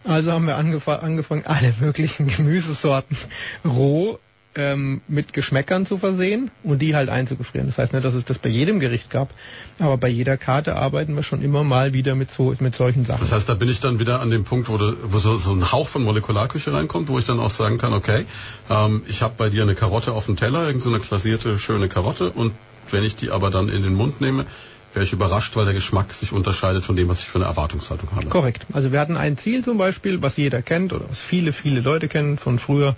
Also 0.03 0.31
haben 0.31 0.45
wir 0.45 0.57
angef 0.57 0.87
angefangen, 0.87 1.43
alle 1.45 1.73
möglichen 1.79 2.27
Gemüsesorten 2.37 3.17
roh 3.65 4.19
ähm, 4.55 5.01
mit 5.07 5.33
Geschmäckern 5.33 5.85
zu 5.85 5.97
versehen 5.97 6.51
und 6.63 6.81
die 6.81 6.95
halt 6.95 7.09
einzugefrieren. 7.09 7.67
Das 7.67 7.77
heißt 7.77 7.93
nicht, 7.93 8.03
dass 8.03 8.13
es 8.13 8.25
das 8.25 8.37
bei 8.37 8.49
jedem 8.49 8.79
Gericht 8.79 9.09
gab, 9.09 9.29
aber 9.79 9.97
bei 9.97 10.09
jeder 10.09 10.37
Karte 10.37 10.75
arbeiten 10.75 11.15
wir 11.15 11.23
schon 11.23 11.41
immer 11.41 11.63
mal 11.63 11.93
wieder 11.93 12.15
mit 12.15 12.31
so 12.31 12.53
mit 12.59 12.75
solchen 12.75 13.05
Sachen. 13.05 13.21
Das 13.21 13.31
heißt, 13.31 13.47
da 13.47 13.53
bin 13.53 13.69
ich 13.69 13.79
dann 13.79 13.99
wieder 13.99 14.19
an 14.19 14.29
dem 14.29 14.43
Punkt, 14.43 14.67
wo, 14.67 14.77
du, 14.77 14.95
wo 15.03 15.17
so, 15.19 15.37
so 15.37 15.51
ein 15.51 15.71
Hauch 15.71 15.87
von 15.87 16.03
Molekularküche 16.03 16.73
reinkommt, 16.73 17.07
wo 17.07 17.17
ich 17.17 17.25
dann 17.25 17.39
auch 17.39 17.49
sagen 17.49 17.77
kann, 17.77 17.93
okay, 17.93 18.25
ähm, 18.69 19.03
ich 19.07 19.21
habe 19.21 19.35
bei 19.37 19.49
dir 19.49 19.63
eine 19.63 19.75
Karotte 19.75 20.11
auf 20.11 20.25
dem 20.25 20.35
Teller, 20.35 20.67
irgendeine 20.67 20.97
so 20.97 21.07
glasierte 21.07 21.57
schöne 21.57 21.87
Karotte 21.87 22.31
und 22.31 22.53
wenn 22.89 23.03
ich 23.03 23.15
die 23.15 23.31
aber 23.31 23.51
dann 23.51 23.69
in 23.69 23.83
den 23.83 23.93
Mund 23.93 24.19
nehme, 24.19 24.45
wäre 24.93 25.05
ich 25.05 25.13
überrascht, 25.13 25.55
weil 25.55 25.65
der 25.65 25.73
Geschmack 25.73 26.13
sich 26.13 26.31
unterscheidet 26.31 26.83
von 26.83 26.95
dem, 26.95 27.07
was 27.07 27.21
ich 27.21 27.27
für 27.27 27.39
eine 27.39 27.45
Erwartungshaltung 27.45 28.09
habe. 28.15 28.27
Korrekt. 28.27 28.65
Also 28.73 28.91
wir 28.91 28.99
hatten 28.99 29.17
ein 29.17 29.37
Ziel 29.37 29.63
zum 29.63 29.77
Beispiel, 29.77 30.21
was 30.21 30.37
jeder 30.37 30.61
kennt 30.61 30.93
oder 30.93 31.05
was 31.09 31.21
viele, 31.21 31.53
viele 31.53 31.81
Leute 31.81 32.07
kennen 32.07 32.37
von 32.37 32.59
früher. 32.59 32.95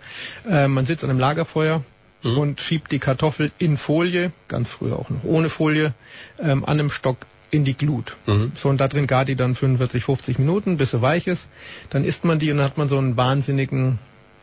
Äh, 0.50 0.68
man 0.68 0.86
sitzt 0.86 1.04
an 1.04 1.10
einem 1.10 1.20
Lagerfeuer 1.20 1.84
mhm. 2.24 2.38
und 2.38 2.62
schiebt 2.62 2.92
die 2.92 3.00
Kartoffel 3.00 3.52
in 3.58 3.78
Folie, 3.78 4.32
ganz 4.48 4.70
früher 4.70 4.98
auch 4.98 5.10
noch 5.10 5.24
ohne 5.24 5.50
Folie, 5.50 5.94
ähm, 6.40 6.66
an 6.66 6.80
einem 6.80 6.90
Stock 6.90 7.18
in 7.52 7.64
die 7.64 7.76
Glut. 7.76 8.16
Mhm. 8.26 8.54
So 8.56 8.70
und 8.70 8.80
da 8.80 8.88
drin 8.88 9.08
gart 9.08 9.28
die 9.28 9.36
dann 9.36 9.56
45, 9.56 10.04
50 10.04 10.40
Minuten, 10.40 10.78
bis 10.78 10.92
sie 10.92 11.02
weich 11.02 11.28
ist. 11.28 11.48
Dann 11.92 12.04
isst 12.04 12.26
man 12.26 12.40
die 12.40 12.52
und 12.52 12.58
dann 12.58 12.66
hat 12.66 12.78
man 12.78 12.90
so 12.90 12.98
einen 12.98 13.16
wahnsinnigen 13.16 14.00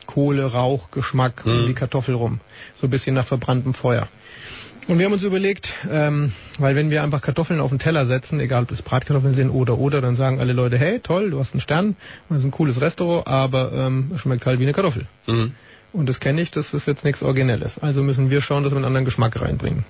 Kohle-Rauch-Geschmack 0.07 1.44
mhm. 1.44 1.53
um 1.53 1.66
die 1.66 1.74
Kartoffel 1.74 2.14
rum. 2.14 2.40
So 2.74 2.86
ein 2.86 2.90
bisschen 2.90 3.14
nach 3.14 3.26
verbranntem 3.26 3.74
Feuer. 3.74 4.09
Und 4.88 4.98
wir 4.98 5.07
haben 5.07 5.12
uns 5.12 5.22
überlegt, 5.22 5.74
ähm, 5.90 6.32
weil 6.61 6.77
wenn 6.77 6.91
wir 6.91 7.03
einfach 7.03 7.21
Kartoffeln 7.23 7.61
auf 7.61 7.71
den 7.71 7.79
Teller 7.79 8.07
setzen, 8.07 8.41
egal 8.41 8.65
ob 8.65 8.71
es 8.71 8.83
Bratkartoffeln 8.83 9.35
sind 9.35 9.51
oder 9.51 9.79
oder, 9.79 10.01
dann 10.01 10.17
sagen 10.17 10.41
alle 10.41 10.53
Leute, 10.53 10.79
hey, 10.79 11.01
toll, 11.01 11.31
du 11.31 11.39
hast 11.39 11.55
einen 11.55 11.61
Stern, 11.61 11.97
das 12.29 12.39
ist 12.39 12.45
ein 12.45 12.51
cooles 12.51 12.81
Restaurant, 12.81 13.27
aber 13.27 13.73
ähm, 13.73 14.13
schmeckt 14.17 14.47
halt 14.47 14.59
wie 14.59 14.65
eine 14.65 14.73
Kartoffel. 14.73 15.07
Mhm. 15.27 15.55
Und 15.93 16.09
das 16.09 16.21
kenne 16.21 16.41
ich, 16.41 16.51
das 16.51 16.73
ist 16.73 16.87
jetzt 16.87 17.05
nichts 17.05 17.23
Originelles. 17.23 17.79
Also 17.79 18.03
müssen 18.03 18.31
wir 18.31 18.41
schauen, 18.41 18.63
dass 18.63 18.73
wir 18.73 18.77
einen 18.77 18.85
anderen 18.85 19.05
Geschmack 19.05 19.41
reinbringen. 19.41 19.85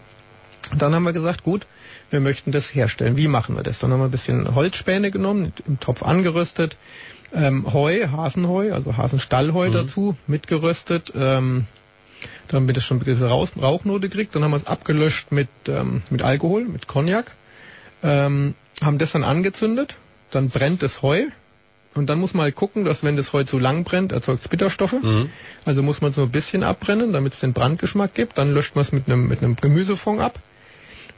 Und 0.73 0.81
dann 0.81 0.95
haben 0.95 1.03
wir 1.03 1.13
gesagt, 1.13 1.43
gut, 1.43 1.67
wir 2.11 2.21
möchten 2.21 2.53
das 2.53 2.75
herstellen. 2.75 3.17
Wie 3.17 3.29
machen 3.29 3.57
wir 3.57 3.63
das? 3.63 3.81
Dann 3.81 3.93
haben 3.93 4.01
wir 4.01 4.07
ein 4.07 4.11
bisschen 4.11 4.55
Holzspäne 4.55 5.11
genommen, 5.11 5.53
im 5.67 5.81
Topf 5.81 6.03
angeröstet, 6.03 6.77
ähm, 7.35 7.73
Heu, 7.73 8.09
Hasenheu, 8.09 8.73
also 8.73 8.97
Hasenstallheu 8.97 9.69
mhm. 9.69 9.73
dazu, 9.73 10.17
mitgeröstet, 10.27 11.13
ähm, 11.15 11.67
damit 12.51 12.77
es 12.77 12.85
schon 12.85 12.99
ein 12.99 13.05
bisschen 13.05 13.27
Raus 13.27 13.53
Rauchnote 13.61 14.09
kriegt. 14.09 14.35
Dann 14.35 14.45
haben 14.45 14.51
wir 14.51 14.57
es 14.57 14.67
abgelöscht 14.67 15.33
mit, 15.33 15.49
ähm, 15.69 16.03
mit 16.11 16.23
Alkohol, 16.23 16.65
mit 16.65 16.87
Cognac, 16.87 17.33
ähm, 18.03 18.55
haben 18.83 18.99
das 18.99 19.13
dann 19.13 19.25
angezündet, 19.25 19.97
dann 20.31 20.49
brennt 20.49 20.83
das 20.83 21.03
Heu 21.03 21.27
und 21.95 22.07
dann 22.07 22.19
muss 22.19 22.35
man 22.35 22.45
halt 22.45 22.55
gucken, 22.55 22.85
dass 22.85 23.03
wenn 23.03 23.17
das 23.17 23.33
Heu 23.33 23.45
zu 23.45 23.59
lang 23.59 23.85
brennt, 23.85 24.13
erzeugt 24.13 24.43
es 24.43 24.49
Bitterstoffe. 24.49 25.01
Mhm. 25.03 25.31
Also 25.65 25.83
muss 25.83 26.01
man 26.01 26.11
es 26.11 26.17
nur 26.17 26.27
ein 26.27 26.33
bisschen 26.33 26.63
abbrennen, 26.63 27.13
damit 27.13 27.35
es 27.35 27.41
den 27.41 27.53
Brandgeschmack 27.53 28.15
gibt. 28.15 28.39
Dann 28.39 28.55
löscht 28.55 28.75
man 28.75 28.83
es 28.83 28.93
mit 28.93 29.07
einem 29.07 29.29
mit 29.29 29.43
einem 29.43 29.57
Gemüsefond 29.57 30.21
ab 30.21 30.39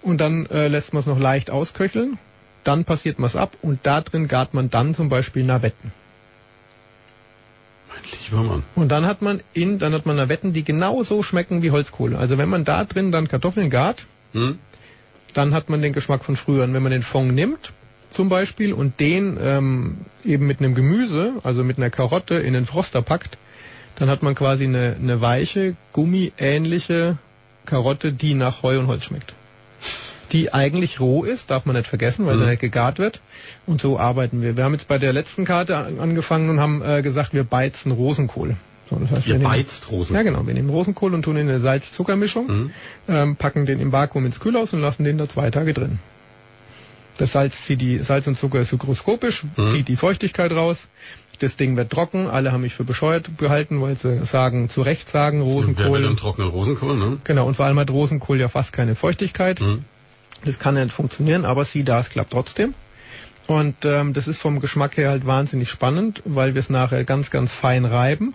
und 0.03 0.19
dann 0.21 0.47
äh, 0.47 0.69
lässt 0.69 0.93
man 0.93 1.01
es 1.01 1.07
noch 1.07 1.19
leicht 1.19 1.51
ausköcheln. 1.51 2.19
Dann 2.65 2.85
passiert 2.85 3.19
man 3.19 3.27
es 3.27 3.37
ab 3.37 3.57
und 3.61 3.81
da 3.83 4.01
drin 4.01 4.29
gart 4.29 4.55
man 4.55 4.71
dann 4.71 4.95
zum 4.95 5.09
Beispiel 5.09 5.45
Navetten. 5.45 5.93
Lieber 8.25 8.43
Mann. 8.43 8.63
Und 8.75 8.89
dann 8.89 9.07
hat 9.07 9.23
man 9.23 9.43
in, 9.53 9.79
dann 9.79 9.93
hat 9.93 10.07
man 10.07 10.17
Navetten, 10.17 10.53
die 10.53 10.65
genauso 10.65 11.23
schmecken 11.23 11.63
wie 11.63 11.71
Holzkohle. 11.71 12.19
Also 12.19 12.39
wenn 12.39 12.49
man 12.49 12.65
da 12.65 12.85
drin 12.85 13.13
dann 13.13 13.29
Kartoffeln 13.29 13.71
gart, 13.71 14.07
hm? 14.33 14.59
dann 15.35 15.55
hat 15.55 15.69
man 15.69 15.83
den 15.83 15.93
Geschmack 15.93 16.25
von 16.25 16.37
früher. 16.37 16.65
Und 16.65 16.75
wenn 16.75 16.83
man 16.83 16.93
den 16.93 17.03
Fond 17.03 17.35
nimmt, 17.35 17.73
zum 18.11 18.29
Beispiel, 18.29 18.73
und 18.73 19.01
den 19.01 19.39
ähm, 19.41 19.99
eben 20.25 20.47
mit 20.47 20.61
einem 20.61 20.75
Gemüse, 20.75 21.35
also 21.43 21.65
mit 21.65 21.79
einer 21.79 21.91
Karotte 21.91 22.35
in 22.35 22.53
den 22.53 22.67
Froster 22.67 23.03
packt, 23.03 23.39
dann 23.97 24.11
hat 24.11 24.23
man 24.23 24.35
quasi 24.35 24.65
eine, 24.65 24.97
eine 25.01 25.21
weiche, 25.21 25.77
gummiähnliche 25.93 27.19
Karotte, 27.65 28.13
die 28.13 28.35
nach 28.35 28.63
Heu 28.63 28.79
und 28.79 28.87
Holz 28.87 29.05
schmeckt 29.05 29.35
die 30.33 30.53
eigentlich 30.53 30.99
roh 30.99 31.25
ist, 31.25 31.51
darf 31.51 31.67
man 31.67 31.77
nicht 31.77 31.89
vergessen, 31.89 32.27
weil 32.27 32.37
mhm. 32.37 32.41
sie 32.41 32.47
nicht 32.47 32.61
gegart 32.61 32.99
wird. 32.99 33.21
Und 33.67 33.81
so 33.81 33.99
arbeiten 33.99 34.43
wir. 34.43 34.57
Wir 34.57 34.65
haben 34.65 34.73
jetzt 34.73 34.89
bei 34.89 34.99
der 34.99 35.13
letzten 35.13 35.45
Karte 35.45 35.77
angefangen 35.77 36.51
und 36.51 36.61
haben 36.61 36.83
äh, 36.83 37.03
gesagt, 37.03 37.33
wir 37.33 37.45
beizen 37.45 37.93
Rosenkohl. 37.93 38.57
So, 38.91 38.97
das 38.97 39.11
heißt, 39.11 39.27
Ihr 39.29 39.41
wir 39.41 39.47
beizt 39.47 39.91
Rosenkohl? 39.91 40.17
Ja, 40.17 40.23
genau. 40.23 40.47
Wir 40.47 40.55
nehmen 40.55 40.71
Rosenkohl 40.71 41.15
und 41.15 41.23
tun 41.23 41.37
in 41.37 41.49
eine 41.49 41.61
Salz-Zucker-Mischung, 41.61 42.47
mhm. 42.47 42.71
ähm, 43.09 43.37
packen 43.37 43.67
den 43.67 43.79
im 43.79 43.93
Vakuum 43.93 44.27
ins 44.27 44.41
Kühlhaus 44.41 44.73
und 44.73 44.81
lassen 44.81 45.05
den 45.05 45.19
da 45.19 45.29
zwei 45.29 45.51
Tage 45.51 45.75
drin. 45.75 46.01
Das 47.19 47.33
Salz 47.33 47.63
zieht 47.63 47.81
die, 47.81 47.99
Salz 47.99 48.27
und 48.27 48.37
Zucker 48.37 48.61
ist 48.61 48.73
hygroskopisch, 48.73 49.45
mhm. 49.45 49.69
zieht 49.69 49.89
die 49.89 49.97
Feuchtigkeit 49.97 50.51
raus. 50.53 50.89
Das 51.39 51.57
Ding 51.57 51.77
wird 51.77 51.91
trocken. 51.91 52.29
Alle 52.29 52.53
haben 52.53 52.61
mich 52.61 52.75
für 52.75 52.85
bescheuert 52.85 53.37
gehalten, 53.39 53.81
weil 53.81 53.97
sie 53.97 54.25
sagen, 54.25 54.69
zu 54.69 54.83
Recht 54.83 55.09
sagen, 55.09 55.41
Rosenkohl. 55.41 55.85
Und 55.87 55.93
wer 55.93 55.99
will 56.01 56.07
einen 56.07 56.17
trockenen 56.17 56.51
Rosenkohl, 56.51 56.97
ne? 56.97 57.19
Genau. 57.25 57.47
Und 57.47 57.55
vor 57.55 57.67
allem 57.67 57.79
hat 57.79 57.91
Rosenkohl 57.91 58.39
ja 58.39 58.49
fast 58.49 58.73
keine 58.73 58.95
Feuchtigkeit. 58.95 59.61
Mhm. 59.61 59.85
Das 60.45 60.59
kann 60.59 60.75
nicht 60.75 60.93
funktionieren, 60.93 61.45
aber 61.45 61.65
sieh 61.65 61.85
da, 61.85 62.01
es 62.01 62.11
klappt 62.11 62.33
trotzdem. 62.33 62.75
Und 63.47 63.85
ähm, 63.85 64.13
das 64.13 64.29
ist 64.29 64.41
vom 64.41 64.61
Geschmack 64.61 64.97
her 64.97 65.11
halt 65.11 65.27
wahnsinnig 65.27 65.69
spannend, 65.69 66.23
weil 66.25 66.55
wir 66.55 66.61
es 66.61 66.71
nachher 66.71 67.05
ganz, 67.05 67.31
ganz 67.31 67.53
fein 67.53 67.85
reiben. 67.85 68.35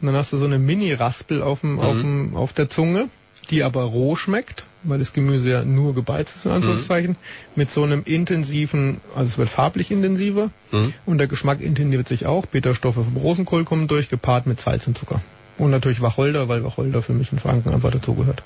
Und 0.00 0.06
dann 0.06 0.16
hast 0.16 0.32
du 0.32 0.36
so 0.36 0.46
eine 0.46 0.58
Mini-Raspel 0.58 1.42
auf, 1.42 1.60
dem, 1.60 1.74
mhm. 1.74 1.80
auf, 1.80 1.96
dem, 2.00 2.36
auf 2.36 2.52
der 2.52 2.68
Zunge, 2.68 3.08
die 3.50 3.62
aber 3.62 3.82
roh 3.82 4.16
schmeckt, 4.16 4.64
weil 4.82 4.98
das 4.98 5.12
Gemüse 5.12 5.50
ja 5.50 5.64
nur 5.64 5.94
gebeizt 5.94 6.36
ist, 6.36 6.46
in 6.46 6.52
Anführungszeichen, 6.52 7.12
mhm. 7.12 7.16
mit 7.54 7.70
so 7.70 7.82
einem 7.82 8.02
intensiven, 8.04 9.00
also 9.14 9.28
es 9.28 9.38
wird 9.38 9.48
farblich 9.48 9.90
intensiver 9.90 10.50
mhm. 10.70 10.92
und 11.04 11.18
der 11.18 11.26
Geschmack 11.26 11.60
intensiviert 11.60 12.08
sich 12.08 12.26
auch. 12.26 12.46
Bitterstoffe 12.46 12.94
vom 12.96 13.16
Rosenkohl 13.16 13.64
kommen 13.64 13.88
durch, 13.88 14.08
gepaart 14.08 14.46
mit 14.46 14.60
Salz 14.60 14.86
und 14.86 14.98
Zucker. 14.98 15.20
Und 15.58 15.70
natürlich 15.70 16.02
Wacholder, 16.02 16.48
weil 16.48 16.64
Wacholder 16.64 17.02
für 17.02 17.14
mich 17.14 17.32
in 17.32 17.38
Franken 17.38 17.70
einfach 17.70 17.90
dazugehört. 17.90 18.42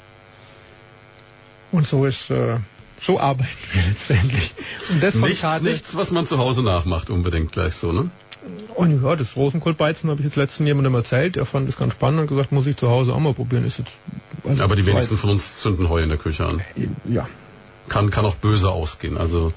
Und 1.73 1.87
so 1.87 2.05
ist 2.05 2.31
äh, 2.31 2.57
so 3.01 3.19
arbeiten 3.19 3.49
wir 3.73 3.83
letztendlich. 3.89 4.55
Und 4.91 5.03
das 5.03 5.17
von 5.17 5.29
nichts, 5.29 5.43
Karte, 5.43 5.65
nichts, 5.65 5.97
was 5.97 6.11
man 6.11 6.27
zu 6.27 6.39
Hause 6.39 6.63
nachmacht, 6.63 7.11
unbedingt 7.11 7.53
gleich 7.53 7.75
so, 7.75 7.93
ne? 7.93 8.11
Und 8.75 9.03
ja, 9.03 9.17
das 9.17 9.37
Rosenkohlbeizen 9.37 10.09
habe 10.09 10.21
ich 10.21 10.25
jetzt 10.27 10.37
letztens 10.37 10.67
jemandem 10.67 10.95
erzählt, 10.95 11.37
der 11.37 11.45
fand 11.45 11.69
das 11.69 11.77
ganz 11.77 11.93
spannend 11.93 12.21
und 12.21 12.27
gesagt, 12.29 12.53
muss 12.53 12.67
ich 12.67 12.77
zu 12.77 12.89
Hause 12.89 13.13
auch 13.13 13.19
mal 13.19 13.35
probieren. 13.35 13.67
Ist 13.67 13.79
jetzt, 13.79 13.93
also 14.45 14.63
Aber 14.63 14.77
die 14.77 14.87
wenigsten 14.87 15.17
von 15.17 15.31
uns 15.31 15.57
zünden 15.57 15.89
Heu 15.89 16.03
in 16.03 16.09
der 16.09 16.19
Küche 16.19 16.47
an. 16.47 16.63
Ja. 17.05 17.29
Kann, 17.89 18.11
kann 18.11 18.25
auch 18.25 18.37
böse 18.37 18.71
ausgehen. 18.71 19.19
Also 19.19 19.53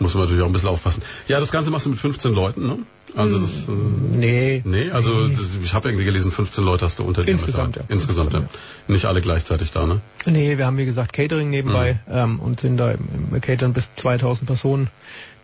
muss 0.00 0.14
man 0.14 0.24
natürlich 0.24 0.42
auch 0.42 0.48
ein 0.48 0.52
bisschen 0.52 0.68
aufpassen. 0.68 1.02
Ja, 1.28 1.38
das 1.38 1.52
Ganze 1.52 1.70
machst 1.70 1.86
du 1.86 1.90
mit 1.90 1.98
15 1.98 2.32
Leuten, 2.32 2.66
ne? 2.66 2.78
Also 3.16 3.38
das, 3.38 3.68
äh, 3.68 4.18
nee. 4.18 4.62
Nee, 4.64 4.90
also 4.90 5.10
nee. 5.26 5.34
Das, 5.36 5.56
ich 5.62 5.74
habe 5.74 5.88
irgendwie 5.88 6.04
gelesen, 6.04 6.32
15 6.32 6.64
Leute 6.64 6.84
hast 6.84 6.98
du 6.98 7.04
unter 7.04 7.24
dir. 7.24 7.32
Insgesamt, 7.32 7.76
ja. 7.76 7.82
Insgesamt, 7.88 8.32
ja. 8.32 8.44
Nicht 8.88 9.04
alle 9.04 9.20
gleichzeitig 9.20 9.70
da, 9.70 9.86
ne? 9.86 10.00
Nee, 10.26 10.58
wir 10.58 10.66
haben 10.66 10.76
wie 10.78 10.84
gesagt 10.84 11.12
Catering 11.12 11.50
nebenbei 11.50 12.00
mhm. 12.06 12.12
ähm, 12.12 12.40
und 12.40 12.60
sind 12.60 12.76
da 12.76 12.90
im, 12.92 13.08
im 13.32 13.40
Catering 13.40 13.72
bis 13.72 13.88
2000 13.96 14.46
Personen 14.46 14.90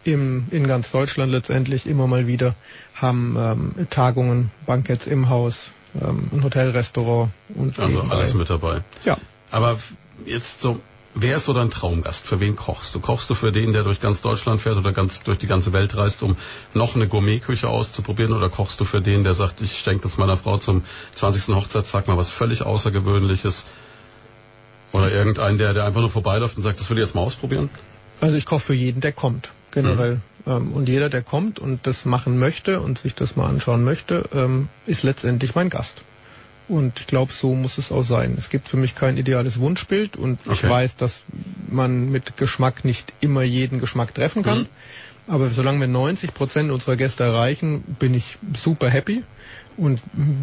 im, 0.05 0.47
in 0.51 0.66
ganz 0.66 0.91
Deutschland 0.91 1.31
letztendlich 1.31 1.87
immer 1.87 2.07
mal 2.07 2.27
wieder, 2.27 2.55
haben 2.95 3.37
ähm, 3.39 3.89
Tagungen, 3.91 4.51
Banketts 4.66 5.07
im 5.07 5.29
Haus, 5.29 5.71
ähm, 6.01 6.29
ein 6.33 6.43
Hotelrestaurant 6.43 7.31
und 7.55 7.79
Also 7.79 7.99
nebenbei. 7.99 8.16
alles 8.16 8.35
mit 8.35 8.51
dabei. 8.51 8.81
Ja. 9.05 9.18
Aber 9.51 9.79
jetzt 10.25 10.61
so 10.61 10.81
Wer 11.14 11.36
ist 11.36 11.46
so 11.46 11.52
dein 11.52 11.70
Traumgast? 11.70 12.24
Für 12.24 12.38
wen 12.38 12.54
kochst 12.54 12.94
du? 12.94 13.00
Kochst 13.00 13.28
du 13.30 13.34
für 13.34 13.50
den, 13.50 13.72
der 13.72 13.82
durch 13.82 14.00
ganz 14.00 14.22
Deutschland 14.22 14.61
fährt 14.61 14.76
oder 14.76 14.92
ganz 14.92 15.22
durch 15.22 15.38
die 15.38 15.48
ganze 15.48 15.72
Welt 15.72 15.96
reist, 15.96 16.22
um 16.22 16.36
noch 16.72 16.94
eine 16.94 17.08
Gourmetküche 17.08 17.68
auszuprobieren? 17.68 18.32
Oder 18.32 18.48
kochst 18.48 18.80
du 18.80 18.84
für 18.84 19.00
den, 19.00 19.24
der 19.24 19.34
sagt, 19.34 19.61
ich 19.61 19.76
schenke 19.76 20.02
das 20.02 20.18
meiner 20.18 20.36
Frau 20.36 20.58
zum 20.58 20.82
20. 21.16 21.54
Hochzeitstag 21.54 22.06
mal 22.06 22.16
was 22.16 22.30
völlig 22.30 22.62
Außergewöhnliches? 22.62 23.64
Oder 24.92 25.11
irgendein, 25.12 25.58
der, 25.58 25.74
der 25.74 25.84
einfach 25.84 26.00
nur 26.00 26.11
vorbeiläuft 26.11 26.56
und 26.56 26.62
sagt, 26.62 26.78
das 26.78 26.88
will 26.90 26.98
ich 26.98 27.02
jetzt 27.02 27.14
mal 27.14 27.22
ausprobieren? 27.22 27.70
Also 28.20 28.36
ich 28.36 28.46
koche 28.46 28.61
für 28.61 28.74
jeden, 28.74 29.00
der 29.00 29.12
kommt, 29.12 29.50
generell. 29.72 30.20
Mhm. 30.44 30.72
und 30.72 30.88
jeder, 30.88 31.08
der 31.08 31.22
kommt 31.22 31.58
und 31.58 31.86
das 31.86 32.04
machen 32.04 32.38
möchte 32.38 32.80
und 32.80 32.98
sich 32.98 33.14
das 33.14 33.36
mal 33.36 33.46
anschauen 33.46 33.84
möchte, 33.84 34.28
ähm, 34.32 34.68
ist 34.86 35.02
letztendlich 35.02 35.54
mein 35.54 35.70
Gast. 35.70 36.02
Und 36.71 37.01
ich 37.01 37.09
glaube, 37.09 37.33
so 37.33 37.53
muss 37.57 37.79
es 37.79 37.91
auch 37.91 38.05
sein. 38.05 38.37
Es 38.39 38.49
gibt 38.49 38.68
für 38.68 38.77
mich 38.77 38.95
kein 38.95 39.16
ideales 39.16 39.59
Wunschbild 39.59 40.16
und 40.16 40.39
okay. 40.47 40.55
ich 40.55 40.68
weiß, 40.68 40.95
dass 40.95 41.25
man 41.68 42.12
mit 42.12 42.37
Geschmack 42.37 42.85
nicht 42.85 43.12
immer 43.21 43.43
jeden 43.43 43.81
Geschmack 43.81 44.14
treffen 44.14 44.45
kann. 44.45 44.61
Mhm. 44.61 44.66
Aber 45.27 45.51
solange 45.51 45.81
wir 45.81 45.89
90 45.89 46.33
Prozent 46.33 46.71
unserer 46.71 46.95
Gäste 46.95 47.25
erreichen, 47.25 47.83
bin 47.99 48.14
ich 48.14 48.39
super 48.55 48.89
happy. 48.89 49.25
Und 49.77 50.01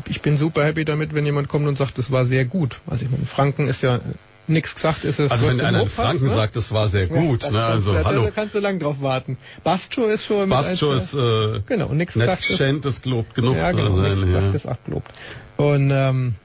ich 0.10 0.22
bin 0.22 0.38
super 0.38 0.66
happy 0.66 0.84
damit, 0.84 1.14
wenn 1.14 1.26
jemand 1.26 1.48
kommt 1.48 1.66
und 1.66 1.78
sagt, 1.78 1.98
es 1.98 2.12
war 2.12 2.26
sehr 2.26 2.44
gut. 2.44 2.82
Also 2.88 3.06
ich 3.06 3.12
meine, 3.12 3.26
Franken 3.26 3.70
ist 3.70 3.82
ja 3.82 4.02
nichts 4.48 4.76
gesagt, 4.76 5.04
ist 5.04 5.20
es. 5.20 5.32
Also 5.32 5.48
wenn 5.48 5.62
einer 5.62 5.84
in 5.84 5.90
Franken 5.90 6.26
ne? 6.26 6.36
sagt, 6.36 6.56
es 6.56 6.72
war 6.72 6.90
sehr 6.90 7.08
gut, 7.08 7.44
ja, 7.44 7.52
ne? 7.52 7.64
Also 7.64 7.94
da, 7.94 8.04
hallo. 8.04 8.24
Da 8.24 8.32
kannst 8.32 8.56
du 8.56 8.60
lang 8.60 8.80
drauf 8.80 9.02
warten. 9.02 9.38
Bastjo 9.64 10.08
ist 10.08 10.26
schon. 10.26 10.50
Bastjo 10.50 10.94
ist 10.94 11.14
äh, 11.14 11.62
genau 11.66 11.90
nichts 11.90 12.14
gesagt. 12.14 12.48
Geschenkt 12.48 12.86
ist 12.86 13.04
gelobt 13.04 13.34
genug. 13.36 13.58
Ja, 13.58 13.72
genau, 13.72 13.90
nichts 13.90 14.22
gesagt 14.22 14.56
ist 14.56 14.68
auch 14.68 14.78
gelobt. 14.86 15.12
Und 15.58 15.92
ähm, 15.92 16.36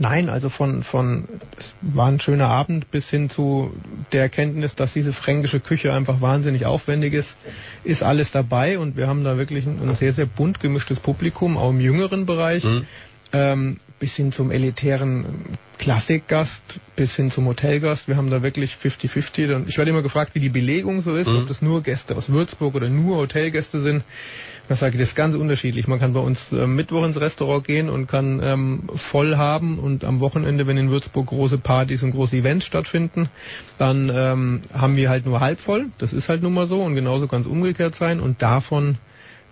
Nein, 0.00 0.28
also 0.28 0.48
von, 0.48 0.84
von, 0.84 1.24
es 1.58 1.74
war 1.80 2.06
ein 2.06 2.20
schöner 2.20 2.48
Abend 2.48 2.90
bis 2.92 3.10
hin 3.10 3.30
zu 3.30 3.72
der 4.12 4.22
Erkenntnis, 4.22 4.76
dass 4.76 4.92
diese 4.92 5.12
fränkische 5.12 5.58
Küche 5.58 5.92
einfach 5.92 6.20
wahnsinnig 6.20 6.66
aufwendig 6.66 7.14
ist, 7.14 7.36
ist 7.82 8.04
alles 8.04 8.30
dabei 8.30 8.78
und 8.78 8.96
wir 8.96 9.08
haben 9.08 9.24
da 9.24 9.38
wirklich 9.38 9.66
ein, 9.66 9.80
ein 9.82 9.94
sehr, 9.96 10.12
sehr 10.12 10.26
bunt 10.26 10.60
gemischtes 10.60 11.00
Publikum, 11.00 11.56
auch 11.56 11.70
im 11.70 11.80
jüngeren 11.80 12.26
Bereich. 12.26 12.62
Mhm. 12.62 12.86
Ähm, 13.32 13.78
bis 13.98 14.16
hin 14.16 14.32
zum 14.32 14.50
elitären 14.50 15.24
Klassikgast, 15.78 16.80
bis 16.96 17.14
hin 17.16 17.30
zum 17.30 17.46
Hotelgast. 17.46 18.08
Wir 18.08 18.16
haben 18.16 18.30
da 18.30 18.42
wirklich 18.42 18.76
50-50. 18.82 19.68
Ich 19.68 19.78
werde 19.78 19.90
immer 19.90 20.02
gefragt, 20.02 20.34
wie 20.34 20.40
die 20.40 20.48
Belegung 20.48 21.02
so 21.02 21.14
ist, 21.14 21.28
mhm. 21.28 21.38
ob 21.38 21.48
das 21.48 21.62
nur 21.62 21.82
Gäste 21.82 22.16
aus 22.16 22.28
Würzburg 22.30 22.74
oder 22.74 22.88
nur 22.88 23.16
Hotelgäste 23.16 23.80
sind. 23.80 24.02
Das 24.68 24.80
sage 24.80 24.96
ich, 24.96 25.00
das 25.00 25.10
ist 25.10 25.14
ganz 25.14 25.34
unterschiedlich. 25.34 25.88
Man 25.88 25.98
kann 25.98 26.12
bei 26.12 26.20
uns 26.20 26.52
äh, 26.52 26.66
Mittwoch 26.66 27.04
ins 27.04 27.18
Restaurant 27.18 27.64
gehen 27.64 27.88
und 27.88 28.06
kann 28.06 28.40
ähm, 28.42 28.82
voll 28.94 29.36
haben 29.36 29.78
und 29.78 30.04
am 30.04 30.20
Wochenende, 30.20 30.66
wenn 30.66 30.76
in 30.76 30.90
Würzburg 30.90 31.26
große 31.28 31.58
Partys 31.58 32.02
und 32.02 32.10
große 32.10 32.36
Events 32.36 32.66
stattfinden, 32.66 33.30
dann 33.78 34.10
ähm, 34.12 34.60
haben 34.72 34.96
wir 34.96 35.08
halt 35.08 35.24
nur 35.24 35.40
halb 35.40 35.60
voll. 35.60 35.86
Das 35.96 36.12
ist 36.12 36.28
halt 36.28 36.42
nun 36.42 36.52
mal 36.52 36.66
so 36.66 36.82
und 36.82 36.94
genauso 36.94 37.28
kann 37.28 37.40
es 37.40 37.46
umgekehrt 37.46 37.94
sein 37.94 38.20
und 38.20 38.42
davon 38.42 38.98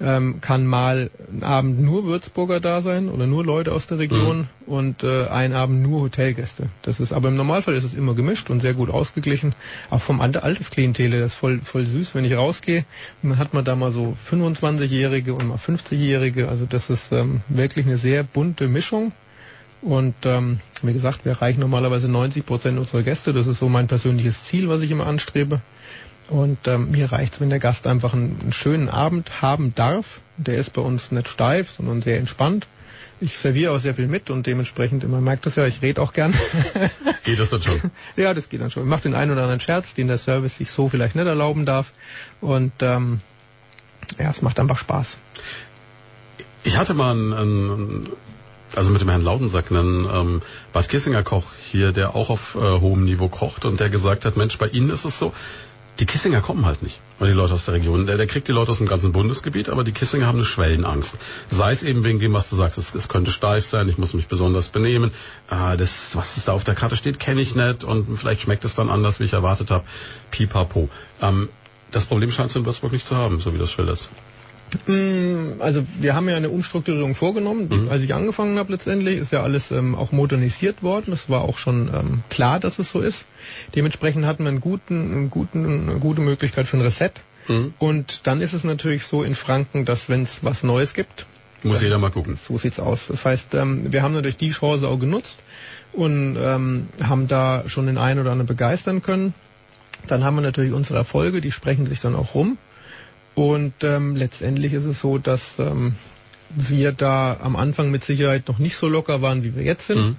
ähm, 0.00 0.40
kann 0.40 0.66
mal 0.66 1.10
ein 1.32 1.42
Abend 1.42 1.80
nur 1.80 2.04
Würzburger 2.04 2.60
da 2.60 2.82
sein 2.82 3.08
oder 3.08 3.26
nur 3.26 3.44
Leute 3.44 3.72
aus 3.72 3.86
der 3.86 3.98
Region 3.98 4.40
mhm. 4.40 4.46
und 4.66 5.02
äh, 5.04 5.26
ein 5.28 5.52
Abend 5.54 5.82
nur 5.82 6.02
Hotelgäste. 6.02 6.68
Das 6.82 7.00
ist 7.00 7.12
aber 7.12 7.28
im 7.28 7.36
Normalfall 7.36 7.74
ist 7.74 7.84
es 7.84 7.94
immer 7.94 8.14
gemischt 8.14 8.50
und 8.50 8.60
sehr 8.60 8.74
gut 8.74 8.90
ausgeglichen. 8.90 9.54
Auch 9.90 10.02
vom 10.02 10.20
Altersklientel, 10.20 11.10
das 11.10 11.32
ist 11.32 11.34
voll, 11.34 11.60
voll 11.62 11.86
süß, 11.86 12.14
wenn 12.14 12.24
ich 12.24 12.36
rausgehe. 12.36 12.84
Man 13.22 13.38
hat 13.38 13.54
man 13.54 13.64
da 13.64 13.74
mal 13.74 13.90
so 13.90 14.16
25-Jährige 14.30 15.34
und 15.34 15.48
mal 15.48 15.56
50-Jährige. 15.56 16.48
Also 16.48 16.66
das 16.68 16.90
ist 16.90 17.12
ähm, 17.12 17.40
wirklich 17.48 17.86
eine 17.86 17.98
sehr 17.98 18.22
bunte 18.22 18.68
Mischung. 18.68 19.12
Und 19.82 20.14
ähm, 20.24 20.60
wie 20.82 20.92
gesagt, 20.92 21.24
wir 21.24 21.32
erreichen 21.32 21.60
normalerweise 21.60 22.08
90 22.08 22.44
Prozent 22.44 22.78
unserer 22.78 23.02
Gäste. 23.02 23.32
Das 23.32 23.46
ist 23.46 23.58
so 23.58 23.68
mein 23.68 23.86
persönliches 23.86 24.44
Ziel, 24.44 24.68
was 24.68 24.80
ich 24.80 24.90
immer 24.90 25.06
anstrebe. 25.06 25.60
Und 26.28 26.66
ähm, 26.66 26.90
mir 26.90 27.12
reicht's, 27.12 27.40
wenn 27.40 27.50
der 27.50 27.58
Gast 27.58 27.86
einfach 27.86 28.12
einen, 28.12 28.38
einen, 28.40 28.52
schönen 28.52 28.88
Abend 28.88 29.42
haben 29.42 29.74
darf. 29.74 30.20
Der 30.36 30.58
ist 30.58 30.72
bei 30.72 30.82
uns 30.82 31.12
nicht 31.12 31.28
steif, 31.28 31.70
sondern 31.70 32.02
sehr 32.02 32.18
entspannt. 32.18 32.66
Ich 33.20 33.38
serviere 33.38 33.72
auch 33.72 33.78
sehr 33.78 33.94
viel 33.94 34.08
mit 34.08 34.28
und 34.28 34.46
dementsprechend, 34.46 35.08
man 35.08 35.24
merkt 35.24 35.46
das 35.46 35.56
ja, 35.56 35.66
ich 35.66 35.80
rede 35.80 36.02
auch 36.02 36.12
gern. 36.12 36.34
Geht 37.24 37.38
das 37.38 37.48
dann 37.48 37.62
schon? 37.62 37.80
ja, 38.16 38.34
das 38.34 38.50
geht 38.50 38.60
dann 38.60 38.70
schon. 38.70 38.82
Ich 38.82 38.88
mache 38.88 39.02
den 39.02 39.14
einen 39.14 39.30
oder 39.30 39.42
anderen 39.42 39.60
Scherz, 39.60 39.94
den 39.94 40.08
der 40.08 40.18
Service 40.18 40.58
sich 40.58 40.70
so 40.70 40.88
vielleicht 40.88 41.14
nicht 41.16 41.26
erlauben 41.26 41.64
darf. 41.64 41.92
Und 42.42 42.72
ähm, 42.82 43.20
ja, 44.18 44.28
es 44.28 44.42
macht 44.42 44.60
einfach 44.60 44.78
Spaß. 44.78 45.18
Ich 46.64 46.76
hatte 46.76 46.92
mal 46.92 47.12
einen, 47.12 47.32
einen 47.32 48.08
also 48.74 48.90
mit 48.90 49.00
dem 49.00 49.08
Herrn 49.08 49.22
Laudensack, 49.22 49.70
einen 49.70 50.06
ähm, 50.12 50.42
Bad 50.72 50.88
Kissinger 50.88 51.22
Koch 51.22 51.52
hier, 51.58 51.92
der 51.92 52.14
auch 52.14 52.28
auf 52.28 52.54
äh, 52.54 52.58
hohem 52.58 53.04
Niveau 53.04 53.28
kocht 53.28 53.64
und 53.64 53.80
der 53.80 53.88
gesagt 53.88 54.24
hat, 54.24 54.36
Mensch, 54.36 54.58
bei 54.58 54.68
Ihnen 54.68 54.90
ist 54.90 55.04
es 55.04 55.18
so, 55.18 55.32
die 55.98 56.06
Kissinger 56.06 56.40
kommen 56.40 56.66
halt 56.66 56.82
nicht. 56.82 57.00
Weil 57.18 57.28
die 57.28 57.34
Leute 57.34 57.54
aus 57.54 57.64
der 57.64 57.74
Region, 57.74 58.06
der, 58.06 58.18
der 58.18 58.26
kriegt 58.26 58.46
die 58.48 58.52
Leute 58.52 58.70
aus 58.70 58.78
dem 58.78 58.86
ganzen 58.86 59.12
Bundesgebiet, 59.12 59.70
aber 59.70 59.84
die 59.84 59.92
Kissinger 59.92 60.26
haben 60.26 60.36
eine 60.36 60.44
Schwellenangst. 60.44 61.16
Sei 61.50 61.72
es 61.72 61.82
eben 61.82 62.04
wegen 62.04 62.18
dem, 62.18 62.34
was 62.34 62.50
du 62.50 62.56
sagst, 62.56 62.76
es, 62.76 62.94
es 62.94 63.08
könnte 63.08 63.30
steif 63.30 63.64
sein, 63.64 63.88
ich 63.88 63.96
muss 63.96 64.12
mich 64.12 64.28
besonders 64.28 64.68
benehmen. 64.68 65.12
Ah, 65.48 65.76
das, 65.76 66.14
was 66.14 66.44
da 66.44 66.52
auf 66.52 66.64
der 66.64 66.74
Karte 66.74 66.96
steht, 66.96 67.18
kenne 67.18 67.40
ich 67.40 67.54
nicht 67.54 67.84
und 67.84 68.18
vielleicht 68.18 68.42
schmeckt 68.42 68.64
es 68.64 68.74
dann 68.74 68.90
anders, 68.90 69.20
wie 69.20 69.24
ich 69.24 69.32
erwartet 69.32 69.70
habe. 69.70 69.84
Pipapo. 70.30 70.90
Ähm, 71.22 71.48
das 71.90 72.04
Problem 72.04 72.30
scheint 72.30 72.50
es 72.50 72.56
in 72.56 72.66
Würzburg 72.66 72.92
nicht 72.92 73.06
zu 73.06 73.16
haben, 73.16 73.40
so 73.40 73.54
wie 73.54 73.58
das 73.58 73.70
schildert. 73.70 74.10
Mm, 74.86 75.60
also 75.60 75.84
wir 75.98 76.14
haben 76.14 76.28
ja 76.28 76.36
eine 76.36 76.50
Umstrukturierung 76.50 77.14
vorgenommen. 77.14 77.68
Mhm. 77.70 77.88
Als 77.88 78.02
ich 78.02 78.14
angefangen 78.14 78.58
habe 78.58 78.72
letztendlich, 78.72 79.18
ist 79.18 79.32
ja 79.32 79.42
alles 79.42 79.70
ähm, 79.70 79.94
auch 79.94 80.12
modernisiert 80.12 80.82
worden. 80.82 81.12
Es 81.12 81.30
war 81.30 81.42
auch 81.42 81.58
schon 81.58 81.88
ähm, 81.94 82.22
klar, 82.30 82.60
dass 82.60 82.78
es 82.78 82.90
so 82.90 83.00
ist. 83.00 83.26
Dementsprechend 83.74 84.26
hatten 84.26 84.44
wir 84.44 84.50
einen 84.50 84.60
guten, 84.60 85.12
einen 85.12 85.30
guten, 85.30 85.88
eine 85.88 85.98
gute 85.98 86.20
Möglichkeit 86.20 86.66
für 86.66 86.76
ein 86.76 86.82
Reset. 86.82 87.12
Mhm. 87.48 87.74
Und 87.78 88.26
dann 88.26 88.40
ist 88.40 88.52
es 88.52 88.64
natürlich 88.64 89.06
so 89.06 89.22
in 89.22 89.34
Franken, 89.34 89.84
dass 89.84 90.08
wenn 90.08 90.22
es 90.22 90.42
was 90.42 90.62
Neues 90.62 90.94
gibt, 90.94 91.26
muss 91.62 91.80
jeder 91.80 91.98
mal 91.98 92.10
gucken. 92.10 92.36
So 92.36 92.58
sieht's 92.58 92.78
aus. 92.78 93.08
Das 93.08 93.24
heißt, 93.24 93.54
ähm, 93.54 93.92
wir 93.92 94.02
haben 94.02 94.12
natürlich 94.12 94.36
die 94.36 94.50
Chance 94.50 94.86
auch 94.86 94.98
genutzt 94.98 95.38
und 95.92 96.36
ähm, 96.36 96.88
haben 97.02 97.26
da 97.26 97.64
schon 97.66 97.86
den 97.86 97.98
einen 97.98 98.20
oder 98.20 98.32
anderen 98.32 98.46
begeistern 98.46 99.02
können. 99.02 99.34
Dann 100.06 100.22
haben 100.22 100.36
wir 100.36 100.42
natürlich 100.42 100.72
unsere 100.72 100.98
Erfolge, 100.98 101.40
die 101.40 101.50
sprechen 101.52 101.86
sich 101.86 102.00
dann 102.00 102.14
auch 102.14 102.34
rum. 102.34 102.58
Und 103.36 103.74
ähm, 103.82 104.16
letztendlich 104.16 104.72
ist 104.72 104.86
es 104.86 105.00
so, 105.00 105.18
dass 105.18 105.58
ähm, 105.58 105.94
wir 106.48 106.92
da 106.92 107.36
am 107.42 107.54
Anfang 107.54 107.90
mit 107.90 108.02
Sicherheit 108.02 108.48
noch 108.48 108.58
nicht 108.58 108.76
so 108.76 108.88
locker 108.88 109.20
waren, 109.20 109.44
wie 109.44 109.54
wir 109.54 109.62
jetzt 109.62 109.86
sind. 109.86 109.98
Mhm. 109.98 110.16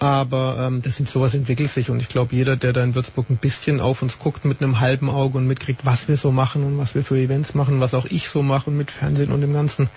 Aber 0.00 0.56
ähm, 0.60 0.82
das 0.82 0.96
sind 0.96 1.08
sowas 1.08 1.34
entwickelt 1.34 1.70
sich 1.70 1.88
und 1.88 2.00
ich 2.00 2.08
glaube, 2.08 2.34
jeder, 2.34 2.56
der 2.56 2.72
da 2.72 2.82
in 2.82 2.96
Würzburg 2.96 3.30
ein 3.30 3.36
bisschen 3.36 3.80
auf 3.80 4.02
uns 4.02 4.18
guckt 4.18 4.44
mit 4.44 4.60
einem 4.60 4.80
halben 4.80 5.08
Auge 5.08 5.38
und 5.38 5.46
mitkriegt, 5.46 5.84
was 5.84 6.08
wir 6.08 6.16
so 6.16 6.32
machen 6.32 6.64
und 6.64 6.78
was 6.78 6.96
wir 6.96 7.04
für 7.04 7.16
Events 7.16 7.54
machen, 7.54 7.80
was 7.80 7.94
auch 7.94 8.06
ich 8.06 8.28
so 8.28 8.42
mache 8.42 8.72
mit 8.72 8.90
Fernsehen 8.90 9.30
und 9.30 9.40
dem 9.40 9.52
Ganzen 9.52 9.88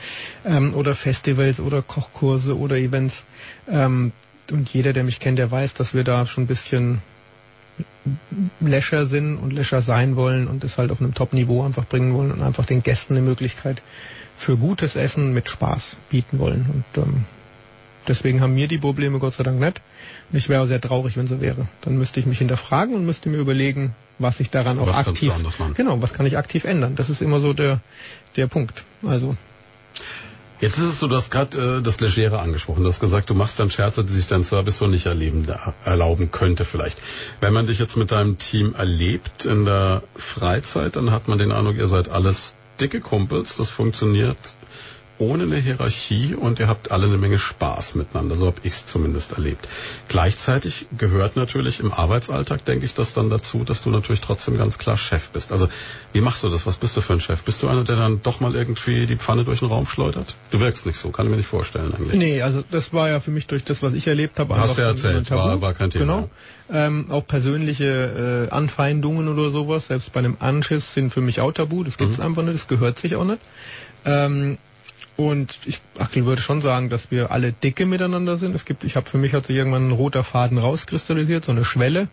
ähm, 0.45 0.75
oder 0.75 0.95
Festivals 0.95 1.59
oder 1.59 1.81
Kochkurse 1.81 2.57
oder 2.57 2.77
Events. 2.77 3.23
Ähm, 3.67 4.11
und 4.51 4.71
jeder, 4.71 4.93
der 4.93 5.03
mich 5.03 5.19
kennt, 5.19 5.39
der 5.39 5.49
weiß, 5.49 5.73
dass 5.73 5.95
wir 5.95 6.03
da 6.03 6.27
schon 6.27 6.43
ein 6.43 6.47
bisschen 6.47 7.01
Läscher 8.59 9.05
sind 9.05 9.37
und 9.37 9.53
Läscher 9.53 9.81
sein 9.81 10.15
wollen 10.15 10.47
und 10.47 10.63
es 10.63 10.77
halt 10.77 10.91
auf 10.91 11.01
einem 11.01 11.13
Top-Niveau 11.13 11.63
einfach 11.63 11.85
bringen 11.85 12.13
wollen 12.13 12.31
und 12.31 12.41
einfach 12.41 12.65
den 12.65 12.83
Gästen 12.83 13.13
eine 13.13 13.21
Möglichkeit 13.21 13.81
für 14.35 14.57
gutes 14.57 14.95
Essen 14.95 15.33
mit 15.33 15.49
Spaß 15.49 15.97
bieten 16.09 16.39
wollen. 16.39 16.65
Und 16.95 17.03
ähm, 17.03 17.25
deswegen 18.07 18.41
haben 18.41 18.55
mir 18.55 18.67
die 18.67 18.79
Probleme 18.79 19.19
Gott 19.19 19.35
sei 19.35 19.43
Dank 19.43 19.59
nicht. 19.59 19.81
Und 20.31 20.37
ich 20.37 20.49
wäre 20.49 20.63
auch 20.63 20.65
sehr 20.65 20.81
traurig, 20.81 21.15
wenn 21.17 21.27
so 21.27 21.41
wäre. 21.41 21.67
Dann 21.81 21.97
müsste 21.97 22.19
ich 22.19 22.25
mich 22.25 22.39
hinterfragen 22.39 22.95
und 22.95 23.05
müsste 23.05 23.29
mir 23.29 23.37
überlegen, 23.37 23.95
was 24.17 24.39
ich 24.39 24.49
daran 24.49 24.79
auch 24.79 24.87
was 24.87 24.97
aktiv. 24.97 25.31
Genau, 25.75 26.01
was 26.01 26.13
kann 26.13 26.25
ich 26.25 26.37
aktiv 26.37 26.63
ändern? 26.63 26.95
Das 26.95 27.09
ist 27.09 27.21
immer 27.21 27.39
so 27.39 27.53
der, 27.53 27.81
der 28.35 28.47
Punkt. 28.47 28.83
Also 29.05 29.35
Jetzt 30.61 30.77
ist 30.77 30.83
es 30.83 30.99
so, 30.99 31.07
du 31.07 31.15
hast 31.15 31.31
gerade 31.31 31.79
äh, 31.79 31.81
das 31.81 31.99
Legere 31.99 32.39
angesprochen. 32.39 32.83
Du 32.83 32.89
hast 32.89 32.99
gesagt, 32.99 33.31
du 33.31 33.33
machst 33.33 33.59
dann 33.59 33.71
Scherze, 33.71 34.05
die 34.05 34.13
sich 34.13 34.27
dein 34.27 34.43
Service 34.43 34.77
so 34.77 34.85
nicht 34.85 35.07
erleben, 35.07 35.47
erlauben 35.83 36.29
könnte 36.29 36.65
vielleicht. 36.65 36.99
Wenn 37.39 37.51
man 37.51 37.65
dich 37.65 37.79
jetzt 37.79 37.97
mit 37.97 38.11
deinem 38.11 38.37
Team 38.37 38.75
erlebt 38.75 39.45
in 39.45 39.65
der 39.65 40.03
Freizeit, 40.15 40.95
dann 40.95 41.09
hat 41.11 41.27
man 41.27 41.39
den 41.39 41.51
Eindruck, 41.51 41.77
ihr 41.77 41.87
seid 41.87 42.09
alles 42.09 42.55
dicke 42.79 43.01
Kumpels. 43.01 43.55
Das 43.55 43.71
funktioniert 43.71 44.37
ohne 45.21 45.43
eine 45.43 45.57
Hierarchie 45.57 46.33
und 46.33 46.59
ihr 46.59 46.67
habt 46.67 46.91
alle 46.91 47.05
eine 47.05 47.17
Menge 47.17 47.37
Spaß 47.37 47.93
miteinander. 47.93 48.35
So 48.35 48.47
habe 48.47 48.57
ich 48.63 48.73
es 48.73 48.87
zumindest 48.87 49.33
erlebt. 49.33 49.67
Gleichzeitig 50.07 50.87
gehört 50.97 51.35
natürlich 51.35 51.79
im 51.79 51.93
Arbeitsalltag, 51.93 52.65
denke 52.65 52.87
ich, 52.87 52.95
das 52.95 53.13
dann 53.13 53.29
dazu, 53.29 53.63
dass 53.63 53.83
du 53.83 53.91
natürlich 53.91 54.21
trotzdem 54.21 54.57
ganz 54.57 54.79
klar 54.79 54.97
Chef 54.97 55.29
bist. 55.29 55.51
Also 55.51 55.69
wie 56.11 56.21
machst 56.21 56.43
du 56.43 56.49
das? 56.49 56.65
Was 56.65 56.77
bist 56.77 56.97
du 56.97 57.01
für 57.01 57.13
ein 57.13 57.19
Chef? 57.19 57.43
Bist 57.43 57.61
du 57.61 57.67
einer, 57.67 57.83
der 57.83 57.97
dann 57.97 58.23
doch 58.23 58.39
mal 58.39 58.55
irgendwie 58.55 59.05
die 59.05 59.15
Pfanne 59.15 59.43
durch 59.43 59.59
den 59.59 59.67
Raum 59.67 59.85
schleudert? 59.85 60.35
Du 60.49 60.59
wirkst 60.59 60.87
nicht 60.87 60.97
so, 60.97 61.11
kann 61.11 61.27
ich 61.27 61.29
mir 61.29 61.37
nicht 61.37 61.47
vorstellen 61.47 61.93
eigentlich. 61.93 62.17
Nee, 62.17 62.41
also 62.41 62.63
das 62.71 62.91
war 62.91 63.07
ja 63.07 63.19
für 63.19 63.31
mich 63.31 63.45
durch 63.45 63.63
das, 63.63 63.83
was 63.83 63.93
ich 63.93 64.07
erlebt 64.07 64.39
habe. 64.39 64.57
Hast 64.57 64.79
du 64.79 64.81
ja 64.81 64.87
erzählt, 64.87 65.29
war, 65.29 65.61
war 65.61 65.75
kein 65.75 65.91
Thema. 65.91 66.05
Genau. 66.05 66.29
Ähm, 66.73 67.11
auch 67.11 67.27
persönliche 67.27 68.47
äh, 68.49 68.51
Anfeindungen 68.51 69.27
oder 69.27 69.51
sowas, 69.51 69.87
selbst 69.87 70.13
bei 70.13 70.19
einem 70.19 70.37
Anschiss 70.39 70.93
sind 70.93 71.11
für 71.11 71.21
mich 71.21 71.41
auch 71.41 71.51
tabu. 71.51 71.83
Das 71.83 71.97
gibt's 71.97 72.17
mhm. 72.17 72.23
einfach 72.23 72.43
nicht, 72.43 72.55
das 72.55 72.67
gehört 72.67 72.97
sich 72.97 73.15
auch 73.15 73.25
nicht. 73.25 73.39
Ähm, 74.03 74.57
und 75.17 75.57
ich 75.65 75.81
Achel 75.99 76.25
würde 76.25 76.41
schon 76.41 76.61
sagen, 76.61 76.89
dass 76.89 77.11
wir 77.11 77.31
alle 77.31 77.51
dicke 77.51 77.85
miteinander 77.85 78.37
sind. 78.37 78.55
Es 78.55 78.65
gibt, 78.65 78.83
ich 78.83 78.95
habe 78.95 79.09
für 79.09 79.17
mich 79.17 79.33
hat 79.33 79.45
sich 79.45 79.55
irgendwann 79.55 79.89
ein 79.89 79.91
roter 79.91 80.23
Faden 80.23 80.57
rauskristallisiert, 80.57 81.45
so 81.45 81.51
eine 81.51 81.65
Schwelle. 81.65 82.07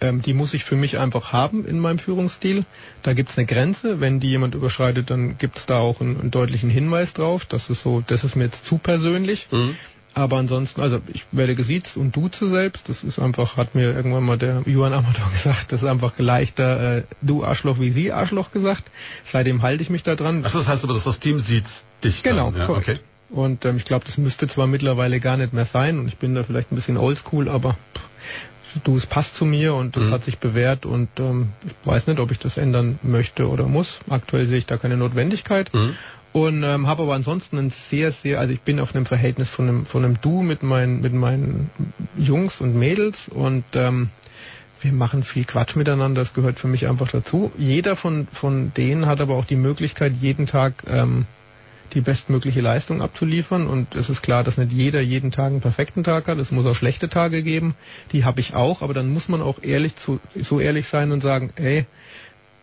Ähm, 0.00 0.22
die 0.22 0.34
muss 0.34 0.54
ich 0.54 0.62
für 0.62 0.76
mich 0.76 0.98
einfach 0.98 1.32
haben 1.32 1.64
in 1.64 1.80
meinem 1.80 1.98
Führungsstil. 1.98 2.64
Da 3.02 3.14
gibt 3.14 3.30
es 3.30 3.38
eine 3.38 3.46
Grenze. 3.46 4.00
Wenn 4.00 4.20
die 4.20 4.28
jemand 4.28 4.54
überschreitet, 4.54 5.10
dann 5.10 5.38
gibt 5.38 5.58
es 5.58 5.66
da 5.66 5.78
auch 5.78 6.00
einen, 6.00 6.20
einen, 6.20 6.30
deutlichen 6.30 6.70
Hinweis 6.70 7.14
drauf. 7.14 7.46
Das 7.46 7.70
ist 7.70 7.82
so, 7.82 8.04
das 8.06 8.22
ist 8.22 8.36
mir 8.36 8.44
jetzt 8.44 8.64
zu 8.64 8.78
persönlich. 8.78 9.48
Mhm. 9.50 9.74
Aber 10.14 10.36
ansonsten, 10.36 10.80
also 10.80 11.00
ich 11.12 11.24
werde 11.32 11.54
gesiezt 11.54 11.96
und 11.96 12.14
duze 12.14 12.48
selbst. 12.48 12.88
Das 12.88 13.02
ist 13.02 13.18
einfach, 13.18 13.56
hat 13.56 13.74
mir 13.74 13.94
irgendwann 13.94 14.24
mal 14.24 14.38
der 14.38 14.62
Johann 14.66 14.92
Amador 14.92 15.30
gesagt, 15.32 15.72
das 15.72 15.82
ist 15.82 15.88
einfach 15.88 16.12
leichter 16.18 16.98
äh, 16.98 17.02
du 17.20 17.44
Arschloch 17.44 17.80
wie 17.80 17.90
sie 17.90 18.12
Arschloch 18.12 18.52
gesagt. 18.52 18.84
Seitdem 19.24 19.62
halte 19.62 19.82
ich 19.82 19.90
mich 19.90 20.04
da 20.04 20.14
dran. 20.14 20.42
Ach, 20.46 20.52
das 20.52 20.68
heißt 20.68 20.84
aber, 20.84 20.94
dass 20.94 21.04
das 21.04 21.18
Team 21.18 21.40
sieht 21.40 21.66
dich 22.04 22.22
Genau, 22.22 22.50
dann. 22.50 22.68
Ja, 22.68 22.68
okay. 22.70 22.98
Und 23.30 23.64
ähm, 23.64 23.76
ich 23.76 23.84
glaube, 23.84 24.04
das 24.06 24.16
müsste 24.18 24.46
zwar 24.48 24.66
mittlerweile 24.66 25.20
gar 25.20 25.36
nicht 25.36 25.52
mehr 25.52 25.66
sein 25.66 25.98
und 25.98 26.08
ich 26.08 26.16
bin 26.16 26.34
da 26.34 26.44
vielleicht 26.44 26.72
ein 26.72 26.76
bisschen 26.76 26.96
oldschool, 26.96 27.48
aber 27.48 27.76
pff, 27.94 28.80
du, 28.84 28.96
es 28.96 29.06
passt 29.06 29.34
zu 29.34 29.44
mir 29.44 29.74
und 29.74 29.96
das 29.96 30.04
mhm. 30.04 30.12
hat 30.12 30.24
sich 30.24 30.38
bewährt 30.38 30.86
und 30.86 31.08
ähm, 31.18 31.50
ich 31.66 31.86
weiß 31.86 32.06
nicht, 32.06 32.20
ob 32.20 32.30
ich 32.30 32.38
das 32.38 32.56
ändern 32.56 32.98
möchte 33.02 33.48
oder 33.48 33.66
muss. 33.66 34.00
Aktuell 34.08 34.46
sehe 34.46 34.58
ich 34.58 34.66
da 34.66 34.78
keine 34.78 34.96
Notwendigkeit. 34.96 35.72
Mhm 35.74 35.94
und 36.32 36.62
ähm, 36.62 36.86
habe 36.86 37.02
aber 37.02 37.14
ansonsten 37.14 37.58
ein 37.58 37.70
sehr, 37.70 38.12
sehr, 38.12 38.38
also 38.40 38.52
ich 38.52 38.60
bin 38.60 38.80
auf 38.80 38.94
einem 38.94 39.06
Verhältnis 39.06 39.48
von 39.48 39.68
einem, 39.68 39.86
von 39.86 40.04
einem 40.04 40.20
Du 40.20 40.42
mit 40.42 40.62
meinen, 40.62 41.00
mit 41.00 41.12
meinen 41.12 41.70
Jungs 42.16 42.60
und 42.60 42.76
Mädels 42.76 43.28
und 43.28 43.64
ähm, 43.74 44.10
wir 44.80 44.92
machen 44.92 45.24
viel 45.24 45.44
Quatsch 45.44 45.74
miteinander, 45.74 46.20
das 46.20 46.34
gehört 46.34 46.58
für 46.58 46.68
mich 46.68 46.86
einfach 46.86 47.08
dazu. 47.08 47.50
Jeder 47.58 47.96
von, 47.96 48.28
von 48.32 48.72
denen 48.74 49.06
hat 49.06 49.20
aber 49.20 49.34
auch 49.34 49.44
die 49.44 49.56
Möglichkeit, 49.56 50.12
jeden 50.20 50.46
Tag 50.46 50.84
ähm, 50.86 51.26
die 51.94 52.00
bestmögliche 52.00 52.60
Leistung 52.60 53.02
abzuliefern. 53.02 53.66
Und 53.66 53.94
es 53.94 54.10
ist 54.10 54.22
klar, 54.22 54.44
dass 54.44 54.58
nicht 54.58 54.72
jeder 54.72 55.00
jeden 55.00 55.30
Tag 55.30 55.46
einen 55.46 55.60
perfekten 55.60 56.04
Tag 56.04 56.28
hat. 56.28 56.38
Es 56.38 56.50
muss 56.50 56.66
auch 56.66 56.76
schlechte 56.76 57.08
Tage 57.08 57.42
geben. 57.42 57.74
Die 58.12 58.24
habe 58.24 58.40
ich 58.40 58.54
auch. 58.54 58.82
Aber 58.82 58.94
dann 58.94 59.08
muss 59.12 59.28
man 59.28 59.42
auch 59.42 59.62
ehrlich 59.62 59.96
zu, 59.96 60.20
so 60.34 60.60
ehrlich 60.60 60.86
sein 60.88 61.12
und 61.12 61.20
sagen, 61.20 61.52
ey, 61.56 61.86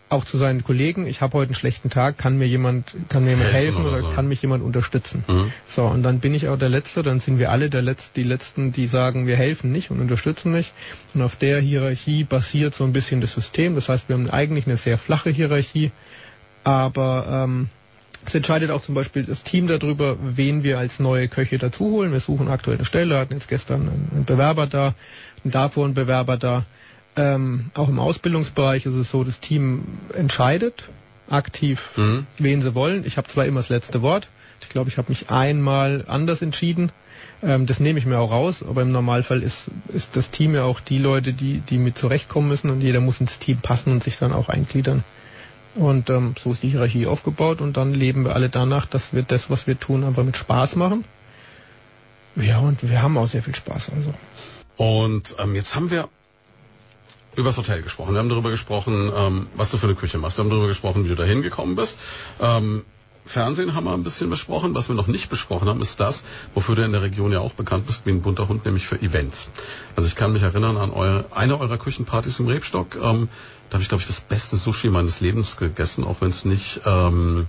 auch 0.08 0.24
zu 0.24 0.36
seinen 0.36 0.62
Kollegen, 0.62 1.06
ich 1.06 1.20
habe 1.20 1.36
heute 1.36 1.48
einen 1.50 1.56
schlechten 1.56 1.90
Tag, 1.90 2.16
kann 2.16 2.38
mir 2.38 2.46
jemand, 2.46 2.94
kann 3.08 3.24
mir 3.24 3.30
jemand 3.30 3.52
helfen, 3.52 3.82
oder, 3.82 3.98
oder 3.98 4.00
so. 4.02 4.10
kann 4.10 4.28
mich 4.28 4.40
jemand 4.40 4.62
unterstützen. 4.62 5.24
Mhm. 5.26 5.52
So, 5.66 5.84
und 5.84 6.02
dann 6.04 6.20
bin 6.20 6.32
ich 6.34 6.48
auch 6.48 6.58
der 6.58 6.68
Letzte, 6.68 7.02
dann 7.02 7.18
sind 7.18 7.38
wir 7.38 7.50
alle 7.50 7.70
der 7.70 7.82
Letzte, 7.82 8.12
die 8.14 8.22
Letzten, 8.22 8.70
die 8.70 8.86
sagen, 8.86 9.26
wir 9.26 9.36
helfen 9.36 9.72
nicht 9.72 9.90
und 9.90 10.00
unterstützen 10.00 10.52
nicht. 10.52 10.72
Und 11.14 11.22
auf 11.22 11.36
der 11.36 11.60
Hierarchie 11.60 12.22
basiert 12.22 12.74
so 12.74 12.84
ein 12.84 12.92
bisschen 12.92 13.20
das 13.20 13.32
System. 13.32 13.74
Das 13.74 13.88
heißt, 13.88 14.08
wir 14.08 14.14
haben 14.14 14.30
eigentlich 14.30 14.66
eine 14.66 14.76
sehr 14.76 14.96
flache 14.96 15.30
Hierarchie, 15.30 15.90
aber 16.62 17.44
ähm, 17.44 17.68
es 18.26 18.34
entscheidet 18.34 18.70
auch 18.70 18.82
zum 18.82 18.94
Beispiel 18.94 19.24
das 19.24 19.42
Team 19.42 19.66
darüber, 19.66 20.16
wen 20.20 20.62
wir 20.62 20.78
als 20.78 20.98
neue 20.98 21.28
Köche 21.28 21.58
dazu 21.58 21.84
holen. 21.86 22.12
Wir 22.12 22.20
suchen 22.20 22.48
aktuell 22.48 22.76
eine 22.76 22.84
Stelle, 22.84 23.18
hatten 23.18 23.34
jetzt 23.34 23.48
gestern 23.48 23.88
einen 23.88 24.24
Bewerber 24.24 24.66
da, 24.66 24.94
und 25.44 25.54
davor 25.54 25.84
einen 25.84 25.94
Bewerber 25.94 26.36
da. 26.36 26.64
Ähm, 27.16 27.70
auch 27.74 27.88
im 27.88 27.98
Ausbildungsbereich 27.98 28.84
ist 28.86 28.94
es 28.94 29.10
so, 29.10 29.24
das 29.24 29.40
Team 29.40 29.84
entscheidet 30.12 30.90
aktiv, 31.28 31.92
mhm. 31.96 32.26
wen 32.38 32.62
sie 32.62 32.74
wollen. 32.74 33.04
Ich 33.06 33.16
habe 33.16 33.28
zwar 33.28 33.46
immer 33.46 33.60
das 33.60 33.68
letzte 33.68 34.02
Wort. 34.02 34.28
Ich 34.60 34.68
glaube, 34.68 34.88
ich 34.88 34.98
habe 34.98 35.08
mich 35.08 35.30
einmal 35.30 36.04
anders 36.06 36.42
entschieden. 36.42 36.92
Ähm, 37.42 37.66
das 37.66 37.80
nehme 37.80 37.98
ich 37.98 38.06
mir 38.06 38.18
auch 38.18 38.30
raus, 38.30 38.64
aber 38.66 38.82
im 38.82 38.92
Normalfall 38.92 39.42
ist, 39.42 39.68
ist 39.88 40.16
das 40.16 40.30
Team 40.30 40.54
ja 40.54 40.64
auch 40.64 40.80
die 40.80 40.98
Leute, 40.98 41.32
die, 41.32 41.58
die 41.58 41.78
mit 41.78 41.98
zurechtkommen 41.98 42.48
müssen 42.48 42.70
und 42.70 42.80
jeder 42.80 43.00
muss 43.00 43.20
ins 43.20 43.38
Team 43.38 43.58
passen 43.58 43.92
und 43.92 44.02
sich 44.02 44.18
dann 44.18 44.32
auch 44.32 44.48
eingliedern. 44.48 45.04
Und 45.76 46.10
ähm, 46.10 46.34
so 46.42 46.52
ist 46.52 46.62
die 46.62 46.70
Hierarchie 46.70 47.06
aufgebaut 47.06 47.60
und 47.60 47.76
dann 47.76 47.92
leben 47.92 48.24
wir 48.24 48.34
alle 48.34 48.48
danach, 48.48 48.86
dass 48.86 49.12
wir 49.12 49.22
das, 49.22 49.50
was 49.50 49.66
wir 49.66 49.78
tun, 49.78 50.04
einfach 50.04 50.24
mit 50.24 50.36
Spaß 50.36 50.76
machen. 50.76 51.04
Ja, 52.34 52.58
und 52.58 52.88
wir 52.88 53.02
haben 53.02 53.16
auch 53.18 53.28
sehr 53.28 53.42
viel 53.42 53.54
Spaß. 53.54 53.92
Also. 53.94 54.14
Und 54.76 55.36
ähm, 55.38 55.54
jetzt 55.54 55.74
haben 55.74 55.90
wir 55.90 56.08
über 57.34 57.50
das 57.50 57.58
Hotel 57.58 57.82
gesprochen. 57.82 58.14
Wir 58.14 58.18
haben 58.18 58.28
darüber 58.28 58.50
gesprochen, 58.50 59.10
ähm, 59.14 59.46
was 59.54 59.70
du 59.70 59.76
für 59.76 59.86
eine 59.86 59.94
Küche 59.94 60.18
machst. 60.18 60.38
Wir 60.38 60.44
haben 60.44 60.50
darüber 60.50 60.68
gesprochen, 60.68 61.04
wie 61.04 61.08
du 61.08 61.14
da 61.14 61.24
hingekommen 61.24 61.76
bist. 61.76 61.96
Ähm, 62.40 62.84
Fernsehen 63.26 63.74
haben 63.74 63.84
wir 63.84 63.92
ein 63.92 64.04
bisschen 64.04 64.30
besprochen. 64.30 64.74
Was 64.74 64.88
wir 64.88 64.94
noch 64.94 65.08
nicht 65.08 65.28
besprochen 65.28 65.68
haben, 65.68 65.82
ist 65.82 66.00
das, 66.00 66.24
wofür 66.54 66.76
du 66.76 66.84
in 66.84 66.92
der 66.92 67.02
Region 67.02 67.32
ja 67.32 67.40
auch 67.40 67.52
bekannt 67.52 67.86
bist, 67.86 68.06
wie 68.06 68.10
ein 68.10 68.22
bunter 68.22 68.48
Hund, 68.48 68.64
nämlich 68.64 68.86
für 68.86 69.00
Events. 69.00 69.48
Also 69.96 70.08
ich 70.08 70.14
kann 70.14 70.32
mich 70.32 70.42
erinnern 70.42 70.76
an 70.76 70.90
eure, 70.90 71.26
eine 71.32 71.60
eurer 71.60 71.76
Küchenpartys 71.76 72.40
im 72.40 72.46
Rebstock. 72.46 72.96
Ähm, 72.96 73.28
da 73.68 73.74
habe 73.74 73.82
ich, 73.82 73.88
glaube 73.88 74.00
ich, 74.00 74.06
das 74.06 74.20
beste 74.20 74.56
Sushi 74.56 74.90
meines 74.90 75.20
Lebens 75.20 75.56
gegessen, 75.56 76.04
auch 76.04 76.20
wenn 76.20 76.30
es 76.30 76.44
nicht 76.44 76.80
ähm, 76.86 77.46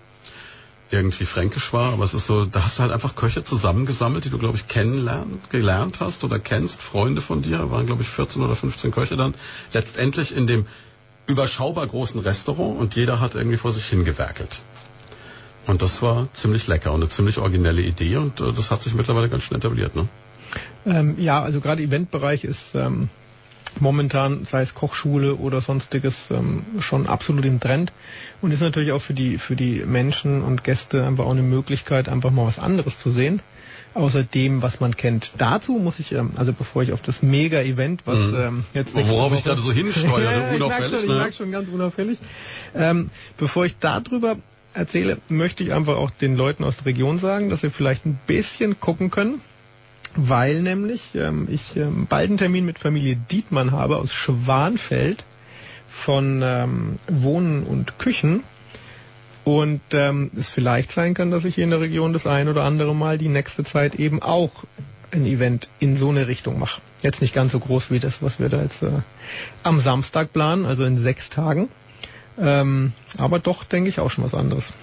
irgendwie 0.89 1.25
fränkisch 1.25 1.73
war, 1.73 1.93
aber 1.93 2.05
es 2.05 2.13
ist 2.13 2.27
so, 2.27 2.45
da 2.45 2.63
hast 2.63 2.79
du 2.79 2.83
halt 2.83 2.91
einfach 2.91 3.15
Köche 3.15 3.43
zusammengesammelt, 3.43 4.25
die 4.25 4.29
du, 4.29 4.37
glaube 4.37 4.57
ich, 4.57 4.67
kennenlernt, 4.67 5.49
gelernt 5.49 5.99
hast 5.99 6.23
oder 6.23 6.39
kennst, 6.39 6.81
Freunde 6.81 7.21
von 7.21 7.41
dir, 7.41 7.69
waren, 7.71 7.85
glaube 7.85 8.03
ich, 8.03 8.09
14 8.09 8.41
oder 8.41 8.55
15 8.55 8.91
Köche 8.91 9.17
dann, 9.17 9.35
letztendlich 9.73 10.35
in 10.35 10.47
dem 10.47 10.65
überschaubar 11.25 11.85
großen 11.85 12.21
Restaurant 12.21 12.79
und 12.79 12.95
jeder 12.95 13.19
hat 13.19 13.35
irgendwie 13.35 13.57
vor 13.57 13.73
sich 13.73 13.85
hingewerkelt. 13.85 14.59
Und 15.67 15.81
das 15.81 16.01
war 16.01 16.27
ziemlich 16.33 16.67
lecker 16.67 16.93
und 16.93 17.01
eine 17.01 17.09
ziemlich 17.09 17.37
originelle 17.37 17.81
Idee 17.81 18.17
und 18.17 18.39
äh, 18.39 18.53
das 18.53 18.71
hat 18.71 18.81
sich 18.81 18.93
mittlerweile 18.93 19.29
ganz 19.29 19.43
schnell 19.43 19.59
etabliert, 19.59 19.95
ne? 19.95 20.07
Ähm, 20.85 21.15
ja, 21.17 21.41
also 21.41 21.59
gerade 21.59 21.83
Eventbereich 21.83 22.45
ist 22.45 22.73
ähm, 22.73 23.09
momentan, 23.79 24.45
sei 24.45 24.61
es 24.61 24.73
Kochschule 24.73 25.35
oder 25.35 25.59
sonstiges, 25.59 26.31
ähm, 26.31 26.65
schon 26.79 27.05
absolut 27.05 27.43
im 27.43 27.59
Trend 27.59 27.91
und 28.41 28.51
ist 28.51 28.61
natürlich 28.61 28.93
auch 28.93 29.01
für 29.01 29.13
die, 29.13 29.37
für 29.37 29.57
die 29.57 29.83
Menschen 29.85 30.41
und 30.41 30.63
Gäste 30.63 31.05
einfach 31.05 31.25
auch 31.25 31.31
eine 31.31 31.41
Möglichkeit, 31.41 32.07
einfach 32.07 32.31
mal 32.31 32.45
was 32.45 32.59
anderes 32.59 32.97
zu 32.97 33.11
sehen 33.11 33.41
außer 33.97 34.23
dem, 34.23 34.61
was 34.61 34.79
man 34.79 34.95
kennt. 34.95 35.33
Dazu 35.37 35.79
muss 35.79 35.99
ich, 35.99 36.11
ähm, 36.11 36.31
also 36.35 36.53
bevor 36.53 36.83
ich 36.83 36.93
auf 36.93 37.01
das 37.01 37.21
Mega-Event, 37.21 38.03
was 38.05 38.19
mhm. 38.19 38.35
ähm, 38.35 38.65
jetzt 38.73 38.95
Worauf 38.95 39.33
ich 39.33 39.43
gerade 39.43 39.61
so 39.61 39.71
hinsteuere, 39.71 40.51
unauffällig. 40.55 41.01
ich 41.01 41.07
merke 41.07 41.07
schon, 41.07 41.17
ne? 41.17 41.33
schon 41.33 41.51
ganz 41.51 41.69
unauffällig. 41.69 42.19
Ähm, 42.75 43.09
bevor 43.37 43.65
ich 43.65 43.77
darüber 43.79 44.37
erzähle, 44.77 45.17
möchte 45.29 45.63
ich 45.63 45.73
einfach 45.73 45.97
auch 45.97 46.09
den 46.09 46.35
Leuten 46.35 46.63
aus 46.63 46.77
der 46.77 46.87
Region 46.87 47.19
sagen, 47.19 47.49
dass 47.49 47.61
sie 47.61 47.69
vielleicht 47.69 48.05
ein 48.05 48.19
bisschen 48.27 48.79
gucken 48.79 49.11
können, 49.11 49.41
weil 50.15 50.61
nämlich 50.61 51.15
ähm, 51.15 51.47
ich 51.49 51.75
ähm, 51.75 52.07
bald 52.07 52.29
einen 52.29 52.37
Termin 52.37 52.65
mit 52.65 52.79
Familie 52.79 53.15
Dietmann 53.15 53.71
habe 53.71 53.97
aus 53.97 54.13
Schwanfeld 54.13 55.23
von 55.87 56.41
ähm, 56.43 56.95
Wohnen 57.07 57.63
und 57.63 57.97
Küchen. 57.99 58.43
Und 59.43 59.81
ähm, 59.93 60.29
es 60.35 60.49
vielleicht 60.49 60.91
sein 60.91 61.13
kann, 61.13 61.31
dass 61.31 61.45
ich 61.45 61.55
hier 61.55 61.63
in 61.63 61.69
der 61.69 61.79
Region 61.79 62.11
das 62.11 62.27
ein 62.27 62.49
oder 62.49 62.63
andere 62.63 62.93
Mal 62.93 63.17
die 63.17 63.29
nächste 63.29 63.63
Zeit 63.63 63.95
eben 63.95 64.21
auch 64.21 64.65
ein 65.11 65.25
Event 65.25 65.69
in 65.79 65.95
so 65.95 66.09
eine 66.09 66.27
Richtung 66.27 66.59
mache. 66.59 66.81
Jetzt 67.01 67.21
nicht 67.21 67.33
ganz 67.33 67.53
so 67.53 67.59
groß 67.59 67.89
wie 67.89 67.99
das, 67.99 68.21
was 68.21 68.39
wir 68.39 68.49
da 68.49 68.61
jetzt 68.61 68.83
äh, 68.83 68.89
am 69.63 69.79
Samstag 69.79 70.33
planen, 70.33 70.65
also 70.65 70.83
in 70.83 70.97
sechs 70.97 71.29
Tagen. 71.29 71.69
Ähm, 72.39 72.93
aber 73.17 73.39
doch, 73.39 73.63
denke 73.63 73.89
ich, 73.89 73.99
auch 73.99 74.11
schon 74.11 74.23
was 74.23 74.35
anderes. 74.35 74.73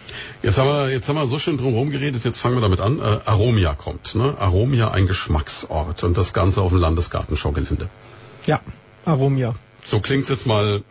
Jetzt 0.42 0.58
haben 0.58 0.68
wir, 0.68 0.90
jetzt 0.90 1.08
haben 1.08 1.16
wir 1.16 1.26
so 1.26 1.38
schön 1.38 1.56
drumherum 1.56 1.90
geredet, 1.90 2.24
jetzt 2.24 2.38
fangen 2.38 2.56
wir 2.56 2.60
damit 2.60 2.80
an. 2.80 2.98
Äh, 2.98 3.20
Aromia 3.24 3.74
kommt, 3.74 4.14
ne? 4.16 4.34
Aromia, 4.38 4.90
ein 4.90 5.06
Geschmacksort 5.06 6.02
und 6.02 6.16
das 6.16 6.32
Ganze 6.32 6.62
auf 6.62 6.70
dem 6.70 6.78
Landesgartenschaugelände. 6.78 7.88
Ja, 8.46 8.60
Aromia. 9.04 9.54
So 9.84 10.00
klingt's 10.00 10.28
jetzt 10.28 10.46
mal. 10.46 10.82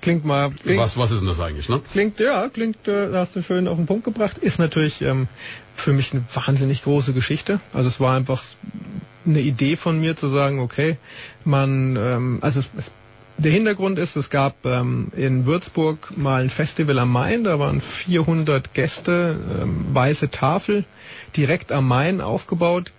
Klingt 0.00 0.24
mal. 0.24 0.50
Klingt, 0.50 0.80
was, 0.80 0.98
was 0.98 1.12
ist 1.12 1.20
denn 1.20 1.28
das 1.28 1.38
eigentlich, 1.38 1.68
ne? 1.68 1.80
Klingt, 1.92 2.18
ja, 2.18 2.48
klingt, 2.48 2.88
äh, 2.88 3.12
hast 3.12 3.36
du 3.36 3.42
schön 3.42 3.68
auf 3.68 3.76
den 3.76 3.86
Punkt 3.86 4.04
gebracht. 4.04 4.38
Ist 4.38 4.58
natürlich 4.58 5.02
ähm, 5.02 5.28
für 5.72 5.92
mich 5.92 6.12
eine 6.12 6.24
wahnsinnig 6.34 6.82
große 6.82 7.12
Geschichte. 7.12 7.60
Also 7.72 7.88
es 7.88 8.00
war 8.00 8.16
einfach 8.16 8.42
eine 9.24 9.40
Idee 9.40 9.76
von 9.76 10.00
mir 10.00 10.16
zu 10.16 10.28
sagen, 10.28 10.58
okay, 10.58 10.96
man, 11.44 11.96
ähm, 11.96 12.38
also 12.40 12.60
es, 12.60 12.70
es 12.76 12.90
der 13.38 13.52
Hintergrund 13.52 13.98
ist, 13.98 14.16
es 14.16 14.30
gab 14.30 14.66
ähm, 14.66 15.08
in 15.16 15.46
Würzburg 15.46 16.16
mal 16.16 16.42
ein 16.42 16.50
Festival 16.50 16.98
am 16.98 17.12
Main, 17.12 17.44
da 17.44 17.58
waren 17.58 17.80
400 17.80 18.74
Gäste, 18.74 19.38
ähm, 19.62 19.86
weiße 19.92 20.30
Tafel, 20.30 20.84
direkt 21.36 21.70
am 21.70 21.86
Main 21.86 22.20
aufgebaut. 22.20 22.92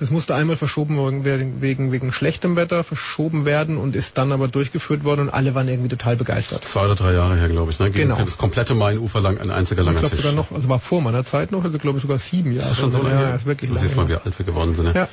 Das 0.00 0.10
musste 0.10 0.34
einmal 0.34 0.56
verschoben 0.56 1.24
werden 1.24 1.60
wegen, 1.60 1.92
wegen 1.92 2.10
schlechtem 2.10 2.56
Wetter, 2.56 2.84
verschoben 2.84 3.44
werden 3.44 3.76
und 3.76 3.94
ist 3.94 4.16
dann 4.16 4.32
aber 4.32 4.48
durchgeführt 4.48 5.04
worden 5.04 5.20
und 5.20 5.28
alle 5.28 5.54
waren 5.54 5.68
irgendwie 5.68 5.90
total 5.90 6.16
begeistert. 6.16 6.66
Zwei 6.66 6.86
oder 6.86 6.94
drei 6.94 7.12
Jahre 7.12 7.36
her, 7.36 7.48
glaube 7.48 7.70
ich. 7.70 7.78
Ne? 7.78 7.90
Genau. 7.90 8.16
Das 8.16 8.38
komplette 8.38 8.74
Mainufer 8.74 9.20
lang 9.20 9.38
ein 9.38 9.50
einziger 9.50 9.82
langer 9.82 9.96
ich 9.96 10.00
glaub, 10.00 10.12
Tisch. 10.12 10.22
Sogar 10.22 10.34
noch, 10.34 10.52
also 10.52 10.68
war 10.70 10.78
vor 10.78 11.02
meiner 11.02 11.22
Zeit 11.22 11.52
noch, 11.52 11.64
also 11.64 11.78
glaube 11.78 11.98
ich 11.98 12.02
sogar 12.02 12.18
sieben 12.18 12.52
Jahre. 12.52 12.62
Das 12.62 12.72
ist 12.72 12.80
schon 12.80 12.92
so 12.92 13.02
lange. 13.02 13.20
Ja, 13.20 13.34
ist 13.34 13.44
wirklich 13.44 13.70
du 13.70 13.76
siehst 13.76 13.96
mal, 13.96 14.08
wie 14.08 14.14
alt 14.14 14.38
wir 14.38 14.46
geworden 14.46 14.74
sind. 14.74 14.86
Ne? 14.86 14.92
Ja. 14.94 15.08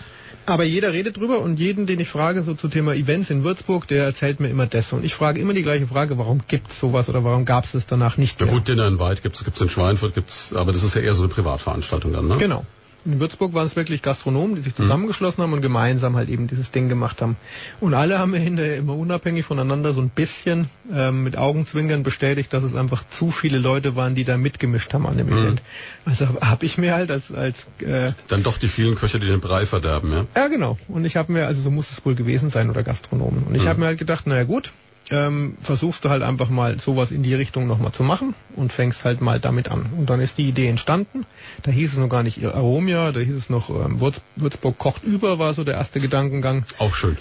Aber 0.46 0.64
jeder 0.64 0.94
redet 0.94 1.18
drüber 1.18 1.42
und 1.42 1.60
jeden, 1.60 1.86
den 1.86 2.00
ich 2.00 2.08
frage, 2.08 2.42
so 2.42 2.54
zum 2.54 2.72
Thema 2.72 2.94
Events 2.94 3.30
in 3.30 3.44
Würzburg, 3.44 3.86
der 3.90 4.06
erzählt 4.06 4.40
mir 4.40 4.48
immer 4.48 4.66
das. 4.68 4.94
Und 4.94 5.04
ich 5.04 5.14
frage 5.14 5.42
immer 5.42 5.54
die 5.54 5.64
gleiche 5.64 5.88
Frage, 5.88 6.18
warum 6.18 6.40
gibt 6.48 6.72
es 6.72 6.80
sowas 6.80 7.10
oder 7.10 7.26
warum 7.26 7.44
gab 7.44 7.66
es 7.66 7.74
das 7.74 7.86
danach 7.86 8.16
nicht 8.16 8.40
mehr? 8.40 8.48
Ja 8.48 8.54
gut, 8.54 8.70
Dinner 8.70 8.88
in 8.88 9.00
Wald 9.00 9.22
gibt 9.22 9.36
es 9.36 9.62
in 9.62 9.68
Schweinfurt, 9.68 10.16
gibt's, 10.16 10.54
aber 10.54 10.72
das 10.72 10.84
ist 10.84 10.96
ja 10.96 11.02
eher 11.02 11.16
so 11.16 11.24
eine 11.24 11.34
Privatveranstaltung 11.34 12.14
dann, 12.14 12.30
ne? 12.30 12.38
Genau. 12.38 12.66
In 13.08 13.22
Würzburg 13.22 13.54
waren 13.54 13.66
es 13.66 13.76
wirklich 13.78 14.02
Gastronomen, 14.02 14.56
die 14.56 14.62
sich 14.62 14.78
hm. 14.78 14.84
zusammengeschlossen 14.84 15.42
haben 15.42 15.54
und 15.54 15.62
gemeinsam 15.62 16.18
halt 16.18 16.30
eben 16.30 16.48
dieses 16.48 16.72
Ding 16.72 16.90
gemacht 16.90 17.22
haben. 17.22 17.38
Und 17.80 17.94
alle 17.94 18.20
haben 18.20 18.32
mir 18.32 18.40
hinterher 18.40 18.76
immer 18.76 18.96
unabhängig 18.96 19.46
voneinander 19.46 19.94
so 19.94 20.02
ein 20.02 20.10
bisschen 20.10 20.70
ähm, 20.94 21.24
mit 21.24 21.38
Augenzwinkern 21.38 22.04
bestätigt, 22.04 22.52
dass 22.52 22.64
es 22.64 22.76
einfach 22.76 23.08
zu 23.10 23.32
viele 23.32 23.60
Leute 23.60 23.96
waren, 23.96 24.14
die 24.14 24.26
da 24.26 24.38
mitgemischt 24.38 24.94
haben 24.94 25.08
an 25.08 25.18
dem 25.18 25.28
mhm. 25.28 25.38
Event. 25.38 25.62
Also 26.06 26.28
habe 26.42 26.66
ich 26.66 26.78
mir 26.78 26.96
halt 26.96 27.10
als 27.10 27.34
als 27.34 27.68
äh, 27.80 28.12
dann 28.28 28.44
doch 28.44 28.58
die 28.58 28.68
vielen 28.68 28.96
Köche, 28.96 29.20
die 29.20 29.28
den 29.28 29.40
Brei 29.40 29.66
verderben, 29.66 30.12
ja? 30.12 30.26
Ja, 30.36 30.48
genau. 30.50 30.78
Und 30.90 31.06
ich 31.06 31.16
habe 31.16 31.32
mir, 31.32 31.48
also 31.48 31.62
so 31.62 31.72
muss 31.72 31.90
es 31.92 32.06
wohl 32.06 32.16
gewesen 32.16 32.50
sein 32.50 32.70
oder 32.70 32.84
Gastronomen. 32.84 33.44
Und 33.44 33.56
ich 33.56 33.64
mhm. 33.64 33.70
habe 33.70 33.80
mir 33.80 33.86
halt 33.86 34.00
gedacht, 34.00 34.28
naja 34.28 34.44
gut, 34.44 34.72
ähm, 35.12 35.58
versuchst 35.62 36.04
du 36.06 36.10
halt 36.10 36.24
einfach 36.24 36.50
mal 36.50 36.80
sowas 36.80 37.12
in 37.12 37.24
die 37.24 37.34
Richtung 37.34 37.68
nochmal 37.68 37.92
zu 37.92 38.04
machen 38.04 38.34
und 38.56 38.74
fängst 38.74 39.06
halt 39.06 39.22
mal 39.22 39.40
damit 39.40 39.70
an. 39.70 39.86
Und 39.98 40.10
dann 40.10 40.20
ist 40.20 40.38
die 40.38 40.48
Idee 40.48 40.68
entstanden. 40.68 41.26
Da 41.64 41.72
hieß 41.72 41.94
es 41.94 41.98
noch 41.98 42.10
gar 42.10 42.24
nicht 42.24 42.44
Aromia, 42.44 43.12
da 43.12 43.20
hieß 43.20 43.36
es 43.36 43.50
noch 43.50 43.70
ähm, 43.70 44.00
Würz, 44.00 44.22
Würzburg 44.36 44.78
kocht 44.78 45.04
über, 45.04 45.40
war 45.40 45.54
so 45.54 45.64
der 45.64 45.76
erste 45.76 46.00
Gedankengang. 46.00 46.66
Auch 46.78 46.94
schön. 46.94 47.18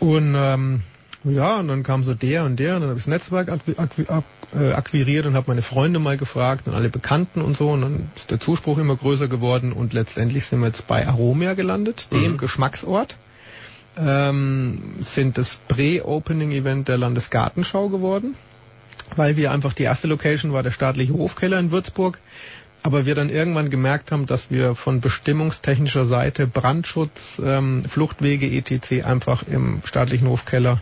Und 0.00 0.34
ähm, 0.36 0.82
ja, 1.24 1.58
und 1.58 1.68
dann 1.68 1.82
kam 1.82 2.02
so 2.02 2.14
der 2.14 2.44
und 2.44 2.56
der 2.56 2.76
und 2.76 2.82
dann 2.82 2.90
habe 2.90 2.98
ich 2.98 3.04
das 3.04 3.10
Netzwerk 3.10 3.48
äh, 3.48 4.72
akquiriert 4.72 5.26
und 5.26 5.34
habe 5.34 5.50
meine 5.50 5.62
Freunde 5.62 5.98
mal 5.98 6.16
gefragt 6.16 6.66
und 6.66 6.74
alle 6.74 6.88
Bekannten 6.88 7.42
und 7.42 7.56
so 7.56 7.70
und 7.70 7.82
dann 7.82 8.10
ist 8.16 8.30
der 8.30 8.40
Zuspruch 8.40 8.78
immer 8.78 8.96
größer 8.96 9.28
geworden 9.28 9.72
und 9.72 9.92
letztendlich 9.92 10.46
sind 10.46 10.60
wir 10.60 10.68
jetzt 10.68 10.86
bei 10.86 11.06
Aromia 11.06 11.54
gelandet, 11.54 12.08
dem 12.12 12.32
mhm. 12.32 12.36
Geschmacksort 12.38 13.16
ähm, 13.96 14.94
sind 15.00 15.38
das 15.38 15.58
Pre-Opening-Event 15.68 16.88
der 16.88 16.98
Landesgartenschau 16.98 17.88
geworden, 17.88 18.36
weil 19.16 19.36
wir 19.36 19.50
einfach 19.50 19.72
die 19.72 19.82
erste 19.82 20.06
Location 20.06 20.52
war 20.52 20.62
der 20.62 20.70
staatliche 20.70 21.14
Hofkeller 21.14 21.58
in 21.58 21.70
Würzburg, 21.70 22.18
aber 22.82 23.04
wir 23.06 23.14
dann 23.14 23.30
irgendwann 23.30 23.70
gemerkt 23.70 24.12
haben, 24.12 24.26
dass 24.26 24.50
wir 24.50 24.74
von 24.74 25.00
bestimmungstechnischer 25.00 26.04
Seite 26.04 26.46
Brandschutz, 26.46 27.40
ähm, 27.44 27.84
Fluchtwege 27.84 28.46
etc. 28.46 29.04
einfach 29.04 29.42
im 29.46 29.82
staatlichen 29.84 30.28
Hofkeller 30.28 30.80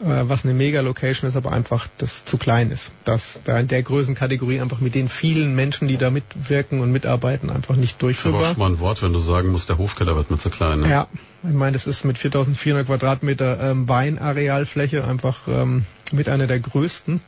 was 0.00 0.44
eine 0.44 0.54
Mega-Location 0.54 1.28
ist, 1.28 1.36
aber 1.36 1.52
einfach 1.52 1.88
das 1.98 2.24
zu 2.24 2.38
klein 2.38 2.70
ist. 2.70 2.92
Dass 3.04 3.40
da 3.44 3.58
in 3.58 3.68
der 3.68 3.82
Größenkategorie 3.82 4.60
einfach 4.60 4.80
mit 4.80 4.94
den 4.94 5.08
vielen 5.08 5.54
Menschen, 5.54 5.88
die 5.88 5.96
da 5.96 6.10
mitwirken 6.10 6.80
und 6.80 6.92
mitarbeiten, 6.92 7.50
einfach 7.50 7.76
nicht 7.76 8.00
durchführbar. 8.00 8.40
Das 8.40 8.50
ist 8.50 8.56
aber 8.56 8.64
auch 8.64 8.68
schon 8.68 8.76
mal 8.76 8.78
ein 8.78 8.80
Wort, 8.80 9.02
wenn 9.02 9.12
du 9.12 9.18
sagen 9.18 9.50
musst, 9.50 9.68
der 9.68 9.78
Hofkeller 9.78 10.14
wird 10.14 10.30
mir 10.30 10.38
zu 10.38 10.50
klein. 10.50 10.80
Ne? 10.80 10.90
Ja, 10.90 11.08
Ich 11.42 11.54
meine, 11.54 11.72
das 11.72 11.86
ist 11.86 12.04
mit 12.04 12.18
4400 12.18 12.86
Quadratmeter 12.86 13.70
ähm, 13.70 13.88
Weinarealfläche 13.88 15.04
einfach 15.04 15.48
ähm, 15.48 15.84
mit 16.12 16.28
einer 16.28 16.46
der 16.46 16.60
größten. 16.60 17.20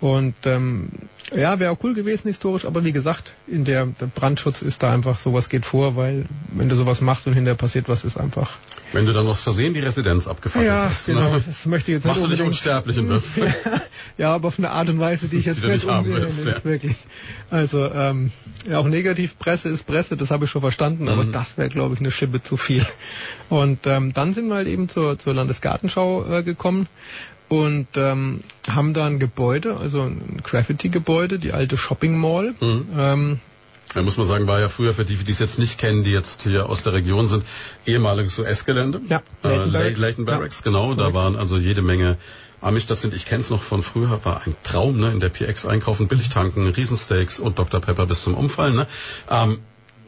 Und 0.00 0.34
ähm, 0.44 0.90
ja, 1.34 1.58
wäre 1.58 1.72
auch 1.72 1.78
cool 1.82 1.94
gewesen 1.94 2.28
historisch, 2.28 2.66
aber 2.66 2.84
wie 2.84 2.92
gesagt, 2.92 3.32
in 3.46 3.64
der, 3.64 3.86
der 3.86 4.06
Brandschutz 4.06 4.60
ist 4.60 4.82
da 4.82 4.92
einfach 4.92 5.18
sowas 5.18 5.48
geht 5.48 5.64
vor, 5.64 5.96
weil 5.96 6.26
wenn 6.52 6.68
du 6.68 6.76
sowas 6.76 7.00
machst 7.00 7.26
und 7.26 7.32
hinterher 7.32 7.56
passiert 7.56 7.88
was, 7.88 8.04
ist 8.04 8.18
einfach. 8.18 8.58
Wenn 8.92 9.06
du 9.06 9.14
dann 9.14 9.26
aus 9.26 9.40
Versehen 9.40 9.72
die 9.72 9.80
Residenz 9.80 10.28
abgefackelt 10.28 10.68
ja, 10.68 10.90
hast. 10.90 11.06
genau. 11.06 11.36
Ne? 11.36 11.42
Das 11.46 11.64
möchte 11.64 11.92
ich 11.92 11.96
jetzt 11.96 12.04
Machst 12.04 12.22
du 12.22 12.28
dich 12.28 12.42
unsterblich 12.42 12.98
in 12.98 13.08
Würzburg? 13.08 13.48
ja, 14.18 14.34
aber 14.34 14.48
auf 14.48 14.58
eine 14.58 14.70
Art 14.70 14.90
und 14.90 15.00
Weise, 15.00 15.28
die 15.28 15.36
ich 15.38 15.46
jetzt 15.46 15.62
Die 15.62 15.68
nicht 15.68 15.88
haben 15.88 16.12
willst, 16.12 16.44
ja. 16.44 16.62
wirklich. 16.62 16.96
Also 17.50 17.90
ähm, 17.90 18.32
ja, 18.68 18.78
auch 18.78 18.86
Negativpresse 18.86 19.70
ist 19.70 19.86
Presse, 19.86 20.16
das 20.18 20.30
habe 20.30 20.44
ich 20.44 20.50
schon 20.50 20.60
verstanden, 20.60 21.08
aber 21.08 21.24
Mhm. 21.24 21.32
das 21.32 21.56
wäre, 21.56 21.70
glaube 21.70 21.94
ich, 21.94 22.00
eine 22.00 22.10
Schippe 22.10 22.42
zu 22.42 22.56
viel. 22.58 22.84
Und 23.48 23.86
ähm, 23.86 24.12
dann 24.12 24.34
sind 24.34 24.48
wir 24.48 24.56
halt 24.56 24.68
eben 24.68 24.88
zur, 24.88 25.18
zur 25.18 25.32
Landesgartenschau 25.32 26.26
äh, 26.30 26.42
gekommen 26.42 26.86
und 27.48 27.86
ähm, 27.96 28.40
haben 28.68 28.92
da 28.94 29.06
ein 29.06 29.18
Gebäude, 29.18 29.76
also 29.76 30.02
ein 30.02 30.40
Graffiti-Gebäude, 30.42 31.38
die 31.38 31.52
alte 31.52 31.76
Shopping 31.78 32.18
Mall. 32.18 32.54
Mhm. 32.60 32.86
Ähm, 32.98 33.40
Da 33.94 34.02
muss 34.02 34.16
man 34.18 34.26
sagen, 34.26 34.46
war 34.46 34.58
ja 34.60 34.68
früher 34.68 34.92
für 34.94 35.04
die, 35.04 35.14
die 35.16 35.30
es 35.30 35.38
jetzt 35.38 35.58
nicht 35.58 35.78
kennen, 35.78 36.02
die 36.04 36.10
jetzt 36.10 36.42
hier 36.42 36.68
aus 36.68 36.82
der 36.82 36.92
Region 36.92 37.28
sind, 37.28 37.44
ehemaliges 37.86 38.38
US-Gelände. 38.38 39.00
Ja, 39.08 39.22
äh, 39.44 39.48
Leighton 39.48 39.72
Barracks. 39.72 39.72
Leighton, 39.72 40.02
Leighton 40.02 40.24
Barracks, 40.24 40.58
Ja. 40.58 40.64
genau. 40.64 40.88
Da 40.90 40.96
Korrekt. 40.96 41.14
waren 41.14 41.36
also 41.36 41.56
jede 41.56 41.82
Menge 41.82 42.16
Army-Stationen. 42.60 43.14
Ich 43.16 43.26
kenne 43.26 43.42
es 43.42 43.50
noch 43.50 43.62
von 43.62 43.82
früher, 43.82 44.24
war 44.24 44.42
ein 44.44 44.56
Traum, 44.64 44.98
ne? 44.98 45.12
In 45.12 45.20
der 45.20 45.28
PX 45.28 45.66
einkaufen, 45.66 46.08
billig 46.08 46.30
tanken, 46.30 46.66
Riesensteaks 46.68 47.38
und 47.38 47.58
Dr. 47.58 47.80
Pepper 47.80 48.06
bis 48.06 48.22
zum 48.24 48.34
Umfallen, 48.34 48.74
ne? 48.74 48.86
Ähm, 49.30 49.58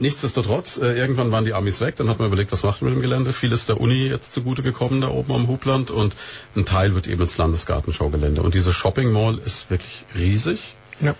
Nichtsdestotrotz, 0.00 0.78
äh, 0.78 0.96
irgendwann 0.96 1.32
waren 1.32 1.44
die 1.44 1.54
Amis 1.54 1.80
weg, 1.80 1.96
dann 1.96 2.08
hat 2.08 2.18
man 2.18 2.28
überlegt, 2.28 2.52
was 2.52 2.62
macht 2.62 2.82
man 2.82 2.90
mit 2.90 2.98
dem 2.98 3.02
Gelände. 3.02 3.32
Vieles 3.32 3.66
der 3.66 3.80
Uni 3.80 4.06
jetzt 4.06 4.32
zugute 4.32 4.62
gekommen 4.62 5.00
da 5.00 5.08
oben 5.08 5.32
am 5.32 5.48
Hubland 5.48 5.90
und 5.90 6.14
ein 6.56 6.64
Teil 6.64 6.94
wird 6.94 7.08
eben 7.08 7.22
ins 7.22 7.36
Landesgartenschaugelände. 7.36 8.42
Und 8.42 8.54
diese 8.54 8.72
Shopping 8.72 9.12
Mall 9.12 9.38
ist 9.44 9.70
wirklich 9.70 10.04
riesig 10.16 10.76
ja. 11.00 11.14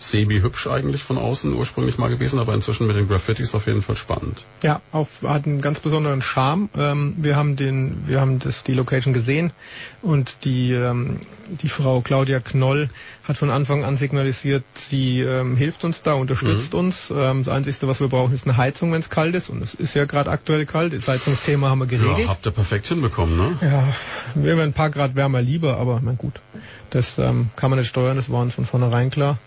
Semi-hübsch 0.00 0.66
eigentlich 0.66 1.02
von 1.02 1.18
außen 1.18 1.54
ursprünglich 1.54 1.98
mal 1.98 2.08
gewesen, 2.08 2.38
aber 2.38 2.54
inzwischen 2.54 2.86
mit 2.86 2.96
den 2.96 3.06
Graffitis 3.06 3.54
auf 3.54 3.66
jeden 3.66 3.82
Fall 3.82 3.96
spannend. 3.96 4.46
Ja, 4.62 4.80
auf, 4.92 5.08
hat 5.24 5.46
einen 5.46 5.60
ganz 5.60 5.78
besonderen 5.78 6.22
Charme. 6.22 6.70
Ähm, 6.76 7.14
wir 7.18 7.36
haben 7.36 7.54
den, 7.54 8.04
wir 8.06 8.20
haben 8.20 8.38
das, 8.38 8.64
die 8.64 8.72
Location 8.72 9.12
gesehen 9.12 9.52
und 10.00 10.44
die, 10.44 10.72
ähm, 10.72 11.20
die 11.62 11.68
Frau 11.68 12.00
Claudia 12.00 12.40
Knoll 12.40 12.88
hat 13.24 13.36
von 13.36 13.50
Anfang 13.50 13.84
an 13.84 13.96
signalisiert, 13.96 14.64
sie 14.74 15.20
ähm, 15.20 15.56
hilft 15.56 15.84
uns 15.84 16.02
da, 16.02 16.14
unterstützt 16.14 16.74
uns. 16.74 17.12
Ähm, 17.14 17.44
das 17.44 17.54
Einzige, 17.54 17.86
was 17.86 18.00
wir 18.00 18.08
brauchen, 18.08 18.34
ist 18.34 18.46
eine 18.46 18.56
Heizung, 18.56 18.92
wenn 18.92 19.00
es 19.00 19.10
kalt 19.10 19.34
ist. 19.34 19.50
Und 19.50 19.62
es 19.62 19.74
ist 19.74 19.94
ja 19.94 20.06
gerade 20.06 20.30
aktuell 20.30 20.64
kalt. 20.64 20.94
Das 20.94 21.08
Heizungsthema 21.08 21.68
haben 21.68 21.80
wir 21.80 21.86
geregelt. 21.86 22.20
Ja, 22.20 22.28
habt 22.28 22.46
ihr 22.46 22.52
perfekt 22.52 22.86
hinbekommen, 22.86 23.36
ne? 23.36 23.58
Ja, 23.60 23.92
mir 24.34 24.56
wäre 24.56 24.62
ein 24.62 24.72
paar 24.72 24.90
Grad 24.90 25.14
wärmer 25.14 25.42
lieber, 25.42 25.76
aber 25.76 26.00
na 26.02 26.12
gut, 26.12 26.40
das 26.88 27.18
ähm, 27.18 27.50
kann 27.56 27.70
man 27.70 27.78
nicht 27.78 27.88
steuern, 27.88 28.16
das 28.16 28.30
war 28.30 28.40
uns 28.40 28.54
von 28.54 28.64
vornherein 28.64 29.10
klar. 29.10 29.38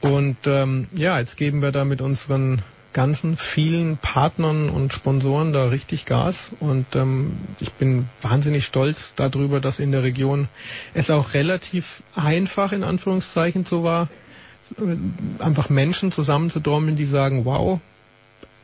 Und 0.00 0.36
ähm, 0.46 0.88
ja, 0.92 1.18
jetzt 1.18 1.36
geben 1.36 1.62
wir 1.62 1.72
da 1.72 1.84
mit 1.84 2.00
unseren 2.00 2.62
ganzen 2.92 3.36
vielen 3.36 3.98
Partnern 3.98 4.68
und 4.68 4.92
Sponsoren 4.92 5.52
da 5.52 5.66
richtig 5.68 6.06
Gas 6.06 6.50
und 6.58 6.86
ähm, 6.96 7.36
ich 7.60 7.72
bin 7.72 8.08
wahnsinnig 8.20 8.64
stolz 8.64 9.12
darüber, 9.14 9.60
dass 9.60 9.78
in 9.78 9.92
der 9.92 10.02
Region 10.02 10.48
es 10.92 11.10
auch 11.10 11.34
relativ 11.34 12.02
einfach 12.16 12.72
in 12.72 12.82
Anführungszeichen 12.82 13.64
so 13.64 13.84
war, 13.84 14.08
äh, 14.78 15.42
einfach 15.42 15.68
Menschen 15.68 16.10
zusammenzutrommeln, 16.10 16.96
die 16.96 17.04
sagen, 17.04 17.44
wow, 17.44 17.78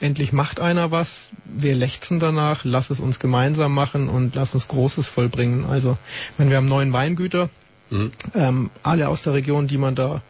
endlich 0.01 0.33
macht 0.33 0.59
einer 0.59 0.91
was, 0.91 1.31
wir 1.45 1.77
lechzen 1.77 2.19
danach, 2.19 2.65
lass 2.65 2.91
es 2.91 2.99
uns 2.99 3.21
gemeinsam 3.21 3.73
machen 3.73 4.09
und 4.09 4.35
lass 4.35 4.55
uns 4.55 4.67
Großes 4.67 5.07
vollbringen. 5.07 5.65
Also, 5.67 5.97
meine, 6.37 6.51
wir 6.51 6.57
haben 6.57 6.67
neun 6.67 6.93
Weingüter, 6.93 7.49
Mhm. 7.91 8.11
ähm, 8.35 8.71
alle 8.83 9.09
aus 9.09 9.23
der 9.23 9.35
Region, 9.35 9.69
die 9.69 9.79
man 9.79 9.95
da 9.95 10.21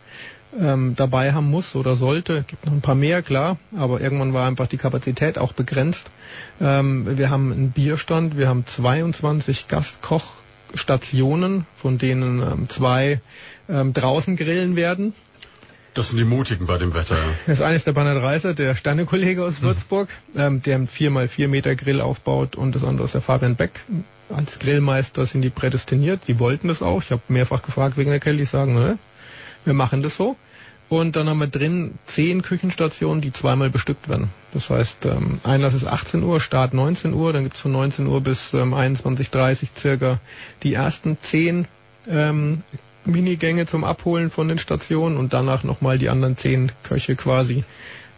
ähm, 0.59 0.95
dabei 0.97 1.33
haben 1.33 1.51
muss 1.51 1.75
oder 1.75 1.97
sollte. 1.97 2.45
Gibt 2.47 2.67
noch 2.67 2.73
ein 2.73 2.81
paar 2.81 2.95
mehr, 2.95 3.23
klar, 3.23 3.59
aber 3.77 4.01
irgendwann 4.01 4.33
war 4.33 4.47
einfach 4.47 4.67
die 4.67 4.79
Kapazität 4.79 5.39
auch 5.39 5.53
begrenzt. 5.53 6.11
Ähm, 6.61 7.19
wir 7.19 7.31
haben 7.31 7.53
einen 7.53 7.71
Bierstand, 7.71 8.37
wir 8.37 8.49
haben 8.49 8.65
22 8.67 9.69
Gastkochstationen, 9.69 11.67
von 11.75 11.99
denen 11.99 12.43
ähm, 12.43 12.69
zwei 12.69 13.21
ähm, 13.69 13.93
draußen 13.93 14.37
grillen 14.37 14.77
werden. 14.77 15.15
Das 15.97 16.11
sind 16.11 16.19
die 16.19 16.25
Mutigen 16.25 16.67
bei 16.67 16.77
dem 16.77 16.93
Wetter. 16.93 17.17
Das 17.47 17.63
eine 17.63 17.77
ist 17.77 17.87
der 17.87 17.93
Bernhard 17.93 18.23
Reiser, 18.23 18.53
der 18.53 18.77
Sternekollege 18.77 19.43
aus 19.43 19.63
Würzburg, 19.63 20.11
ähm, 20.37 20.61
der 20.61 20.75
einen 20.75 20.89
4x4 20.89 21.49
Meter 21.49 21.75
Grill 21.75 22.03
aufbaut 22.03 22.55
und 22.55 22.75
das 22.75 22.85
andere 22.85 23.07
ist 23.07 23.15
der 23.15 23.23
Fabian 23.23 23.57
Beck. 23.57 23.81
Als 24.29 24.59
Grillmeister 24.59 25.25
sind 25.25 25.41
die 25.41 25.49
prädestiniert, 25.49 26.29
die 26.29 26.39
wollten 26.39 26.69
das 26.69 26.83
auch. 26.83 27.01
Ich 27.03 27.13
habe 27.13 27.23
mehrfach 27.29 27.63
gefragt 27.63 27.97
wegen 27.97 28.11
der 28.11 28.21
Kälte, 28.21 28.41
die 28.41 28.45
sagen, 28.45 28.75
ne, 28.75 28.99
wir 29.67 29.75
machen 29.75 30.03
das 30.03 30.17
so. 30.17 30.37
Und 30.89 31.17
dann 31.17 31.29
haben 31.29 31.41
wir 31.41 31.49
drin 31.49 31.99
zehn 32.07 32.43
Küchenstationen, 32.43 33.21
die 33.21 33.33
zweimal 33.33 33.71
bestückt 33.71 34.09
werden. 34.09 34.31
Das 34.53 34.71
heißt, 34.71 35.07
ähm, 35.07 35.41
Einlass 35.43 35.75
ist 35.75 35.85
18 35.85 36.23
Uhr, 36.23 36.41
Start 36.41 36.75
19 36.75 37.13
Uhr, 37.13 37.33
dann 37.33 37.43
gibt's 37.43 37.61
von 37.61 37.73
19 37.73 38.07
Uhr 38.07 38.21
bis 38.21 38.55
ähm, 38.55 38.73
21.30 38.73 39.69
circa 39.77 40.21
die 40.63 40.75
ersten 40.75 41.19
zehn 41.21 41.67
ähm, 42.09 42.63
Minigänge 43.05 43.67
zum 43.67 43.83
Abholen 43.83 44.31
von 44.31 44.47
den 44.47 44.59
Stationen 44.59 45.17
und 45.17 45.33
danach 45.33 45.65
nochmal 45.65 45.99
die 45.99 46.09
anderen 46.09 46.37
zehn 46.37 46.71
Köche 46.85 47.17
quasi 47.17 47.65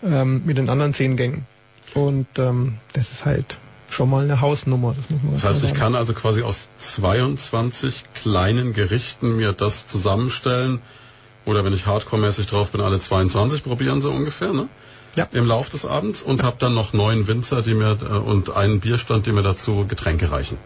ähm, 0.04 0.42
mit 0.44 0.58
den 0.58 0.68
anderen 0.68 0.92
zehn 0.92 1.16
Gängen. 1.16 1.46
Und 1.94 2.26
ähm, 2.36 2.74
das 2.92 3.10
ist 3.10 3.24
halt 3.24 3.56
schon 3.90 4.10
mal 4.10 4.24
eine 4.24 4.42
Hausnummer, 4.42 4.94
das 4.94 5.08
muss 5.08 5.22
man 5.22 5.32
Das 5.34 5.44
heißt, 5.44 5.64
ich 5.64 5.74
kann 5.74 5.94
also 5.94 6.12
quasi 6.12 6.42
aus 6.42 6.68
22 6.78 8.04
kleinen 8.14 8.74
Gerichten 8.74 9.36
mir 9.36 9.52
das 9.52 9.86
zusammenstellen. 9.86 10.80
Oder 11.48 11.64
wenn 11.64 11.72
ich 11.72 11.86
hardcore-mäßig 11.86 12.46
drauf 12.46 12.72
bin, 12.72 12.82
alle 12.82 13.00
22 13.00 13.64
probieren 13.64 14.02
so 14.02 14.10
ungefähr, 14.10 14.52
ne? 14.52 14.68
Ja. 15.16 15.26
Im 15.32 15.46
Lauf 15.46 15.70
des 15.70 15.86
Abends 15.86 16.22
und 16.22 16.42
habe 16.42 16.56
dann 16.58 16.74
noch 16.74 16.92
neun 16.92 17.26
Winzer, 17.26 17.62
die 17.62 17.72
mir 17.72 17.96
äh, 18.02 18.04
und 18.04 18.54
einen 18.54 18.80
Bierstand, 18.80 19.26
die 19.26 19.32
mir 19.32 19.42
dazu 19.42 19.86
Getränke 19.88 20.30
reichen. 20.30 20.58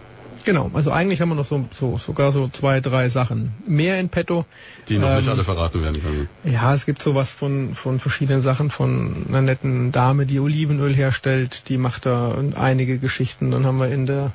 Genau, 0.45 0.73
also 0.75 0.91
eigentlich 0.91 1.21
haben 1.21 1.29
wir 1.29 1.37
noch 1.37 1.47
so, 1.47 1.69
so 1.71 1.99
sogar 1.99 2.33
so 2.33 2.49
zwei, 2.49 2.81
drei 2.81 3.09
Sachen 3.11 3.55
mehr 3.65 4.01
in 4.01 4.09
petto. 4.09 4.45
Die 4.89 4.99
noch 4.99 5.15
nicht 5.15 5.27
Ähm, 5.27 5.35
alle 5.35 5.45
verraten 5.45 5.85
werden 5.85 6.03
können. 6.03 6.29
Ja, 6.43 6.75
es 6.75 6.85
gibt 6.85 7.01
sowas 7.01 7.31
von, 7.31 7.77
von 7.77 8.01
verschiedenen 8.01 8.41
Sachen, 8.43 8.69
von 8.71 9.27
einer 9.29 9.41
netten 9.41 9.93
Dame, 9.93 10.27
die 10.27 10.41
Olivenöl 10.41 10.95
herstellt, 10.95 11.69
die 11.69 11.79
macht 11.79 12.07
da 12.07 12.35
einige 12.57 12.99
Geschichten. 12.99 13.53
Dann 13.53 13.65
haben 13.67 13.79
wir 13.79 13.89
in 13.89 14.07
der, 14.07 14.33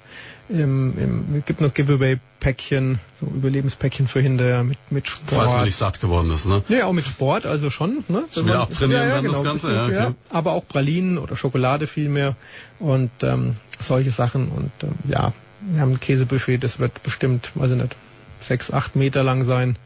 im, 0.49 0.98
im, 0.98 1.36
es 1.38 1.45
gibt 1.45 1.61
noch 1.61 1.74
Giveaway-Päckchen, 1.74 2.99
so 3.19 3.26
Überlebenspäckchen 3.26 4.07
für 4.07 4.22
hinterher 4.22 4.64
mit, 4.64 4.78
mit 4.90 5.07
Sport. 5.07 5.41
Falls 5.41 5.53
man 5.53 5.65
nicht 5.65 5.76
satt 5.76 5.99
geworden 5.99 6.32
ist, 6.32 6.45
ne? 6.45 6.64
Ja, 6.69 6.86
auch 6.86 6.94
mit 6.94 7.06
Sport, 7.06 7.45
also 7.45 7.69
schon. 7.69 8.03
Ne? 8.07 8.24
Schon 8.34 8.45
wieder 8.45 8.61
abtrainieren 8.61 9.10
dann 9.10 9.26
das 9.26 9.44
Ganze, 9.44 9.68
bisschen, 9.68 9.94
ja, 9.94 10.07
okay. 10.07 10.15
Aber 10.30 10.53
auch 10.53 10.68
Pralinen 10.68 11.18
oder 11.18 11.36
Schokolade 11.36 11.88
vielmehr 11.88 12.36
und 12.80 13.11
ähm, 13.24 13.57
solche 13.80 14.11
Sachen. 14.11 14.49
Und 14.49 14.72
ähm, 14.84 14.95
ja, 15.07 15.34
wir 15.61 15.82
haben 15.82 15.94
ein 15.94 15.99
Käsebuffet, 15.99 16.60
das 16.60 16.80
wird 16.80 17.03
bestimmt, 17.03 17.52
weiß 17.56 17.72
ich 17.72 17.78
nicht, 17.78 17.95
sechs, 18.40 18.72
acht 18.72 18.95
Meter 18.95 19.24
lang 19.24 19.44
sein. 19.44 19.78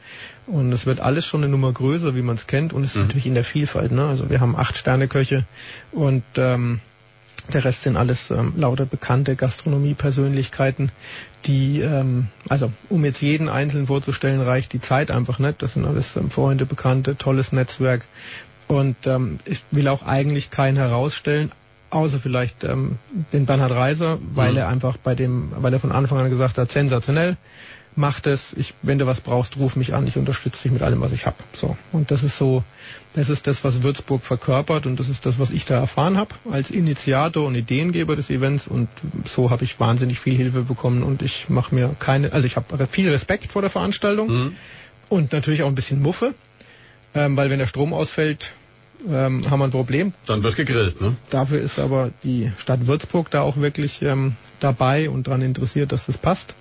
Und 0.47 0.71
es 0.73 0.85
wird 0.85 0.99
alles 0.99 1.25
schon 1.25 1.43
eine 1.43 1.51
Nummer 1.51 1.71
größer, 1.71 2.15
wie 2.15 2.21
man 2.21 2.35
es 2.35 2.45
kennt. 2.47 2.73
Und 2.73 2.83
es 2.83 2.91
ist 2.91 2.95
Mhm. 2.97 3.01
natürlich 3.03 3.27
in 3.27 3.35
der 3.35 3.43
Vielfalt. 3.45 3.91
Ne? 3.91 4.05
Also 4.05 4.29
wir 4.29 4.41
haben 4.41 4.55
acht 4.55 4.77
Sterneköche 4.77 5.45
und 5.91 6.23
ähm, 6.35 6.81
der 7.53 7.63
Rest 7.65 7.83
sind 7.83 7.97
alles 7.97 8.31
ähm, 8.31 8.53
lauter 8.55 8.85
bekannte 8.85 9.35
Gastronomiepersönlichkeiten, 9.35 10.91
die, 11.45 11.81
ähm, 11.81 12.27
also 12.49 12.71
um 12.89 13.03
jetzt 13.05 13.21
jeden 13.21 13.49
einzeln 13.49 13.87
vorzustellen, 13.87 14.41
reicht 14.41 14.73
die 14.73 14.79
Zeit 14.79 15.11
einfach 15.11 15.39
nicht. 15.39 15.61
Das 15.61 15.73
sind 15.73 15.85
alles 15.85 16.15
ähm, 16.15 16.29
Freunde, 16.31 16.65
Bekannte, 16.65 17.15
tolles 17.17 17.51
Netzwerk. 17.51 18.05
Und 18.67 18.95
ähm, 19.05 19.39
ich 19.45 19.63
will 19.71 19.87
auch 19.87 20.03
eigentlich 20.03 20.49
keinen 20.49 20.77
herausstellen, 20.77 21.51
außer 21.89 22.19
vielleicht 22.19 22.63
ähm, 22.63 22.99
den 23.33 23.45
Bernhard 23.45 23.71
Reiser, 23.71 24.17
weil 24.33 24.51
Mhm. 24.53 24.57
er 24.57 24.67
einfach 24.69 24.97
bei 24.97 25.13
dem, 25.15 25.51
weil 25.57 25.73
er 25.73 25.79
von 25.79 25.91
Anfang 25.91 26.19
an 26.19 26.29
gesagt 26.29 26.57
hat, 26.57 26.71
sensationell, 26.71 27.37
mach 27.95 28.19
das, 28.21 28.53
ich, 28.53 28.73
wenn 28.81 28.99
du 28.99 29.05
was 29.05 29.19
brauchst, 29.19 29.57
ruf 29.57 29.75
mich 29.75 29.93
an, 29.93 30.07
ich 30.07 30.17
unterstütze 30.17 30.63
dich 30.63 30.71
mit 30.71 30.81
allem, 30.81 31.01
was 31.01 31.11
ich 31.11 31.25
hab. 31.25 31.35
So. 31.53 31.77
Und 31.91 32.09
das 32.11 32.23
ist 32.23 32.37
so, 32.37 32.63
das 33.13 33.29
ist 33.29 33.47
das, 33.47 33.63
was 33.63 33.83
Würzburg 33.83 34.23
verkörpert 34.23 34.85
und 34.85 34.99
das 34.99 35.09
ist 35.09 35.25
das, 35.25 35.39
was 35.39 35.49
ich 35.51 35.65
da 35.65 35.75
erfahren 35.75 36.17
habe 36.17 36.33
als 36.49 36.71
Initiator 36.71 37.45
und 37.45 37.55
Ideengeber 37.55 38.15
des 38.15 38.29
Events 38.29 38.67
und 38.67 38.87
so 39.25 39.49
habe 39.49 39.63
ich 39.65 39.79
wahnsinnig 39.79 40.19
viel 40.19 40.35
Hilfe 40.35 40.61
bekommen 40.63 41.03
und 41.03 41.21
ich 41.21 41.49
mache 41.49 41.75
mir 41.75 41.95
keine, 41.99 42.31
also 42.31 42.45
ich 42.47 42.55
habe 42.55 42.87
viel 42.87 43.09
Respekt 43.09 43.51
vor 43.51 43.61
der 43.61 43.69
Veranstaltung 43.71 44.29
Mhm. 44.29 44.55
und 45.09 45.33
natürlich 45.33 45.63
auch 45.63 45.67
ein 45.67 45.75
bisschen 45.75 46.01
Muffe, 46.01 46.33
ähm, 47.13 47.35
weil 47.35 47.49
wenn 47.49 47.59
der 47.59 47.67
Strom 47.67 47.93
ausfällt, 47.93 48.53
ähm, 49.09 49.41
haben 49.49 49.59
wir 49.59 49.65
ein 49.65 49.71
Problem. 49.71 50.13
Dann 50.27 50.43
wird 50.43 50.55
gegrillt, 50.55 51.01
ne? 51.01 51.15
Dafür 51.29 51.59
ist 51.59 51.79
aber 51.79 52.11
die 52.23 52.51
Stadt 52.57 52.85
Würzburg 52.87 53.29
da 53.31 53.41
auch 53.41 53.57
wirklich 53.57 54.01
ähm, 54.03 54.35
dabei 54.59 55.09
und 55.09 55.27
daran 55.27 55.41
interessiert, 55.41 55.91
dass 55.91 56.05
das 56.05 56.17
passt. 56.17 56.55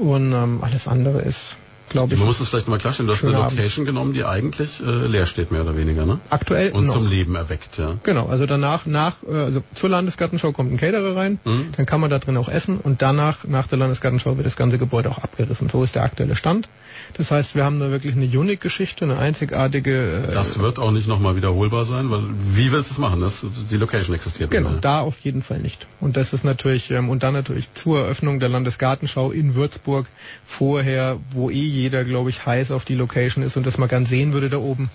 Und 0.00 0.32
ähm, 0.32 0.60
alles 0.62 0.88
andere 0.88 1.20
ist 1.20 1.58
glaube 1.90 2.14
ich. 2.14 2.18
Man 2.18 2.26
muss 2.26 2.40
es 2.40 2.48
vielleicht 2.48 2.66
nochmal 2.66 2.78
klarstellen, 2.78 3.06
du 3.06 3.12
hast 3.12 3.22
eine 3.22 3.32
Location 3.32 3.82
Abend. 3.82 3.86
genommen, 3.86 4.12
die 4.14 4.24
eigentlich 4.24 4.80
äh, 4.80 5.06
leer 5.06 5.26
steht, 5.26 5.50
mehr 5.50 5.62
oder 5.62 5.76
weniger, 5.76 6.06
ne? 6.06 6.20
Aktuell 6.30 6.72
Und 6.72 6.86
noch. 6.86 6.94
zum 6.94 7.08
Leben 7.08 7.34
erweckt, 7.34 7.76
ja. 7.76 7.98
Genau, 8.02 8.28
also 8.28 8.46
danach, 8.46 8.86
nach, 8.86 9.16
äh, 9.28 9.34
also 9.34 9.62
zur 9.74 9.90
Landesgartenschau 9.90 10.52
kommt 10.52 10.72
ein 10.72 10.78
Caterer 10.78 11.14
rein, 11.14 11.38
mhm. 11.44 11.72
dann 11.76 11.84
kann 11.86 12.00
man 12.00 12.08
da 12.10 12.18
drin 12.18 12.36
auch 12.38 12.48
essen 12.48 12.78
und 12.78 13.02
danach, 13.02 13.44
nach 13.44 13.66
der 13.66 13.78
Landesgartenschau 13.78 14.36
wird 14.36 14.46
das 14.46 14.56
ganze 14.56 14.78
Gebäude 14.78 15.10
auch 15.10 15.18
abgerissen. 15.18 15.68
So 15.68 15.82
ist 15.84 15.94
der 15.94 16.04
aktuelle 16.04 16.36
Stand. 16.36 16.68
Das 17.14 17.30
heißt, 17.30 17.54
wir 17.54 17.64
haben 17.64 17.80
da 17.80 17.90
wirklich 17.90 18.14
eine 18.14 18.24
Unique-Geschichte, 18.26 19.04
eine 19.04 19.18
einzigartige. 19.18 20.24
Äh, 20.28 20.32
das 20.32 20.58
wird 20.58 20.78
auch 20.78 20.92
nicht 20.92 21.08
nochmal 21.08 21.36
wiederholbar 21.36 21.84
sein, 21.84 22.10
weil 22.10 22.22
wie 22.52 22.72
willst 22.72 22.90
du 22.90 22.94
es 22.94 22.98
machen? 22.98 23.20
Das, 23.20 23.44
die 23.70 23.76
Location 23.76 24.14
existiert 24.14 24.50
Genau, 24.50 24.70
da 24.80 25.00
auf 25.00 25.18
jeden 25.20 25.42
Fall 25.42 25.58
nicht. 25.58 25.86
Und 26.00 26.16
das 26.16 26.32
ist 26.32 26.44
natürlich, 26.44 26.90
ähm, 26.90 27.08
und 27.08 27.22
dann 27.22 27.34
natürlich 27.34 27.72
zur 27.74 28.00
Eröffnung 28.00 28.40
der 28.40 28.48
Landesgartenschau 28.48 29.32
in 29.32 29.54
Würzburg 29.54 30.06
vorher, 30.44 31.18
wo 31.30 31.50
eh 31.50 31.66
jeder, 31.80 32.04
glaube 32.04 32.30
ich, 32.30 32.46
heiß 32.46 32.70
auf 32.70 32.84
die 32.84 32.94
Location 32.94 33.44
ist 33.44 33.56
und 33.56 33.66
das 33.66 33.78
mal 33.78 33.88
ganz 33.88 34.08
sehen 34.08 34.32
würde 34.32 34.50
da 34.50 34.58
oben, 34.58 34.90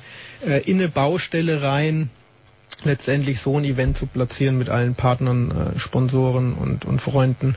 äh, 0.45 0.61
in 0.61 0.77
eine 0.79 0.89
Baustelle 0.89 1.61
rein, 1.61 2.09
letztendlich 2.83 3.39
so 3.39 3.57
ein 3.57 3.63
Event 3.63 3.97
zu 3.97 4.05
platzieren 4.05 4.57
mit 4.57 4.69
allen 4.69 4.95
Partnern, 4.95 5.51
äh, 5.75 5.79
Sponsoren 5.79 6.53
und, 6.53 6.85
und 6.85 7.01
Freunden, 7.01 7.55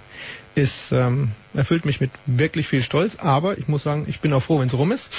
ist, 0.55 0.93
ähm, 0.93 1.33
erfüllt 1.55 1.85
mich 1.85 2.01
mit 2.01 2.11
wirklich 2.27 2.67
viel 2.67 2.83
Stolz. 2.83 3.17
Aber 3.17 3.59
ich 3.59 3.69
muss 3.69 3.83
sagen, 3.83 4.05
ich 4.09 4.21
bin 4.21 4.33
auch 4.33 4.43
froh, 4.43 4.61
wenn 4.61 4.69
es 4.69 4.77
rum 4.77 4.93
ist. 4.93 5.11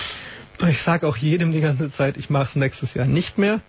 Ich 0.68 0.82
sage 0.82 1.08
auch 1.08 1.16
jedem 1.16 1.54
die 1.54 1.62
ganze 1.62 1.90
Zeit, 1.92 2.18
ich 2.18 2.30
mache 2.30 2.50
es 2.50 2.56
nächstes 2.56 2.94
Jahr 2.94 3.08
nicht 3.08 3.38
mehr. 3.38 3.62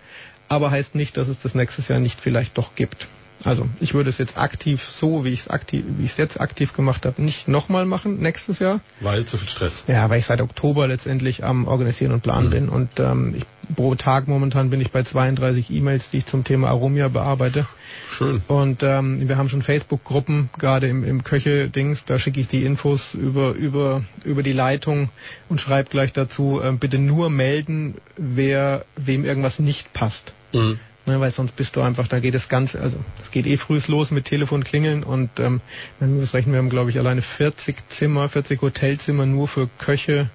Aber 0.49 0.73
heißt 0.73 0.97
nicht, 0.97 1.17
dass 1.17 1.29
es 1.29 1.39
das 1.39 1.55
nächstes 1.55 1.87
Jahr 1.87 2.01
nicht 2.01 2.21
vielleicht 2.21 2.59
doch 2.59 2.75
gibt. 2.75 3.07
Also 3.45 3.67
ich 3.81 3.95
würde 3.95 4.11
es 4.11 4.19
jetzt 4.19 4.37
aktiv 4.37 4.83
so, 4.85 5.25
wie 5.25 5.31
ich 5.31 5.41
es 5.41 5.49
aktiv, 5.49 5.85
wie 5.97 6.05
ich 6.05 6.13
es 6.13 6.17
jetzt 6.17 6.41
aktiv 6.41 6.73
gemacht 6.73 7.07
habe, 7.07 7.23
nicht 7.23 7.49
nochmal 7.49 7.87
machen 7.87 8.21
nächstes 8.21 8.59
Jahr. 8.59 8.81
Weil 9.01 9.25
zu 9.25 9.39
viel 9.39 9.49
Stress. 9.49 9.85
Ja, 9.87 10.11
weil 10.11 10.19
ich 10.19 10.27
seit 10.27 10.41
Oktober 10.41 10.87
letztendlich 10.87 11.43
am 11.45 11.67
Organisieren 11.67 12.13
und 12.13 12.23
Planen 12.23 12.47
mhm. 12.47 12.51
bin 12.51 12.69
und 12.69 13.01
ähm, 13.01 13.35
ich, 13.37 13.45
pro 13.75 13.95
Tag 13.95 14.29
momentan 14.29 14.69
bin 14.69 14.81
ich 14.81 14.91
bei 14.91 15.03
32 15.03 15.71
E-Mails, 15.71 16.11
die 16.11 16.19
ich 16.19 16.27
zum 16.27 16.45
Thema 16.45 16.69
Aromia 16.69 17.09
bearbeite. 17.09 17.67
Schön. 18.09 18.43
Und 18.47 18.83
ähm, 18.83 19.27
wir 19.27 19.39
haben 19.39 19.49
schon 19.49 19.63
Facebook-Gruppen, 19.63 20.51
gerade 20.59 20.89
im, 20.89 21.05
im 21.05 21.25
Köche-Dings, 21.25 22.05
da 22.05 22.19
schicke 22.19 22.41
ich 22.41 22.49
die 22.49 22.65
Infos 22.65 23.15
über 23.15 23.53
über 23.53 24.03
über 24.25 24.43
die 24.43 24.53
Leitung 24.53 25.09
und 25.49 25.61
schreibe 25.61 25.89
gleich 25.89 26.13
dazu, 26.13 26.61
äh, 26.63 26.73
bitte 26.73 26.99
nur 26.99 27.31
melden, 27.31 27.95
wer 28.17 28.85
wem 28.97 29.25
irgendwas 29.25 29.61
nicht 29.61 29.93
passt. 29.93 30.35
Mhm 30.53 30.79
ne, 31.11 31.21
weil 31.21 31.31
sonst 31.31 31.57
bist 31.57 31.77
du 31.77 31.83
einfach, 31.83 32.09
da 32.09 32.21
geht 32.21 32.35
es 32.35 32.49
ganz, 32.49 32.75
also 32.75 32.97
es 33.23 33.31
geht 33.31 33.47
eh 33.47 33.57
früh 33.57 33.81
los 33.87 34.11
mit 34.11 34.27
Telefon 34.27 34.65
klingeln 34.65 35.03
und 35.03 35.39
ähm, 35.39 35.61
dann 35.99 36.21
das 36.21 36.35
rechnen 36.35 36.53
wir 36.53 36.59
haben 36.59 36.71
glaube 36.71 36.91
ich 36.91 36.99
alleine 36.99 37.23
40 37.23 37.89
Zimmer, 37.89 38.29
40 38.29 38.61
Hotelzimmer 38.63 39.27
nur 39.27 39.49
für 39.49 39.69
Köche 39.79 40.31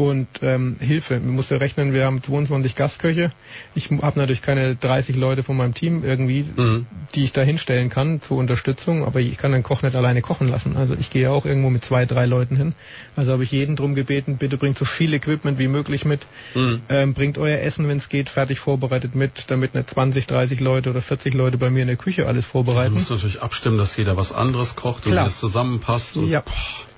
und 0.00 0.28
ähm, 0.40 0.76
Hilfe. 0.80 1.20
Man 1.20 1.34
muss 1.34 1.50
ja 1.50 1.58
rechnen, 1.58 1.92
wir 1.92 2.06
haben 2.06 2.22
22 2.22 2.74
Gastköche. 2.74 3.30
Ich 3.74 3.90
habe 3.90 4.18
natürlich 4.18 4.40
keine 4.40 4.74
30 4.74 5.14
Leute 5.14 5.42
von 5.42 5.58
meinem 5.58 5.74
Team 5.74 6.04
irgendwie, 6.04 6.46
mhm. 6.56 6.86
die 7.14 7.24
ich 7.24 7.32
da 7.32 7.42
hinstellen 7.42 7.90
kann 7.90 8.22
zur 8.22 8.38
Unterstützung, 8.38 9.04
aber 9.04 9.20
ich 9.20 9.36
kann 9.36 9.52
den 9.52 9.62
Koch 9.62 9.82
nicht 9.82 9.94
alleine 9.94 10.22
kochen 10.22 10.48
lassen. 10.48 10.78
Also 10.78 10.96
ich 10.98 11.10
gehe 11.10 11.30
auch 11.30 11.44
irgendwo 11.44 11.68
mit 11.68 11.84
zwei, 11.84 12.06
drei 12.06 12.24
Leuten 12.24 12.56
hin. 12.56 12.72
Also 13.14 13.32
habe 13.32 13.44
ich 13.44 13.52
jeden 13.52 13.76
drum 13.76 13.94
gebeten, 13.94 14.38
bitte 14.38 14.56
bringt 14.56 14.78
so 14.78 14.86
viel 14.86 15.12
Equipment 15.12 15.58
wie 15.58 15.68
möglich 15.68 16.06
mit. 16.06 16.22
Mhm. 16.54 16.80
Ähm, 16.88 17.12
bringt 17.12 17.36
euer 17.36 17.58
Essen, 17.58 17.86
wenn 17.86 17.98
es 17.98 18.08
geht, 18.08 18.30
fertig 18.30 18.58
vorbereitet 18.58 19.14
mit, 19.14 19.50
damit 19.50 19.74
nicht 19.74 19.90
20, 19.90 20.26
30 20.26 20.60
Leute 20.60 20.88
oder 20.88 21.02
40 21.02 21.34
Leute 21.34 21.58
bei 21.58 21.68
mir 21.68 21.82
in 21.82 21.88
der 21.88 21.96
Küche 21.96 22.26
alles 22.26 22.46
vorbereiten. 22.46 22.94
Du 22.94 23.00
musst 23.00 23.10
natürlich 23.10 23.42
abstimmen, 23.42 23.76
dass 23.76 23.94
jeder 23.98 24.16
was 24.16 24.32
anderes 24.32 24.76
kocht 24.76 25.06
und 25.06 25.18
alles 25.18 25.38
zusammenpasst. 25.38 26.16
Und 26.16 26.30
ja. 26.30 26.40
Boah 26.40 26.89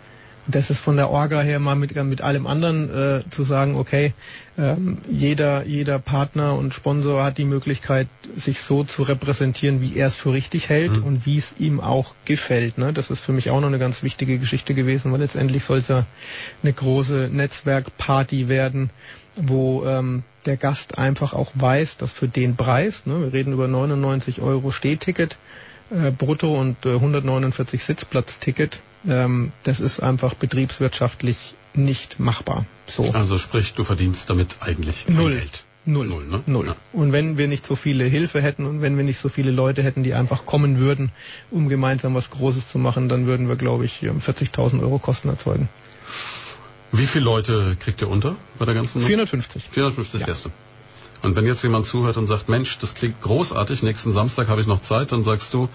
das 0.47 0.71
ist 0.71 0.81
von 0.81 0.97
der 0.97 1.11
Orga 1.11 1.41
her 1.41 1.61
mal 1.61 1.77
mit, 1.77 1.95
mit 1.95 2.21
allem 2.21 2.47
anderen 2.47 2.91
äh, 2.91 3.31
zu 3.31 3.45
sagen, 3.45 3.77
okay, 3.77 4.13
ähm, 4.59 4.99
jeder, 5.09 5.65
jeder 5.65 5.99
Partner 5.99 6.55
und 6.55 6.75
Sponsor 6.75 7.23
hat 7.23 7.39
die 7.39 7.45
Möglichkeit, 7.45 8.09
sich 8.35 8.61
so 8.61 8.83
zu 8.85 9.03
repräsentieren, 9.03 9.81
wie 9.81 9.97
er 9.97 10.09
es 10.09 10.17
für 10.17 10.33
richtig 10.33 10.69
hält 10.69 10.97
mhm. 10.97 11.05
und 11.05 11.27
wie 11.27 11.39
es 11.39 11.55
ihm 11.59 11.81
auch 11.81 12.15
gefällt. 12.25 12.77
Ne? 12.77 12.93
Das 12.93 13.11
ist 13.11 13.21
für 13.21 13.33
mich 13.33 13.51
auch 13.51 13.61
noch 13.61 13.69
eine 13.69 13.79
ganz 13.79 14.03
wichtige 14.03 14.39
Geschichte 14.39 14.75
gewesen, 14.75 15.13
weil 15.13 15.21
letztendlich 15.21 15.65
soll 15.65 15.79
es 15.79 15.89
ja 15.89 16.07
eine 16.63 16.73
große 16.73 17.31
Netzwerkparty 17.33 18.49
werden, 18.49 18.91
wo 19.37 19.87
ähm, 19.87 20.25
der 20.45 20.57
Gast 20.57 20.99
einfach 20.99 21.35
auch 21.35 21.53
weiß, 21.55 21.99
dass 21.99 22.13
für 22.13 22.29
den 22.29 22.57
Preis, 22.57 23.07
ne, 23.07 23.21
wir 23.21 23.33
reden 23.33 23.53
über 23.53 23.69
99 23.69 24.41
Euro 24.41 24.73
Stehticket, 24.73 25.39
äh, 25.93 26.11
brutto 26.11 26.59
und 26.59 26.85
äh, 26.87 26.95
149 26.95 27.83
Sitzplatzticket, 27.83 28.81
ähm, 29.07 29.53
das 29.63 29.81
ist 29.81 30.01
einfach 30.01 30.35
betriebswirtschaftlich 30.35 31.55
nicht 31.75 32.21
machbar. 32.21 32.67
So. 32.87 33.11
Also 33.13 33.39
sprich, 33.39 33.75
du 33.75 33.85
verdienst 33.85 34.29
damit 34.29 34.57
eigentlich 34.61 35.09
null 35.09 35.33
Geld. 35.33 35.65
Null. 35.85 36.07
Null, 36.07 36.25
ne? 36.27 36.43
Null. 36.47 36.67
Ja. 36.67 36.77
Und 36.93 37.11
wenn 37.11 37.37
wir 37.37 37.49
nicht 37.49 37.67
so 37.67 37.75
viele 37.75 38.05
Hilfe 38.05 38.41
hätten 38.41 38.67
und 38.67 38.83
wenn 38.83 38.97
wir 38.97 39.03
nicht 39.03 39.19
so 39.19 39.29
viele 39.29 39.51
Leute 39.51 39.83
hätten, 39.83 40.05
die 40.05 40.15
einfach 40.15 40.47
kommen 40.47 40.79
würden, 40.79 41.11
um 41.51 41.69
gemeinsam 41.69 42.15
was 42.15 42.31
Großes 42.31 42.69
zu 42.69 42.79
machen, 42.79 43.09
dann 43.09 43.27
würden 43.27 43.49
wir, 43.49 43.57
glaube 43.57 43.85
ich, 43.85 44.03
40.000 44.03 44.81
Euro 44.81 44.99
Kosten 45.01 45.29
erzeugen. 45.29 45.69
Wie 46.93 47.07
viele 47.07 47.25
Leute 47.25 47.77
kriegt 47.81 48.01
ihr 48.01 48.09
unter 48.09 48.37
bei 48.59 48.65
der 48.65 48.75
ganzen? 48.75 49.03
450. 49.03 49.71
450 49.71 50.21
ja. 50.21 50.27
Gäste. 50.27 50.53
Und 51.23 51.37
wenn 51.37 51.47
jetzt 51.47 51.63
jemand 51.63 51.87
zuhört 51.87 52.17
und 52.17 52.27
sagt, 52.27 52.49
Mensch, 52.49 52.79
das 52.79 52.95
klingt 52.95 53.21
großartig, 53.23 53.83
nächsten 53.83 54.13
Samstag 54.13 54.49
habe 54.49 54.61
ich 54.61 54.67
noch 54.67 54.83
Zeit, 54.83 55.13
dann 55.13 55.23
sagst 55.23 55.55
du, 55.55 55.69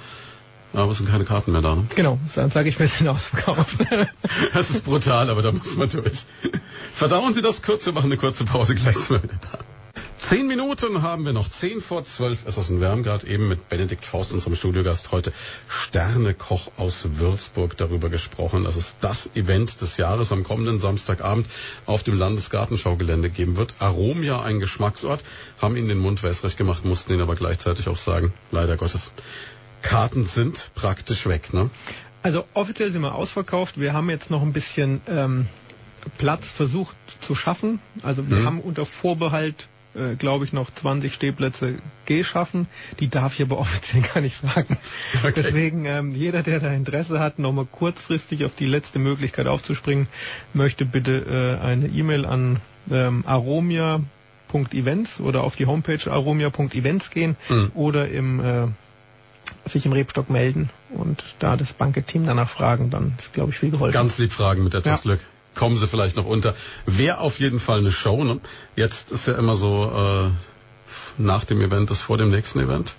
aber 0.74 0.92
es 0.92 0.98
sind 0.98 1.10
keine 1.10 1.24
Karten 1.24 1.54
mehr 1.54 1.62
da. 1.62 1.76
Ne? 1.76 1.86
Genau, 1.96 2.20
dann 2.36 2.50
sage 2.50 2.68
ich, 2.68 2.78
wir 2.78 2.88
sind 2.88 3.08
ausverkauft. 3.08 3.78
das 4.54 4.70
ist 4.70 4.84
brutal, 4.84 5.30
aber 5.30 5.42
da 5.42 5.54
muss 5.54 5.76
man 5.78 5.90
durch. 5.90 6.26
Verdauen 6.94 7.34
Sie 7.34 7.42
das 7.42 7.62
kurz, 7.62 7.86
wir 7.86 7.94
machen 7.94 8.08
eine 8.08 8.18
kurze 8.18 8.44
Pause, 8.44 8.76
gleich 8.76 8.98
sind 8.98 9.10
wir 9.12 9.24
wieder 9.24 9.40
da. 9.52 9.60
Zehn 10.28 10.48
Minuten 10.48 11.04
haben 11.04 11.24
wir 11.24 11.32
noch. 11.32 11.48
Zehn 11.50 11.80
vor 11.80 12.04
zwölf 12.04 12.46
ist 12.46 12.58
es 12.58 12.70
in 12.70 12.82
Wärmgard 12.82 13.24
eben 13.24 13.48
mit 13.48 13.70
Benedikt 13.70 14.04
Faust, 14.04 14.34
unserem 14.34 14.56
Studiogast 14.56 15.14
heute. 15.14 15.32
Sternekoch 15.70 16.70
aus 16.76 17.08
Würzburg 17.14 17.78
darüber 17.78 18.10
gesprochen, 18.10 18.66
dass 18.66 18.76
es 18.76 18.98
das 19.00 19.34
Event 19.38 19.80
des 19.80 19.96
Jahres 19.96 20.34
am 20.34 20.44
kommenden 20.44 20.82
Samstagabend 20.82 21.48
auf 21.86 22.04
dem 22.04 22.18
Landesgartenschaugelände 22.18 23.30
geben 23.30 23.56
wird. 23.56 23.76
Aromia, 23.80 24.42
ein 24.42 24.60
Geschmacksort, 24.60 25.24
haben 25.62 25.78
ihnen 25.78 25.88
den 25.88 26.00
Mund 26.00 26.24
wässrig 26.24 26.58
gemacht, 26.58 26.84
mussten 26.84 27.14
ihn 27.14 27.22
aber 27.22 27.38
gleichzeitig 27.38 27.88
auch 27.88 27.96
sagen, 27.96 28.34
leider 28.52 28.76
Gottes, 28.76 29.14
Karten 29.82 30.26
sind 30.26 30.72
praktisch 30.76 31.26
weg, 31.28 31.54
ne? 31.54 31.70
Also 32.22 32.44
offiziell 32.54 32.92
sind 32.92 33.02
wir 33.02 33.16
ausverkauft. 33.16 33.80
Wir 33.80 33.94
haben 33.94 34.10
jetzt 34.10 34.30
noch 34.30 34.42
ein 34.42 34.52
bisschen 34.52 35.00
ähm, 35.08 35.48
Platz 36.18 36.52
versucht 36.52 36.98
zu 37.22 37.34
schaffen. 37.34 37.80
Also 38.04 38.30
wir 38.30 38.40
mhm. 38.40 38.46
haben 38.46 38.60
unter 38.60 38.86
Vorbehalt, 38.86 39.70
äh, 39.98 40.16
glaube 40.16 40.46
ich, 40.46 40.54
noch 40.54 40.72
20 40.72 41.14
Stehplätze 41.14 41.76
geschaffen. 42.06 42.68
Die 43.00 43.10
darf 43.10 43.34
ich 43.36 43.42
aber 43.42 43.58
offiziell 43.58 44.04
gar 44.14 44.22
nicht 44.22 44.36
sagen. 44.36 44.78
Okay. 45.24 45.34
Deswegen 45.36 45.86
ähm, 45.86 46.12
jeder, 46.12 46.44
der 46.44 46.60
da 46.60 46.72
Interesse 46.72 47.20
hat, 47.20 47.40
nochmal 47.40 47.66
kurzfristig 47.66 48.46
auf 48.46 48.56
die 48.56 48.66
letzte 48.66 49.00
Möglichkeit 49.00 49.48
aufzuspringen, 49.48 50.08
möchte 50.54 50.86
bitte 50.86 51.58
äh, 51.62 51.64
eine 51.64 51.88
E-Mail 51.88 52.26
an 52.26 52.60
ähm, 52.92 53.24
aromia.events 53.26 55.20
oder 55.20 55.44
auf 55.44 55.56
die 55.56 55.66
Homepage 55.66 56.10
aromia.events 56.10 57.10
gehen 57.10 57.36
mhm. 57.50 57.72
oder 57.74 58.08
im 58.10 58.40
äh, 58.40 58.68
sich 59.66 59.86
im 59.86 59.92
Rebstock 59.94 60.30
melden 60.30 60.70
und 60.90 61.24
da 61.40 61.58
das 61.58 61.74
Banketeam 61.74 62.26
danach 62.26 62.50
fragen, 62.50 62.90
dann 62.90 63.16
ist, 63.18 63.34
glaube 63.34 63.52
ich, 63.52 63.60
viel 63.60 63.72
geholfen. 63.72 63.94
Ganz 63.94 64.18
lieb 64.18 64.32
fragen 64.32 64.64
mit 64.64 64.74
etwas 64.74 65.00
ja. 65.00 65.04
Glück. 65.04 65.20
Kommen 65.58 65.76
sie 65.78 65.88
vielleicht 65.88 66.16
noch 66.16 66.26
unter. 66.26 66.56
Wäre 66.86 67.20
auf 67.20 67.40
jeden 67.40 67.60
Fall 67.60 67.80
eine 67.80 67.92
Show. 67.92 68.24
Ne? 68.24 68.40
Jetzt 68.76 69.12
ist 69.12 69.28
ja 69.28 69.34
immer 69.34 69.56
so, 69.56 69.92
äh, 70.30 71.22
nach 71.22 71.46
dem 71.46 71.62
Event 71.62 71.90
ist 71.92 72.02
vor 72.02 72.18
dem 72.18 72.30
nächsten 72.30 72.60
Event. 72.60 72.96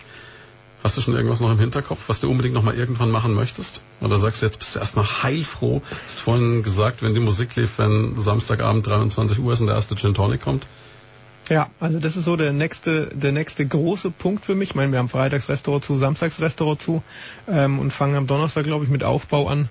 Hast 0.82 0.96
du 0.96 1.00
schon 1.00 1.14
irgendwas 1.14 1.40
noch 1.40 1.50
im 1.50 1.58
Hinterkopf, 1.58 2.04
was 2.08 2.20
du 2.20 2.30
unbedingt 2.30 2.54
noch 2.54 2.62
mal 2.62 2.74
irgendwann 2.74 3.10
machen 3.10 3.34
möchtest? 3.34 3.82
Oder 4.00 4.16
sagst 4.18 4.42
du 4.42 4.46
jetzt, 4.46 4.58
bist 4.58 4.76
du 4.76 4.80
erstmal 4.80 5.04
heilfroh? 5.04 5.82
Hast 6.04 6.20
vorhin 6.20 6.62
gesagt, 6.62 7.02
wenn 7.02 7.14
die 7.14 7.20
Musik 7.20 7.56
lief, 7.56 7.78
wenn 7.78 8.20
Samstagabend 8.20 8.86
23 8.86 9.38
Uhr 9.40 9.52
ist 9.52 9.60
und 9.60 9.66
der 9.66 9.76
erste 9.76 9.96
Gin 9.96 10.14
Tonic 10.14 10.40
kommt? 10.40 10.66
Ja, 11.48 11.70
also 11.80 11.98
das 11.98 12.16
ist 12.16 12.24
so 12.24 12.36
der 12.36 12.52
nächste, 12.52 13.06
der 13.06 13.32
nächste 13.32 13.66
große 13.66 14.10
Punkt 14.10 14.44
für 14.44 14.54
mich. 14.54 14.70
Ich 14.70 14.74
meine, 14.74 14.92
wir 14.92 14.98
haben 14.98 15.08
Freitagsrestaurant 15.08 15.84
zu, 15.84 15.98
Samstagsrestaurant 15.98 16.80
zu 16.80 17.02
ähm, 17.48 17.78
und 17.78 17.92
fangen 17.92 18.16
am 18.16 18.26
Donnerstag, 18.26 18.64
glaube 18.64 18.84
ich, 18.84 18.90
mit 18.90 19.02
Aufbau 19.02 19.48
an. 19.48 19.70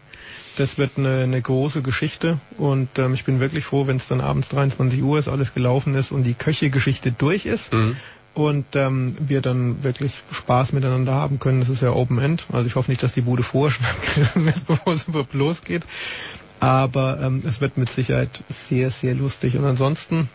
Das 0.57 0.79
wird 0.79 0.97
eine, 0.97 1.21
eine 1.21 1.39
große 1.39 1.83
Geschichte 1.83 2.39
und 2.57 2.89
ähm, 2.97 3.13
ich 3.13 3.25
bin 3.25 3.39
wirklich 3.39 3.63
froh, 3.63 3.85
wenn 3.85 3.97
es 3.97 4.07
dann 4.07 4.21
abends 4.21 4.49
23 4.49 5.03
Uhr 5.03 5.19
ist, 5.19 5.27
alles 5.27 5.53
gelaufen 5.53 5.93
ist 5.93 6.11
und 6.11 6.23
die 6.23 6.33
Köche-Geschichte 6.33 7.11
durch 7.11 7.45
ist. 7.45 7.71
Mhm. 7.71 7.95
Und 8.33 8.65
ähm, 8.75 9.15
wir 9.19 9.41
dann 9.41 9.83
wirklich 9.83 10.21
Spaß 10.31 10.73
miteinander 10.73 11.13
haben 11.13 11.39
können. 11.39 11.59
Das 11.59 11.69
ist 11.69 11.81
ja 11.81 11.91
Open 11.91 12.19
End. 12.19 12.45
Also 12.51 12.67
ich 12.67 12.75
hoffe 12.75 12.91
nicht, 12.91 13.01
dass 13.01 13.13
die 13.13 13.21
Bude 13.21 13.41
vorschnappt 13.41 14.35
wird, 14.35 14.65
bevor 14.67 14.93
es 14.93 15.07
überhaupt 15.07 15.33
losgeht. 15.33 15.85
Aber 16.59 17.19
ähm, 17.21 17.41
es 17.47 17.61
wird 17.61 17.77
mit 17.77 17.91
Sicherheit 17.91 18.43
sehr, 18.49 18.89
sehr 18.91 19.13
lustig. 19.15 19.57
Und 19.57 19.65
ansonsten 19.65 20.29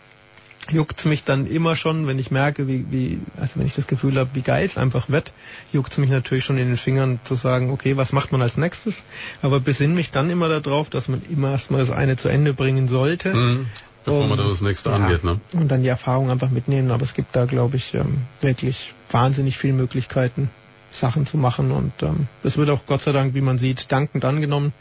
juckt's 0.71 1.05
mich 1.05 1.23
dann 1.23 1.47
immer 1.47 1.75
schon, 1.75 2.07
wenn 2.07 2.19
ich 2.19 2.31
merke, 2.31 2.67
wie, 2.67 2.85
wie 2.89 3.19
also 3.39 3.59
wenn 3.59 3.67
ich 3.67 3.75
das 3.75 3.87
Gefühl 3.87 4.17
habe, 4.17 4.31
wie 4.33 4.41
geil 4.41 4.65
es 4.65 4.77
einfach 4.77 5.09
wird, 5.09 5.33
juckt's 5.71 5.97
mich 5.97 6.09
natürlich 6.09 6.43
schon 6.43 6.57
in 6.57 6.67
den 6.67 6.77
Fingern 6.77 7.19
zu 7.23 7.35
sagen, 7.35 7.71
okay, 7.71 7.97
was 7.97 8.11
macht 8.13 8.31
man 8.31 8.41
als 8.41 8.57
nächstes? 8.57 9.03
Aber 9.41 9.59
besinn 9.59 9.95
mich 9.95 10.11
dann 10.11 10.29
immer 10.29 10.47
darauf, 10.59 10.89
dass 10.89 11.07
man 11.07 11.21
immer 11.29 11.51
erstmal 11.51 11.81
das 11.81 11.91
eine 11.91 12.15
zu 12.15 12.29
Ende 12.29 12.53
bringen 12.53 12.87
sollte. 12.87 13.33
Mhm. 13.33 13.67
Bevor 14.05 14.23
Um, 14.23 14.29
man 14.29 14.37
dann 14.37 14.49
das 14.49 14.61
nächste 14.61 14.89
ja, 14.89 14.95
angeht, 14.97 15.23
ne? 15.23 15.39
Und 15.53 15.69
dann 15.71 15.81
die 15.81 15.87
Erfahrung 15.87 16.29
einfach 16.29 16.49
mitnehmen. 16.49 16.91
Aber 16.91 17.03
es 17.03 17.13
gibt 17.13 17.35
da, 17.35 17.45
glaube 17.45 17.77
ich, 17.77 17.93
ähm, 17.93 18.17
wirklich 18.41 18.93
wahnsinnig 19.09 19.57
viele 19.57 19.73
Möglichkeiten, 19.73 20.49
Sachen 20.91 21.25
zu 21.25 21.37
machen. 21.37 21.71
Und 21.71 21.93
ähm, 22.01 22.27
das 22.41 22.57
wird 22.57 22.69
auch 22.69 22.85
Gott 22.85 23.01
sei 23.01 23.13
Dank, 23.13 23.33
wie 23.33 23.41
man 23.41 23.57
sieht, 23.57 23.91
dankend 23.91 24.25
angenommen. 24.25 24.73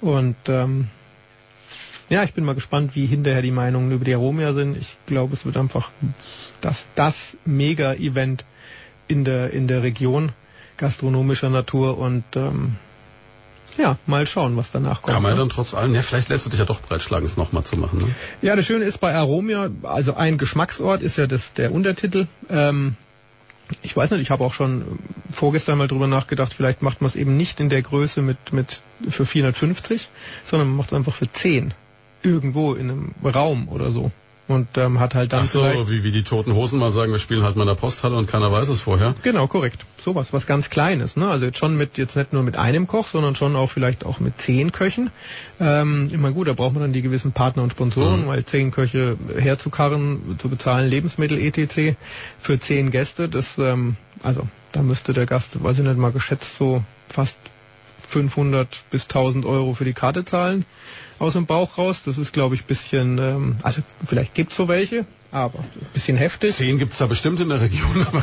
Und 0.00 0.36
ähm, 0.48 0.88
ja, 2.08 2.22
ich 2.22 2.34
bin 2.34 2.44
mal 2.44 2.54
gespannt, 2.54 2.94
wie 2.94 3.06
hinterher 3.06 3.42
die 3.42 3.50
Meinungen 3.50 3.90
über 3.90 4.04
die 4.04 4.14
Aromia 4.14 4.52
sind. 4.52 4.76
Ich 4.76 4.96
glaube, 5.06 5.34
es 5.34 5.44
wird 5.44 5.56
einfach 5.56 5.90
das, 6.60 6.86
das 6.94 7.36
Mega-Event 7.44 8.44
in 9.08 9.24
der, 9.24 9.52
in 9.52 9.68
der 9.68 9.82
Region 9.82 10.32
gastronomischer 10.76 11.50
Natur 11.50 11.98
und 11.98 12.24
ähm, 12.36 12.76
ja, 13.78 13.98
mal 14.06 14.26
schauen, 14.26 14.56
was 14.56 14.70
danach 14.70 15.02
kommt. 15.02 15.14
Kann 15.14 15.22
man 15.22 15.32
ja 15.32 15.36
ne? 15.36 15.40
dann 15.40 15.48
trotz 15.48 15.74
allem, 15.74 15.94
ja, 15.94 16.02
vielleicht 16.02 16.28
lässt 16.28 16.46
du 16.46 16.50
dich 16.50 16.58
ja 16.58 16.64
doch 16.64 16.80
breitschlagen, 16.80 17.26
es 17.26 17.36
nochmal 17.36 17.64
zu 17.64 17.76
machen, 17.76 17.98
ne? 17.98 18.14
Ja, 18.42 18.56
das 18.56 18.66
Schöne 18.66 18.84
ist 18.84 18.98
bei 18.98 19.14
Aromia, 19.14 19.70
also 19.82 20.14
ein 20.14 20.38
Geschmacksort 20.38 21.02
ist 21.02 21.18
ja 21.18 21.26
das 21.26 21.52
der 21.52 21.72
Untertitel. 21.72 22.26
Ähm, 22.48 22.96
ich 23.82 23.96
weiß 23.96 24.10
nicht, 24.12 24.20
ich 24.20 24.30
habe 24.30 24.44
auch 24.44 24.54
schon 24.54 24.98
vorgestern 25.30 25.78
mal 25.78 25.88
drüber 25.88 26.06
nachgedacht, 26.06 26.54
vielleicht 26.54 26.82
macht 26.82 27.00
man 27.00 27.08
es 27.08 27.16
eben 27.16 27.36
nicht 27.36 27.60
in 27.60 27.68
der 27.68 27.82
Größe 27.82 28.22
mit, 28.22 28.52
mit 28.52 28.82
für 29.08 29.26
450, 29.26 30.08
sondern 30.44 30.68
man 30.68 30.76
macht 30.78 30.92
es 30.92 30.96
einfach 30.96 31.14
für 31.14 31.30
10. 31.30 31.74
Irgendwo 32.26 32.74
in 32.74 32.90
einem 32.90 33.14
Raum 33.24 33.68
oder 33.68 33.90
so. 33.92 34.10
Und 34.48 34.78
ähm, 34.78 35.00
hat 35.00 35.16
halt 35.16 35.32
dann 35.32 35.40
Ach 35.42 35.46
so, 35.46 35.64
wie, 35.88 36.04
wie 36.04 36.12
die 36.12 36.22
Toten 36.22 36.54
Hosen 36.54 36.78
mal 36.78 36.92
sagen, 36.92 37.10
wir 37.10 37.18
spielen 37.18 37.42
halt 37.42 37.56
mal 37.56 37.62
in 37.62 37.68
der 37.68 37.74
Posthalle 37.74 38.16
und 38.16 38.28
keiner 38.28 38.52
weiß 38.52 38.68
es 38.68 38.80
vorher. 38.80 39.12
Genau, 39.22 39.48
korrekt. 39.48 39.84
Sowas, 39.98 40.32
was 40.32 40.46
ganz 40.46 40.70
Kleines. 40.70 41.16
Ne? 41.16 41.28
Also 41.28 41.46
jetzt 41.46 41.58
schon 41.58 41.76
mit, 41.76 41.98
jetzt 41.98 42.14
nicht 42.14 42.32
nur 42.32 42.44
mit 42.44 42.56
einem 42.56 42.86
Koch, 42.86 43.08
sondern 43.08 43.34
schon 43.34 43.56
auch 43.56 43.72
vielleicht 43.72 44.06
auch 44.06 44.20
mit 44.20 44.40
zehn 44.40 44.70
Köchen. 44.70 45.10
Ähm, 45.58 46.10
immer 46.12 46.30
gut, 46.30 46.46
da 46.46 46.52
braucht 46.52 46.74
man 46.74 46.82
dann 46.82 46.92
die 46.92 47.02
gewissen 47.02 47.32
Partner 47.32 47.64
und 47.64 47.72
Sponsoren, 47.72 48.22
Mhm. 48.22 48.28
weil 48.28 48.44
zehn 48.44 48.70
Köche 48.70 49.16
herzukarren, 49.36 50.36
zu 50.38 50.48
bezahlen, 50.48 50.88
Lebensmittel 50.88 51.40
etc. 51.40 51.96
für 52.38 52.60
zehn 52.60 52.92
Gäste, 52.92 53.28
das, 53.28 53.58
ähm, 53.58 53.96
also 54.22 54.46
da 54.70 54.82
müsste 54.82 55.12
der 55.12 55.26
Gast, 55.26 55.60
weiß 55.60 55.80
ich 55.80 55.84
nicht 55.84 55.98
mal 55.98 56.12
geschätzt, 56.12 56.56
so 56.56 56.84
fast 57.08 57.38
500 58.06 58.84
bis 58.90 59.08
1000 59.08 59.44
Euro 59.44 59.74
für 59.74 59.84
die 59.84 59.92
Karte 59.92 60.24
zahlen 60.24 60.64
aus 61.18 61.34
dem 61.34 61.46
Bauch 61.46 61.78
raus. 61.78 62.02
Das 62.04 62.18
ist, 62.18 62.32
glaube 62.32 62.54
ich, 62.54 62.64
bisschen, 62.64 63.18
ähm, 63.18 63.56
also 63.62 63.82
vielleicht 64.04 64.34
gibt's 64.34 64.56
so 64.56 64.68
welche, 64.68 65.06
aber 65.32 65.58
ein 65.58 65.86
bisschen 65.92 66.16
heftig. 66.16 66.54
Zehn 66.54 66.78
gibt's 66.78 66.98
da 66.98 67.06
bestimmt 67.06 67.40
in 67.40 67.48
der 67.48 67.60
Region, 67.60 68.06
aber 68.06 68.22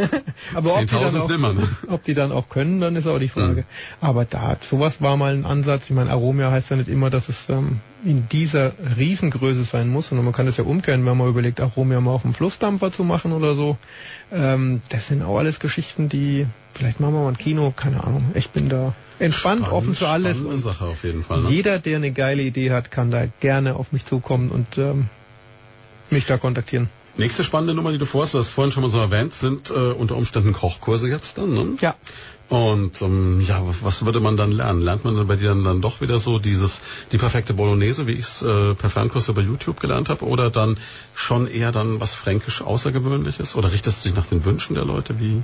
Aber 0.54 0.74
ob 0.74 0.80
die, 0.80 0.86
dann 0.86 1.04
10.000 1.04 1.20
auch, 1.20 1.28
nimmer, 1.28 1.52
ne? 1.52 1.68
ob 1.88 2.02
die 2.04 2.14
dann 2.14 2.32
auch 2.32 2.48
können, 2.48 2.80
dann 2.80 2.96
ist 2.96 3.06
auch 3.06 3.18
die 3.18 3.28
Frage. 3.28 3.62
Mhm. 3.62 3.66
Aber 4.00 4.24
da, 4.24 4.56
sowas 4.60 5.02
war 5.02 5.16
mal 5.16 5.34
ein 5.34 5.44
Ansatz. 5.44 5.84
Ich 5.90 5.96
meine, 5.96 6.10
Aromia 6.10 6.50
heißt 6.50 6.70
ja 6.70 6.76
nicht 6.76 6.88
immer, 6.88 7.10
dass 7.10 7.28
es 7.28 7.48
ähm, 7.48 7.80
in 8.04 8.28
dieser 8.28 8.72
Riesengröße 8.96 9.64
sein 9.64 9.88
muss, 9.88 10.08
sondern 10.08 10.24
man 10.24 10.34
kann 10.34 10.46
es 10.46 10.56
ja 10.56 10.64
umkehren, 10.64 11.04
wenn 11.06 11.16
man 11.16 11.28
überlegt, 11.28 11.60
Aromia 11.60 12.00
mal 12.00 12.12
auf 12.12 12.22
dem 12.22 12.34
Flussdampfer 12.34 12.92
zu 12.92 13.04
machen 13.04 13.32
oder 13.32 13.54
so. 13.54 13.76
Ähm, 14.32 14.80
das 14.90 15.08
sind 15.08 15.22
auch 15.22 15.38
alles 15.38 15.60
Geschichten, 15.60 16.08
die, 16.08 16.46
vielleicht 16.72 17.00
machen 17.00 17.14
wir 17.14 17.22
mal 17.22 17.28
ein 17.28 17.38
Kino, 17.38 17.72
keine 17.74 18.04
Ahnung. 18.04 18.30
Ich 18.34 18.50
bin 18.50 18.68
da 18.68 18.94
entspannt, 19.18 19.60
Spannend, 19.62 19.76
offen 19.76 19.94
für 19.94 20.08
alles. 20.08 20.38
Und 20.40 20.58
Sache 20.58 20.84
auf 20.86 21.04
jeden 21.04 21.22
Fall. 21.24 21.40
Ne? 21.42 21.48
jeder, 21.50 21.78
der 21.78 21.96
eine 21.96 22.12
geile 22.12 22.42
Idee 22.42 22.70
hat, 22.72 22.90
kann 22.90 23.10
da 23.10 23.26
gerne 23.40 23.76
auf 23.76 23.92
mich 23.92 24.04
zukommen 24.04 24.50
und 24.50 24.78
ähm, 24.78 25.08
mich 26.10 26.26
da 26.26 26.36
kontaktieren. 26.38 26.88
Nächste 27.16 27.44
spannende 27.44 27.74
Nummer, 27.74 27.92
die 27.92 27.98
du 27.98 28.06
vorhast, 28.06 28.34
du 28.34 28.38
hast 28.38 28.50
vorhin 28.50 28.72
schon 28.72 28.82
mal 28.82 28.90
so 28.90 28.98
erwähnt, 28.98 29.34
sind 29.34 29.70
äh, 29.70 29.74
unter 29.74 30.16
Umständen 30.16 30.52
Kochkurse 30.52 31.08
jetzt 31.08 31.38
dann, 31.38 31.54
ne? 31.54 31.66
Ja, 31.80 31.94
Und 32.48 33.00
ähm, 33.02 33.40
ja, 33.40 33.62
was- 33.82 34.04
würde 34.04 34.18
man 34.18 34.36
dann 34.36 34.50
lernen? 34.50 34.80
Lernt 34.80 35.04
man 35.04 35.14
dann 35.16 35.28
bei 35.28 35.36
dir 35.36 35.50
dann, 35.50 35.62
dann 35.62 35.80
doch 35.80 36.00
wieder 36.00 36.18
so 36.18 36.40
dieses 36.40 36.82
die 37.12 37.18
perfekte 37.18 37.54
Bolognese, 37.54 38.08
wie 38.08 38.14
ich 38.14 38.26
es 38.26 38.42
äh, 38.42 38.74
per 38.74 38.90
Fernkurs 38.90 39.28
über 39.28 39.42
YouTube 39.42 39.78
gelernt 39.78 40.08
habe, 40.08 40.24
oder 40.24 40.50
dann 40.50 40.76
schon 41.14 41.46
eher 41.46 41.70
dann 41.70 42.00
was 42.00 42.14
fränkisch 42.16 42.62
Außergewöhnliches? 42.62 43.54
Oder 43.54 43.70
richtest 43.70 44.04
du 44.04 44.08
dich 44.08 44.16
nach 44.18 44.26
den 44.26 44.44
Wünschen 44.44 44.74
der 44.74 44.84
Leute? 44.84 45.20
Wie? 45.20 45.42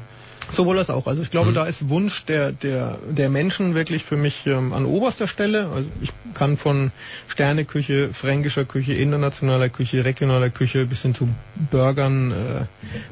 Sowohl 0.53 0.79
als 0.79 0.91
auch. 0.91 1.07
Also 1.07 1.23
ich 1.23 1.31
glaube, 1.31 1.51
Mhm. 1.51 1.55
da 1.55 1.65
ist 1.65 1.89
Wunsch 1.89 2.25
der, 2.27 2.53
der, 2.53 2.99
der 3.09 3.29
Menschen 3.31 3.75
wirklich 3.75 4.05
für 4.05 4.17
mich 4.17 4.47
ähm, 4.47 4.73
an 4.73 4.85
oberster 4.85 5.29
Stelle. 5.29 5.69
Also 5.75 5.89
ich 6.03 6.11
kann 6.35 6.57
von 6.57 6.91
Sterneküche, 7.29 8.11
fränkischer 8.13 8.65
Küche, 8.65 8.93
internationaler 8.95 9.69
Küche, 9.69 10.05
regionaler 10.05 10.51
Küche 10.51 10.87
bis 10.87 11.03
hin 11.03 11.15
zu 11.15 11.29
Burgern, 11.71 12.33
äh, 12.33 12.35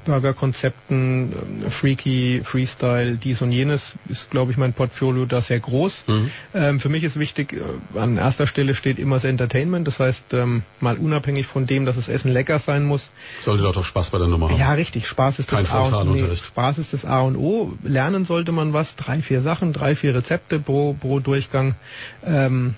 Burgerkonzepten, 0.05 1.33
ähm, 1.65 1.71
Freaky, 1.71 2.41
Freestyle, 2.45 3.17
dies 3.17 3.43
und 3.43 3.53
jenes 3.53 3.95
ist, 4.09 4.31
glaube 4.31 4.53
ich, 4.53 4.59
mein 4.59 4.73
Portfolio 4.73 5.25
da 5.25 5.41
sehr 5.41 5.61
groß. 5.61 6.05
Mhm. 6.07 6.31
Ähm, 6.55 6.81
für 6.81 6.89
mich 6.89 7.05
ist 7.05 7.19
wichtig, 7.19 7.55
äh, 7.55 7.99
an 7.99 8.17
erster 8.17 8.47
Stelle 8.47 8.75
steht 8.75 8.99
immer 8.99 9.17
das 9.17 9.25
Entertainment. 9.25 9.87
Das 9.87 10.01
heißt, 10.01 10.35
ähm, 10.35 10.63
mal 10.81 10.97
unabhängig 10.97 11.47
von 11.47 11.67
dem, 11.67 11.87
dass 11.87 11.97
das 11.97 12.09
Essen 12.09 12.33
lecker 12.33 12.59
sein 12.59 12.85
muss, 12.85 13.11
Sollte 13.41 13.63
doch 13.63 13.85
Spaß 13.85 14.11
bei 14.11 14.19
der 14.19 14.27
Nummer 14.29 14.51
haben. 14.51 14.59
ja, 14.59 14.73
richtig. 14.73 15.07
Spaß 15.07 15.39
ist 15.39 15.51
Kein 15.51 15.65
das 15.65 15.73
A 15.73 16.01
und, 16.01 16.13
nee. 16.13 16.25
Spaß 16.37 16.79
ist 16.79 16.93
das 16.93 17.05
A 17.05 17.21
und 17.29 17.37
O. 17.37 17.73
Lernen 17.85 18.25
sollte 18.25 18.53
man 18.53 18.73
was. 18.73 18.97
Drei, 18.97 19.23
vier 19.23 19.41
Sachen, 19.41 19.73
drei, 19.73 19.95
vier 19.95 20.15
Rezepte 20.15 20.59
pro, 20.59 20.95
pro 20.95 21.21
Durchgang. 21.21 21.77
Ähm, 22.25 22.75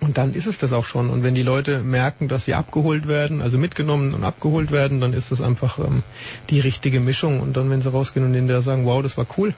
und 0.00 0.16
dann 0.16 0.34
ist 0.34 0.46
es 0.46 0.58
das 0.58 0.72
auch 0.72 0.86
schon. 0.86 1.10
Und 1.10 1.22
wenn 1.22 1.34
die 1.34 1.42
Leute 1.42 1.80
merken, 1.80 2.28
dass 2.28 2.46
sie 2.46 2.54
abgeholt 2.54 3.06
werden, 3.06 3.42
also 3.42 3.58
mitgenommen 3.58 4.14
und 4.14 4.24
abgeholt 4.24 4.70
werden, 4.70 5.00
dann 5.00 5.12
ist 5.12 5.30
das 5.30 5.42
einfach 5.42 5.78
ähm, 5.78 6.02
die 6.48 6.60
richtige 6.60 7.00
Mischung. 7.00 7.40
Und 7.40 7.56
dann, 7.56 7.68
wenn 7.70 7.82
sie 7.82 7.90
rausgehen 7.90 8.24
und 8.24 8.34
hinterher 8.34 8.62
sagen, 8.62 8.86
wow, 8.86 9.02
das 9.02 9.16
war 9.18 9.26
cool, 9.36 9.54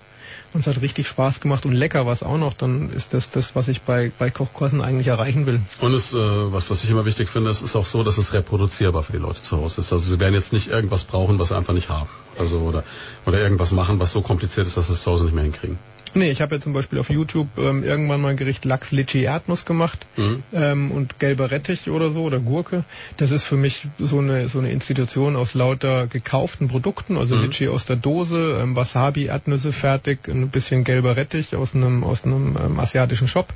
uns 0.54 0.66
hat 0.66 0.80
richtig 0.80 1.08
Spaß 1.08 1.40
gemacht 1.40 1.66
und 1.66 1.72
lecker 1.72 2.06
war 2.06 2.12
es 2.12 2.22
auch 2.22 2.38
noch, 2.38 2.52
dann 2.52 2.90
ist 2.90 3.14
das 3.14 3.30
das, 3.30 3.54
was 3.54 3.68
ich 3.68 3.82
bei, 3.82 4.12
bei 4.18 4.30
Kochkursen 4.30 4.80
eigentlich 4.80 5.08
erreichen 5.08 5.46
will. 5.46 5.60
Und 5.80 5.94
es, 5.94 6.12
äh, 6.12 6.16
was, 6.16 6.70
was 6.70 6.84
ich 6.84 6.90
immer 6.90 7.04
wichtig 7.04 7.28
finde, 7.28 7.50
es 7.50 7.62
ist 7.62 7.76
auch 7.76 7.86
so, 7.86 8.02
dass 8.04 8.18
es 8.18 8.32
reproduzierbar 8.32 9.02
für 9.02 9.12
die 9.12 9.18
Leute 9.18 9.42
zu 9.42 9.56
Hause 9.56 9.80
ist. 9.80 9.92
Also 9.92 10.12
sie 10.12 10.20
werden 10.20 10.34
jetzt 10.34 10.52
nicht 10.52 10.68
irgendwas 10.68 11.04
brauchen, 11.04 11.38
was 11.38 11.48
sie 11.48 11.56
einfach 11.56 11.74
nicht 11.74 11.88
haben. 11.88 12.08
Also 12.38 12.58
oder 12.60 12.84
oder 13.26 13.40
irgendwas 13.40 13.72
machen, 13.72 14.00
was 14.00 14.12
so 14.12 14.22
kompliziert 14.22 14.66
ist, 14.66 14.76
dass 14.76 14.86
sie 14.86 14.94
es 14.94 15.02
zu 15.02 15.10
Hause 15.10 15.24
nicht 15.24 15.34
mehr 15.34 15.44
hinkriegen. 15.44 15.78
Nee, 16.14 16.30
ich 16.30 16.42
habe 16.42 16.56
ja 16.56 16.60
zum 16.60 16.72
Beispiel 16.72 16.98
auf 16.98 17.08
YouTube 17.10 17.48
ähm, 17.58 17.82
irgendwann 17.84 18.20
mal 18.20 18.28
ein 18.30 18.36
Gericht 18.36 18.64
Lachs 18.64 18.90
Litschi 18.92 19.22
Erdnuss 19.22 19.64
gemacht 19.64 20.06
Mhm. 20.16 20.42
ähm, 20.52 20.90
und 20.90 21.18
gelber 21.18 21.50
Rettich 21.50 21.88
oder 21.88 22.10
so 22.10 22.22
oder 22.24 22.38
Gurke. 22.38 22.84
Das 23.16 23.30
ist 23.30 23.44
für 23.44 23.56
mich 23.56 23.86
so 23.98 24.18
eine 24.18 24.48
so 24.48 24.58
eine 24.58 24.70
Institution 24.70 25.36
aus 25.36 25.54
lauter 25.54 26.06
gekauften 26.06 26.68
Produkten, 26.68 27.16
also 27.16 27.34
Mhm. 27.34 27.42
Litschi 27.42 27.68
aus 27.68 27.86
der 27.86 27.96
Dose, 27.96 28.58
ähm, 28.62 28.76
Wasabi 28.76 29.24
Erdnüsse 29.26 29.72
fertig, 29.72 30.28
ein 30.28 30.48
bisschen 30.50 30.84
gelber 30.84 31.16
Rettich 31.16 31.56
aus 31.56 31.74
einem 31.74 32.04
aus 32.04 32.24
einem 32.24 32.56
ähm, 32.62 32.78
asiatischen 32.80 33.28
Shop 33.28 33.48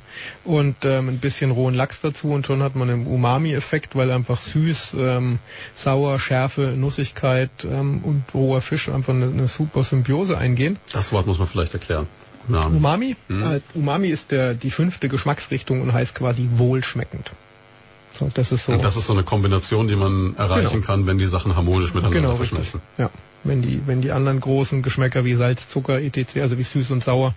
und 0.43 0.77
ähm, 0.83 1.09
ein 1.09 1.19
bisschen 1.19 1.51
rohen 1.51 1.75
Lachs 1.75 2.01
dazu 2.01 2.29
und 2.31 2.47
schon 2.47 2.63
hat 2.63 2.75
man 2.75 2.89
einen 2.89 3.05
Umami-Effekt, 3.07 3.95
weil 3.95 4.09
einfach 4.11 4.41
süß, 4.41 4.95
ähm, 4.99 5.39
sauer, 5.75 6.19
Schärfe, 6.19 6.73
Nussigkeit 6.75 7.49
ähm, 7.63 8.01
und 8.03 8.23
roher 8.33 8.61
Fisch 8.61 8.89
einfach 8.89 9.13
eine, 9.13 9.25
eine 9.27 9.47
super 9.47 9.83
Symbiose 9.83 10.37
eingehen. 10.37 10.77
Das 10.93 11.11
Wort 11.11 11.27
muss 11.27 11.37
man 11.39 11.47
vielleicht 11.47 11.73
erklären. 11.73 12.07
Umami. 12.47 13.15
Mhm. 13.27 13.43
Äh, 13.43 13.61
Umami 13.73 14.09
ist 14.09 14.31
der, 14.31 14.53
die 14.53 14.71
fünfte 14.71 15.09
Geschmacksrichtung 15.09 15.81
und 15.81 15.93
heißt 15.93 16.15
quasi 16.15 16.47
wohlschmeckend. 16.55 17.31
So, 18.11 18.31
das 18.33 18.51
ist 18.51 18.65
so. 18.65 18.71
Und 18.71 18.83
das 18.83 18.95
ist 18.95 19.07
so 19.07 19.13
eine 19.13 19.23
Kombination, 19.23 19.87
die 19.87 19.95
man 19.95 20.35
erreichen 20.37 20.81
Genau. 20.81 20.85
kann, 20.85 21.05
wenn 21.05 21.17
die 21.17 21.27
Sachen 21.27 21.55
harmonisch 21.55 21.93
miteinander 21.93 22.19
genau, 22.19 22.31
richtig. 22.31 22.49
verschmelzen. 22.49 22.81
Ja. 22.97 23.09
Wenn 23.43 23.61
die, 23.61 23.81
wenn 23.85 24.01
die 24.01 24.11
anderen 24.11 24.39
großen 24.39 24.81
Geschmäcker 24.81 25.23
wie 25.23 25.35
Salz, 25.35 25.69
Zucker, 25.69 26.01
etc., 26.01 26.37
also 26.41 26.57
wie 26.57 26.63
süß 26.63 26.91
und 26.91 27.03
sauer 27.03 27.35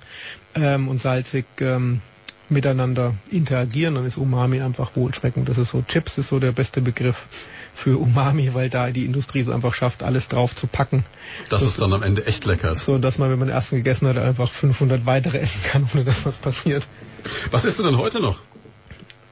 ähm, 0.55 0.89
und 0.89 1.01
salzig 1.01 1.45
ähm, 1.61 2.01
miteinander 2.49 3.15
interagieren, 3.31 3.95
dann 3.95 4.07
ist 4.07 4.17
Umami 4.17 4.61
einfach 4.61 4.97
wohlschmeckend. 4.97 5.49
Das 5.49 5.59
ist 5.59 5.71
so, 5.71 5.83
Chips 5.87 6.19
ist 6.19 6.29
so 6.29 6.41
der 6.41 6.53
beste 6.53 6.81
Begriff 6.81 7.29
für 7.83 7.99
Umami, 7.99 8.53
weil 8.53 8.69
da 8.69 8.91
die 8.91 9.07
Industrie 9.07 9.41
es 9.41 9.49
einfach 9.49 9.73
schafft, 9.73 10.03
alles 10.03 10.29
drauf 10.29 10.55
zu 10.55 10.67
packen. 10.67 11.05
Dass 11.49 11.61
Das- 11.61 11.71
es 11.71 11.77
dann 11.77 11.93
am 11.95 12.03
Ende 12.03 12.27
echt 12.27 12.45
lecker 12.45 12.73
ist. 12.73 12.85
So, 12.85 12.99
dass 12.99 13.17
man, 13.17 13.31
wenn 13.31 13.39
man 13.39 13.49
den 13.49 13.55
ersten 13.55 13.77
gegessen 13.77 14.07
hat, 14.07 14.19
einfach 14.19 14.51
500 14.53 15.07
weitere 15.07 15.39
essen 15.39 15.63
kann, 15.65 15.89
ohne 15.95 16.05
dass 16.05 16.27
was 16.27 16.37
passiert. 16.37 16.87
Was 17.51 17.65
isst 17.65 17.79
du 17.79 17.83
denn 17.83 17.97
heute 17.97 18.21
noch? 18.21 18.41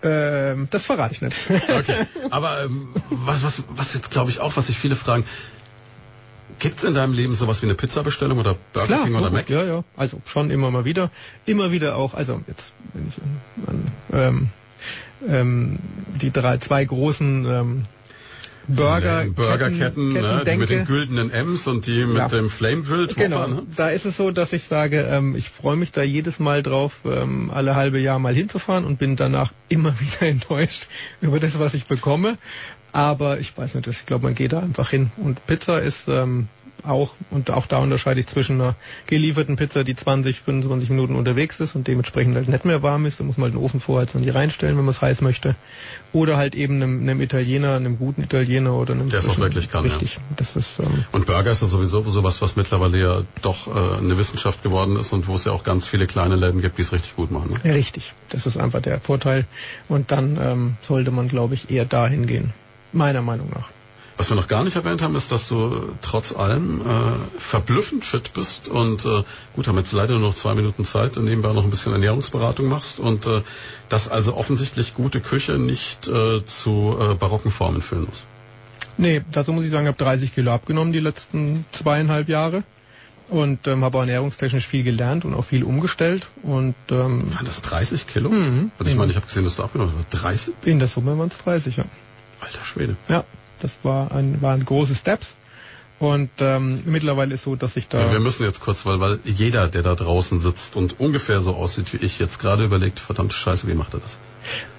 Ähm, 0.03 0.69
das 0.70 0.85
verrate 0.87 1.12
ich 1.15 1.20
nicht. 1.20 1.37
Okay. 1.51 2.07
Aber 2.31 2.62
ähm, 2.65 2.89
was, 3.11 3.43
was, 3.43 3.65
was 3.69 3.93
jetzt 3.95 4.11
glaube 4.11 4.31
ich 4.31 4.41
auch, 4.41 4.57
was 4.57 4.69
sich 4.69 4.79
viele 4.79 4.97
fragen, 4.97 5.25
gibt's 6.59 6.85
in 6.85 6.95
deinem 6.95 7.12
Leben 7.12 7.35
sowas 7.35 7.61
wie 7.62 7.66
eine 7.66 7.75
Pizza-Bestellung 7.75 8.39
oder 8.39 8.57
Burger 8.73 8.87
Klar, 8.87 9.05
King 9.05 9.15
oder 9.16 9.29
oh, 9.29 9.31
Mac? 9.31 9.51
ja, 9.51 9.65
ja. 9.65 9.85
Also 9.97 10.23
schon 10.25 10.51
immer 10.51 10.70
mal 10.70 10.85
wieder. 10.85 11.11
Immer 11.45 11.70
wieder 11.73 11.97
auch, 11.97 12.15
also 12.15 12.41
jetzt, 12.47 12.73
wenn 12.95 13.09
ich 13.09 13.16
an, 13.19 13.83
an 14.12 14.19
ähm, 14.20 14.49
ähm, 15.29 15.79
die 16.20 16.31
drei, 16.31 16.59
zwei 16.59 16.85
großen 16.85 17.45
ähm, 17.45 17.85
Burger, 18.69 19.24
Nee, 19.24 19.31
Burgerketten, 19.31 20.12
ne, 20.12 20.43
die 20.47 20.57
mit 20.57 20.69
den 20.70 20.85
güldenen 20.85 21.31
M's 21.31 21.66
und 21.66 21.86
die 21.86 22.05
mit 22.05 22.19
Ja. 22.19 22.28
dem 22.28 22.51
Flame 22.51 22.82
Grill 22.82 23.07
Genau, 23.07 23.47
ne? 23.47 23.62
da 23.74 23.89
ist 23.89 24.05
es 24.05 24.16
so, 24.19 24.31
dass 24.31 24.53
ich 24.53 24.65
sage, 24.65 25.09
ähm, 25.11 25.35
ich 25.35 25.49
freue 25.49 25.77
mich 25.77 25.90
da 25.90 26.03
jedes 26.03 26.39
Mal 26.39 26.62
drauf, 26.62 27.01
ähm, 27.07 27.51
alle 27.53 27.77
halbe 27.77 27.99
Jahr 27.99 28.19
mal 28.19 28.35
hinzufahren 28.35 28.85
und 28.85 28.99
bin 28.99 29.16
danach 29.16 29.53
immer 29.69 29.95
wieder 30.01 30.23
enttäuscht 30.28 30.89
über 31.20 31.40
das, 31.40 31.59
was 31.59 31.74
ich 31.74 31.86
bekomme. 31.86 32.36
Aber 32.93 33.39
ich 33.39 33.57
weiß 33.57 33.74
nicht, 33.74 33.86
ich 33.86 34.07
glaube, 34.07 34.24
man 34.24 34.35
geht 34.35 34.53
da 34.53 34.61
einfach 34.61 34.90
hin. 34.90 35.11
Und 35.19 35.47
Pizza 35.47 35.81
ist 35.81 36.09
ähm, 36.09 36.49
auch, 36.85 37.15
und 37.31 37.51
auch 37.51 37.67
da 37.67 37.79
unterscheide 37.79 38.21
ich 38.21 38.27
zwischen 38.27 38.61
einer 38.61 38.75
gelieferten 39.07 39.57
Pizza, 39.57 39.85
die 39.85 39.95
20, 39.95 40.41
25 40.41 40.91
Minuten 40.91 41.17
unterwegs 41.17 41.61
ist 41.61 41.75
und 41.75 41.87
dementsprechend 41.87 42.37
halt 42.37 42.49
nicht 42.49 42.65
mehr 42.65 42.83
warm 42.83 43.07
ist. 43.07 43.21
Da 43.21 43.25
muss 43.25 43.37
man 43.37 43.45
halt 43.51 43.55
den 43.55 43.63
Ofen 43.63 43.81
vorheizen 43.81 44.19
und 44.19 44.25
die 44.25 44.31
reinstellen, 44.31 44.77
wenn 44.77 44.85
man 44.85 44.93
es 44.93 45.01
heiß 45.01 45.21
möchte. 45.21 45.55
Oder 46.13 46.37
halt 46.37 46.55
eben 46.55 46.77
einem, 46.77 47.01
einem 47.01 47.21
Italiener, 47.21 47.77
einem 47.77 47.99
guten 47.99 48.23
Italiener 48.23 48.75
oder 48.75 48.95
einem 48.95 49.09
Der 49.09 49.21
es 49.21 49.29
auch 49.29 49.39
wirklich 49.39 49.69
kann, 49.69 49.85
ja. 49.85 49.91
Richtig. 49.91 50.19
Das 50.37 50.57
ist 50.57 50.79
ähm, 50.81 51.05
Und 51.13 51.27
Burger 51.27 51.51
ist 51.51 51.63
ja 51.63 51.69
sowieso 51.69 52.03
sowas, 52.03 52.41
was 52.41 52.57
mittlerweile 52.57 52.99
ja 53.01 53.23
doch 53.43 53.67
äh, 53.67 53.99
eine 53.99 54.17
Wissenschaft 54.19 54.63
geworden 54.63 54.97
ist 54.97 55.13
und 55.13 55.27
wo 55.27 55.35
es 55.35 55.45
ja 55.45 55.53
auch 55.53 55.65
ganz 55.65 55.87
viele 55.87 56.07
kleine 56.07 56.37
Läden 56.37 56.61
gibt, 56.61 56.79
die 56.79 56.83
es 56.83 56.93
richtig 56.93 57.17
gut 57.17 57.31
machen. 57.31 57.51
Ne? 57.53 57.57
Ja, 57.65 57.73
Richtig, 57.73 58.13
das 58.31 58.47
ist 58.47 58.57
einfach 58.57 58.81
der 58.81 59.01
Vorteil. 59.01 59.45
Und 59.89 60.11
dann 60.11 60.39
ähm, 60.41 60.77
sollte 60.83 61.11
man, 61.11 61.29
glaube 61.29 61.55
ich, 61.55 61.71
eher 61.71 61.85
dahin 61.85 62.27
gehen. 62.27 62.53
Meiner 62.93 63.23
Meinung 63.23 63.51
nach. 63.51 63.71
Was 64.19 64.31
wir 64.31 64.36
noch 64.36 64.49
gar 64.49 64.65
nicht 64.65 64.74
erwähnt 64.74 65.01
haben, 65.01 65.15
ist, 65.15 65.31
dass 65.31 65.47
du 65.47 65.95
trotz 66.03 66.35
allem 66.35 66.81
äh, 66.81 67.39
verblüffend 67.39 68.05
fit 68.05 68.32
bist 68.32 68.69
und 68.69 69.05
äh, 69.05 69.23
gut, 69.55 69.69
haben 69.69 69.78
jetzt 69.78 69.93
leider 69.93 70.19
nur 70.19 70.31
noch 70.31 70.35
zwei 70.35 70.55
Minuten 70.55 70.85
Zeit 70.85 71.16
und 71.16 71.24
nebenbei 71.24 71.53
noch 71.53 71.62
ein 71.62 71.70
bisschen 71.70 71.93
Ernährungsberatung 71.93 72.69
machst 72.69 72.99
und 72.99 73.27
äh, 73.27 73.43
dass 73.89 74.09
also 74.09 74.35
offensichtlich 74.35 74.93
gute 74.93 75.20
Küche 75.20 75.53
nicht 75.53 76.09
äh, 76.09 76.45
zu 76.45 76.97
äh, 77.01 77.15
barocken 77.15 77.53
Formen 77.53 77.81
führen 77.81 78.07
muss. 78.07 78.27
Nee, 78.97 79.23
dazu 79.31 79.53
muss 79.53 79.65
ich 79.65 79.70
sagen, 79.70 79.85
ich 79.85 79.89
habe 79.89 80.05
30 80.05 80.35
Kilo 80.35 80.53
abgenommen 80.53 80.93
die 80.93 80.99
letzten 80.99 81.65
zweieinhalb 81.70 82.28
Jahre 82.28 82.65
und 83.28 83.69
ähm, 83.69 83.85
habe 83.85 83.99
auch 83.99 84.03
ernährungstechnisch 84.03 84.66
viel 84.66 84.82
gelernt 84.82 85.24
und 85.24 85.35
auch 85.35 85.45
viel 85.45 85.62
umgestellt. 85.62 86.27
Und 86.43 86.74
ähm, 86.90 87.32
Waren 87.35 87.47
das 87.47 87.62
30 87.62 88.09
Kilo? 88.09 88.31
Mhm. 88.31 88.73
Also 88.78 88.90
ich 88.90 88.99
meine, 88.99 89.11
ich 89.11 89.16
habe 89.16 89.27
gesehen, 89.27 89.45
dass 89.45 89.55
du 89.55 89.62
abgenommen 89.62 89.95
hast. 89.97 90.23
30? 90.23 90.55
in 90.65 90.81
der 90.81 90.89
Summe 90.89 91.16
waren 91.16 91.28
es 91.28 91.39
30, 91.39 91.77
ja. 91.77 91.85
Alter 92.40 92.65
Schwede. 92.65 92.97
Ja, 93.09 93.24
das 93.61 93.79
war 93.83 94.13
ein, 94.13 94.41
waren 94.43 94.65
große 94.65 94.95
Steps. 94.95 95.35
Und 95.99 96.31
ähm, 96.39 96.83
mittlerweile 96.85 97.35
ist 97.35 97.43
so, 97.43 97.57
dass 97.57 97.75
ich 97.77 97.89
da... 97.89 97.99
Ja, 97.99 98.13
wir 98.13 98.21
müssen 98.21 98.45
jetzt 98.45 98.61
kurz, 98.61 98.87
weil, 98.87 99.01
weil 99.01 99.19
jeder, 99.25 99.67
der 99.67 99.83
da 99.83 99.97
draußen 99.97 100.39
sitzt 100.39 100.77
und 100.77 101.01
ungefähr 101.01 101.41
so 101.41 101.57
aussieht 101.57 101.93
wie 101.93 101.97
ich, 101.97 102.21
jetzt 102.21 102.39
gerade 102.39 102.65
überlegt, 102.65 103.01
verdammte 103.01 103.35
Scheiße, 103.35 103.67
wie 103.67 103.75
macht 103.75 103.95
er 103.95 104.01
das? 104.01 104.19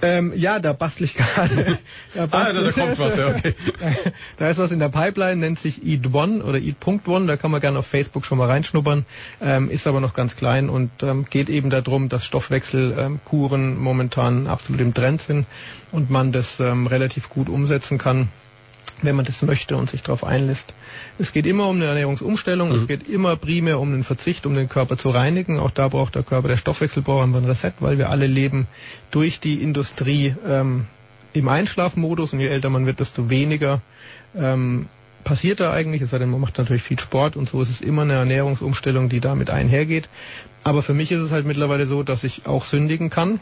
Ähm, 0.00 0.32
ja, 0.34 0.58
da 0.58 0.72
bastel 0.72 1.04
ich 1.04 1.14
gerade. 1.14 1.78
Ah, 2.16 2.26
da, 2.52 2.52
da 2.52 2.72
kommt 2.72 2.98
was, 2.98 3.16
ja, 3.16 3.28
okay. 3.36 3.54
Da 4.36 4.50
ist 4.50 4.58
was 4.58 4.72
in 4.72 4.80
der 4.80 4.88
Pipeline, 4.88 5.36
nennt 5.36 5.60
sich 5.60 5.84
Eat 5.84 6.12
One 6.12 6.42
oder 6.42 6.58
Eat.one, 6.58 7.26
da 7.26 7.36
kann 7.36 7.50
man 7.50 7.60
gerne 7.60 7.78
auf 7.78 7.86
Facebook 7.86 8.24
schon 8.24 8.38
mal 8.38 8.48
reinschnuppern, 8.48 9.04
ähm, 9.40 9.70
ist 9.70 9.86
aber 9.86 10.00
noch 10.00 10.12
ganz 10.12 10.36
klein 10.36 10.68
und 10.68 10.90
ähm, 11.02 11.24
geht 11.28 11.48
eben 11.48 11.70
darum, 11.70 12.08
dass 12.08 12.24
Stoffwechselkuren 12.24 13.78
momentan 13.78 14.48
absolut 14.48 14.80
im 14.80 14.92
Trend 14.92 15.22
sind 15.22 15.46
und 15.92 16.10
man 16.10 16.32
das 16.32 16.58
ähm, 16.58 16.86
relativ 16.86 17.28
gut 17.28 17.48
umsetzen 17.48 17.98
kann 17.98 18.28
wenn 19.02 19.16
man 19.16 19.24
das 19.24 19.42
möchte 19.42 19.76
und 19.76 19.90
sich 19.90 20.02
darauf 20.02 20.24
einlässt. 20.24 20.74
Es 21.18 21.32
geht 21.32 21.46
immer 21.46 21.68
um 21.68 21.76
eine 21.76 21.86
Ernährungsumstellung, 21.86 22.72
es 22.72 22.86
geht 22.86 23.08
immer 23.08 23.36
primär 23.36 23.80
um 23.80 23.92
den 23.92 24.04
Verzicht, 24.04 24.46
um 24.46 24.54
den 24.54 24.68
Körper 24.68 24.96
zu 24.96 25.10
reinigen. 25.10 25.58
Auch 25.58 25.70
da 25.70 25.88
braucht 25.88 26.14
der 26.14 26.22
Körper, 26.22 26.48
der 26.48 26.56
Stoffwechsel 26.56 27.02
braucht 27.02 27.24
einfach 27.24 27.40
ein 27.40 27.46
Reset, 27.46 27.72
weil 27.80 27.98
wir 27.98 28.10
alle 28.10 28.26
leben 28.26 28.66
durch 29.10 29.40
die 29.40 29.62
Industrie 29.62 30.34
ähm, 30.46 30.86
im 31.32 31.48
Einschlafmodus 31.48 32.32
und 32.32 32.40
je 32.40 32.48
älter 32.48 32.70
man 32.70 32.86
wird, 32.86 33.00
desto 33.00 33.30
weniger 33.30 33.80
ähm, 34.36 34.86
passiert 35.24 35.60
da 35.60 35.72
eigentlich, 35.72 36.02
es 36.02 36.10
sei 36.10 36.18
denn, 36.18 36.30
man 36.30 36.40
macht 36.40 36.58
natürlich 36.58 36.82
viel 36.82 36.98
Sport 36.98 37.36
und 37.36 37.48
so 37.48 37.60
ist 37.62 37.70
es 37.70 37.80
immer 37.80 38.02
eine 38.02 38.14
Ernährungsumstellung, 38.14 39.08
die 39.08 39.20
damit 39.20 39.50
einhergeht. 39.50 40.08
Aber 40.64 40.82
für 40.82 40.94
mich 40.94 41.12
ist 41.12 41.20
es 41.20 41.32
halt 41.32 41.46
mittlerweile 41.46 41.86
so, 41.86 42.02
dass 42.02 42.24
ich 42.24 42.46
auch 42.46 42.64
sündigen 42.64 43.10
kann, 43.10 43.40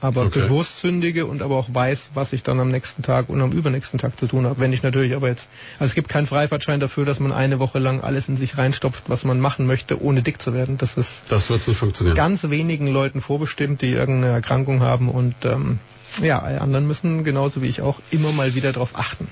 aber 0.00 0.22
Okay. 0.26 0.40
bewusst 0.42 0.78
sündige 0.78 1.26
und 1.26 1.42
aber 1.42 1.56
auch 1.56 1.68
weiß, 1.72 2.10
was 2.14 2.32
ich 2.32 2.42
dann 2.42 2.60
am 2.60 2.68
nächsten 2.68 3.02
Tag 3.02 3.28
und 3.28 3.40
am 3.40 3.52
übernächsten 3.52 3.98
Tag 3.98 4.18
zu 4.18 4.26
tun 4.26 4.46
habe. 4.46 4.60
Wenn 4.60 4.72
ich 4.72 4.82
natürlich 4.82 5.14
aber 5.14 5.28
jetzt, 5.28 5.48
also 5.78 5.90
es 5.90 5.94
gibt 5.94 6.08
keinen 6.08 6.26
Freifahrtschein 6.26 6.80
dafür, 6.80 7.04
dass 7.04 7.18
man 7.20 7.32
eine 7.32 7.58
Woche 7.58 7.78
lang 7.78 8.00
alles 8.02 8.28
in 8.28 8.36
sich 8.36 8.56
reinstopft, 8.58 9.04
was 9.08 9.24
man 9.24 9.40
machen 9.40 9.66
möchte, 9.66 10.00
ohne 10.02 10.22
dick 10.22 10.40
zu 10.40 10.54
werden. 10.54 10.78
Das 10.78 10.96
ist 10.96 11.22
Das 11.30 11.50
wird 11.50 11.66
nicht 11.66 11.76
funktionieren. 11.78 12.16
ganz 12.16 12.48
wenigen 12.48 12.86
Leuten 12.86 13.20
vorbestimmt, 13.20 13.82
die 13.82 13.90
irgendeine 13.92 14.32
Erkrankung 14.32 14.80
haben 14.82 15.08
und 15.08 15.34
ähm, 15.44 15.78
ja, 16.22 16.40
alle 16.40 16.60
anderen 16.60 16.86
müssen 16.86 17.24
genauso 17.24 17.60
wie 17.62 17.66
ich 17.68 17.82
auch 17.82 18.00
immer 18.10 18.32
mal 18.32 18.54
wieder 18.54 18.72
darauf 18.72 18.96
achten. 18.96 19.28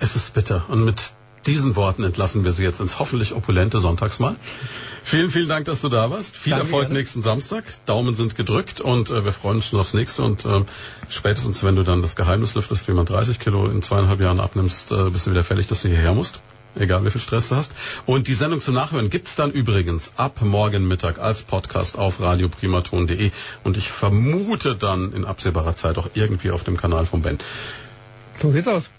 Es 0.00 0.16
ist 0.16 0.34
bitter. 0.34 0.66
Und 0.68 0.84
mit 0.84 1.12
diesen 1.46 1.76
Worten 1.76 2.04
entlassen 2.04 2.44
wir 2.44 2.52
Sie 2.52 2.62
jetzt 2.62 2.80
ins 2.80 2.98
hoffentlich 2.98 3.32
opulente 3.32 3.80
Sonntagsmahl. 3.80 4.36
Vielen, 5.02 5.30
vielen 5.30 5.48
Dank, 5.48 5.66
dass 5.66 5.80
du 5.80 5.88
da 5.88 6.10
warst. 6.10 6.36
Viel 6.36 6.50
Danke, 6.50 6.66
Erfolg 6.66 6.86
gerne. 6.86 6.98
nächsten 6.98 7.22
Samstag. 7.22 7.64
Daumen 7.86 8.16
sind 8.16 8.34
gedrückt 8.34 8.80
und 8.80 9.10
äh, 9.10 9.24
wir 9.24 9.32
freuen 9.32 9.56
uns 9.56 9.66
schon 9.66 9.78
aufs 9.78 9.94
nächste. 9.94 10.22
Und 10.22 10.44
äh, 10.44 10.62
spätestens, 11.08 11.62
wenn 11.62 11.76
du 11.76 11.84
dann 11.84 12.02
das 12.02 12.16
Geheimnis 12.16 12.54
lüftest, 12.54 12.88
wie 12.88 12.92
man 12.92 13.06
30 13.06 13.38
Kilo 13.38 13.66
in 13.68 13.82
zweieinhalb 13.82 14.20
Jahren 14.20 14.40
abnimmst, 14.40 14.90
äh, 14.90 15.10
bist 15.10 15.26
du 15.26 15.30
wieder 15.30 15.44
fällig, 15.44 15.68
dass 15.68 15.82
du 15.82 15.88
hierher 15.88 16.12
musst. 16.12 16.42
Egal 16.78 17.04
wie 17.06 17.10
viel 17.10 17.20
Stress 17.20 17.48
du 17.48 17.56
hast. 17.56 17.72
Und 18.04 18.28
die 18.28 18.34
Sendung 18.34 18.60
zum 18.60 18.74
Nachhören 18.74 19.08
gibt's 19.08 19.34
dann 19.34 19.50
übrigens 19.50 20.12
ab 20.16 20.42
morgen 20.42 20.86
Mittag 20.86 21.18
als 21.18 21.42
Podcast 21.42 21.96
auf 21.96 22.20
radioprimaton.de. 22.20 23.30
Und 23.64 23.76
ich 23.76 23.88
vermute 23.88 24.76
dann 24.76 25.12
in 25.12 25.24
absehbarer 25.24 25.76
Zeit 25.76 25.96
auch 25.96 26.10
irgendwie 26.14 26.50
auf 26.50 26.64
dem 26.64 26.76
Kanal 26.76 27.06
von 27.06 27.22
Ben. 27.22 27.38
So 28.36 28.50
sieht's 28.50 28.68
aus. 28.68 28.90